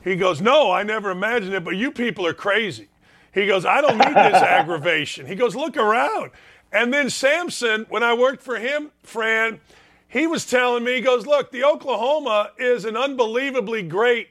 he 0.02 0.16
goes, 0.16 0.42
No, 0.42 0.70
I 0.70 0.82
never 0.82 1.10
imagined 1.10 1.54
it, 1.54 1.64
but 1.64 1.76
you 1.76 1.90
people 1.92 2.26
are 2.26 2.34
crazy. 2.34 2.88
He 3.34 3.46
goes, 3.46 3.66
I 3.66 3.80
don't 3.80 3.98
need 3.98 4.14
this 4.14 4.14
aggravation. 4.42 5.26
He 5.26 5.34
goes, 5.34 5.56
Look 5.56 5.76
around. 5.76 6.30
And 6.72 6.92
then 6.92 7.10
Sampson, 7.10 7.86
when 7.88 8.02
I 8.02 8.14
worked 8.14 8.42
for 8.42 8.56
him, 8.56 8.90
Fran, 9.02 9.60
he 10.08 10.26
was 10.26 10.46
telling 10.46 10.84
me, 10.84 10.94
he 10.94 11.00
goes, 11.00 11.26
Look, 11.26 11.50
the 11.50 11.64
Oklahoma 11.64 12.52
is 12.58 12.84
an 12.84 12.96
unbelievably 12.96 13.82
great 13.82 14.28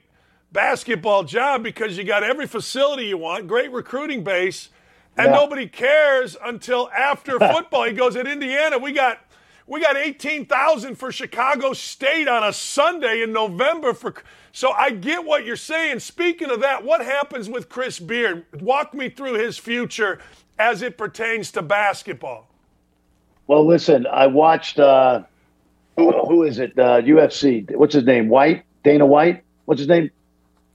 basketball 0.50 1.24
job 1.24 1.62
because 1.62 1.98
you 1.98 2.04
got 2.04 2.22
every 2.22 2.46
facility 2.46 3.06
you 3.06 3.18
want, 3.18 3.46
great 3.46 3.70
recruiting 3.70 4.24
base, 4.24 4.70
and 5.16 5.26
yeah. 5.26 5.34
nobody 5.34 5.66
cares 5.66 6.36
until 6.42 6.88
after 6.90 7.38
football. 7.38 7.84
he 7.84 7.92
goes 7.92 8.16
at 8.16 8.26
Indiana, 8.26 8.78
we 8.78 8.92
got 8.92 9.18
we 9.66 9.80
got 9.80 9.96
18,000 9.96 10.94
for 10.94 11.10
Chicago 11.10 11.72
State 11.72 12.28
on 12.28 12.44
a 12.44 12.52
Sunday 12.52 13.22
in 13.22 13.32
November 13.32 13.94
for 13.94 14.14
So 14.54 14.70
I 14.70 14.90
get 14.90 15.24
what 15.24 15.44
you're 15.44 15.56
saying. 15.56 15.98
Speaking 15.98 16.48
of 16.48 16.60
that, 16.60 16.84
what 16.84 17.04
happens 17.04 17.48
with 17.48 17.68
Chris 17.68 17.98
Beard? 17.98 18.46
Walk 18.60 18.94
me 18.94 19.10
through 19.10 19.34
his 19.34 19.58
future 19.58 20.20
as 20.60 20.80
it 20.80 20.96
pertains 20.96 21.50
to 21.52 21.62
basketball. 21.62 22.46
Well, 23.48 23.66
listen, 23.66 24.06
I 24.06 24.28
watched 24.28 24.78
uh, 24.78 25.24
who, 25.96 26.12
who 26.28 26.44
is 26.44 26.60
it? 26.60 26.78
Uh, 26.78 27.02
UFC. 27.02 27.68
What's 27.74 27.94
his 27.94 28.04
name? 28.04 28.28
White? 28.28 28.64
Dana 28.84 29.04
White? 29.04 29.42
What's 29.64 29.80
his 29.80 29.88
name? 29.88 30.12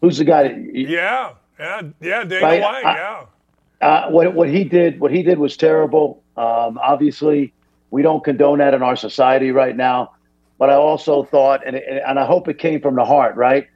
Who's 0.01 0.18
the 0.18 0.26
guy? 0.26 0.49
That, 0.49 0.72
yeah, 0.76 1.34
yeah, 1.57 1.81
yeah. 2.01 2.23
Dana 2.26 2.45
right? 2.45 2.61
White. 2.61 2.85
I, 2.85 2.95
yeah. 2.95 3.26
Uh, 3.80 4.10
what 4.10 4.35
what 4.35 4.49
he 4.49 4.65
did? 4.65 4.99
What 4.99 5.11
he 5.11 5.23
did 5.23 5.39
was 5.39 5.56
terrible. 5.56 6.22
Um, 6.35 6.77
obviously, 6.80 7.53
we 7.91 8.01
don't 8.01 8.26
condone 8.26 8.57
that 8.57 8.73
in 8.73 8.84
our 8.84 8.97
society 8.97 9.51
right 9.51 9.76
now. 9.76 10.11
But 10.60 10.69
I 10.69 10.73
also 10.76 11.23
thought, 11.23 11.65
and 11.65 11.76
and 11.76 12.19
I 12.19 12.26
hope 12.26 12.48
it 12.49 12.60
came 12.60 12.81
from 12.81 12.95
the 12.95 13.06
heart. 13.06 13.36
Right? 13.36 13.68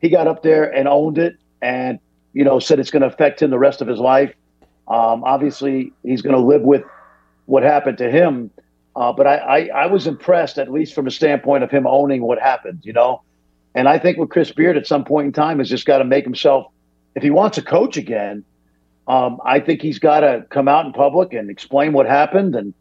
He 0.00 0.10
got 0.10 0.26
up 0.26 0.42
there 0.42 0.64
and 0.64 0.88
owned 0.88 1.16
it, 1.16 1.36
and 1.62 2.00
you 2.34 2.44
know 2.44 2.58
said 2.58 2.80
it's 2.80 2.90
going 2.90 3.02
to 3.02 3.06
affect 3.08 3.40
him 3.40 3.50
the 3.50 3.58
rest 3.58 3.80
of 3.80 3.88
his 3.88 4.00
life. 4.00 4.34
Um, 4.88 5.22
obviously, 5.24 5.92
he's 6.02 6.20
going 6.20 6.34
to 6.34 6.42
live 6.42 6.62
with 6.62 6.82
what 7.46 7.62
happened 7.62 7.98
to 7.98 8.10
him. 8.10 8.50
Uh, 8.94 9.12
but 9.12 9.26
I, 9.26 9.36
I, 9.36 9.84
I 9.84 9.86
was 9.86 10.06
impressed, 10.06 10.58
at 10.58 10.70
least 10.70 10.94
from 10.94 11.06
a 11.06 11.10
standpoint 11.10 11.64
of 11.64 11.70
him 11.70 11.86
owning 11.86 12.22
what 12.22 12.38
happened. 12.38 12.80
You 12.82 12.92
know, 12.92 13.22
and 13.74 13.88
I 13.88 13.98
think 13.98 14.18
with 14.18 14.28
Chris 14.28 14.50
Beard 14.50 14.76
at 14.76 14.86
some 14.86 15.04
point 15.04 15.26
in 15.26 15.32
time 15.32 15.60
has 15.60 15.70
just 15.70 15.86
got 15.86 15.98
to 15.98 16.04
make 16.04 16.24
himself, 16.24 16.66
if 17.14 17.22
he 17.22 17.30
wants 17.30 17.54
to 17.54 17.62
coach 17.62 17.96
again, 17.96 18.44
um, 19.06 19.40
I 19.44 19.60
think 19.60 19.80
he's 19.80 20.00
got 20.00 20.20
to 20.20 20.44
come 20.50 20.68
out 20.68 20.86
in 20.86 20.92
public 20.92 21.32
and 21.32 21.50
explain 21.50 21.92
what 21.92 22.06
happened 22.06 22.56
and 22.56 22.74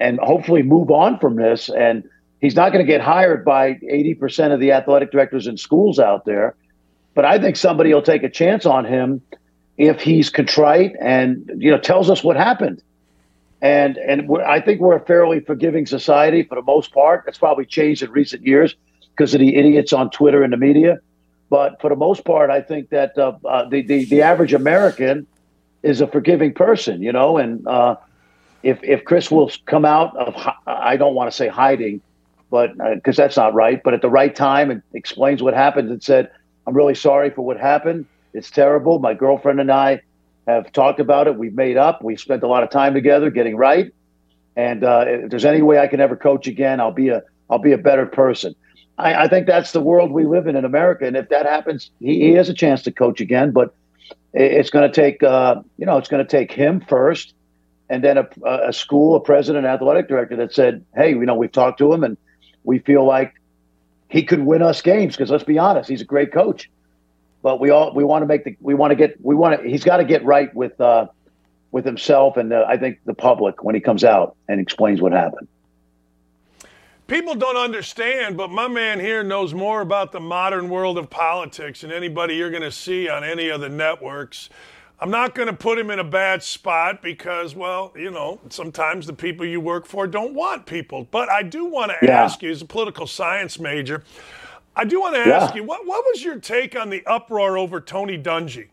and 0.00 0.18
hopefully 0.18 0.62
move 0.62 0.90
on 0.90 1.18
from 1.18 1.36
this. 1.36 1.68
And 1.68 2.04
he's 2.40 2.54
not 2.54 2.72
going 2.72 2.84
to 2.84 2.90
get 2.90 3.00
hired 3.00 3.44
by 3.44 3.74
80% 3.74 4.52
of 4.52 4.60
the 4.60 4.72
athletic 4.72 5.10
directors 5.10 5.46
in 5.46 5.56
schools 5.56 5.98
out 5.98 6.24
there. 6.24 6.54
But 7.14 7.24
I 7.24 7.38
think 7.38 7.56
somebody 7.56 7.92
will 7.94 8.02
take 8.02 8.22
a 8.22 8.30
chance 8.30 8.66
on 8.66 8.84
him 8.84 9.22
if 9.78 10.00
he's 10.00 10.30
contrite 10.30 10.94
and 11.00 11.50
you 11.58 11.70
know 11.70 11.78
tells 11.78 12.10
us 12.10 12.22
what 12.22 12.36
happened. 12.36 12.82
And 13.62 13.96
and 13.96 14.30
I 14.46 14.60
think 14.60 14.80
we're 14.80 14.96
a 14.96 15.04
fairly 15.04 15.40
forgiving 15.40 15.86
society 15.86 16.42
for 16.42 16.54
the 16.56 16.62
most 16.62 16.92
part. 16.92 17.24
It's 17.26 17.38
probably 17.38 17.64
changed 17.64 18.02
in 18.02 18.10
recent 18.10 18.46
years 18.46 18.74
because 19.10 19.32
of 19.32 19.40
the 19.40 19.56
idiots 19.56 19.92
on 19.92 20.10
Twitter 20.10 20.42
and 20.42 20.52
the 20.52 20.58
media. 20.58 20.98
But 21.48 21.80
for 21.80 21.88
the 21.88 21.96
most 21.96 22.24
part, 22.24 22.50
I 22.50 22.60
think 22.60 22.90
that 22.90 23.16
uh, 23.16 23.32
uh, 23.44 23.68
the, 23.68 23.80
the, 23.80 24.04
the 24.06 24.22
average 24.22 24.52
American 24.52 25.26
is 25.82 26.00
a 26.00 26.06
forgiving 26.06 26.52
person, 26.52 27.02
you 27.02 27.12
know. 27.12 27.38
And 27.38 27.66
uh, 27.66 27.96
if 28.62 28.78
if 28.82 29.04
Chris 29.04 29.30
will 29.30 29.50
come 29.64 29.84
out 29.84 30.14
of 30.16 30.34
I 30.66 30.96
don't 30.96 31.14
want 31.14 31.30
to 31.30 31.36
say 31.36 31.48
hiding, 31.48 32.02
but 32.50 32.72
because 32.94 33.18
uh, 33.18 33.22
that's 33.22 33.36
not 33.36 33.54
right, 33.54 33.82
but 33.82 33.94
at 33.94 34.02
the 34.02 34.10
right 34.10 34.34
time 34.34 34.70
and 34.70 34.82
explains 34.94 35.42
what 35.42 35.54
happened 35.54 35.90
and 35.90 36.02
said, 36.02 36.30
"I'm 36.66 36.74
really 36.74 36.94
sorry 36.94 37.30
for 37.30 37.42
what 37.42 37.58
happened. 37.58 38.06
It's 38.32 38.50
terrible. 38.50 38.98
My 38.98 39.14
girlfriend 39.14 39.60
and 39.60 39.70
I 39.70 40.02
have 40.46 40.70
talked 40.72 41.00
about 41.00 41.26
it. 41.26 41.36
We've 41.36 41.54
made 41.54 41.76
up. 41.76 42.02
We've 42.02 42.20
spent 42.20 42.42
a 42.42 42.48
lot 42.48 42.62
of 42.62 42.70
time 42.70 42.94
together 42.94 43.30
getting 43.30 43.56
right. 43.56 43.92
And 44.54 44.84
uh, 44.84 45.04
if 45.06 45.30
there's 45.30 45.44
any 45.44 45.62
way 45.62 45.78
I 45.78 45.86
can 45.86 46.00
ever 46.00 46.16
coach 46.16 46.46
again, 46.46 46.80
I'll 46.80 46.92
be 46.92 47.08
a 47.08 47.22
I'll 47.50 47.58
be 47.58 47.72
a 47.72 47.78
better 47.78 48.06
person." 48.06 48.54
I, 48.98 49.24
I, 49.24 49.28
think 49.28 49.46
that's 49.46 49.72
the 49.72 49.80
world 49.80 50.10
we 50.10 50.24
live 50.24 50.46
in 50.46 50.56
in 50.56 50.64
America. 50.64 51.06
And 51.06 51.18
if 51.18 51.28
that 51.28 51.44
happens, 51.44 51.90
he, 52.00 52.20
he 52.20 52.32
has 52.32 52.48
a 52.48 52.54
chance 52.54 52.82
to 52.84 52.90
coach 52.90 53.20
again. 53.20 53.50
But 53.50 53.74
it's 54.32 54.70
going 54.70 54.90
to 54.90 54.94
take, 54.94 55.22
uh, 55.22 55.56
you 55.78 55.86
know, 55.86 55.96
it's 55.98 56.08
going 56.08 56.24
to 56.24 56.30
take 56.30 56.52
him 56.52 56.80
first, 56.80 57.34
and 57.88 58.02
then 58.02 58.18
a, 58.18 58.28
a 58.44 58.72
school, 58.72 59.14
a 59.16 59.20
president, 59.20 59.66
athletic 59.66 60.08
director 60.08 60.36
that 60.36 60.52
said, 60.52 60.84
"Hey, 60.94 61.10
you 61.10 61.26
know, 61.26 61.34
we've 61.34 61.52
talked 61.52 61.78
to 61.78 61.92
him, 61.92 62.04
and 62.04 62.16
we 62.66 62.80
feel 62.80 63.06
like 63.06 63.34
he 64.08 64.22
could 64.22 64.40
win 64.40 64.60
us 64.60 64.82
games 64.82 65.16
because 65.16 65.30
let's 65.30 65.44
be 65.44 65.58
honest, 65.58 65.88
he's 65.88 66.02
a 66.02 66.06
great 66.06 66.32
coach. 66.32 66.70
But 67.42 67.60
we 67.60 67.70
all 67.70 67.94
we 67.94 68.04
want 68.04 68.22
to 68.22 68.26
make 68.26 68.44
the 68.44 68.56
we 68.60 68.74
want 68.74 68.90
to 68.90 68.96
get 68.96 69.16
we 69.24 69.34
want 69.34 69.62
to 69.62 69.68
he's 69.68 69.84
got 69.84 69.98
to 69.98 70.04
get 70.04 70.24
right 70.24 70.54
with 70.54 70.78
uh, 70.80 71.06
with 71.70 71.84
himself 71.84 72.36
and 72.36 72.52
uh, 72.52 72.64
I 72.68 72.76
think 72.76 72.98
the 73.04 73.14
public 73.14 73.62
when 73.62 73.74
he 73.74 73.80
comes 73.80 74.04
out 74.04 74.36
and 74.48 74.60
explains 74.60 75.00
what 75.00 75.12
happened." 75.12 75.48
people 77.06 77.34
don't 77.34 77.56
understand, 77.56 78.36
but 78.36 78.50
my 78.50 78.68
man 78.68 79.00
here 79.00 79.22
knows 79.22 79.54
more 79.54 79.80
about 79.80 80.12
the 80.12 80.20
modern 80.20 80.68
world 80.68 80.98
of 80.98 81.08
politics 81.10 81.82
than 81.82 81.92
anybody 81.92 82.34
you're 82.34 82.50
going 82.50 82.62
to 82.62 82.72
see 82.72 83.08
on 83.08 83.24
any 83.24 83.48
of 83.48 83.60
the 83.60 83.68
networks. 83.68 84.48
I'm 84.98 85.10
not 85.10 85.34
going 85.34 85.48
to 85.48 85.54
put 85.54 85.78
him 85.78 85.90
in 85.90 85.98
a 85.98 86.04
bad 86.04 86.42
spot 86.42 87.02
because, 87.02 87.54
well, 87.54 87.92
you 87.94 88.10
know, 88.10 88.40
sometimes 88.48 89.06
the 89.06 89.12
people 89.12 89.44
you 89.44 89.60
work 89.60 89.84
for 89.86 90.06
don't 90.06 90.32
want 90.32 90.64
people. 90.64 91.06
But 91.10 91.28
I 91.28 91.42
do 91.42 91.66
want 91.66 91.92
to 91.92 92.06
yeah. 92.06 92.24
ask 92.24 92.42
you, 92.42 92.50
as 92.50 92.62
a 92.62 92.64
political 92.64 93.06
science 93.06 93.58
major, 93.58 94.04
I 94.74 94.84
do 94.84 95.00
want 95.00 95.16
to 95.16 95.20
ask 95.20 95.54
yeah. 95.54 95.60
you, 95.60 95.64
what, 95.64 95.86
what 95.86 96.02
was 96.06 96.24
your 96.24 96.38
take 96.38 96.74
on 96.78 96.88
the 96.88 97.04
uproar 97.04 97.58
over 97.58 97.78
Tony 97.80 98.16
Dungy? 98.16 98.68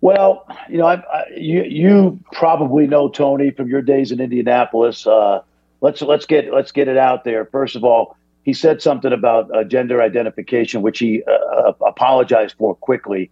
Well, 0.00 0.46
you 0.68 0.78
know, 0.78 0.86
I, 0.86 1.26
you, 1.36 1.62
you 1.62 2.20
probably 2.32 2.86
know 2.86 3.08
Tony 3.08 3.50
from 3.50 3.68
your 3.68 3.82
days 3.82 4.10
in 4.10 4.20
Indianapolis. 4.20 5.06
Uh, 5.06 5.42
let's 5.82 6.00
let's 6.00 6.24
get 6.24 6.52
let's 6.52 6.72
get 6.72 6.88
it 6.88 6.96
out 6.96 7.24
there. 7.24 7.44
First 7.44 7.76
of 7.76 7.84
all, 7.84 8.16
he 8.42 8.54
said 8.54 8.80
something 8.80 9.12
about 9.12 9.54
uh, 9.54 9.62
gender 9.64 10.00
identification, 10.00 10.80
which 10.80 10.98
he 10.98 11.22
uh, 11.24 11.30
uh, 11.32 11.72
apologized 11.86 12.56
for 12.56 12.74
quickly. 12.74 13.30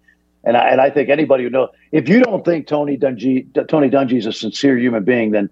And 0.48 0.56
I, 0.56 0.70
and 0.70 0.80
I 0.80 0.88
think 0.88 1.10
anybody 1.10 1.44
who 1.44 1.50
knows, 1.50 1.68
if 1.92 2.08
you 2.08 2.22
don't 2.22 2.42
think 2.42 2.66
Tony 2.66 2.96
Dungy 2.96 3.46
Tony 3.68 3.90
Dungy 3.90 4.16
is 4.16 4.24
a 4.24 4.32
sincere 4.32 4.78
human 4.78 5.04
being, 5.04 5.30
then 5.32 5.50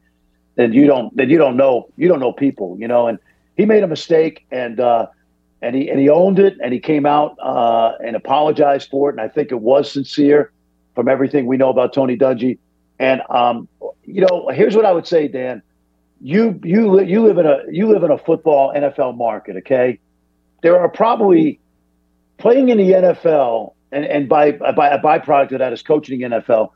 then 0.55 0.73
you 0.73 0.87
don't 0.87 1.15
then 1.15 1.29
you 1.29 1.37
don't 1.37 1.59
know 1.59 1.89
you 1.97 2.09
don't 2.09 2.19
know 2.19 2.33
people, 2.33 2.77
you 2.81 2.89
know. 2.89 3.07
And 3.07 3.19
he 3.59 3.67
made 3.67 3.83
a 3.83 3.87
mistake, 3.87 4.47
and 4.51 4.81
uh, 4.81 5.07
and 5.61 5.77
he 5.77 5.91
and 5.91 6.01
he 6.01 6.09
owned 6.09 6.39
it, 6.39 6.57
and 6.63 6.73
he 6.73 6.81
came 6.81 7.05
out 7.05 7.37
uh, 7.43 7.93
and 8.03 8.17
apologized 8.17 8.89
for 8.89 9.11
it. 9.11 9.13
And 9.13 9.21
I 9.21 9.29
think 9.29 9.53
it 9.53 9.61
was 9.61 9.93
sincere 9.93 10.51
from 10.95 11.09
everything 11.09 11.45
we 11.45 11.59
know 11.59 11.69
about 11.69 11.93
Tony 11.93 12.17
Dungy. 12.17 12.59
And 12.99 13.21
um, 13.29 13.69
you 14.05 14.23
know, 14.23 14.49
here's 14.49 14.75
what 14.75 14.87
I 14.87 14.93
would 14.93 15.07
say, 15.07 15.29
Dan 15.29 15.63
you 16.21 16.59
you 16.65 17.01
you 17.03 17.23
live 17.23 17.39
in 17.39 17.47
a 17.47 17.59
you 17.71 17.89
live 17.89 18.03
in 18.03 18.11
a 18.11 18.19
football 18.19 18.73
NFL 18.75 19.17
market. 19.17 19.57
Okay, 19.59 19.99
there 20.63 20.79
are 20.79 20.89
probably 20.89 21.61
playing 22.39 22.71
in 22.71 22.79
the 22.79 22.93
NFL 22.93 23.75
and 23.97 24.05
and 24.05 24.29
by 24.29 24.53
by 24.53 24.89
a 24.89 25.01
byproduct 25.01 25.53
of 25.53 25.59
that 25.59 25.73
is 25.73 25.83
coaching 25.83 26.21
NFL. 26.21 26.71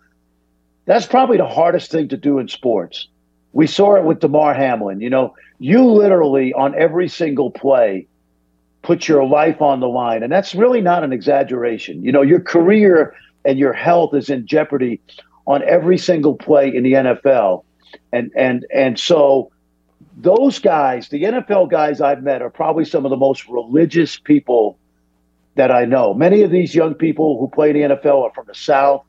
That's 0.86 1.06
probably 1.06 1.36
the 1.36 1.46
hardest 1.46 1.90
thing 1.90 2.08
to 2.08 2.16
do 2.16 2.38
in 2.38 2.48
sports. 2.48 3.08
We 3.52 3.66
saw 3.66 3.96
it 3.96 4.04
with 4.04 4.20
Damar 4.20 4.54
Hamlin. 4.54 5.00
You 5.00 5.10
know, 5.10 5.34
you 5.58 5.84
literally 5.84 6.52
on 6.54 6.74
every 6.74 7.08
single 7.08 7.50
play 7.50 8.06
put 8.82 9.06
your 9.06 9.24
life 9.26 9.60
on 9.60 9.80
the 9.80 9.88
line, 9.88 10.22
and 10.22 10.32
that's 10.32 10.54
really 10.54 10.80
not 10.80 11.04
an 11.04 11.12
exaggeration. 11.12 12.02
You 12.02 12.12
know, 12.12 12.22
your 12.22 12.40
career 12.40 13.14
and 13.44 13.58
your 13.58 13.72
health 13.72 14.14
is 14.14 14.30
in 14.30 14.46
jeopardy 14.46 15.00
on 15.46 15.62
every 15.64 15.98
single 15.98 16.34
play 16.34 16.74
in 16.74 16.82
the 16.82 16.92
NFL 16.92 17.64
and 18.12 18.30
and 18.36 18.66
and 18.72 18.98
so 18.98 19.50
those 20.16 20.58
guys, 20.58 21.08
the 21.08 21.22
NFL 21.22 21.70
guys 21.70 22.00
I've 22.00 22.22
met, 22.22 22.42
are 22.42 22.50
probably 22.50 22.84
some 22.84 23.04
of 23.06 23.10
the 23.10 23.16
most 23.16 23.48
religious 23.48 24.18
people 24.18 24.78
that 25.56 25.70
I 25.70 25.84
know. 25.84 26.14
Many 26.14 26.42
of 26.42 26.50
these 26.50 26.74
young 26.74 26.94
people 26.94 27.38
who 27.38 27.48
play 27.48 27.72
the 27.72 27.80
NFL 27.80 28.22
are 28.22 28.32
from 28.34 28.46
the 28.46 28.54
South. 28.54 29.04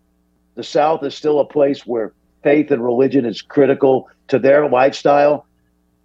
The 0.55 0.63
South 0.63 1.03
is 1.03 1.15
still 1.15 1.39
a 1.39 1.45
place 1.45 1.85
where 1.85 2.13
faith 2.43 2.71
and 2.71 2.83
religion 2.83 3.25
is 3.25 3.41
critical 3.41 4.09
to 4.27 4.39
their 4.39 4.67
lifestyle. 4.67 5.45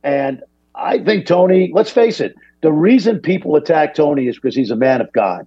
And 0.02 0.42
I 0.74 0.98
think 0.98 1.26
Tony, 1.26 1.70
let's 1.72 1.90
face 1.90 2.20
it, 2.20 2.34
the 2.60 2.72
reason 2.72 3.18
people 3.20 3.56
attack 3.56 3.94
Tony 3.94 4.28
is 4.28 4.36
because 4.36 4.54
he's 4.54 4.70
a 4.70 4.76
man 4.76 5.00
of 5.00 5.12
God. 5.12 5.46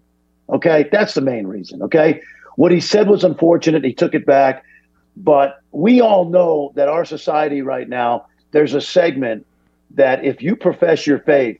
Okay. 0.50 0.90
That's 0.92 1.14
the 1.14 1.22
main 1.22 1.48
reason. 1.48 1.82
Okay. 1.84 2.22
What 2.56 2.72
he 2.72 2.82
said 2.82 3.08
was 3.08 3.24
unfortunate. 3.24 3.84
He 3.84 3.94
took 3.94 4.14
it 4.14 4.26
back. 4.26 4.64
But 5.16 5.62
we 5.72 6.02
all 6.02 6.26
know 6.26 6.72
that 6.76 6.88
our 6.88 7.06
society 7.06 7.62
right 7.62 7.88
now, 7.88 8.26
there's 8.52 8.74
a 8.74 8.82
segment 8.82 9.46
that 9.92 10.24
if 10.24 10.42
you 10.42 10.56
profess 10.56 11.06
your 11.06 11.20
faith, 11.20 11.60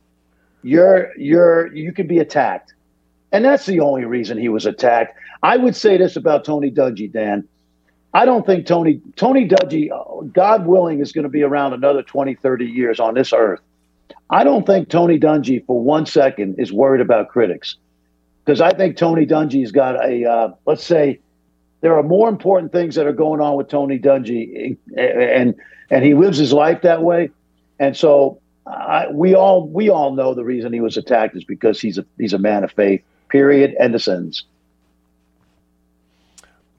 you're 0.62 1.16
you're 1.16 1.74
you 1.74 1.92
can 1.92 2.06
be 2.06 2.18
attacked. 2.18 2.74
And 3.32 3.44
that's 3.44 3.66
the 3.66 3.80
only 3.80 4.04
reason 4.04 4.38
he 4.38 4.48
was 4.48 4.66
attacked. 4.66 5.16
I 5.42 5.56
would 5.56 5.76
say 5.76 5.96
this 5.96 6.16
about 6.16 6.44
Tony 6.44 6.70
Dungy, 6.70 7.10
Dan. 7.10 7.46
I 8.12 8.24
don't 8.24 8.44
think 8.44 8.66
Tony 8.66 9.00
Tony 9.16 9.48
Dungy, 9.48 10.32
God 10.32 10.66
willing, 10.66 11.00
is 11.00 11.12
going 11.12 11.22
to 11.22 11.30
be 11.30 11.42
around 11.42 11.74
another 11.74 12.02
20, 12.02 12.34
30 12.34 12.64
years 12.64 12.98
on 12.98 13.14
this 13.14 13.32
earth. 13.32 13.60
I 14.30 14.42
don't 14.42 14.66
think 14.66 14.88
Tony 14.88 15.18
Dungy 15.18 15.64
for 15.64 15.80
one 15.80 16.06
second 16.06 16.58
is 16.58 16.72
worried 16.72 17.00
about 17.00 17.28
critics 17.28 17.76
because 18.44 18.60
I 18.60 18.72
think 18.72 18.96
Tony 18.96 19.26
Dungy's 19.26 19.70
got 19.70 20.04
a 20.04 20.28
uh, 20.28 20.48
let's 20.66 20.84
say 20.84 21.20
there 21.80 21.96
are 21.96 22.02
more 22.02 22.28
important 22.28 22.72
things 22.72 22.96
that 22.96 23.06
are 23.06 23.12
going 23.12 23.40
on 23.40 23.56
with 23.56 23.68
Tony 23.68 23.98
Dungy, 23.98 24.76
and 24.96 25.54
and 25.88 26.04
he 26.04 26.14
lives 26.14 26.38
his 26.38 26.52
life 26.52 26.82
that 26.82 27.02
way. 27.02 27.30
And 27.78 27.96
so 27.96 28.40
I, 28.66 29.06
we 29.12 29.34
all 29.34 29.68
we 29.68 29.88
all 29.88 30.14
know 30.14 30.34
the 30.34 30.44
reason 30.44 30.72
he 30.72 30.80
was 30.80 30.96
attacked 30.96 31.36
is 31.36 31.44
because 31.44 31.80
he's 31.80 31.98
a 31.98 32.04
he's 32.18 32.32
a 32.32 32.38
man 32.38 32.64
of 32.64 32.72
faith. 32.72 33.02
Period. 33.30 33.74
End 33.78 33.94
of 33.94 34.02
sentence. 34.02 34.44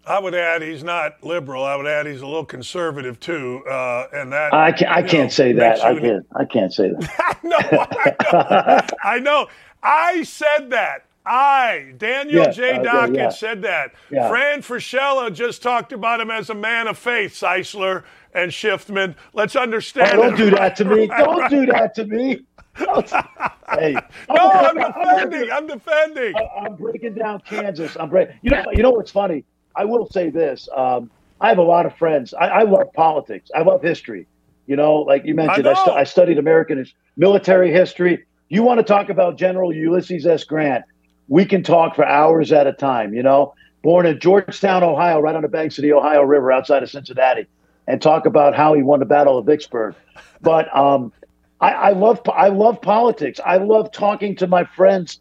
I 0.06 0.20
would 0.20 0.34
add 0.34 0.62
he's 0.62 0.84
not 0.84 1.24
liberal. 1.24 1.64
I 1.64 1.76
would 1.76 1.86
add 1.86 2.08
he's 2.08 2.22
a 2.22 2.26
little 2.26 2.46
conservative 2.46 3.20
too, 3.20 3.64
uh, 3.70 4.08
and 4.14 4.34
that 4.34 4.54
I 4.54 4.72
can't. 4.72 4.92
I 4.92 5.02
can't 5.04 5.26
know, 5.26 5.30
say 5.30 5.54
that. 5.54 5.84
I 5.84 6.00
can't. 6.00 6.26
I 6.36 6.46
can't 6.46 6.74
say 6.74 6.90
that. 6.90 7.40
no, 7.44 7.58
I 7.60 8.80
know. 8.80 8.98
I 9.04 9.20
know. 9.20 9.48
I 9.84 10.24
said 10.24 10.72
that. 10.72 11.06
I, 11.24 11.94
Daniel 11.98 12.46
yeah, 12.46 12.52
J. 12.52 12.80
Dakich, 12.80 13.16
yeah. 13.16 13.30
said 13.30 13.62
that. 13.62 13.94
Yeah. 14.10 14.28
Fran 14.28 14.62
Fraschilla 14.62 15.32
just 15.32 15.62
talked 15.62 15.94
about 15.94 16.20
him 16.20 16.32
as 16.32 16.50
a 16.50 16.56
man 16.56 16.88
of 16.88 16.98
faith, 16.98 17.34
Seisler 17.34 18.04
and 18.34 18.52
Shiftman. 18.52 19.16
Let's 19.34 19.56
understand. 19.56 20.20
Oh, 20.20 20.24
don't 20.24 20.38
do 20.38 20.50
that 20.52 20.76
to 20.78 20.86
me. 20.86 21.08
Don't 21.18 21.50
do 21.50 21.66
that 21.68 21.94
to 21.96 22.06
me. 22.06 22.44
hey, 22.78 23.96
no, 24.30 24.52
I'm 24.52 24.76
defending. 24.76 25.52
I'm 25.52 25.68
defending. 25.68 26.36
I, 26.36 26.66
am 26.66 26.76
breaking 26.76 27.16
down 27.16 27.42
Kansas. 27.42 27.98
I'm 28.00 28.10
breaking. 28.10 28.36
You 28.42 28.52
know, 28.52 28.66
you 28.72 28.84
know 28.84 28.92
what's 28.92 29.12
funny? 29.12 29.44
I 29.76 29.86
will 29.86 30.08
say 30.10 30.30
this. 30.30 30.70
Um, 30.76 31.12
I 31.40 31.50
have 31.50 31.58
a 31.58 31.64
lot 31.64 31.86
of 31.86 31.96
friends. 31.98 32.34
I, 32.34 32.48
I, 32.48 32.64
love 32.64 32.94
politics. 32.94 33.50
I 33.56 33.62
love 33.62 33.82
history. 33.82 34.28
You 34.68 34.76
know, 34.76 34.98
like 34.98 35.26
you 35.26 35.36
mentioned, 35.36 35.68
I, 35.68 35.72
I, 35.72 35.74
stu- 35.74 35.92
I 35.92 36.04
studied 36.04 36.38
American 36.38 36.86
military 37.18 37.72
history. 37.72 38.26
You 38.50 38.64
want 38.64 38.80
to 38.80 38.84
talk 38.84 39.10
about 39.10 39.38
General 39.38 39.74
Ulysses 39.74 40.26
S. 40.26 40.44
Grant? 40.44 40.86
we 41.32 41.46
can 41.46 41.64
talk 41.64 41.96
for 41.96 42.06
hours 42.06 42.52
at 42.52 42.68
a 42.68 42.74
time. 42.74 43.14
You 43.14 43.24
know, 43.24 43.54
born 43.84 44.06
in 44.06 44.20
Georgetown, 44.20 44.84
Ohio, 44.84 45.22
right 45.22 45.34
on 45.34 45.44
the 45.44 45.48
banks 45.48 45.78
of 45.78 45.84
the 45.84 45.94
Ohio 45.94 46.24
River 46.24 46.52
outside 46.52 46.84
of 46.84 46.92
Cincinnati, 46.92 47.48
and 47.88 48.02
talk 48.02 48.26
about 48.26 48.54
how 48.54 48.74
he 48.74 48.84
won 48.84 49.00
the 49.00 49.06
Battle 49.06 49.38
of 49.38 49.46
Vicksburg. 49.46 49.96
But 50.42 50.76
um, 50.76 51.14
I, 51.62 51.72
I 51.72 51.90
love 51.92 52.22
I 52.34 52.50
love 52.50 52.82
politics. 52.82 53.40
I 53.46 53.58
love 53.58 53.92
talking 53.92 54.36
to 54.38 54.48
my 54.48 54.66
friends 54.66 55.20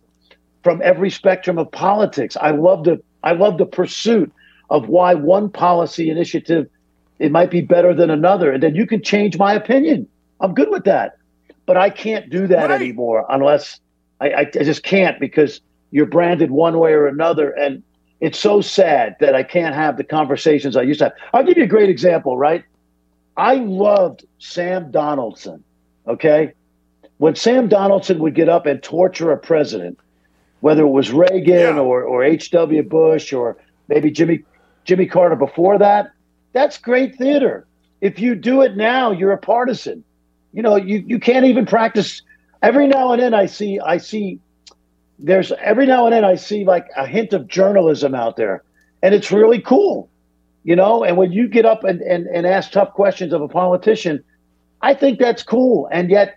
from 0.65 0.81
every 0.83 1.11
spectrum 1.11 1.59
of 1.59 1.71
politics. 1.71 2.37
I 2.41 2.51
love 2.51 2.85
the 2.85 3.03
I 3.23 3.33
love 3.33 3.59
the 3.59 3.67
pursuit 3.67 4.33
of 4.71 4.89
why 4.89 5.15
one 5.15 5.51
policy 5.51 6.11
initiative 6.11 6.69
it 7.19 7.31
might 7.31 7.51
be 7.51 7.61
better 7.61 7.93
than 7.93 8.09
another, 8.11 8.51
and 8.51 8.63
then 8.63 8.75
you 8.75 8.87
can 8.87 9.03
change 9.03 9.37
my 9.37 9.53
opinion. 9.53 10.09
I'm 10.41 10.55
good 10.55 10.71
with 10.71 10.85
that, 10.85 11.19
but 11.67 11.77
I 11.77 11.91
can't 11.91 12.31
do 12.31 12.47
that 12.47 12.71
right. 12.71 12.81
anymore 12.81 13.27
unless 13.29 13.79
I, 14.21 14.31
I, 14.31 14.41
I 14.41 14.65
just 14.65 14.83
can't 14.83 15.21
because 15.21 15.61
you're 15.91 16.07
branded 16.07 16.51
one 16.51 16.79
way 16.79 16.93
or 16.93 17.07
another. 17.07 17.51
And 17.51 17.83
it's 18.21 18.39
so 18.39 18.63
sad 18.63 19.17
that 19.21 19.35
I 19.35 19.43
can't 19.43 19.75
have 19.75 19.99
the 19.99 20.05
conversations 20.05 20.77
I 20.77 20.83
used 20.83 21.01
to 21.01 21.07
have. 21.07 21.13
I'll 21.35 21.45
give 21.45 21.59
you 21.59 21.65
a 21.65 21.69
great 21.69 21.91
example, 21.91 22.39
right? 22.39 22.65
I 23.37 23.57
loved 23.57 24.25
Sam 24.39 24.91
Donaldson, 24.91 25.63
okay? 26.07 26.53
When 27.19 27.35
Sam 27.35 27.69
Donaldson 27.69 28.19
would 28.21 28.35
get 28.35 28.49
up 28.49 28.67
and 28.67 28.83
torture 28.83 29.31
a 29.31 29.37
president, 29.37 29.99
whether 30.61 30.83
it 30.83 30.91
was 30.91 31.11
Reagan 31.11 31.77
yeah. 31.77 31.79
or, 31.79 32.03
or 32.03 32.23
H.W. 32.23 32.83
Bush 32.85 33.33
or 33.33 33.57
maybe 33.89 34.11
Jimmy 34.11 34.45
Jimmy 34.85 35.07
Carter 35.07 35.37
before 35.37 35.79
that, 35.79 36.13
that's 36.53 36.79
great 36.79 37.17
theater. 37.17 37.67
If 38.01 38.19
you 38.19 38.35
do 38.35 38.63
it 38.63 38.77
now, 38.77 39.11
you're 39.11 39.33
a 39.33 39.39
partisan. 39.39 40.03
You 40.53 40.63
know, 40.63 40.77
you, 40.77 41.05
you 41.07 41.21
can't 41.21 41.45
even 41.45 41.67
practice. 41.67 42.23
Every 42.63 42.87
now 42.87 43.13
and 43.13 43.23
then 43.23 43.35
I 43.35 43.47
see 43.47 43.79
I 43.79 43.99
see 43.99 44.41
there's 45.19 45.53
every 45.53 45.87
now 45.87 46.07
and 46.07 46.15
then 46.15 46.25
I 46.25 46.35
see 46.35 46.65
like 46.65 46.89
a 46.97 47.07
hint 47.07 47.33
of 47.33 47.47
journalism 47.47 48.15
out 48.15 48.37
there, 48.37 48.63
and 49.03 49.15
it's 49.15 49.31
really 49.31 49.61
cool, 49.61 50.09
you 50.65 50.75
know. 50.75 51.05
And 51.05 51.17
when 51.17 51.33
you 51.33 51.49
get 51.49 51.67
up 51.67 51.85
and, 51.85 52.01
and, 52.01 52.27
and 52.27 52.47
ask 52.47 52.73
tough 52.73 52.93
questions 52.93 53.33
of 53.33 53.43
a 53.43 53.49
politician, 53.49 54.25
I 54.81 54.95
think 54.95 55.19
that's 55.19 55.43
cool. 55.43 55.89
And 55.93 56.11
yet, 56.11 56.37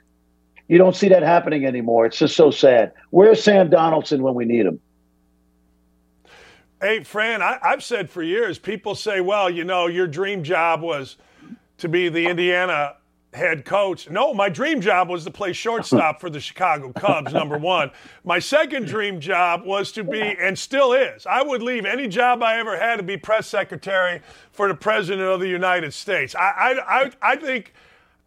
you 0.68 0.78
don't 0.78 0.96
see 0.96 1.10
that 1.10 1.24
happening 1.24 1.66
anymore. 1.66 2.06
It's 2.06 2.18
just 2.18 2.36
so 2.36 2.50
sad. 2.50 2.94
Where's 3.10 3.44
Sam 3.44 3.70
Donaldson 3.70 4.24
when 4.24 4.34
we 4.34 4.46
need 4.46 4.66
him? 4.66 4.80
Hey, 6.82 7.04
Fran, 7.04 7.42
I, 7.42 7.60
I've 7.64 7.84
said 7.84 8.10
for 8.10 8.22
years, 8.22 8.60
people 8.60 8.96
say, 8.96 9.22
well, 9.22 9.50
you 9.50 9.64
know, 9.64 9.88
your 9.88 10.08
dream 10.08 10.44
job 10.44 10.82
was 10.82 11.18
to 11.78 11.88
be 11.88 12.10
the 12.10 12.28
Indiana 12.28 12.96
head 13.34 13.66
coach. 13.66 14.10
No, 14.10 14.34
my 14.34 14.50
dream 14.50 14.82
job 14.82 15.10
was 15.10 15.24
to 15.24 15.32
play 15.32 15.54
shortstop 15.54 16.20
for 16.20 16.30
the 16.30 16.40
Chicago 16.40 16.92
Cubs, 16.94 17.34
number 17.34 17.58
one. 17.58 17.92
My 18.24 18.40
second 18.40 18.88
dream 18.88 19.20
job 19.20 19.66
was 19.66 19.92
to 19.94 20.04
be, 20.04 20.22
and 20.22 20.58
still 20.58 20.94
is, 20.94 21.26
I 21.26 21.42
would 21.42 21.62
leave 21.62 21.86
any 21.86 22.08
job 22.08 22.44
I 22.44 22.60
ever 22.60 22.78
had 22.78 22.98
to 22.98 23.04
be 23.04 23.18
press 23.18 23.48
secretary 23.48 24.22
for 24.52 24.68
the 24.68 24.76
President 24.76 25.28
of 25.28 25.40
the 25.40 25.48
United 25.48 25.94
States. 25.94 26.36
I, 26.36 26.40
I, 26.40 27.00
I, 27.00 27.12
I 27.22 27.36
think 27.36 27.74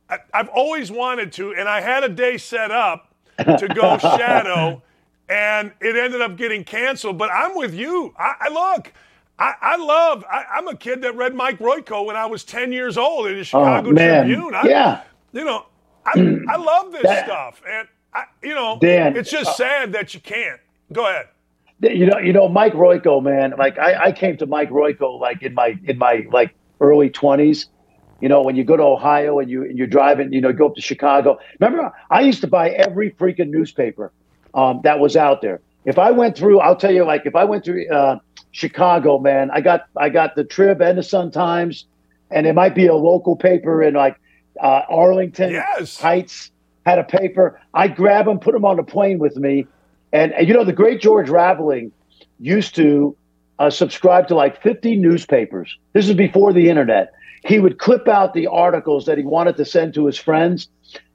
I, 0.08 0.18
I've 0.32 0.48
always 0.48 0.90
wanted 0.90 1.32
to, 1.32 1.54
and 1.54 1.68
I 1.68 1.80
had 1.80 2.04
a 2.04 2.08
day 2.08 2.38
set 2.38 2.70
up 2.70 3.14
to 3.38 3.68
go 3.68 3.98
shadow, 3.98 4.82
and 5.28 5.72
it 5.80 5.96
ended 5.96 6.20
up 6.20 6.36
getting 6.36 6.64
canceled. 6.64 7.18
But 7.18 7.30
I'm 7.32 7.56
with 7.56 7.74
you. 7.74 8.14
I, 8.18 8.34
I 8.40 8.48
look. 8.48 8.92
I, 9.38 9.54
I 9.60 9.76
love. 9.76 10.24
I, 10.30 10.58
am 10.58 10.68
a 10.68 10.76
kid 10.76 11.02
that 11.02 11.14
read 11.14 11.34
Mike 11.34 11.58
Royko 11.58 12.06
when 12.06 12.16
I 12.16 12.26
was 12.26 12.42
10 12.44 12.72
years 12.72 12.96
old 12.96 13.26
in 13.26 13.34
the 13.34 13.40
oh, 13.40 13.44
Chicago 13.44 13.90
oh, 13.90 13.92
Tribune. 13.92 14.54
I, 14.54 14.66
yeah. 14.66 15.02
You 15.32 15.44
know, 15.44 15.66
I, 16.06 16.12
I 16.48 16.56
love 16.56 16.92
this 16.92 17.02
stuff, 17.02 17.60
and 17.68 17.86
I, 18.14 18.24
you 18.42 18.54
know, 18.54 18.78
Dan, 18.80 19.16
it's 19.16 19.30
just 19.30 19.50
uh, 19.50 19.54
sad 19.54 19.92
that 19.92 20.14
you 20.14 20.20
can't. 20.20 20.60
Go 20.92 21.06
ahead. 21.08 21.28
You 21.80 22.06
know, 22.06 22.18
you 22.18 22.32
know, 22.32 22.48
Mike 22.48 22.72
Royko, 22.72 23.22
man. 23.22 23.52
Like 23.58 23.78
I, 23.78 24.04
I 24.06 24.12
came 24.12 24.38
to 24.38 24.46
Mike 24.46 24.70
Royko 24.70 25.20
like 25.20 25.42
in 25.42 25.52
my 25.52 25.78
in 25.84 25.98
my 25.98 26.26
like 26.32 26.54
early 26.80 27.10
20s. 27.10 27.66
You 28.20 28.28
know, 28.28 28.42
when 28.42 28.56
you 28.56 28.64
go 28.64 28.76
to 28.76 28.82
Ohio 28.82 29.38
and 29.38 29.50
you 29.50 29.62
and 29.62 29.76
you're 29.76 29.86
driving, 29.86 30.32
you 30.32 30.40
know, 30.40 30.52
go 30.52 30.66
up 30.66 30.74
to 30.74 30.80
Chicago. 30.80 31.38
Remember, 31.60 31.92
I 32.10 32.22
used 32.22 32.40
to 32.40 32.46
buy 32.46 32.70
every 32.70 33.10
freaking 33.10 33.50
newspaper 33.50 34.10
um, 34.54 34.80
that 34.84 35.00
was 35.00 35.16
out 35.16 35.42
there. 35.42 35.60
If 35.84 35.98
I 35.98 36.10
went 36.10 36.36
through, 36.36 36.60
I'll 36.60 36.76
tell 36.76 36.92
you, 36.92 37.04
like 37.04 37.26
if 37.26 37.34
I 37.34 37.44
went 37.44 37.64
through. 37.64 37.88
Uh, 37.88 38.18
Chicago, 38.56 39.18
man. 39.18 39.50
I 39.52 39.60
got 39.60 39.82
I 39.98 40.08
got 40.08 40.34
the 40.34 40.42
Trib 40.42 40.80
and 40.80 40.96
the 40.96 41.02
Sun 41.02 41.30
Times, 41.30 41.84
and 42.30 42.46
it 42.46 42.54
might 42.54 42.74
be 42.74 42.86
a 42.86 42.94
local 42.94 43.36
paper 43.36 43.82
in 43.82 43.92
like 43.92 44.18
uh, 44.58 44.80
Arlington 44.88 45.50
yes. 45.50 46.00
Heights 46.00 46.50
had 46.86 46.98
a 46.98 47.04
paper. 47.04 47.60
I 47.74 47.88
grab 47.88 48.24
them, 48.24 48.38
put 48.38 48.54
them 48.54 48.64
on 48.64 48.76
the 48.76 48.82
plane 48.82 49.18
with 49.18 49.36
me, 49.36 49.66
and, 50.10 50.32
and 50.32 50.48
you 50.48 50.54
know 50.54 50.64
the 50.64 50.72
great 50.72 51.02
George 51.02 51.28
Raveling 51.28 51.92
used 52.40 52.74
to 52.76 53.14
uh, 53.58 53.68
subscribe 53.68 54.28
to 54.28 54.34
like 54.34 54.62
50 54.62 54.96
newspapers. 54.96 55.76
This 55.92 56.08
is 56.08 56.14
before 56.14 56.54
the 56.54 56.70
internet. 56.70 57.12
He 57.46 57.60
would 57.60 57.78
clip 57.78 58.08
out 58.08 58.34
the 58.34 58.48
articles 58.48 59.06
that 59.06 59.18
he 59.18 59.24
wanted 59.24 59.56
to 59.56 59.64
send 59.64 59.94
to 59.94 60.06
his 60.06 60.18
friends, 60.18 60.68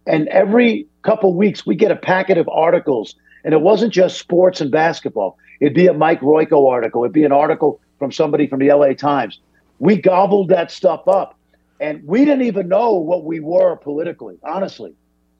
and 0.07 0.27
every 0.29 0.87
couple 1.03 1.35
weeks 1.35 1.65
we 1.65 1.75
get 1.75 1.91
a 1.91 1.95
packet 1.95 2.37
of 2.37 2.47
articles, 2.49 3.15
and 3.43 3.53
it 3.53 3.61
wasn't 3.61 3.91
just 3.91 4.17
sports 4.17 4.61
and 4.61 4.71
basketball. 4.71 5.37
It'd 5.59 5.73
be 5.73 5.87
a 5.87 5.93
Mike 5.93 6.21
Royko 6.21 6.69
article. 6.69 7.03
It'd 7.03 7.13
be 7.13 7.23
an 7.23 7.31
article 7.31 7.81
from 7.99 8.11
somebody 8.11 8.47
from 8.47 8.59
the 8.59 8.71
LA 8.71 8.93
Times. 8.93 9.39
We 9.79 10.01
gobbled 10.01 10.49
that 10.49 10.71
stuff 10.71 11.07
up. 11.07 11.37
And 11.81 12.03
we 12.05 12.25
didn't 12.25 12.43
even 12.43 12.67
know 12.67 12.93
what 12.93 13.25
we 13.25 13.39
were 13.39 13.75
politically, 13.75 14.37
honestly. 14.43 14.93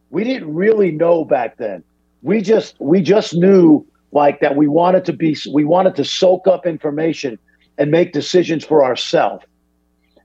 We 0.09 0.23
didn't 0.23 0.53
really 0.53 0.91
know 0.91 1.23
back 1.23 1.57
then. 1.57 1.83
We 2.23 2.41
just 2.41 2.75
we 2.79 3.01
just 3.01 3.35
knew 3.35 3.85
like 4.11 4.41
that 4.41 4.55
we 4.55 4.67
wanted 4.67 5.05
to 5.05 5.13
be 5.13 5.37
we 5.53 5.63
wanted 5.63 5.95
to 5.97 6.03
soak 6.03 6.47
up 6.47 6.65
information 6.65 7.37
and 7.77 7.91
make 7.91 8.11
decisions 8.11 8.65
for 8.65 8.83
ourselves. 8.83 9.45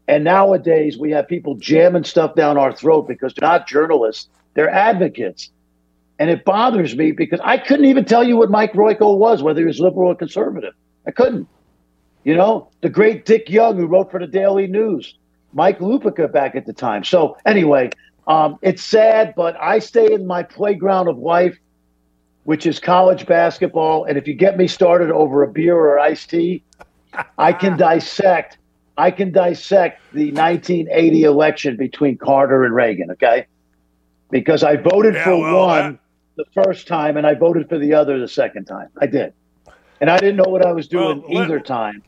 And 0.09 0.25
nowadays 0.25 0.97
we 0.99 1.11
have 1.13 1.27
people 1.27 1.57
jamming 1.57 2.05
stuff 2.05 2.35
down 2.35 2.57
our 2.57 2.73
throat 2.73 3.09
because 3.09 3.35
they're 3.35 3.49
not 3.49 3.67
journalists, 3.67 4.29
they're 4.55 4.71
advocates. 4.71 5.51
And 6.19 6.31
it 6.31 6.45
bothers 6.45 6.97
me 6.97 7.13
because 7.13 7.41
I 7.45 7.59
couldn't 7.59 7.87
even 7.87 8.05
tell 8.05 8.25
you 8.25 8.37
what 8.37 8.51
Mike 8.51 8.73
Royko 8.73 9.19
was, 9.19 9.43
whether 9.43 9.61
he 9.61 9.67
was 9.67 9.81
liberal 9.81 10.09
or 10.11 10.15
conservative. 10.15 10.73
I 11.07 11.11
couldn't. 11.11 11.49
You 12.25 12.35
know, 12.37 12.71
the 12.81 12.89
great 12.89 13.25
Dick 13.27 13.49
Young, 13.51 13.77
who 13.77 13.87
wrote 13.87 14.11
for 14.11 14.19
the 14.19 14.27
Daily 14.27 14.67
News, 14.67 15.17
Mike 15.53 15.79
Lupica 15.79 16.31
back 16.31 16.57
at 16.57 16.67
the 16.67 16.73
time. 16.73 17.05
So, 17.05 17.37
anyway, 17.47 17.91
um, 18.27 18.59
it's 18.63 18.83
sad, 18.83 19.35
but 19.37 19.57
I 19.61 19.79
stay 19.79 20.13
in 20.13 20.27
my 20.27 20.43
playground 20.43 21.09
of 21.09 21.19
life, 21.19 21.57
which 22.45 22.67
is 22.67 22.81
college 22.81 23.27
basketball. 23.27 24.05
And 24.05 24.19
if 24.19 24.27
you 24.27 24.35
get 24.35 24.57
me 24.57 24.67
started 24.67 25.11
over 25.11 25.43
a 25.43 25.49
beer 25.49 25.77
or 25.77 25.99
iced 25.99 26.31
tea, 26.31 26.65
I 27.39 27.53
can 27.53 27.77
dissect. 27.79 28.59
I 28.99 29.11
can 29.11 29.31
dissect 29.33 30.01
the 30.13 30.33
1980 30.33 31.23
election 31.25 31.77
between 31.77 32.17
Carter 32.17 32.65
and 32.65 32.75
Reagan. 32.75 33.11
Okay, 33.13 33.47
because 34.31 34.63
I 34.63 34.77
voted 34.77 35.15
Yeah, 35.15 35.25
for 35.25 35.39
well, 35.41 35.67
one 35.67 35.99
the 36.37 36.45
first 36.65 36.87
time 36.87 37.17
and 37.17 37.27
I 37.27 37.35
voted 37.35 37.69
for 37.69 37.79
the 37.79 37.95
other 37.95 38.19
the 38.19 38.29
second 38.29 38.65
time. 38.67 38.89
I 39.01 39.07
did, 39.07 39.33
and 40.01 40.11
I 40.11 40.19
didn't 40.19 40.37
know 40.37 40.51
what 40.51 40.65
I 40.65 40.73
was 40.73 40.89
doing 40.89 41.23
Well, 41.23 41.33
let- 41.41 41.45
either 41.45 41.61
time. 41.61 42.03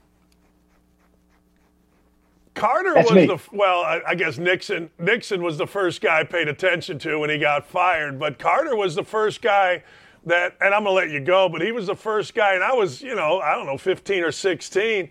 Carter 2.54 2.92
That's 2.94 3.08
was 3.10 3.14
me. 3.16 3.26
the 3.26 3.38
well, 3.52 3.82
I, 3.82 4.00
I 4.08 4.14
guess 4.16 4.36
Nixon. 4.36 4.90
Nixon 4.98 5.42
was 5.44 5.58
the 5.58 5.66
first 5.66 6.00
guy 6.00 6.20
I 6.20 6.24
paid 6.24 6.48
attention 6.48 6.98
to 7.00 7.18
when 7.20 7.30
he 7.30 7.38
got 7.38 7.64
fired, 7.66 8.18
but 8.18 8.38
Carter 8.40 8.74
was 8.74 8.96
the 8.96 9.04
first 9.04 9.42
guy 9.42 9.84
that, 10.26 10.56
and 10.60 10.74
I'm 10.74 10.82
gonna 10.82 10.96
let 10.96 11.10
you 11.10 11.20
go, 11.20 11.48
but 11.48 11.62
he 11.62 11.70
was 11.70 11.86
the 11.86 11.94
first 11.94 12.34
guy, 12.34 12.54
and 12.54 12.64
I 12.64 12.72
was, 12.72 13.00
you 13.00 13.14
know, 13.14 13.38
I 13.40 13.54
don't 13.54 13.66
know, 13.66 13.78
15 13.78 14.24
or 14.24 14.32
16. 14.32 15.08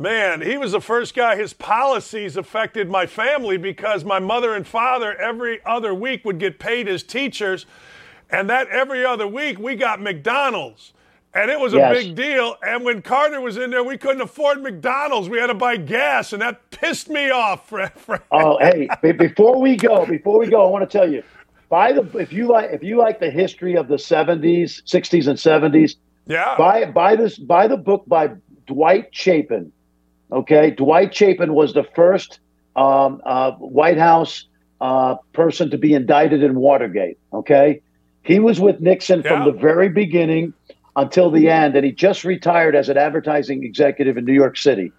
Man, 0.00 0.40
he 0.40 0.56
was 0.56 0.72
the 0.72 0.80
first 0.80 1.14
guy. 1.14 1.36
His 1.36 1.52
policies 1.52 2.38
affected 2.38 2.88
my 2.88 3.04
family 3.04 3.58
because 3.58 4.02
my 4.02 4.18
mother 4.18 4.54
and 4.54 4.66
father 4.66 5.14
every 5.20 5.60
other 5.66 5.92
week 5.94 6.24
would 6.24 6.38
get 6.38 6.58
paid 6.58 6.88
as 6.88 7.02
teachers, 7.02 7.66
and 8.30 8.48
that 8.48 8.68
every 8.68 9.04
other 9.04 9.28
week 9.28 9.58
we 9.58 9.76
got 9.76 10.00
McDonald's. 10.00 10.94
And 11.34 11.50
it 11.50 11.60
was 11.60 11.74
a 11.74 11.78
Yes. 11.78 11.94
big 11.94 12.14
deal. 12.16 12.56
And 12.66 12.82
when 12.82 13.02
Carter 13.02 13.42
was 13.42 13.58
in 13.58 13.70
there, 13.70 13.84
we 13.84 13.98
couldn't 13.98 14.22
afford 14.22 14.62
McDonald's. 14.62 15.28
We 15.28 15.38
had 15.38 15.48
to 15.48 15.54
buy 15.54 15.76
gas, 15.76 16.32
and 16.32 16.40
that 16.40 16.70
pissed 16.70 17.10
me 17.10 17.30
off, 17.30 17.68
Fred. 17.68 17.92
Oh, 18.32 18.58
hey! 18.60 18.88
Before 19.18 19.60
we 19.60 19.76
go, 19.76 20.06
before 20.06 20.38
we 20.38 20.48
go, 20.48 20.66
I 20.66 20.70
want 20.70 20.88
to 20.90 20.98
tell 20.98 21.10
you, 21.10 21.22
buy 21.68 21.92
the 21.92 22.02
if 22.18 22.32
you 22.32 22.48
like 22.48 22.70
if 22.72 22.82
you 22.82 22.96
like 22.98 23.20
the 23.20 23.30
history 23.30 23.76
of 23.76 23.88
the 23.88 23.96
'70s, 23.96 24.82
'60s, 24.84 25.28
and 25.28 25.38
'70s, 25.38 25.96
Yeah. 26.26 26.56
buy 26.58 26.86
buy 26.86 27.16
this 27.16 27.38
buy 27.38 27.68
the 27.68 27.76
book 27.76 28.04
by 28.06 28.30
Dwight 28.66 29.08
Chapin. 29.12 29.72
Okay, 30.32 30.70
Dwight 30.70 31.14
Chapin 31.14 31.54
was 31.54 31.74
the 31.74 31.84
first 31.94 32.40
um, 32.76 33.20
uh, 33.24 33.52
White 33.52 33.98
House 33.98 34.46
uh, 34.80 35.16
person 35.32 35.70
to 35.70 35.78
be 35.78 35.94
indicted 35.94 36.42
in 36.42 36.54
Watergate. 36.54 37.18
Okay, 37.32 37.82
he 38.22 38.38
was 38.38 38.60
with 38.60 38.80
Nixon 38.80 39.22
from 39.22 39.44
the 39.44 39.52
very 39.52 39.88
beginning 39.88 40.54
until 40.96 41.30
the 41.30 41.48
end, 41.48 41.76
and 41.76 41.84
he 41.84 41.92
just 41.92 42.24
retired 42.24 42.74
as 42.74 42.88
an 42.88 42.96
advertising 42.96 43.64
executive 43.64 44.16
in 44.16 44.24
New 44.24 44.32
York 44.32 44.56
City. 44.56 44.92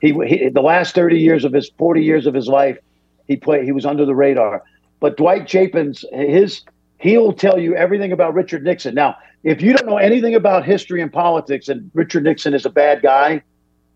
He, 0.00 0.12
he 0.26 0.48
the 0.48 0.60
last 0.60 0.94
thirty 0.94 1.18
years 1.18 1.44
of 1.44 1.52
his 1.52 1.70
forty 1.78 2.02
years 2.02 2.26
of 2.26 2.34
his 2.34 2.48
life, 2.48 2.78
he 3.26 3.36
played. 3.36 3.64
He 3.64 3.72
was 3.72 3.86
under 3.86 4.04
the 4.04 4.14
radar. 4.14 4.62
But 5.00 5.16
Dwight 5.16 5.46
Chapin's 5.46 6.04
his 6.12 6.62
he'll 6.98 7.32
tell 7.32 7.58
you 7.58 7.74
everything 7.74 8.12
about 8.12 8.34
Richard 8.34 8.64
Nixon. 8.64 8.94
Now, 8.94 9.16
if 9.42 9.62
you 9.62 9.74
don't 9.74 9.86
know 9.86 9.98
anything 9.98 10.34
about 10.34 10.64
history 10.64 11.00
and 11.02 11.12
politics, 11.12 11.68
and 11.68 11.90
Richard 11.94 12.24
Nixon 12.24 12.54
is 12.54 12.64
a 12.64 12.70
bad 12.70 13.02
guy, 13.02 13.42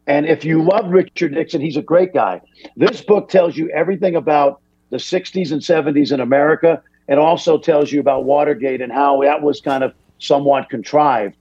and 0.08 0.26
if 0.26 0.44
you 0.44 0.62
love 0.62 0.88
Richard 0.90 1.32
Nixon, 1.32 1.60
he's 1.60 1.76
a 1.76 1.82
great 1.82 2.12
guy. 2.14 2.40
This 2.76 3.02
book 3.02 3.28
tells 3.28 3.56
you 3.56 3.68
everything 3.70 4.16
about 4.16 4.60
the 4.90 4.96
60s 4.96 5.52
and 5.52 5.60
70s 5.60 6.12
in 6.12 6.20
America, 6.20 6.82
and 7.08 7.20
also 7.20 7.58
tells 7.58 7.92
you 7.92 8.00
about 8.00 8.24
Watergate 8.24 8.80
and 8.80 8.90
how 8.90 9.20
that 9.22 9.42
was 9.42 9.60
kind 9.60 9.84
of 9.84 9.92
somewhat 10.18 10.68
contrived. 10.70 11.36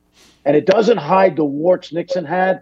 And 0.45 0.55
it 0.55 0.65
doesn't 0.65 0.97
hide 0.97 1.37
the 1.37 1.45
warts 1.45 1.91
Nixon 1.93 2.25
had, 2.25 2.61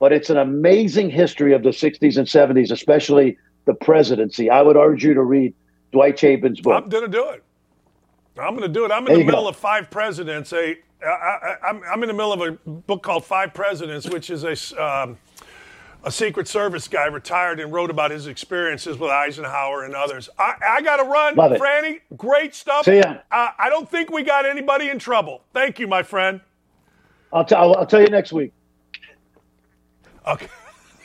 but 0.00 0.12
it's 0.12 0.28
an 0.28 0.36
amazing 0.36 1.08
history 1.10 1.52
of 1.54 1.62
the 1.62 1.70
60s 1.70 2.16
and 2.16 2.26
70s, 2.26 2.70
especially 2.72 3.38
the 3.64 3.74
presidency. 3.74 4.50
I 4.50 4.60
would 4.62 4.76
urge 4.76 5.04
you 5.04 5.14
to 5.14 5.22
read 5.22 5.54
Dwight 5.92 6.16
Chapin's 6.16 6.60
book. 6.60 6.82
I'm 6.84 6.88
going 6.90 7.04
to 7.04 7.10
do 7.10 7.28
it. 7.30 7.42
I'm 8.36 8.50
going 8.56 8.62
to 8.62 8.68
do 8.68 8.84
it. 8.84 8.90
I'm 8.90 8.98
in 9.02 9.04
There 9.06 9.14
the 9.14 9.20
you 9.20 9.24
go. 9.30 9.36
middle 9.36 9.48
of 9.48 9.56
Five 9.56 9.88
Presidents. 9.90 10.52
A, 10.52 10.76
I, 11.04 11.06
I, 11.08 11.56
I'm, 11.68 11.82
I'm 11.84 12.02
in 12.02 12.08
the 12.08 12.14
middle 12.14 12.32
of 12.32 12.40
a 12.40 12.52
book 12.68 13.02
called 13.04 13.24
Five 13.24 13.54
Presidents, 13.54 14.08
which 14.10 14.30
is 14.30 14.42
a. 14.44 14.82
um, 14.84 15.16
a 16.04 16.12
Secret 16.12 16.46
Service 16.46 16.86
guy 16.86 17.06
retired 17.06 17.58
and 17.58 17.72
wrote 17.72 17.90
about 17.90 18.10
his 18.10 18.26
experiences 18.26 18.98
with 18.98 19.10
Eisenhower 19.10 19.84
and 19.84 19.94
others. 19.94 20.28
I, 20.38 20.54
I 20.68 20.82
got 20.82 20.98
to 20.98 21.04
run. 21.04 21.34
Love 21.34 21.52
it. 21.52 21.60
Franny, 21.60 22.00
great 22.16 22.54
stuff. 22.54 22.84
See 22.84 22.98
ya. 22.98 23.18
Uh, 23.30 23.48
I 23.58 23.70
don't 23.70 23.90
think 23.90 24.10
we 24.10 24.22
got 24.22 24.44
anybody 24.44 24.90
in 24.90 24.98
trouble. 24.98 25.42
Thank 25.54 25.78
you, 25.78 25.88
my 25.88 26.02
friend. 26.02 26.40
I'll, 27.32 27.44
t- 27.44 27.54
I'll, 27.54 27.74
I'll 27.74 27.86
tell 27.86 28.02
you 28.02 28.08
next 28.08 28.32
week. 28.32 28.52
Okay. 30.26 30.48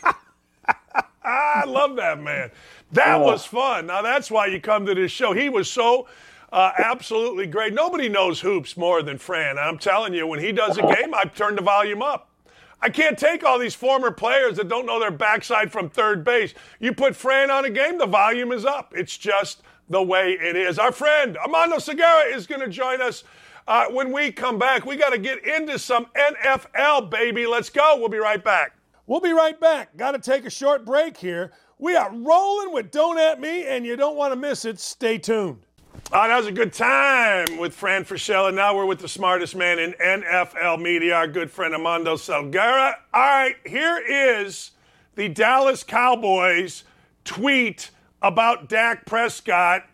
I 1.23 1.63
love 1.65 1.95
that 1.95 2.21
man. 2.21 2.51
That 2.91 3.19
was 3.21 3.45
fun. 3.45 3.88
Now 3.88 4.01
that's 4.01 4.30
why 4.30 4.47
you 4.47 4.59
come 4.59 4.85
to 4.85 4.95
this 4.95 5.11
show. 5.11 5.34
He 5.34 5.47
was 5.47 5.71
so 5.71 6.07
uh, 6.51 6.71
absolutely 6.77 7.47
great. 7.47 7.73
Nobody 7.73 8.09
knows 8.09 8.39
hoops 8.41 8.76
more 8.76 9.01
than 9.01 9.17
Fran. 9.17 9.57
I'm 9.57 9.77
telling 9.77 10.13
you, 10.13 10.26
when 10.27 10.39
he 10.39 10.51
does 10.51 10.77
a 10.77 10.81
game, 10.81 11.13
I 11.13 11.23
turn 11.23 11.55
the 11.55 11.61
volume 11.61 12.01
up. 12.01 12.28
I 12.81 12.89
can't 12.89 13.18
take 13.18 13.43
all 13.43 13.60
these 13.60 13.76
former 13.76 14.11
players 14.11 14.57
that 14.57 14.69
don't 14.69 14.85
know 14.85 14.99
their 14.99 15.11
backside 15.11 15.72
from 15.72 15.89
third 15.89 16.23
base. 16.23 16.53
You 16.80 16.93
put 16.93 17.15
Fran 17.15 17.51
on 17.51 17.65
a 17.65 17.69
game, 17.69 17.97
the 17.97 18.06
volume 18.06 18.51
is 18.51 18.65
up. 18.65 18.93
It's 18.95 19.18
just 19.18 19.64
the 19.89 20.01
way 20.01 20.34
it 20.34 20.56
is. 20.56 20.80
Our 20.80 20.91
friend 20.91 21.38
Armando 21.38 21.77
Salguero 21.77 22.34
is 22.34 22.47
going 22.47 22.61
to 22.61 22.69
join 22.69 23.01
us 23.01 23.23
uh, 23.68 23.85
when 23.88 24.11
we 24.11 24.31
come 24.31 24.57
back. 24.57 24.85
We 24.85 24.95
got 24.95 25.10
to 25.10 25.18
get 25.18 25.45
into 25.45 25.77
some 25.77 26.07
NFL, 26.15 27.10
baby. 27.10 27.45
Let's 27.45 27.69
go. 27.69 27.97
We'll 27.97 28.10
be 28.10 28.18
right 28.18 28.43
back. 28.43 28.73
We'll 29.07 29.19
be 29.19 29.31
right 29.31 29.60
back. 29.60 29.97
Got 29.97 30.11
to 30.11 30.19
take 30.19 30.45
a 30.45 30.49
short 30.49 30.85
break 30.85 31.18
here. 31.18 31.51
We 31.80 31.95
are 31.95 32.11
rolling 32.14 32.73
with 32.73 32.91
Don't 32.91 33.18
At 33.18 33.41
Me, 33.41 33.65
and 33.65 33.85
you 33.85 33.95
don't 33.95 34.15
want 34.15 34.34
to 34.34 34.39
miss 34.39 34.65
it. 34.65 34.80
Stay 34.80 35.18
tuned. 35.18 35.65
Oh, 36.11 36.27
that 36.27 36.38
was 36.38 36.48
a 36.48 36.52
good 36.52 36.73
time 36.73 37.57
with 37.60 37.76
Fran 37.76 38.03
Fraschilla, 38.03 38.48
and 38.48 38.56
Now 38.56 38.76
we're 38.76 38.88
with 38.88 38.98
the 38.98 39.07
smartest 39.07 39.56
man 39.56 39.77
in 39.77 39.94
NFL 39.94 40.81
media, 40.81 41.14
our 41.14 41.27
good 41.27 41.52
friend 41.52 41.72
Armando 41.72 42.15
Salguero. 42.15 42.95
All 43.14 43.22
right, 43.22 43.56
here 43.64 43.99
is 43.99 44.72
the 45.14 45.30
Dallas 45.30 45.84
Cowboys 45.84 46.84
tweet 47.26 47.91
about 48.23 48.69
Dak 48.69 49.06
Prescott. 49.06 49.86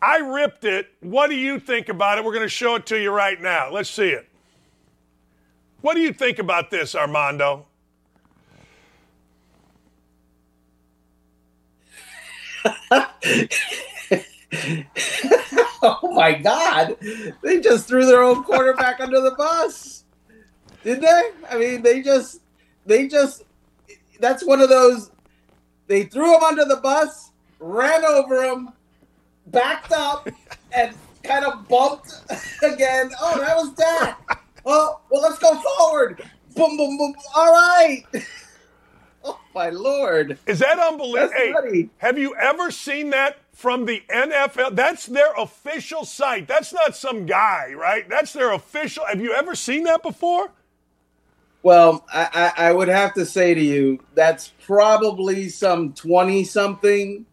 I 0.00 0.18
ripped 0.18 0.64
it. 0.64 0.90
What 1.00 1.28
do 1.28 1.34
you 1.34 1.58
think 1.58 1.88
about 1.88 2.18
it? 2.18 2.24
We're 2.24 2.34
going 2.34 2.46
to 2.46 2.48
show 2.48 2.76
it 2.76 2.86
to 2.86 2.96
you 3.00 3.10
right 3.10 3.40
now. 3.42 3.72
Let's 3.72 3.90
see 3.90 4.10
it. 4.10 4.28
What 5.80 5.94
do 5.94 6.00
you 6.02 6.12
think 6.12 6.38
about 6.38 6.70
this, 6.70 6.94
Armando? 6.94 7.66
my 16.14 16.32
God. 16.34 16.96
They 17.42 17.60
just 17.60 17.86
threw 17.86 18.06
their 18.06 18.22
own 18.22 18.44
quarterback 18.44 19.00
under 19.00 19.20
the 19.20 19.32
bus. 19.32 20.04
Did 20.82 21.00
they? 21.00 21.30
I 21.50 21.58
mean, 21.58 21.82
they 21.82 22.02
just, 22.02 22.40
they 22.86 23.08
just, 23.08 23.44
that's 24.20 24.44
one 24.44 24.60
of 24.60 24.68
those, 24.68 25.10
they 25.86 26.04
threw 26.04 26.36
him 26.36 26.42
under 26.42 26.64
the 26.64 26.76
bus, 26.76 27.30
ran 27.58 28.04
over 28.04 28.44
him, 28.44 28.70
backed 29.46 29.92
up, 29.92 30.28
and 30.72 30.94
kind 31.22 31.44
of 31.44 31.66
bumped 31.68 32.12
again. 32.62 33.10
Oh, 33.20 33.40
that 33.40 33.56
was 33.56 33.72
Dak. 33.74 34.40
Oh, 34.66 35.00
well, 35.10 35.22
let's 35.22 35.38
go 35.38 35.54
forward. 35.60 36.22
Boom, 36.54 36.76
boom, 36.76 36.96
boom. 36.98 37.14
All 37.34 37.52
right. 37.52 38.04
Oh, 39.26 39.40
my 39.54 39.70
Lord. 39.70 40.38
Is 40.46 40.58
that 40.58 40.78
unbelievable? 40.78 41.32
Nutty. 41.54 41.88
have 41.96 42.18
you 42.18 42.36
ever 42.36 42.70
seen 42.70 43.08
that 43.08 43.38
from 43.54 43.86
the 43.86 44.02
NFL? 44.10 44.76
That's 44.76 45.06
their 45.06 45.32
official 45.34 46.04
site. 46.04 46.46
That's 46.46 46.72
not 46.72 46.94
some 46.96 47.24
guy, 47.24 47.72
right? 47.72 48.06
That's 48.08 48.32
their 48.34 48.52
official. 48.52 49.06
Have 49.06 49.20
you 49.20 49.32
ever 49.32 49.54
seen 49.54 49.84
that 49.84 50.02
before? 50.02 50.50
Well, 51.62 52.04
I, 52.12 52.52
I, 52.58 52.72
would 52.72 52.88
have 52.88 53.14
to 53.14 53.24
say 53.24 53.54
to 53.54 53.60
you, 53.60 54.04
that's 54.14 54.52
probably 54.66 55.48
some 55.48 55.94
twenty 55.94 56.44
something 56.44 57.24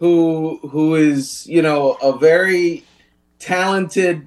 who 0.00 0.58
who 0.68 0.96
is 0.96 1.46
you 1.46 1.62
know 1.62 1.92
a 2.02 2.18
very 2.18 2.84
talented 3.38 4.26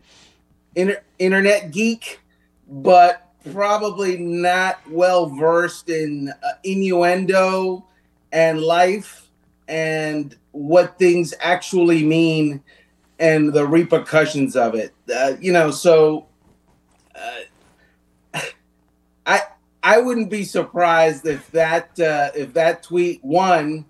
inter- 0.75 1.03
internet 1.19 1.71
geek, 1.71 2.21
but 2.69 3.33
probably 3.51 4.17
not 4.17 4.79
well 4.89 5.25
versed 5.25 5.89
in 5.89 6.29
uh, 6.29 6.47
innuendo 6.63 7.85
and 8.31 8.61
life 8.61 9.22
and 9.67 10.35
what 10.51 10.97
things 10.97 11.33
actually 11.39 12.03
mean 12.03 12.63
and 13.19 13.53
the 13.53 13.65
repercussions 13.65 14.55
of 14.55 14.75
it. 14.75 14.93
Uh, 15.13 15.33
you 15.39 15.51
know, 15.51 15.71
so. 15.71 16.27
Uh, 17.15 18.39
I 19.25 19.41
I 19.81 19.99
wouldn't 19.99 20.29
be 20.29 20.43
surprised 20.43 21.25
if 21.25 21.51
that 21.51 21.99
uh, 21.99 22.31
if 22.35 22.53
that 22.53 22.83
tweet 22.83 23.23
one 23.23 23.85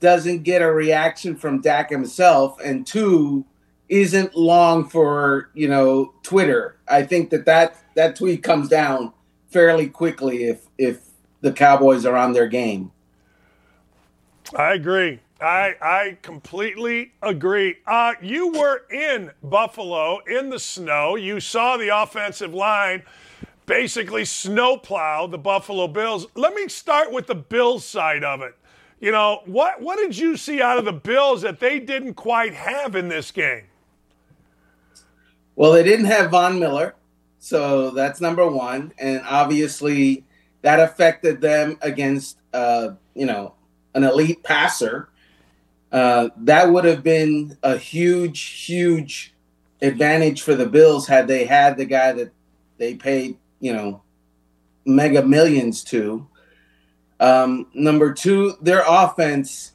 doesn't 0.00 0.42
get 0.42 0.62
a 0.62 0.70
reaction 0.70 1.36
from 1.36 1.60
Dak 1.60 1.90
himself, 1.90 2.58
and 2.62 2.86
two 2.86 3.44
isn't 3.88 4.36
long 4.36 4.88
for 4.88 5.50
you 5.54 5.68
know 5.68 6.14
Twitter. 6.22 6.76
I 6.88 7.02
think 7.02 7.30
that 7.30 7.46
that 7.46 7.76
that 7.94 8.16
tweet 8.16 8.42
comes 8.42 8.68
down 8.68 9.12
fairly 9.50 9.88
quickly 9.88 10.44
if 10.44 10.66
if 10.78 11.00
the 11.40 11.52
Cowboys 11.52 12.04
are 12.04 12.16
on 12.16 12.32
their 12.32 12.48
game. 12.48 12.92
I 14.54 14.74
agree. 14.74 15.20
I 15.40 15.74
I 15.80 16.18
completely 16.22 17.12
agree. 17.22 17.76
Uh, 17.86 18.14
you 18.22 18.52
were 18.52 18.84
in 18.90 19.32
Buffalo 19.42 20.20
in 20.20 20.50
the 20.50 20.58
snow. 20.58 21.16
You 21.16 21.40
saw 21.40 21.76
the 21.76 21.88
offensive 21.88 22.54
line 22.54 23.02
basically 23.66 24.24
snowplow 24.24 25.26
the 25.26 25.38
Buffalo 25.38 25.88
Bills. 25.88 26.26
Let 26.34 26.54
me 26.54 26.68
start 26.68 27.12
with 27.12 27.26
the 27.26 27.34
Bills 27.34 27.84
side 27.84 28.24
of 28.24 28.40
it. 28.40 28.54
You 29.00 29.12
know 29.12 29.42
what? 29.44 29.82
What 29.82 29.98
did 29.98 30.16
you 30.16 30.36
see 30.36 30.62
out 30.62 30.78
of 30.78 30.84
the 30.84 30.92
Bills 30.92 31.42
that 31.42 31.60
they 31.60 31.78
didn't 31.80 32.14
quite 32.14 32.54
have 32.54 32.96
in 32.96 33.08
this 33.08 33.30
game? 33.30 33.64
Well, 35.54 35.72
they 35.72 35.82
didn't 35.82 36.06
have 36.06 36.30
Von 36.30 36.58
Miller, 36.58 36.94
so 37.38 37.90
that's 37.90 38.20
number 38.20 38.46
one, 38.48 38.92
and 38.98 39.22
obviously 39.26 40.24
that 40.62 40.80
affected 40.80 41.40
them 41.40 41.78
against 41.82 42.38
uh, 42.54 42.90
you 43.14 43.26
know 43.26 43.54
an 43.96 44.04
elite 44.04 44.44
passer 44.44 45.08
uh, 45.92 46.28
that 46.36 46.70
would 46.70 46.84
have 46.84 47.02
been 47.02 47.56
a 47.62 47.76
huge, 47.76 48.40
huge 48.40 49.34
advantage 49.80 50.42
for 50.42 50.54
the 50.54 50.66
Bills 50.66 51.06
had 51.06 51.26
they 51.26 51.46
had 51.46 51.76
the 51.76 51.84
guy 51.84 52.12
that 52.12 52.32
they 52.78 52.94
paid, 52.94 53.38
you 53.60 53.72
know, 53.72 54.02
mega 54.84 55.22
millions 55.22 55.82
to. 55.84 56.28
Um, 57.18 57.68
number 57.72 58.12
two, 58.12 58.54
their 58.60 58.84
offense 58.86 59.72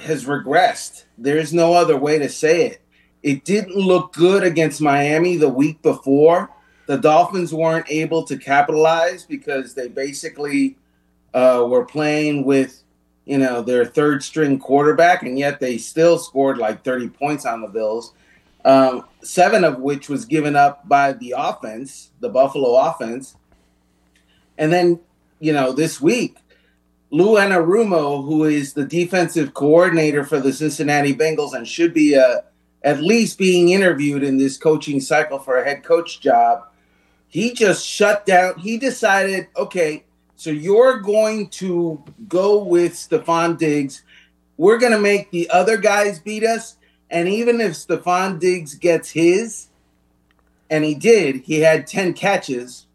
has 0.00 0.26
regressed. 0.26 1.04
There's 1.16 1.54
no 1.54 1.72
other 1.72 1.96
way 1.96 2.18
to 2.18 2.28
say 2.28 2.66
it. 2.66 2.82
It 3.22 3.44
didn't 3.44 3.76
look 3.76 4.12
good 4.12 4.44
against 4.44 4.80
Miami 4.80 5.36
the 5.36 5.48
week 5.48 5.80
before. 5.82 6.50
The 6.86 6.98
Dolphins 6.98 7.52
weren't 7.54 7.86
able 7.90 8.24
to 8.24 8.36
capitalize 8.36 9.24
because 9.24 9.74
they 9.74 9.88
basically 9.88 10.76
uh, 11.34 11.66
were 11.68 11.84
playing 11.84 12.44
with 12.44 12.82
you 13.28 13.36
know, 13.36 13.60
their 13.60 13.84
third 13.84 14.24
string 14.24 14.58
quarterback, 14.58 15.22
and 15.22 15.38
yet 15.38 15.60
they 15.60 15.76
still 15.76 16.18
scored 16.18 16.56
like 16.56 16.82
30 16.82 17.10
points 17.10 17.44
on 17.44 17.60
the 17.60 17.68
Bills, 17.68 18.14
um, 18.64 19.04
seven 19.22 19.64
of 19.64 19.80
which 19.80 20.08
was 20.08 20.24
given 20.24 20.56
up 20.56 20.88
by 20.88 21.12
the 21.12 21.34
offense, 21.36 22.10
the 22.20 22.30
Buffalo 22.30 22.74
offense. 22.74 23.36
And 24.56 24.72
then, 24.72 25.00
you 25.40 25.52
know, 25.52 25.72
this 25.72 26.00
week, 26.00 26.38
Lou 27.10 27.36
Anarumo, 27.36 28.24
who 28.24 28.44
is 28.44 28.72
the 28.72 28.86
defensive 28.86 29.52
coordinator 29.52 30.24
for 30.24 30.40
the 30.40 30.52
Cincinnati 30.52 31.14
Bengals 31.14 31.52
and 31.52 31.68
should 31.68 31.92
be 31.92 32.16
uh, 32.16 32.38
at 32.82 33.02
least 33.02 33.36
being 33.36 33.68
interviewed 33.68 34.22
in 34.22 34.38
this 34.38 34.56
coaching 34.56 35.00
cycle 35.00 35.38
for 35.38 35.58
a 35.58 35.64
head 35.64 35.84
coach 35.84 36.20
job, 36.20 36.64
he 37.28 37.52
just 37.52 37.86
shut 37.86 38.24
down. 38.24 38.58
He 38.58 38.78
decided, 38.78 39.48
okay, 39.54 40.04
so 40.38 40.50
you're 40.50 41.00
going 41.00 41.48
to 41.48 42.00
go 42.28 42.62
with 42.62 42.92
Stefon 42.92 43.58
Diggs. 43.58 44.04
We're 44.56 44.78
going 44.78 44.92
to 44.92 44.98
make 45.00 45.32
the 45.32 45.50
other 45.50 45.76
guys 45.76 46.20
beat 46.20 46.44
us. 46.44 46.76
And 47.10 47.28
even 47.28 47.60
if 47.60 47.72
Stefon 47.72 48.38
Diggs 48.38 48.76
gets 48.76 49.10
his, 49.10 49.66
and 50.70 50.84
he 50.84 50.94
did, 50.94 51.38
he 51.38 51.58
had 51.58 51.88
10 51.88 52.14
catches, 52.14 52.86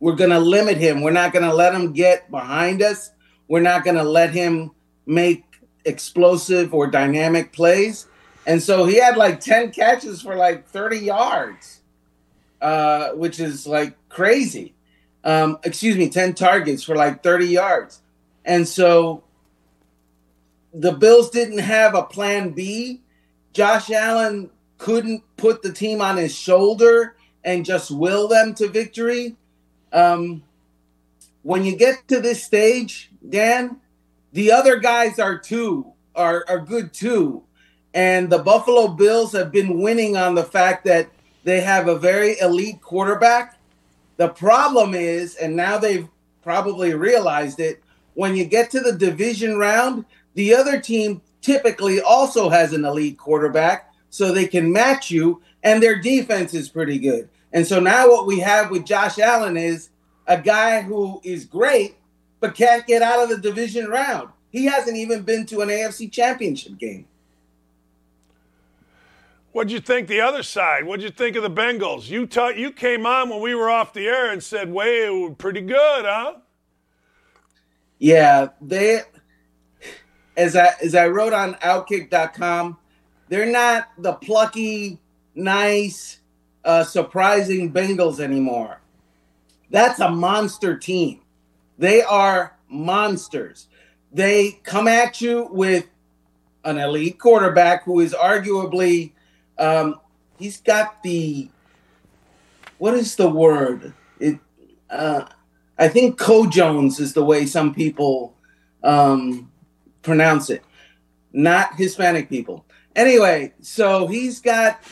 we're 0.00 0.16
going 0.16 0.30
to 0.30 0.40
limit 0.40 0.78
him. 0.78 1.02
We're 1.02 1.12
not 1.12 1.32
going 1.32 1.44
to 1.44 1.54
let 1.54 1.72
him 1.72 1.92
get 1.92 2.32
behind 2.32 2.82
us. 2.82 3.12
We're 3.46 3.60
not 3.60 3.84
going 3.84 3.96
to 3.96 4.02
let 4.02 4.30
him 4.34 4.72
make 5.06 5.44
explosive 5.84 6.74
or 6.74 6.88
dynamic 6.88 7.52
plays. 7.52 8.08
And 8.44 8.60
so 8.60 8.86
he 8.86 8.98
had 8.98 9.16
like 9.16 9.38
10 9.38 9.70
catches 9.70 10.20
for 10.20 10.34
like 10.34 10.66
30 10.66 10.98
yards, 10.98 11.82
uh, 12.60 13.10
which 13.10 13.38
is 13.38 13.68
like 13.68 13.96
crazy 14.08 14.74
um, 15.26 15.58
excuse 15.64 15.96
me, 15.96 16.08
10 16.08 16.34
targets 16.34 16.84
for 16.84 16.94
like 16.94 17.22
30 17.22 17.46
yards. 17.46 18.00
And 18.44 18.66
so 18.66 19.24
the 20.72 20.92
Bills 20.92 21.30
didn't 21.30 21.58
have 21.58 21.96
a 21.96 22.04
plan 22.04 22.50
B. 22.50 23.02
Josh 23.52 23.90
Allen 23.90 24.50
couldn't 24.78 25.24
put 25.36 25.62
the 25.62 25.72
team 25.72 26.00
on 26.00 26.16
his 26.16 26.32
shoulder 26.32 27.16
and 27.42 27.64
just 27.64 27.90
will 27.90 28.28
them 28.28 28.54
to 28.54 28.68
victory. 28.68 29.34
Um, 29.92 30.44
when 31.42 31.64
you 31.64 31.76
get 31.76 32.06
to 32.08 32.20
this 32.20 32.44
stage, 32.44 33.10
Dan, 33.28 33.80
the 34.32 34.52
other 34.52 34.78
guys 34.78 35.18
are 35.18 35.38
too 35.38 35.92
are, 36.14 36.44
are 36.48 36.60
good 36.60 36.92
too. 36.92 37.42
And 37.94 38.30
the 38.30 38.38
Buffalo 38.38 38.88
Bills 38.88 39.32
have 39.32 39.50
been 39.50 39.80
winning 39.80 40.16
on 40.16 40.34
the 40.34 40.44
fact 40.44 40.84
that 40.84 41.10
they 41.42 41.60
have 41.62 41.88
a 41.88 41.98
very 41.98 42.38
elite 42.40 42.80
quarterback 42.80 43.55
the 44.16 44.28
problem 44.28 44.94
is, 44.94 45.36
and 45.36 45.56
now 45.56 45.78
they've 45.78 46.08
probably 46.42 46.94
realized 46.94 47.60
it, 47.60 47.82
when 48.14 48.34
you 48.34 48.44
get 48.44 48.70
to 48.70 48.80
the 48.80 48.92
division 48.92 49.58
round, 49.58 50.04
the 50.34 50.54
other 50.54 50.80
team 50.80 51.20
typically 51.42 52.00
also 52.00 52.48
has 52.48 52.72
an 52.72 52.84
elite 52.84 53.18
quarterback, 53.18 53.92
so 54.10 54.32
they 54.32 54.46
can 54.46 54.72
match 54.72 55.10
you, 55.10 55.42
and 55.62 55.82
their 55.82 56.00
defense 56.00 56.54
is 56.54 56.68
pretty 56.68 56.98
good. 56.98 57.28
And 57.52 57.66
so 57.66 57.80
now 57.80 58.08
what 58.08 58.26
we 58.26 58.40
have 58.40 58.70
with 58.70 58.86
Josh 58.86 59.18
Allen 59.18 59.56
is 59.56 59.90
a 60.26 60.40
guy 60.40 60.82
who 60.82 61.20
is 61.22 61.44
great, 61.44 61.96
but 62.40 62.54
can't 62.54 62.86
get 62.86 63.02
out 63.02 63.22
of 63.22 63.28
the 63.28 63.38
division 63.38 63.86
round. 63.86 64.30
He 64.50 64.64
hasn't 64.64 64.96
even 64.96 65.22
been 65.22 65.46
to 65.46 65.60
an 65.60 65.68
AFC 65.68 66.10
championship 66.10 66.78
game. 66.78 67.06
What'd 69.56 69.72
you 69.72 69.80
think 69.80 70.06
the 70.06 70.20
other 70.20 70.42
side? 70.42 70.84
What'd 70.84 71.02
you 71.02 71.08
think 71.08 71.34
of 71.34 71.42
the 71.42 71.50
Bengals? 71.50 72.10
You 72.10 72.26
taught 72.26 72.58
you 72.58 72.70
came 72.70 73.06
on 73.06 73.30
when 73.30 73.40
we 73.40 73.54
were 73.54 73.70
off 73.70 73.94
the 73.94 74.06
air 74.06 74.30
and 74.30 74.42
said, 74.42 74.70
"Way, 74.70 75.34
pretty 75.38 75.62
good, 75.62 76.04
huh?" 76.04 76.34
Yeah, 77.98 78.48
they 78.60 79.00
as 80.36 80.56
I 80.56 80.74
as 80.82 80.94
I 80.94 81.08
wrote 81.08 81.32
on 81.32 81.54
outkick.com, 81.54 82.76
they're 83.30 83.50
not 83.50 83.88
the 83.96 84.12
plucky, 84.12 84.98
nice, 85.34 86.20
uh, 86.62 86.84
surprising 86.84 87.72
Bengals 87.72 88.20
anymore. 88.20 88.82
That's 89.70 90.00
a 90.00 90.10
monster 90.10 90.76
team. 90.76 91.22
They 91.78 92.02
are 92.02 92.58
monsters. 92.68 93.68
They 94.12 94.60
come 94.64 94.86
at 94.86 95.22
you 95.22 95.48
with 95.50 95.86
an 96.62 96.76
elite 96.76 97.18
quarterback 97.18 97.84
who 97.84 98.00
is 98.00 98.12
arguably 98.12 99.12
um, 99.58 100.00
he's 100.38 100.60
got 100.60 101.02
the 101.02 101.48
what 102.78 102.94
is 102.94 103.16
the 103.16 103.28
word? 103.28 103.94
It 104.20 104.38
uh, 104.90 105.26
I 105.78 105.88
think 105.88 106.18
Co 106.18 106.46
Jones 106.46 107.00
is 107.00 107.14
the 107.14 107.24
way 107.24 107.46
some 107.46 107.74
people 107.74 108.34
um, 108.82 109.50
pronounce 110.02 110.50
it, 110.50 110.62
not 111.32 111.74
Hispanic 111.76 112.28
people. 112.28 112.64
Anyway, 112.94 113.52
so 113.60 114.06
he's 114.06 114.40
got 114.40 114.82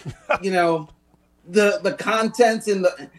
you 0.42 0.50
know 0.50 0.88
the 1.48 1.80
the 1.82 1.92
contents 1.92 2.68
in 2.68 2.82
the 2.82 3.10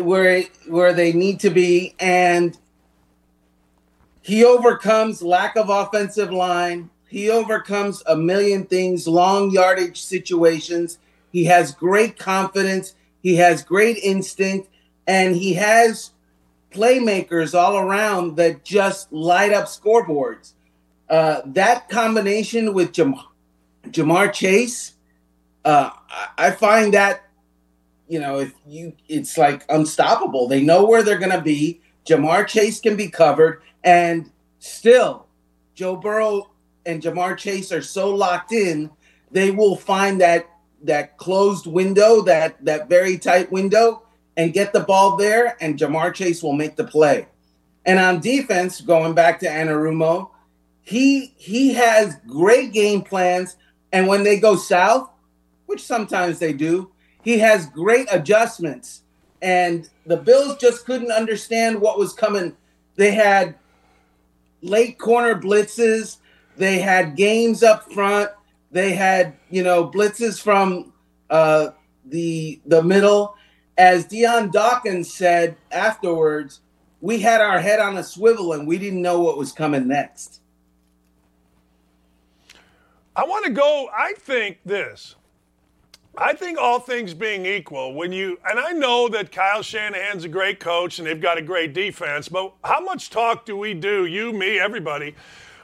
where 0.00 0.44
where 0.68 0.92
they 0.92 1.12
need 1.12 1.40
to 1.40 1.50
be, 1.50 1.94
and 1.98 2.56
he 4.22 4.44
overcomes 4.44 5.22
lack 5.22 5.56
of 5.56 5.68
offensive 5.68 6.30
line. 6.30 6.90
He 7.12 7.28
overcomes 7.28 8.02
a 8.06 8.16
million 8.16 8.64
things, 8.64 9.06
long 9.06 9.50
yardage 9.50 10.00
situations. 10.02 10.96
He 11.30 11.44
has 11.44 11.74
great 11.74 12.18
confidence. 12.18 12.94
He 13.22 13.36
has 13.36 13.62
great 13.62 13.98
instinct. 13.98 14.70
And 15.06 15.36
he 15.36 15.52
has 15.52 16.12
playmakers 16.70 17.54
all 17.54 17.76
around 17.76 18.36
that 18.36 18.64
just 18.64 19.12
light 19.12 19.52
up 19.52 19.66
scoreboards. 19.66 20.54
Uh, 21.06 21.42
that 21.44 21.90
combination 21.90 22.72
with 22.72 22.92
Jam- 22.92 23.20
Ja'Marr 23.88 24.32
Chase, 24.32 24.94
uh, 25.66 25.90
I 26.38 26.52
find 26.52 26.94
that 26.94 27.28
you 28.08 28.20
know 28.20 28.38
if 28.38 28.54
you 28.66 28.94
it's 29.06 29.36
like 29.36 29.66
unstoppable. 29.68 30.48
They 30.48 30.62
know 30.62 30.86
where 30.86 31.02
they're 31.02 31.18
going 31.18 31.30
to 31.30 31.42
be. 31.42 31.82
Ja'Marr 32.06 32.46
Chase 32.46 32.80
can 32.80 32.96
be 32.96 33.08
covered, 33.08 33.60
and 33.84 34.30
still, 34.60 35.26
Joe 35.74 35.96
Burrow 35.96 36.51
and 36.86 37.02
Ja'Marr 37.02 37.36
Chase 37.36 37.72
are 37.72 37.82
so 37.82 38.14
locked 38.14 38.52
in, 38.52 38.90
they 39.30 39.50
will 39.50 39.76
find 39.76 40.20
that 40.20 40.48
that 40.84 41.16
closed 41.16 41.66
window, 41.66 42.22
that 42.22 42.64
that 42.64 42.88
very 42.88 43.18
tight 43.18 43.50
window, 43.52 44.02
and 44.36 44.52
get 44.52 44.72
the 44.72 44.80
ball 44.80 45.16
there, 45.16 45.56
and 45.60 45.78
Ja'Marr 45.78 46.12
Chase 46.14 46.42
will 46.42 46.52
make 46.52 46.76
the 46.76 46.84
play. 46.84 47.26
And 47.84 47.98
on 47.98 48.20
defense, 48.20 48.80
going 48.80 49.14
back 49.14 49.40
to 49.40 49.46
Anarumo, 49.46 50.30
he 50.80 51.34
he 51.36 51.74
has 51.74 52.16
great 52.26 52.72
game 52.72 53.02
plans, 53.02 53.56
and 53.92 54.06
when 54.06 54.22
they 54.24 54.38
go 54.38 54.56
south, 54.56 55.10
which 55.66 55.82
sometimes 55.82 56.38
they 56.38 56.52
do, 56.52 56.90
he 57.22 57.38
has 57.38 57.66
great 57.66 58.08
adjustments. 58.10 59.02
And 59.40 59.88
the 60.06 60.16
Bills 60.16 60.56
just 60.58 60.84
couldn't 60.84 61.10
understand 61.10 61.80
what 61.80 61.98
was 61.98 62.12
coming. 62.12 62.56
They 62.96 63.12
had 63.12 63.56
late 64.60 64.98
corner 64.98 65.34
blitzes 65.34 66.18
they 66.56 66.78
had 66.78 67.16
games 67.16 67.62
up 67.62 67.92
front. 67.92 68.30
They 68.70 68.92
had, 68.92 69.36
you 69.50 69.62
know, 69.62 69.90
blitzes 69.90 70.40
from 70.40 70.92
uh, 71.30 71.70
the 72.04 72.60
the 72.66 72.82
middle. 72.82 73.36
As 73.78 74.04
Dion 74.04 74.50
Dawkins 74.50 75.12
said 75.12 75.56
afterwards, 75.70 76.60
we 77.00 77.20
had 77.20 77.40
our 77.40 77.58
head 77.58 77.80
on 77.80 77.96
a 77.96 78.04
swivel 78.04 78.52
and 78.52 78.66
we 78.66 78.78
didn't 78.78 79.02
know 79.02 79.20
what 79.20 79.36
was 79.36 79.52
coming 79.52 79.88
next. 79.88 80.40
I 83.14 83.24
want 83.24 83.44
to 83.44 83.50
go. 83.50 83.88
I 83.94 84.14
think 84.14 84.58
this. 84.64 85.16
I 86.16 86.34
think 86.34 86.58
all 86.58 86.78
things 86.78 87.14
being 87.14 87.46
equal, 87.46 87.94
when 87.94 88.12
you 88.12 88.38
and 88.48 88.58
I 88.60 88.72
know 88.72 89.08
that 89.08 89.32
Kyle 89.32 89.62
Shanahan's 89.62 90.24
a 90.24 90.28
great 90.28 90.60
coach 90.60 90.98
and 90.98 91.08
they've 91.08 91.20
got 91.20 91.38
a 91.38 91.42
great 91.42 91.72
defense, 91.72 92.28
but 92.28 92.52
how 92.64 92.80
much 92.80 93.08
talk 93.08 93.46
do 93.46 93.56
we 93.56 93.72
do, 93.72 94.04
you, 94.04 94.32
me, 94.32 94.58
everybody, 94.58 95.14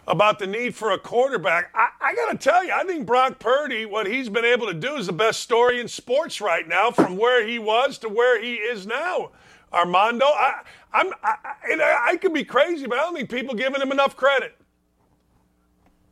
about 0.09 0.39
the 0.39 0.47
need 0.47 0.75
for 0.75 0.91
a 0.91 0.99
quarterback? 0.99 1.71
I, 1.75 1.89
I 2.01 2.15
got 2.15 2.33
to 2.33 2.39
tell 2.39 2.65
you, 2.65 2.73
I 2.73 2.85
think 2.85 3.07
Brock 3.07 3.39
Purdy, 3.39 3.87
what 3.87 4.07
he's 4.07 4.29
been 4.29 4.45
able 4.45 4.67
to 4.67 4.75
do, 4.75 4.97
is 4.97 5.07
the 5.07 5.13
best 5.13 5.41
story 5.41 5.81
in 5.81 5.89
sports 5.89 6.41
right 6.41 6.67
now, 6.67 6.91
from 6.91 7.17
where 7.17 7.47
he 7.47 7.59
was 7.59 7.99
to 7.99 8.09
where 8.09 8.43
he 8.43 8.55
is 8.55 8.87
now. 8.87 9.31
Armando, 9.73 10.25
I, 10.25 10.63
I'm, 10.93 11.13
I, 11.23 11.35
I, 11.45 12.05
I 12.09 12.17
could 12.17 12.33
be 12.33 12.45
crazy, 12.45 12.87
but 12.87 12.99
I 12.99 13.03
don't 13.03 13.15
think 13.15 13.31
people 13.31 13.55
giving 13.55 13.81
him 13.81 13.93
enough 13.93 14.17
credit. 14.17 14.57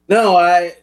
No, 0.09 0.37
I 0.37 0.75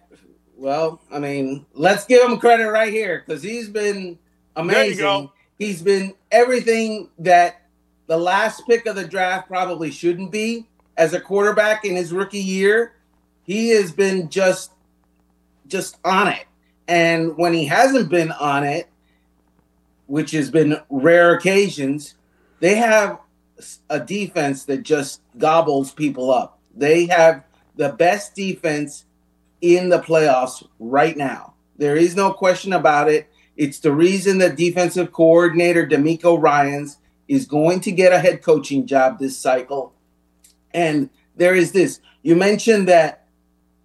well, 0.57 1.01
I 1.11 1.19
mean, 1.19 1.65
let's 1.73 2.05
give 2.05 2.23
him 2.23 2.37
credit 2.39 2.69
right 2.69 2.91
here 2.91 3.23
because 3.25 3.43
he's 3.43 3.69
been 3.69 4.17
amazing. 4.55 5.29
He's 5.57 5.81
been 5.81 6.13
everything 6.31 7.09
that 7.19 7.61
the 8.07 8.17
last 8.17 8.65
pick 8.67 8.85
of 8.85 8.95
the 8.95 9.07
draft 9.07 9.47
probably 9.47 9.91
shouldn't 9.91 10.31
be 10.31 10.67
as 10.97 11.13
a 11.13 11.19
quarterback 11.19 11.85
in 11.85 11.95
his 11.95 12.11
rookie 12.11 12.39
year. 12.39 12.93
He 13.43 13.69
has 13.69 13.91
been 13.91 14.29
just 14.29 14.71
just 15.67 15.97
on 16.03 16.27
it. 16.27 16.45
And 16.87 17.37
when 17.37 17.53
he 17.53 17.65
hasn't 17.65 18.09
been 18.09 18.31
on 18.31 18.63
it, 18.63 18.89
which 20.07 20.31
has 20.31 20.51
been 20.51 20.77
rare 20.89 21.33
occasions, 21.33 22.15
they 22.59 22.75
have 22.75 23.19
a 23.89 23.99
defense 23.99 24.65
that 24.65 24.83
just 24.83 25.21
gobbles 25.37 25.91
people 25.91 26.31
up. 26.31 26.59
They 26.75 27.05
have 27.05 27.43
the 27.75 27.89
best 27.89 28.35
defense 28.35 29.05
in 29.61 29.89
the 29.89 29.99
playoffs 29.99 30.67
right 30.79 31.15
now. 31.15 31.53
There 31.77 31.95
is 31.95 32.15
no 32.15 32.33
question 32.33 32.73
about 32.73 33.09
it. 33.09 33.29
It's 33.55 33.79
the 33.79 33.91
reason 33.91 34.39
that 34.39 34.55
defensive 34.55 35.11
coordinator 35.11 35.87
DeMeco 35.87 36.39
Ryans 36.41 36.97
is 37.27 37.45
going 37.45 37.79
to 37.81 37.91
get 37.91 38.11
a 38.11 38.19
head 38.19 38.41
coaching 38.41 38.85
job 38.85 39.19
this 39.19 39.37
cycle. 39.37 39.93
And 40.73 41.09
there 41.35 41.55
is 41.55 41.71
this. 41.71 41.99
You 42.21 42.35
mentioned 42.35 42.87
that 42.87 43.22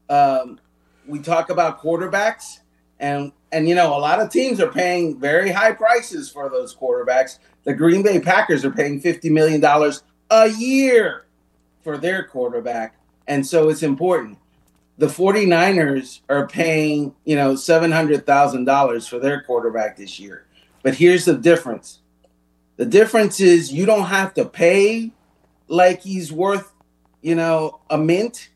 um, 0.08 0.60
we 1.06 1.18
talk 1.20 1.50
about 1.50 1.80
quarterbacks, 1.80 2.60
and 3.00 3.32
and 3.52 3.68
you 3.68 3.74
know 3.74 3.96
a 3.96 4.00
lot 4.00 4.20
of 4.20 4.30
teams 4.30 4.60
are 4.60 4.70
paying 4.70 5.18
very 5.18 5.50
high 5.50 5.72
prices 5.72 6.30
for 6.30 6.48
those 6.48 6.74
quarterbacks. 6.74 7.38
The 7.64 7.74
Green 7.74 8.02
Bay 8.02 8.20
Packers 8.20 8.64
are 8.64 8.70
paying 8.70 9.00
fifty 9.00 9.30
million 9.30 9.60
dollars 9.60 10.02
a 10.30 10.48
year 10.48 11.26
for 11.82 11.96
their 11.96 12.24
quarterback, 12.24 12.96
and 13.26 13.46
so 13.46 13.68
it's 13.68 13.82
important 13.82 14.38
the 14.98 15.06
49ers 15.06 16.20
are 16.28 16.48
paying, 16.48 17.14
you 17.24 17.36
know, 17.36 17.54
$700,000 17.54 19.08
for 19.08 19.18
their 19.20 19.42
quarterback 19.42 19.96
this 19.96 20.18
year. 20.18 20.44
But 20.82 20.94
here's 20.94 21.24
the 21.24 21.36
difference. 21.36 22.00
The 22.76 22.84
difference 22.84 23.40
is 23.40 23.72
you 23.72 23.86
don't 23.86 24.06
have 24.06 24.34
to 24.34 24.44
pay 24.44 25.12
like 25.68 26.02
he's 26.02 26.32
worth, 26.32 26.72
you 27.22 27.36
know, 27.36 27.80
a 27.88 27.96
mint. 27.96 28.50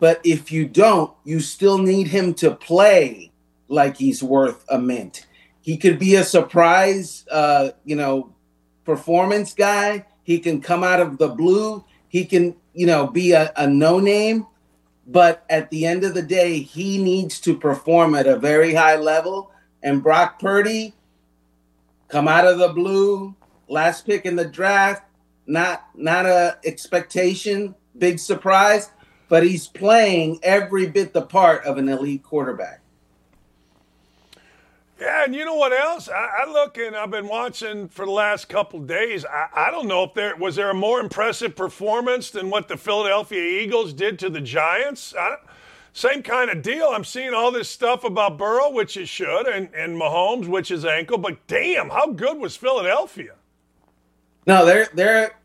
But 0.00 0.20
if 0.24 0.52
you 0.52 0.66
don't, 0.66 1.12
you 1.24 1.40
still 1.40 1.78
need 1.78 2.08
him 2.08 2.34
to 2.34 2.54
play 2.54 3.32
like 3.68 3.96
he's 3.96 4.22
worth 4.22 4.64
a 4.68 4.78
mint. 4.78 5.26
He 5.60 5.76
could 5.76 5.98
be 5.98 6.14
a 6.14 6.24
surprise, 6.24 7.26
uh, 7.30 7.70
you 7.84 7.96
know, 7.96 8.34
performance 8.84 9.54
guy. 9.54 10.06
He 10.22 10.38
can 10.38 10.60
come 10.60 10.84
out 10.84 11.00
of 11.00 11.18
the 11.18 11.28
blue. 11.28 11.84
He 12.08 12.24
can, 12.24 12.56
you 12.72 12.86
know, 12.86 13.06
be 13.06 13.32
a, 13.32 13.52
a 13.56 13.66
no 13.66 13.98
name 13.98 14.46
but 15.08 15.46
at 15.48 15.70
the 15.70 15.86
end 15.86 16.04
of 16.04 16.12
the 16.12 16.22
day, 16.22 16.58
he 16.58 17.02
needs 17.02 17.40
to 17.40 17.56
perform 17.56 18.14
at 18.14 18.26
a 18.26 18.38
very 18.38 18.74
high 18.74 18.96
level. 18.96 19.50
And 19.82 20.02
Brock 20.02 20.38
Purdy, 20.38 20.92
come 22.08 22.28
out 22.28 22.46
of 22.46 22.58
the 22.58 22.68
blue, 22.68 23.34
last 23.68 24.04
pick 24.04 24.26
in 24.26 24.36
the 24.36 24.44
draft, 24.44 25.02
not 25.46 25.86
not 25.94 26.26
a 26.26 26.58
expectation, 26.62 27.74
big 27.96 28.18
surprise, 28.18 28.90
but 29.28 29.42
he's 29.42 29.68
playing 29.68 30.40
every 30.42 30.86
bit 30.86 31.12
the 31.12 31.22
part 31.22 31.64
of 31.64 31.76
an 31.78 31.88
elite 31.88 32.22
quarterback. 32.22 32.80
Yeah, 35.00 35.24
and 35.24 35.34
you 35.34 35.44
know 35.44 35.54
what 35.54 35.72
else? 35.72 36.08
I, 36.08 36.44
I, 36.44 36.50
look 36.50 36.76
and 36.76 36.96
I've 36.96 37.10
been 37.10 37.28
watching 37.28 37.88
for 37.88 38.04
the 38.04 38.10
last 38.10 38.48
couple 38.48 38.80
days. 38.80 39.24
I, 39.24 39.46
I, 39.54 39.70
don't 39.70 39.86
know 39.86 40.02
if 40.02 40.14
there 40.14 40.34
was 40.34 40.56
there 40.56 40.70
a 40.70 40.74
more 40.74 40.98
impressive 40.98 41.54
performance 41.54 42.32
than 42.32 42.50
what 42.50 42.66
the 42.66 42.76
Philadelphia 42.76 43.40
Eagles 43.62 43.92
did 43.92 44.18
to 44.18 44.28
the 44.28 44.40
Giants. 44.40 45.14
same 45.92 46.24
kind 46.24 46.50
of 46.50 46.62
deal. 46.62 46.86
I'm 46.86 47.04
seeing 47.04 47.32
all 47.32 47.52
this 47.52 47.68
stuff 47.68 48.02
about 48.02 48.38
Burrow, 48.38 48.70
which 48.72 48.96
is 48.96 49.08
should, 49.08 49.46
and, 49.46 49.72
and 49.72 49.94
Mahomes, 49.94 50.48
which 50.48 50.72
is 50.72 50.84
ankle. 50.84 51.18
But 51.18 51.46
damn, 51.46 51.90
how 51.90 52.08
good 52.10 52.38
was 52.38 52.56
Philadelphia? 52.56 53.34
No, 54.48 54.66
they're 54.66 54.88
they're 54.94 55.38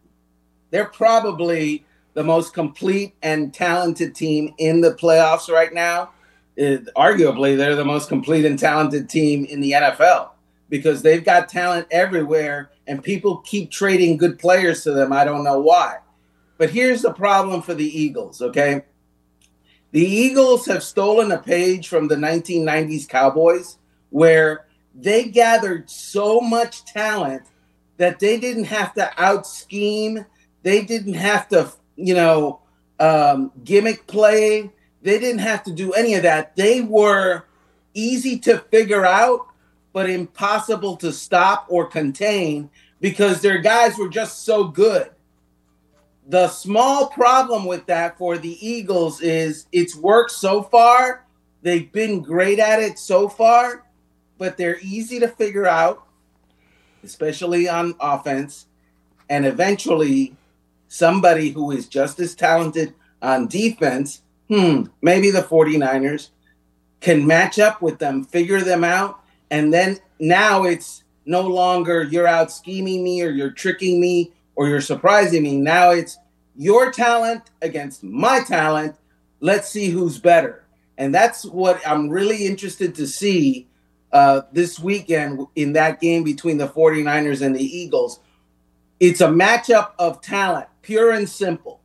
they're 0.71 0.85
probably 0.85 1.85
the 2.13 2.23
most 2.23 2.53
complete 2.53 3.15
and 3.21 3.53
talented 3.53 4.15
team 4.15 4.53
in 4.57 4.81
the 4.81 4.93
playoffs 4.93 5.49
right 5.49 5.73
now 5.73 6.11
it, 6.55 6.93
arguably 6.95 7.57
they're 7.57 7.75
the 7.75 7.85
most 7.85 8.09
complete 8.09 8.45
and 8.45 8.59
talented 8.59 9.09
team 9.09 9.45
in 9.45 9.61
the 9.61 9.71
NFL 9.71 10.29
because 10.69 11.01
they've 11.01 11.23
got 11.23 11.49
talent 11.49 11.87
everywhere 11.91 12.71
and 12.87 13.03
people 13.03 13.37
keep 13.37 13.71
trading 13.71 14.17
good 14.17 14.39
players 14.39 14.83
to 14.83 14.91
them. 14.91 15.13
I 15.13 15.23
don't 15.23 15.43
know 15.43 15.59
why. 15.59 15.97
But 16.57 16.69
here's 16.69 17.01
the 17.01 17.13
problem 17.13 17.61
for 17.61 17.73
the 17.73 17.85
Eagles, 17.85 18.41
okay? 18.41 18.83
The 19.91 20.05
Eagles 20.05 20.65
have 20.67 20.83
stolen 20.83 21.31
a 21.31 21.37
page 21.37 21.87
from 21.87 22.07
the 22.07 22.15
1990s 22.15 23.07
Cowboys 23.07 23.77
where 24.09 24.65
they 24.95 25.25
gathered 25.25 25.89
so 25.89 26.39
much 26.39 26.85
talent 26.85 27.43
that 27.97 28.19
they 28.19 28.39
didn't 28.39 28.65
have 28.65 28.93
to 28.93 29.11
out 29.21 29.47
scheme, 29.47 30.25
they 30.61 30.83
didn't 30.83 31.13
have 31.13 31.47
to, 31.49 31.71
you 32.05 32.13
know, 32.13 32.59
um, 32.99 33.51
gimmick 33.63 34.05
play 34.07 34.71
they 35.03 35.19
didn't 35.19 35.39
have 35.39 35.63
to 35.63 35.71
do 35.71 35.91
any 35.91 36.15
of 36.15 36.23
that. 36.23 36.55
They 36.55 36.81
were 36.81 37.43
easy 37.93 38.39
to 38.39 38.59
figure 38.71 39.05
out, 39.05 39.47
but 39.91 40.09
impossible 40.09 40.95
to 40.97 41.11
stop 41.11 41.67
or 41.69 41.85
contain 41.85 42.69
because 43.01 43.41
their 43.41 43.59
guys 43.59 43.97
were 43.97 44.07
just 44.07 44.45
so 44.45 44.63
good. 44.63 45.11
The 46.27 46.47
small 46.47 47.07
problem 47.07 47.65
with 47.65 47.85
that 47.87 48.17
for 48.17 48.37
the 48.37 48.65
Eagles 48.65 49.19
is 49.19 49.67
it's 49.73 49.93
worked 49.93 50.31
so 50.31 50.63
far. 50.63 51.25
They've 51.61 51.91
been 51.91 52.21
great 52.21 52.59
at 52.59 52.81
it 52.81 52.97
so 52.97 53.27
far, 53.27 53.85
but 54.37 54.55
they're 54.55 54.79
easy 54.81 55.19
to 55.19 55.27
figure 55.27 55.67
out, 55.67 56.07
especially 57.03 57.67
on 57.67 57.93
offense. 57.99 58.67
And 59.29 59.45
eventually, 59.45 60.37
somebody 60.93 61.49
who 61.49 61.71
is 61.71 61.87
just 61.87 62.19
as 62.19 62.35
talented 62.35 62.93
on 63.21 63.47
defense 63.47 64.21
hmm, 64.47 64.83
maybe 65.01 65.31
the 65.31 65.41
49ers 65.41 66.29
can 66.99 67.25
match 67.25 67.57
up 67.59 67.81
with 67.81 67.99
them, 67.99 68.23
figure 68.23 68.61
them 68.61 68.83
out, 68.83 69.19
and 69.49 69.73
then 69.73 69.97
now 70.19 70.63
it's 70.63 71.03
no 71.25 71.41
longer 71.41 72.03
you're 72.03 72.27
out 72.27 72.51
scheming 72.51 73.03
me 73.03 73.23
or 73.23 73.29
you're 73.29 73.51
tricking 73.51 73.99
me 73.99 74.31
or 74.55 74.67
you're 74.67 74.81
surprising 74.81 75.41
me. 75.41 75.57
Now 75.57 75.91
it's 75.91 76.17
your 76.55 76.91
talent 76.91 77.43
against 77.61 78.03
my 78.03 78.41
talent. 78.43 78.95
Let's 79.39 79.69
see 79.69 79.89
who's 79.89 80.19
better. 80.19 80.63
And 80.97 81.13
that's 81.13 81.45
what 81.45 81.85
I'm 81.87 82.09
really 82.09 82.45
interested 82.45 82.93
to 82.95 83.07
see 83.07 83.67
uh, 84.11 84.41
this 84.51 84.79
weekend 84.79 85.47
in 85.55 85.73
that 85.73 85.99
game 85.99 86.23
between 86.23 86.57
the 86.57 86.67
49ers 86.67 87.41
and 87.41 87.55
the 87.55 87.63
Eagles. 87.63 88.19
It's 88.99 89.21
a 89.21 89.27
matchup 89.27 89.91
of 89.99 90.21
talent, 90.21 90.67
pure 90.81 91.11
and 91.11 91.27
simple. 91.27 91.81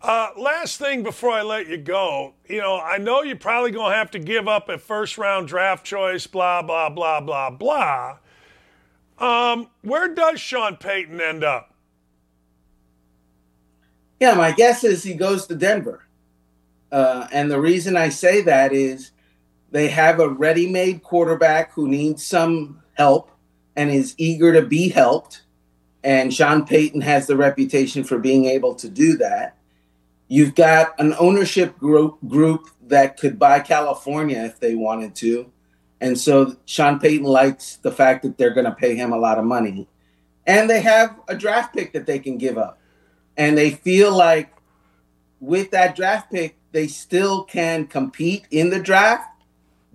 Uh, 0.00 0.30
last 0.36 0.78
thing 0.78 1.02
before 1.02 1.30
I 1.30 1.42
let 1.42 1.66
you 1.66 1.78
go, 1.78 2.34
you 2.48 2.60
know, 2.60 2.78
I 2.78 2.98
know 2.98 3.22
you're 3.22 3.34
probably 3.34 3.72
going 3.72 3.90
to 3.90 3.96
have 3.96 4.12
to 4.12 4.20
give 4.20 4.46
up 4.46 4.68
a 4.68 4.78
first 4.78 5.18
round 5.18 5.48
draft 5.48 5.84
choice, 5.84 6.28
blah, 6.28 6.62
blah, 6.62 6.88
blah, 6.90 7.20
blah, 7.20 7.50
blah. 7.50 8.18
Um, 9.18 9.68
where 9.82 10.14
does 10.14 10.40
Sean 10.40 10.76
Payton 10.76 11.20
end 11.20 11.42
up? 11.42 11.74
Yeah, 14.20 14.34
my 14.34 14.52
guess 14.52 14.84
is 14.84 15.02
he 15.02 15.14
goes 15.14 15.46
to 15.48 15.56
Denver. 15.56 16.04
Uh, 16.92 17.26
and 17.32 17.50
the 17.50 17.60
reason 17.60 17.96
I 17.96 18.10
say 18.10 18.42
that 18.42 18.72
is 18.72 19.10
they 19.72 19.88
have 19.88 20.20
a 20.20 20.28
ready 20.28 20.70
made 20.70 21.02
quarterback 21.02 21.72
who 21.72 21.88
needs 21.88 22.24
some 22.24 22.80
help 22.94 23.32
and 23.76 23.90
is 23.90 24.14
eager 24.18 24.52
to 24.52 24.62
be 24.62 24.88
helped. 24.88 25.42
And 26.02 26.32
Sean 26.32 26.66
Payton 26.66 27.02
has 27.02 27.26
the 27.26 27.36
reputation 27.36 28.04
for 28.04 28.18
being 28.18 28.46
able 28.46 28.74
to 28.76 28.88
do 28.88 29.16
that. 29.18 29.56
You've 30.28 30.54
got 30.54 30.98
an 30.98 31.14
ownership 31.18 31.78
group 31.78 32.18
group 32.26 32.68
that 32.86 33.16
could 33.16 33.38
buy 33.38 33.60
California 33.60 34.42
if 34.44 34.58
they 34.58 34.74
wanted 34.74 35.14
to. 35.16 35.52
And 36.00 36.18
so 36.18 36.56
Sean 36.64 36.98
Payton 36.98 37.26
likes 37.26 37.76
the 37.76 37.92
fact 37.92 38.22
that 38.22 38.36
they're 38.38 38.54
going 38.54 38.66
to 38.66 38.72
pay 38.72 38.96
him 38.96 39.12
a 39.12 39.18
lot 39.18 39.38
of 39.38 39.44
money. 39.44 39.88
And 40.46 40.68
they 40.70 40.80
have 40.80 41.18
a 41.28 41.36
draft 41.36 41.74
pick 41.74 41.92
that 41.92 42.06
they 42.06 42.18
can 42.18 42.38
give 42.38 42.58
up. 42.58 42.78
And 43.36 43.56
they 43.56 43.70
feel 43.70 44.16
like 44.16 44.52
with 45.40 45.70
that 45.72 45.96
draft 45.96 46.30
pick, 46.30 46.56
they 46.72 46.86
still 46.86 47.44
can 47.44 47.86
compete 47.86 48.46
in 48.50 48.70
the 48.70 48.80
draft. 48.80 49.28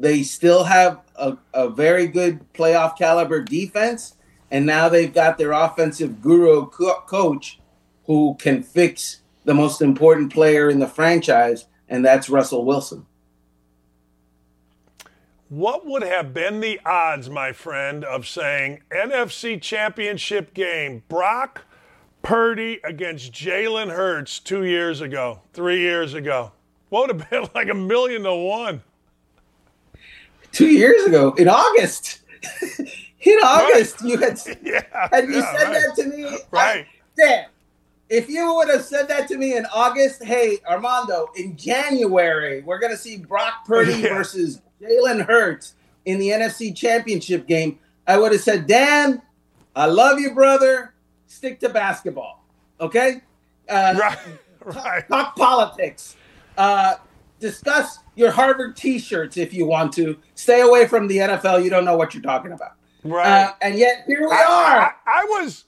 They 0.01 0.23
still 0.23 0.63
have 0.63 0.99
a, 1.15 1.37
a 1.53 1.69
very 1.69 2.07
good 2.07 2.51
playoff 2.53 2.97
caliber 2.97 3.43
defense. 3.43 4.15
And 4.49 4.65
now 4.65 4.89
they've 4.89 5.13
got 5.13 5.37
their 5.37 5.51
offensive 5.51 6.21
guru 6.21 6.65
co- 6.67 7.01
coach 7.05 7.59
who 8.07 8.35
can 8.39 8.63
fix 8.63 9.21
the 9.45 9.53
most 9.53 9.79
important 9.79 10.33
player 10.33 10.69
in 10.71 10.79
the 10.79 10.87
franchise, 10.87 11.67
and 11.87 12.03
that's 12.03 12.29
Russell 12.29 12.65
Wilson. 12.65 13.05
What 15.49 15.85
would 15.85 16.03
have 16.03 16.33
been 16.33 16.61
the 16.61 16.79
odds, 16.83 17.29
my 17.29 17.51
friend, 17.51 18.03
of 18.03 18.27
saying 18.27 18.81
NFC 18.89 19.61
Championship 19.61 20.55
game, 20.55 21.03
Brock 21.09 21.65
Purdy 22.23 22.79
against 22.83 23.33
Jalen 23.33 23.93
Hurts 23.95 24.39
two 24.39 24.63
years 24.63 24.99
ago, 24.99 25.41
three 25.53 25.79
years 25.79 26.15
ago? 26.15 26.53
What 26.89 27.07
would 27.07 27.21
have 27.21 27.29
been 27.29 27.49
like 27.55 27.69
a 27.69 27.75
million 27.75 28.23
to 28.23 28.33
one? 28.33 28.81
Two 30.51 30.67
years 30.67 31.05
ago, 31.05 31.33
in 31.37 31.47
August. 31.47 32.21
in 33.21 33.37
August, 33.43 34.01
right. 34.01 34.09
you 34.09 34.17
had, 34.17 34.39
yeah, 34.63 34.81
had 35.11 35.25
you 35.27 35.35
yeah, 35.35 35.57
said 35.57 35.67
right. 35.67 35.73
that 35.73 35.95
to 35.95 36.07
me. 36.09 36.23
Right. 36.51 36.85
I, 36.85 36.87
Dan, 37.17 37.45
if 38.09 38.27
you 38.29 38.53
would 38.55 38.69
have 38.69 38.83
said 38.83 39.07
that 39.07 39.27
to 39.29 39.37
me 39.37 39.55
in 39.55 39.65
August, 39.67 40.23
hey, 40.23 40.57
Armando, 40.67 41.29
in 41.37 41.55
January, 41.55 42.61
we're 42.61 42.79
going 42.79 42.91
to 42.91 42.97
see 42.97 43.17
Brock 43.17 43.65
Purdy 43.65 43.93
Yeah. 43.99 44.15
versus 44.15 44.61
Jalen 44.81 45.25
Hurts 45.25 45.75
in 46.05 46.19
the 46.19 46.29
NFC 46.29 46.75
Championship 46.75 47.47
game, 47.47 47.79
I 48.07 48.17
would 48.17 48.31
have 48.31 48.41
said, 48.41 48.67
Dan, 48.67 49.21
I 49.75 49.85
love 49.85 50.19
you, 50.19 50.33
brother. 50.33 50.93
Stick 51.27 51.59
to 51.61 51.69
basketball. 51.69 52.43
Okay? 52.79 53.21
Uh, 53.69 53.95
Right. 53.97 54.17
Right. 54.63 55.07
Talk 55.07 55.35
politics. 55.35 56.15
Uh, 56.57 56.95
discuss 57.39 57.99
your 58.15 58.31
Harvard 58.31 58.75
t 58.75 58.99
shirts 58.99 59.37
if 59.37 59.53
you 59.53 59.65
want 59.65 59.93
to. 59.93 60.17
Stay 60.35 60.61
away 60.61 60.87
from 60.87 61.07
the 61.07 61.17
NFL. 61.17 61.63
You 61.63 61.69
don't 61.69 61.85
know 61.85 61.97
what 61.97 62.13
you're 62.13 62.23
talking 62.23 62.51
about. 62.51 62.73
Right. 63.03 63.45
Uh, 63.45 63.53
and 63.61 63.77
yet, 63.77 64.03
here 64.07 64.21
we 64.21 64.31
I, 64.31 64.43
are. 64.43 64.95
I, 65.05 65.21
I 65.21 65.25
was 65.25 65.65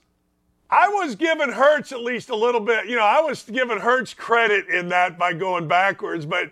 I 0.70 0.88
was 0.88 1.14
giving 1.14 1.50
Hurts 1.50 1.92
at 1.92 2.00
least 2.00 2.30
a 2.30 2.36
little 2.36 2.60
bit, 2.60 2.86
you 2.86 2.96
know, 2.96 3.04
I 3.04 3.20
was 3.20 3.42
giving 3.44 3.78
Hurts 3.78 4.14
credit 4.14 4.68
in 4.68 4.88
that 4.88 5.18
by 5.18 5.32
going 5.32 5.68
backwards, 5.68 6.26
but 6.26 6.50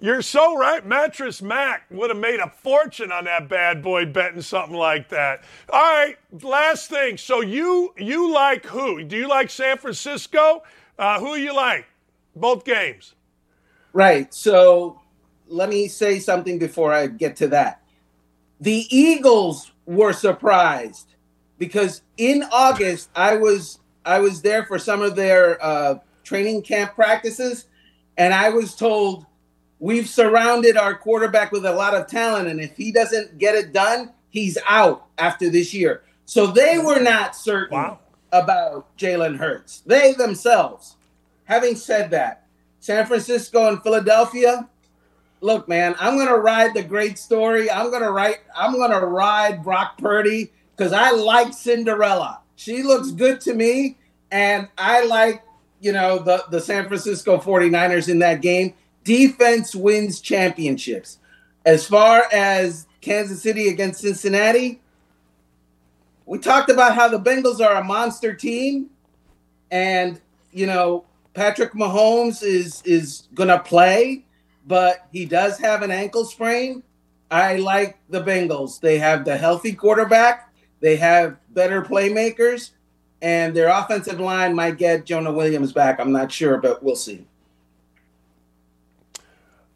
you're 0.00 0.22
so 0.22 0.56
right. 0.56 0.84
Mattress 0.84 1.42
Mac 1.42 1.82
would 1.90 2.10
have 2.10 2.18
made 2.18 2.40
a 2.40 2.48
fortune 2.48 3.12
on 3.12 3.24
that 3.24 3.48
bad 3.48 3.82
boy 3.82 4.06
betting 4.06 4.40
something 4.40 4.76
like 4.76 5.10
that. 5.10 5.44
All 5.70 5.80
right, 5.80 6.16
last 6.42 6.88
thing. 6.88 7.18
So 7.18 7.42
you 7.42 7.94
you 7.98 8.32
like 8.32 8.64
who? 8.64 9.04
Do 9.04 9.16
you 9.16 9.28
like 9.28 9.50
San 9.50 9.76
Francisco? 9.76 10.62
Uh, 10.98 11.20
who 11.20 11.36
you 11.36 11.54
like? 11.54 11.86
Both 12.34 12.64
games. 12.64 13.14
Right. 13.92 14.32
So 14.32 14.99
let 15.50 15.68
me 15.68 15.88
say 15.88 16.18
something 16.18 16.58
before 16.58 16.92
I 16.92 17.06
get 17.08 17.36
to 17.36 17.48
that. 17.48 17.82
The 18.60 18.86
Eagles 18.90 19.72
were 19.86 20.12
surprised 20.12 21.14
because 21.58 22.02
in 22.16 22.44
August 22.52 23.10
I 23.14 23.36
was 23.36 23.80
I 24.06 24.20
was 24.20 24.40
there 24.40 24.64
for 24.64 24.78
some 24.78 25.02
of 25.02 25.14
their 25.16 25.62
uh, 25.62 25.98
training 26.24 26.62
camp 26.62 26.94
practices, 26.94 27.66
and 28.16 28.32
I 28.32 28.48
was 28.48 28.74
told 28.74 29.26
we've 29.78 30.08
surrounded 30.08 30.76
our 30.76 30.94
quarterback 30.94 31.52
with 31.52 31.66
a 31.66 31.72
lot 31.72 31.94
of 31.94 32.06
talent, 32.06 32.48
and 32.48 32.60
if 32.60 32.76
he 32.76 32.92
doesn't 32.92 33.38
get 33.38 33.54
it 33.54 33.72
done, 33.72 34.12
he's 34.30 34.56
out 34.66 35.06
after 35.18 35.50
this 35.50 35.74
year. 35.74 36.02
So 36.24 36.46
they 36.46 36.78
were 36.78 37.00
not 37.00 37.34
certain 37.34 37.76
Wow. 37.76 37.98
about 38.32 38.96
Jalen 38.96 39.36
Hurts. 39.36 39.82
They 39.84 40.12
themselves. 40.14 40.96
Having 41.44 41.76
said 41.76 42.10
that, 42.12 42.46
San 42.78 43.04
Francisco 43.06 43.68
and 43.68 43.82
Philadelphia, 43.82 44.68
look, 45.40 45.68
man, 45.68 45.94
I'm 45.98 46.16
gonna 46.16 46.36
ride 46.36 46.74
the 46.74 46.82
great 46.82 47.18
story. 47.18 47.70
I'm 47.70 47.90
gonna 47.90 48.10
write. 48.10 48.38
I'm 48.56 48.76
gonna 48.76 49.04
ride 49.04 49.62
Brock 49.62 49.98
Purdy 49.98 50.52
because 50.76 50.92
I 50.92 51.10
like 51.10 51.52
Cinderella. 51.52 52.40
She 52.56 52.82
looks 52.82 53.10
good 53.10 53.40
to 53.42 53.54
me, 53.54 53.96
and 54.30 54.68
I 54.78 55.04
like 55.04 55.42
you 55.80 55.92
know 55.92 56.18
the 56.18 56.44
the 56.50 56.60
San 56.60 56.86
Francisco 56.86 57.38
49ers 57.38 58.08
in 58.08 58.18
that 58.20 58.42
game. 58.42 58.74
Defense 59.04 59.74
wins 59.74 60.20
championships. 60.20 61.18
As 61.64 61.86
far 61.86 62.24
as 62.32 62.86
Kansas 63.00 63.42
City 63.42 63.68
against 63.68 64.00
Cincinnati, 64.00 64.80
we 66.26 66.38
talked 66.38 66.70
about 66.70 66.94
how 66.94 67.08
the 67.08 67.18
Bengals 67.18 67.60
are 67.60 67.80
a 67.80 67.84
monster 67.84 68.34
team, 68.34 68.90
and 69.70 70.20
you 70.52 70.66
know 70.66 71.04
Patrick 71.34 71.72
Mahomes 71.72 72.42
is 72.42 72.82
is 72.84 73.28
gonna 73.34 73.58
play, 73.58 74.24
but 74.70 75.08
he 75.12 75.26
does 75.26 75.58
have 75.58 75.82
an 75.82 75.90
ankle 75.90 76.24
sprain. 76.24 76.84
I 77.28 77.56
like 77.56 77.98
the 78.08 78.22
Bengals. 78.22 78.80
They 78.80 78.98
have 78.98 79.24
the 79.24 79.36
healthy 79.36 79.72
quarterback. 79.72 80.54
They 80.78 80.94
have 80.96 81.36
better 81.50 81.82
playmakers, 81.82 82.70
and 83.20 83.54
their 83.54 83.68
offensive 83.68 84.20
line 84.20 84.54
might 84.54 84.78
get 84.78 85.04
Jonah 85.04 85.32
Williams 85.32 85.72
back. 85.72 85.98
I'm 85.98 86.12
not 86.12 86.30
sure, 86.30 86.58
but 86.58 86.84
we'll 86.84 86.94
see. 86.94 87.26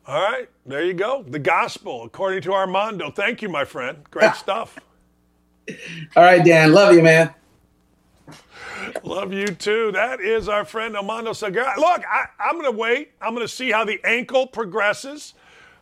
All 0.06 0.22
right, 0.22 0.48
there 0.64 0.84
you 0.84 0.94
go. 0.94 1.24
The 1.26 1.40
gospel, 1.40 2.04
according 2.04 2.42
to 2.42 2.52
Armando. 2.52 3.10
Thank 3.10 3.42
you, 3.42 3.48
my 3.48 3.64
friend. 3.64 3.98
Great 4.12 4.34
stuff. 4.36 4.78
All 6.14 6.22
right, 6.22 6.44
Dan. 6.44 6.72
Love 6.72 6.94
you, 6.94 7.02
man. 7.02 7.34
Love 9.02 9.32
you 9.32 9.46
too. 9.46 9.92
That 9.92 10.20
is 10.20 10.48
our 10.48 10.64
friend 10.64 10.96
Armando 10.96 11.32
Salguero. 11.32 11.76
Look, 11.76 12.02
I, 12.10 12.26
I'm 12.38 12.54
going 12.54 12.70
to 12.70 12.76
wait. 12.76 13.12
I'm 13.20 13.34
going 13.34 13.46
to 13.46 13.52
see 13.52 13.70
how 13.70 13.84
the 13.84 14.00
ankle 14.04 14.46
progresses. 14.46 15.34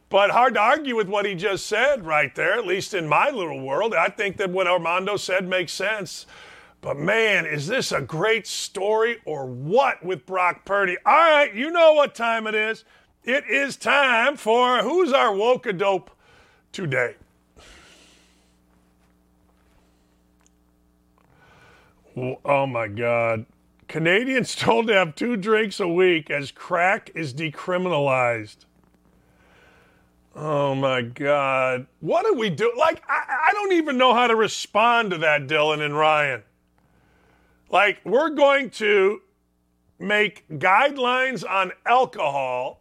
But 0.08 0.30
hard 0.30 0.54
to 0.54 0.60
argue 0.60 0.94
with 0.94 1.08
what 1.08 1.24
he 1.24 1.34
just 1.34 1.66
said 1.66 2.04
right 2.04 2.34
there, 2.34 2.52
at 2.52 2.66
least 2.66 2.92
in 2.92 3.08
my 3.08 3.30
little 3.30 3.60
world. 3.62 3.94
I 3.94 4.08
think 4.08 4.36
that 4.36 4.50
what 4.50 4.66
Armando 4.66 5.16
said 5.16 5.48
makes 5.48 5.72
sense. 5.72 6.26
But 6.82 6.98
man, 6.98 7.46
is 7.46 7.66
this 7.66 7.92
a 7.92 8.02
great 8.02 8.46
story 8.46 9.22
or 9.24 9.46
what 9.46 10.04
with 10.04 10.26
Brock 10.26 10.64
Purdy? 10.64 10.98
All 11.06 11.12
right, 11.14 11.54
you 11.54 11.70
know 11.70 11.94
what 11.94 12.14
time 12.14 12.46
it 12.46 12.54
is. 12.54 12.84
It 13.24 13.44
is 13.48 13.76
time 13.76 14.36
for 14.36 14.82
who's 14.82 15.12
our 15.12 15.34
woke 15.34 15.66
dope 15.78 16.10
today? 16.72 17.14
Oh 22.16 22.66
my 22.66 22.88
God. 22.88 23.46
Canadians 23.88 24.54
told 24.56 24.86
to 24.88 24.94
have 24.94 25.14
two 25.14 25.36
drinks 25.36 25.80
a 25.80 25.88
week 25.88 26.30
as 26.30 26.50
crack 26.50 27.10
is 27.14 27.32
decriminalized. 27.34 28.64
Oh 30.34 30.74
my 30.74 31.02
God. 31.02 31.86
What 32.00 32.24
do 32.24 32.34
we 32.34 32.48
do? 32.48 32.72
Like, 32.76 33.02
I, 33.08 33.48
I 33.48 33.52
don't 33.52 33.72
even 33.72 33.98
know 33.98 34.14
how 34.14 34.26
to 34.26 34.34
respond 34.34 35.10
to 35.10 35.18
that, 35.18 35.46
Dylan 35.46 35.80
and 35.84 35.96
Ryan. 35.96 36.42
Like, 37.70 38.00
we're 38.04 38.30
going 38.30 38.70
to 38.70 39.20
make 39.98 40.48
guidelines 40.48 41.48
on 41.48 41.72
alcohol, 41.86 42.80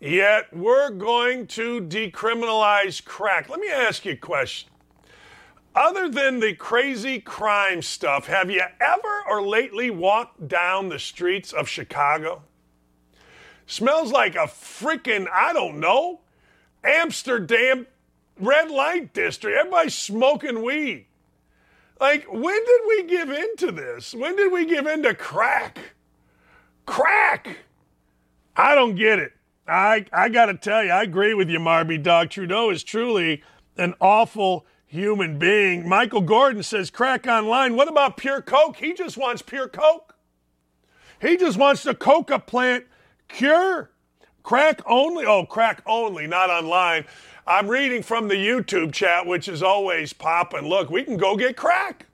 yet 0.00 0.54
we're 0.54 0.90
going 0.90 1.46
to 1.48 1.80
decriminalize 1.82 3.02
crack. 3.04 3.48
Let 3.48 3.60
me 3.60 3.68
ask 3.68 4.04
you 4.04 4.12
a 4.12 4.16
question. 4.16 4.70
Other 5.76 6.08
than 6.08 6.40
the 6.40 6.54
crazy 6.54 7.20
crime 7.20 7.82
stuff, 7.82 8.26
have 8.28 8.50
you 8.50 8.62
ever 8.80 9.22
or 9.28 9.42
lately 9.42 9.90
walked 9.90 10.48
down 10.48 10.88
the 10.88 10.98
streets 10.98 11.52
of 11.52 11.68
Chicago? 11.68 12.42
Smells 13.66 14.10
like 14.10 14.36
a 14.36 14.46
freaking, 14.46 15.28
I 15.30 15.52
don't 15.52 15.78
know, 15.78 16.20
Amsterdam 16.82 17.86
red 18.40 18.70
light 18.70 19.12
district. 19.12 19.58
Everybody's 19.58 19.94
smoking 19.94 20.62
weed. 20.62 21.06
Like, 22.00 22.24
when 22.32 22.64
did 22.64 22.80
we 22.88 23.02
give 23.04 23.30
in 23.30 23.56
to 23.56 23.70
this? 23.70 24.14
When 24.14 24.34
did 24.34 24.50
we 24.50 24.64
give 24.64 24.86
in 24.86 25.02
to 25.02 25.14
crack? 25.14 25.78
Crack! 26.86 27.58
I 28.56 28.74
don't 28.74 28.94
get 28.94 29.18
it. 29.18 29.32
I, 29.68 30.06
I 30.10 30.30
got 30.30 30.46
to 30.46 30.54
tell 30.54 30.82
you, 30.82 30.90
I 30.90 31.02
agree 31.02 31.34
with 31.34 31.50
you, 31.50 31.58
Marby 31.58 32.02
Dog. 32.02 32.30
Trudeau 32.30 32.70
is 32.70 32.82
truly 32.82 33.42
an 33.76 33.94
awful 34.00 34.64
human 34.86 35.38
being. 35.38 35.88
Michael 35.88 36.20
Gordon 36.20 36.62
says, 36.62 36.90
crack 36.90 37.26
online. 37.26 37.76
What 37.76 37.88
about 37.88 38.16
pure 38.16 38.40
Coke? 38.40 38.76
He 38.76 38.94
just 38.94 39.16
wants 39.16 39.42
pure 39.42 39.68
Coke. 39.68 40.14
He 41.20 41.36
just 41.36 41.58
wants 41.58 41.82
the 41.82 41.94
coca 41.94 42.38
plant 42.38 42.84
cure. 43.28 43.90
Crack 44.42 44.80
only? 44.86 45.24
Oh, 45.24 45.44
crack 45.44 45.82
only, 45.86 46.26
not 46.26 46.50
online. 46.50 47.06
I'm 47.46 47.68
reading 47.68 48.02
from 48.02 48.28
the 48.28 48.34
YouTube 48.34 48.92
chat, 48.92 49.26
which 49.26 49.48
is 49.48 49.62
always 49.62 50.12
popping. 50.12 50.68
Look, 50.68 50.90
we 50.90 51.04
can 51.04 51.16
go 51.16 51.36
get 51.36 51.56
crack. 51.56 52.06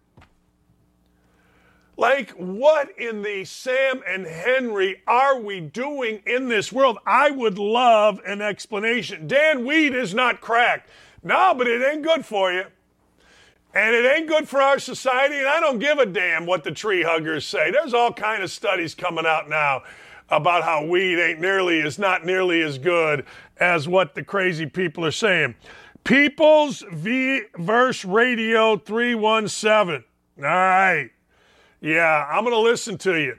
Like, 1.97 2.31
what 2.31 2.99
in 2.99 3.23
the 3.23 3.45
Sam 3.45 4.03
and 4.09 4.27
Henry 4.27 5.03
are 5.07 5.39
we 5.39 5.61
doing 5.61 6.23
in 6.27 6.49
this 6.49 6.73
world? 6.73 6.99
I 7.07 7.31
would 7.31 7.59
love 7.59 8.21
an 8.27 8.41
explanation. 8.41 9.27
Dan, 9.27 9.65
weed 9.65 9.95
is 9.95 10.15
not 10.15 10.41
crack. 10.41 10.87
No, 11.23 11.55
but 11.57 11.67
it 11.67 11.83
ain't 11.83 12.03
good 12.03 12.25
for 12.25 12.53
you. 12.53 12.65
And 13.75 13.95
it 13.95 14.05
ain't 14.05 14.29
good 14.29 14.49
for 14.49 14.61
our 14.61 14.79
society, 14.79 15.39
and 15.39 15.49
I 15.49 15.59
don't 15.59 15.79
give 15.79 15.99
a 15.99 16.05
damn 16.05 16.45
what 16.45 16.63
the 16.63 16.73
tree 16.73 17.03
huggers 17.03 17.47
say. 17.47 17.71
There's 17.71 17.95
all 17.95 18.13
kind 18.13 18.43
of 18.43 18.51
studies 18.51 18.95
coming 18.95 19.25
out 19.25 19.49
now 19.49 19.83
about 20.29 20.63
how 20.63 20.85
weed 20.85 21.19
ain't 21.19 21.41
nearly 21.41 21.79
is 21.79 21.99
not 21.99 22.25
nearly 22.25 22.61
as 22.61 22.77
good 22.77 23.25
as 23.59 23.89
what 23.89 24.15
the 24.15 24.23
crazy 24.23 24.67
people 24.67 25.07
are 25.07 25.11
saying. 25.11 25.55
People's 26.05 26.85
V 26.93 27.43
Verse 27.57 28.05
Radio 28.05 28.77
317. 28.77 30.05
All 30.39 30.45
right. 30.45 31.11
Yeah, 31.81 32.27
I'm 32.31 32.45
going 32.45 32.55
to 32.55 32.61
listen 32.61 32.99
to 32.99 33.15
you. 33.21 33.39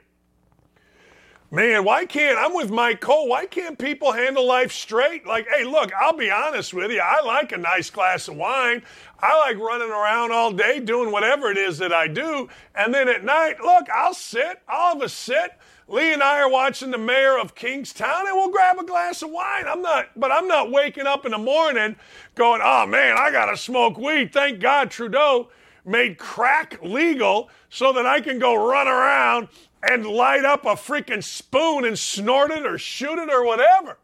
Man, 1.54 1.84
why 1.84 2.04
can't 2.04 2.36
I'm 2.36 2.52
with 2.52 2.72
Mike 2.72 3.00
Cole? 3.00 3.28
Why 3.28 3.46
can't 3.46 3.78
people 3.78 4.10
handle 4.10 4.44
life 4.44 4.72
straight? 4.72 5.24
Like, 5.24 5.46
hey, 5.46 5.62
look, 5.62 5.92
I'll 5.94 6.16
be 6.16 6.28
honest 6.28 6.74
with 6.74 6.90
you. 6.90 7.00
I 7.00 7.22
like 7.22 7.52
a 7.52 7.56
nice 7.56 7.90
glass 7.90 8.26
of 8.26 8.34
wine. 8.34 8.82
I 9.20 9.38
like 9.38 9.58
running 9.58 9.88
around 9.88 10.32
all 10.32 10.50
day 10.50 10.80
doing 10.80 11.12
whatever 11.12 11.52
it 11.52 11.56
is 11.56 11.78
that 11.78 11.92
I 11.92 12.08
do. 12.08 12.48
And 12.74 12.92
then 12.92 13.08
at 13.08 13.22
night, 13.22 13.60
look, 13.60 13.88
I'll 13.88 14.14
sit. 14.14 14.62
I'll 14.66 14.94
have 14.94 15.02
a 15.02 15.08
sit. 15.08 15.52
Lee 15.86 16.12
and 16.12 16.24
I 16.24 16.40
are 16.40 16.50
watching 16.50 16.90
the 16.90 16.98
mayor 16.98 17.38
of 17.38 17.54
Kingstown 17.54 18.26
and 18.26 18.36
we'll 18.36 18.50
grab 18.50 18.80
a 18.80 18.84
glass 18.84 19.22
of 19.22 19.30
wine. 19.30 19.66
I'm 19.68 19.80
not, 19.80 20.08
but 20.16 20.32
I'm 20.32 20.48
not 20.48 20.72
waking 20.72 21.06
up 21.06 21.24
in 21.24 21.30
the 21.30 21.38
morning 21.38 21.94
going, 22.34 22.62
oh 22.64 22.84
man, 22.84 23.16
I 23.16 23.30
got 23.30 23.46
to 23.46 23.56
smoke 23.56 23.96
weed. 23.96 24.32
Thank 24.32 24.58
God 24.58 24.90
Trudeau 24.90 25.50
made 25.84 26.18
crack 26.18 26.82
legal 26.82 27.48
so 27.68 27.92
that 27.92 28.06
I 28.06 28.20
can 28.20 28.40
go 28.40 28.68
run 28.68 28.88
around 28.88 29.48
and 29.90 30.06
light 30.06 30.44
up 30.44 30.64
a 30.64 30.74
freaking 30.74 31.22
spoon 31.22 31.84
and 31.84 31.98
snort 31.98 32.50
it 32.50 32.66
or 32.66 32.78
shoot 32.78 33.18
it 33.18 33.30
or 33.30 33.44
whatever. 33.44 33.98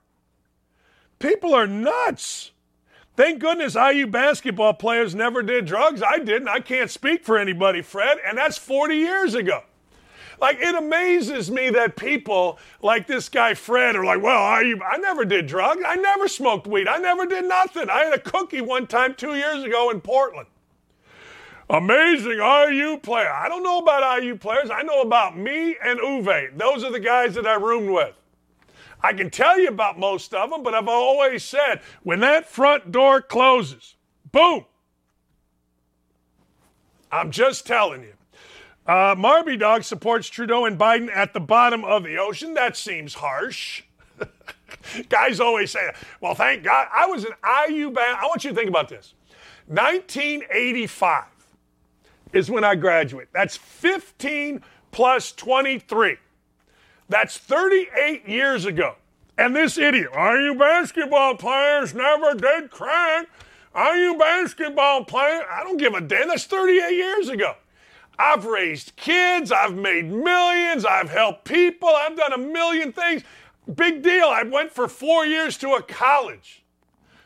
People 1.18 1.54
are 1.54 1.66
nuts. 1.66 2.50
Thank 3.16 3.40
goodness 3.40 3.74
IU 3.74 4.06
basketball 4.06 4.74
players 4.74 5.14
never 5.14 5.42
did 5.42 5.66
drugs. 5.66 6.02
I 6.02 6.18
didn't. 6.18 6.48
I 6.48 6.60
can't 6.60 6.90
speak 6.90 7.24
for 7.24 7.36
anybody, 7.36 7.82
Fred, 7.82 8.18
and 8.26 8.38
that's 8.38 8.56
40 8.56 8.94
years 8.96 9.34
ago. 9.34 9.62
Like 10.40 10.58
it 10.58 10.74
amazes 10.74 11.50
me 11.50 11.68
that 11.70 11.96
people 11.96 12.58
like 12.80 13.06
this 13.06 13.28
guy 13.28 13.52
Fred 13.54 13.94
are 13.94 14.04
like, 14.04 14.22
well, 14.22 14.42
I, 14.42 14.74
I 14.90 14.96
never 14.96 15.26
did 15.26 15.46
drugs. 15.46 15.82
I 15.86 15.96
never 15.96 16.28
smoked 16.28 16.66
weed. 16.66 16.88
I 16.88 16.96
never 16.96 17.26
did 17.26 17.44
nothing. 17.44 17.90
I 17.90 18.04
had 18.04 18.14
a 18.14 18.18
cookie 18.18 18.62
one 18.62 18.86
time 18.86 19.14
two 19.14 19.34
years 19.34 19.62
ago 19.64 19.90
in 19.90 20.00
Portland. 20.00 20.48
Amazing 21.70 22.40
IU 22.40 22.98
player. 22.98 23.30
I 23.30 23.48
don't 23.48 23.62
know 23.62 23.78
about 23.78 24.20
IU 24.20 24.36
players. 24.36 24.70
I 24.70 24.82
know 24.82 25.02
about 25.02 25.38
me 25.38 25.76
and 25.84 26.00
Uwe. 26.00 26.58
Those 26.58 26.82
are 26.82 26.90
the 26.90 26.98
guys 26.98 27.36
that 27.36 27.46
I 27.46 27.54
roomed 27.54 27.90
with. 27.90 28.12
I 29.00 29.12
can 29.12 29.30
tell 29.30 29.56
you 29.56 29.68
about 29.68 29.96
most 29.96 30.34
of 30.34 30.50
them, 30.50 30.64
but 30.64 30.74
I've 30.74 30.88
always 30.88 31.44
said 31.44 31.80
when 32.02 32.18
that 32.20 32.48
front 32.48 32.90
door 32.90 33.22
closes, 33.22 33.94
boom. 34.32 34.64
I'm 37.12 37.30
just 37.30 37.68
telling 37.68 38.02
you. 38.02 38.14
Uh, 38.84 39.14
Marby 39.14 39.56
Dog 39.56 39.84
supports 39.84 40.28
Trudeau 40.28 40.64
and 40.64 40.76
Biden 40.76 41.08
at 41.14 41.32
the 41.34 41.40
bottom 41.40 41.84
of 41.84 42.02
the 42.02 42.16
ocean. 42.18 42.54
That 42.54 42.76
seems 42.76 43.14
harsh. 43.14 43.84
Guys 45.08 45.38
always 45.38 45.70
say, 45.70 45.92
well, 46.20 46.34
thank 46.34 46.64
God. 46.64 46.88
I 46.92 47.06
was 47.06 47.24
an 47.24 47.32
IU 47.68 47.92
band. 47.92 48.16
I 48.20 48.26
want 48.26 48.42
you 48.42 48.50
to 48.50 48.56
think 48.56 48.68
about 48.68 48.88
this. 48.88 49.14
1985 49.68 51.29
is 52.32 52.50
when 52.50 52.64
I 52.64 52.74
graduate. 52.74 53.28
That's 53.32 53.56
15 53.56 54.62
plus 54.92 55.32
23. 55.32 56.16
That's 57.08 57.36
38 57.38 58.28
years 58.28 58.64
ago. 58.64 58.94
And 59.36 59.56
this 59.56 59.78
idiot, 59.78 60.10
IU 60.14 60.54
basketball 60.54 61.36
players 61.36 61.94
never 61.94 62.34
did 62.34 62.70
crack. 62.70 63.26
IU 63.74 64.18
basketball 64.18 65.04
players, 65.04 65.44
I 65.50 65.62
don't 65.62 65.78
give 65.78 65.94
a 65.94 66.00
damn. 66.00 66.28
That's 66.28 66.44
38 66.44 66.94
years 66.94 67.28
ago. 67.28 67.54
I've 68.18 68.44
raised 68.44 68.96
kids, 68.96 69.50
I've 69.50 69.74
made 69.74 70.12
millions, 70.12 70.84
I've 70.84 71.08
helped 71.08 71.46
people, 71.46 71.88
I've 71.88 72.16
done 72.18 72.34
a 72.34 72.38
million 72.38 72.92
things. 72.92 73.22
Big 73.74 74.02
deal. 74.02 74.26
I 74.26 74.42
went 74.42 74.72
for 74.72 74.88
four 74.88 75.24
years 75.24 75.56
to 75.58 75.74
a 75.74 75.82
college. 75.82 76.62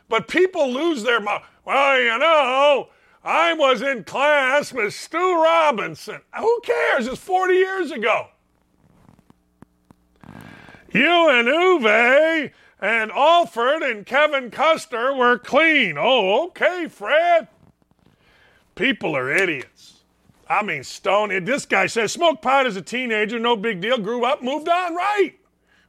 But 0.07 0.27
people 0.27 0.71
lose 0.71 1.03
their 1.03 1.19
mind. 1.19 1.43
Well, 1.65 1.99
you 1.99 2.17
know, 2.17 2.89
I 3.25 3.53
was 3.53 3.81
in 3.81 4.03
class 4.03 4.71
with 4.71 4.93
Stu 4.93 5.17
Robinson. 5.41 6.21
Who 6.37 6.61
cares? 6.63 7.07
It's 7.07 7.19
40 7.19 7.55
years 7.55 7.89
ago. 7.89 8.27
You 10.93 11.29
and 11.31 11.47
Uwe 11.47 12.51
and 12.79 13.11
Alford 13.11 13.81
and 13.81 14.05
Kevin 14.05 14.51
Custer 14.51 15.15
were 15.15 15.39
clean. 15.39 15.97
Oh, 15.97 16.45
okay, 16.45 16.87
Fred. 16.87 17.47
People 18.75 19.17
are 19.17 19.31
idiots. 19.31 20.03
I 20.47 20.61
mean, 20.61 20.83
stone. 20.83 21.43
This 21.45 21.65
guy 21.65 21.87
says 21.87 22.11
smoke 22.11 22.43
pot 22.43 22.67
as 22.67 22.75
a 22.75 22.81
teenager, 22.81 23.39
no 23.39 23.55
big 23.55 23.81
deal. 23.81 23.97
Grew 23.97 24.23
up, 24.23 24.43
moved 24.43 24.69
on. 24.69 24.93
Right, 24.93 25.33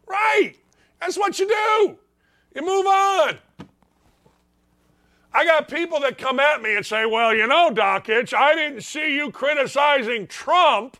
right. 0.08 0.54
That's 1.00 1.18
what 1.18 1.38
you 1.38 1.46
do. 1.46 1.98
You 2.54 2.66
move 2.66 2.86
on. 2.86 3.38
I 5.36 5.44
got 5.44 5.68
people 5.68 6.00
that 6.00 6.16
come 6.16 6.40
at 6.40 6.62
me 6.62 6.76
and 6.76 6.86
say, 6.86 7.04
well, 7.04 7.34
you 7.34 7.46
know, 7.46 7.70
Dakich, 7.70 8.32
I 8.32 8.54
didn't 8.54 8.80
see 8.80 9.14
you 9.14 9.30
criticizing 9.30 10.26
Trump 10.28 10.96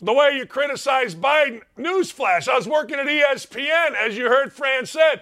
the 0.00 0.14
way 0.14 0.34
you 0.34 0.46
criticize 0.46 1.14
Biden. 1.14 1.60
Newsflash, 1.78 2.48
I 2.48 2.56
was 2.56 2.66
working 2.66 2.98
at 2.98 3.04
ESPN, 3.04 3.94
as 3.94 4.16
you 4.16 4.30
heard 4.30 4.50
Fran 4.50 4.86
said. 4.86 5.20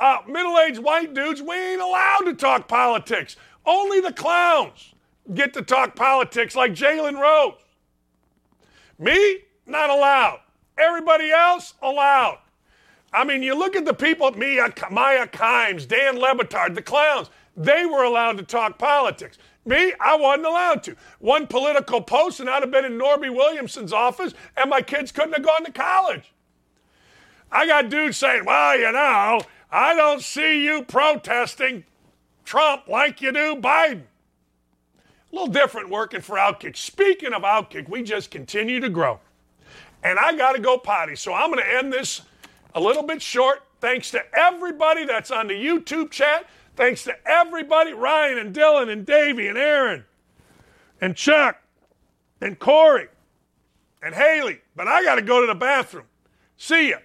Uh, 0.00 0.16
Middle 0.26 0.58
aged 0.58 0.80
white 0.80 1.14
dudes, 1.14 1.40
we 1.40 1.54
ain't 1.54 1.80
allowed 1.80 2.22
to 2.24 2.34
talk 2.34 2.66
politics. 2.66 3.36
Only 3.64 4.00
the 4.00 4.12
clowns 4.12 4.92
get 5.32 5.54
to 5.54 5.62
talk 5.62 5.94
politics 5.94 6.56
like 6.56 6.72
Jalen 6.72 7.20
Rose. 7.20 7.60
Me, 8.98 9.42
not 9.64 9.90
allowed. 9.90 10.40
Everybody 10.76 11.30
else, 11.30 11.74
allowed. 11.80 12.40
I 13.12 13.22
mean, 13.22 13.44
you 13.44 13.56
look 13.56 13.76
at 13.76 13.84
the 13.84 13.94
people, 13.94 14.32
Mia, 14.32 14.74
Maya 14.90 15.28
Kimes, 15.28 15.86
Dan 15.86 16.18
Le 16.18 16.34
Batard, 16.34 16.74
the 16.74 16.82
clowns. 16.82 17.30
They 17.56 17.86
were 17.86 18.02
allowed 18.02 18.38
to 18.38 18.42
talk 18.42 18.78
politics. 18.78 19.38
Me, 19.64 19.92
I 20.00 20.16
wasn't 20.16 20.46
allowed 20.46 20.82
to. 20.84 20.96
One 21.20 21.46
political 21.46 22.00
post, 22.00 22.40
and 22.40 22.50
I'd 22.50 22.62
have 22.62 22.70
been 22.70 22.84
in 22.84 22.98
Norby 22.98 23.34
Williamson's 23.34 23.92
office, 23.92 24.34
and 24.56 24.68
my 24.68 24.82
kids 24.82 25.12
couldn't 25.12 25.32
have 25.32 25.44
gone 25.44 25.64
to 25.64 25.72
college. 25.72 26.32
I 27.50 27.66
got 27.66 27.88
dudes 27.88 28.16
saying, 28.16 28.44
well, 28.44 28.76
you 28.76 28.90
know, 28.92 29.40
I 29.70 29.94
don't 29.94 30.22
see 30.22 30.64
you 30.64 30.82
protesting 30.82 31.84
Trump 32.44 32.88
like 32.88 33.22
you 33.22 33.32
do 33.32 33.56
Biden. 33.56 34.02
A 34.02 35.34
little 35.34 35.48
different 35.48 35.88
working 35.88 36.20
for 36.20 36.36
Outkick. 36.36 36.76
Speaking 36.76 37.32
of 37.32 37.42
Outkick, 37.42 37.88
we 37.88 38.02
just 38.02 38.30
continue 38.30 38.80
to 38.80 38.88
grow. 38.88 39.18
And 40.02 40.18
I 40.18 40.36
got 40.36 40.52
to 40.52 40.60
go 40.60 40.76
potty. 40.78 41.16
So 41.16 41.32
I'm 41.32 41.50
going 41.50 41.64
to 41.64 41.74
end 41.76 41.92
this 41.92 42.22
a 42.74 42.80
little 42.80 43.02
bit 43.02 43.22
short. 43.22 43.62
Thanks 43.80 44.10
to 44.12 44.22
everybody 44.38 45.06
that's 45.06 45.30
on 45.30 45.46
the 45.46 45.54
YouTube 45.54 46.10
chat. 46.10 46.46
Thanks 46.76 47.04
to 47.04 47.14
everybody, 47.26 47.92
Ryan 47.92 48.38
and 48.38 48.54
Dylan 48.54 48.90
and 48.90 49.06
Davey 49.06 49.46
and 49.46 49.56
Aaron 49.56 50.04
and 51.00 51.16
Chuck 51.16 51.62
and 52.40 52.58
Corey 52.58 53.08
and 54.02 54.14
Haley. 54.14 54.60
But 54.74 54.88
I 54.88 55.04
got 55.04 55.16
to 55.16 55.22
go 55.22 55.40
to 55.40 55.46
the 55.46 55.54
bathroom. 55.54 56.06
See 56.56 56.90
ya. 56.90 56.98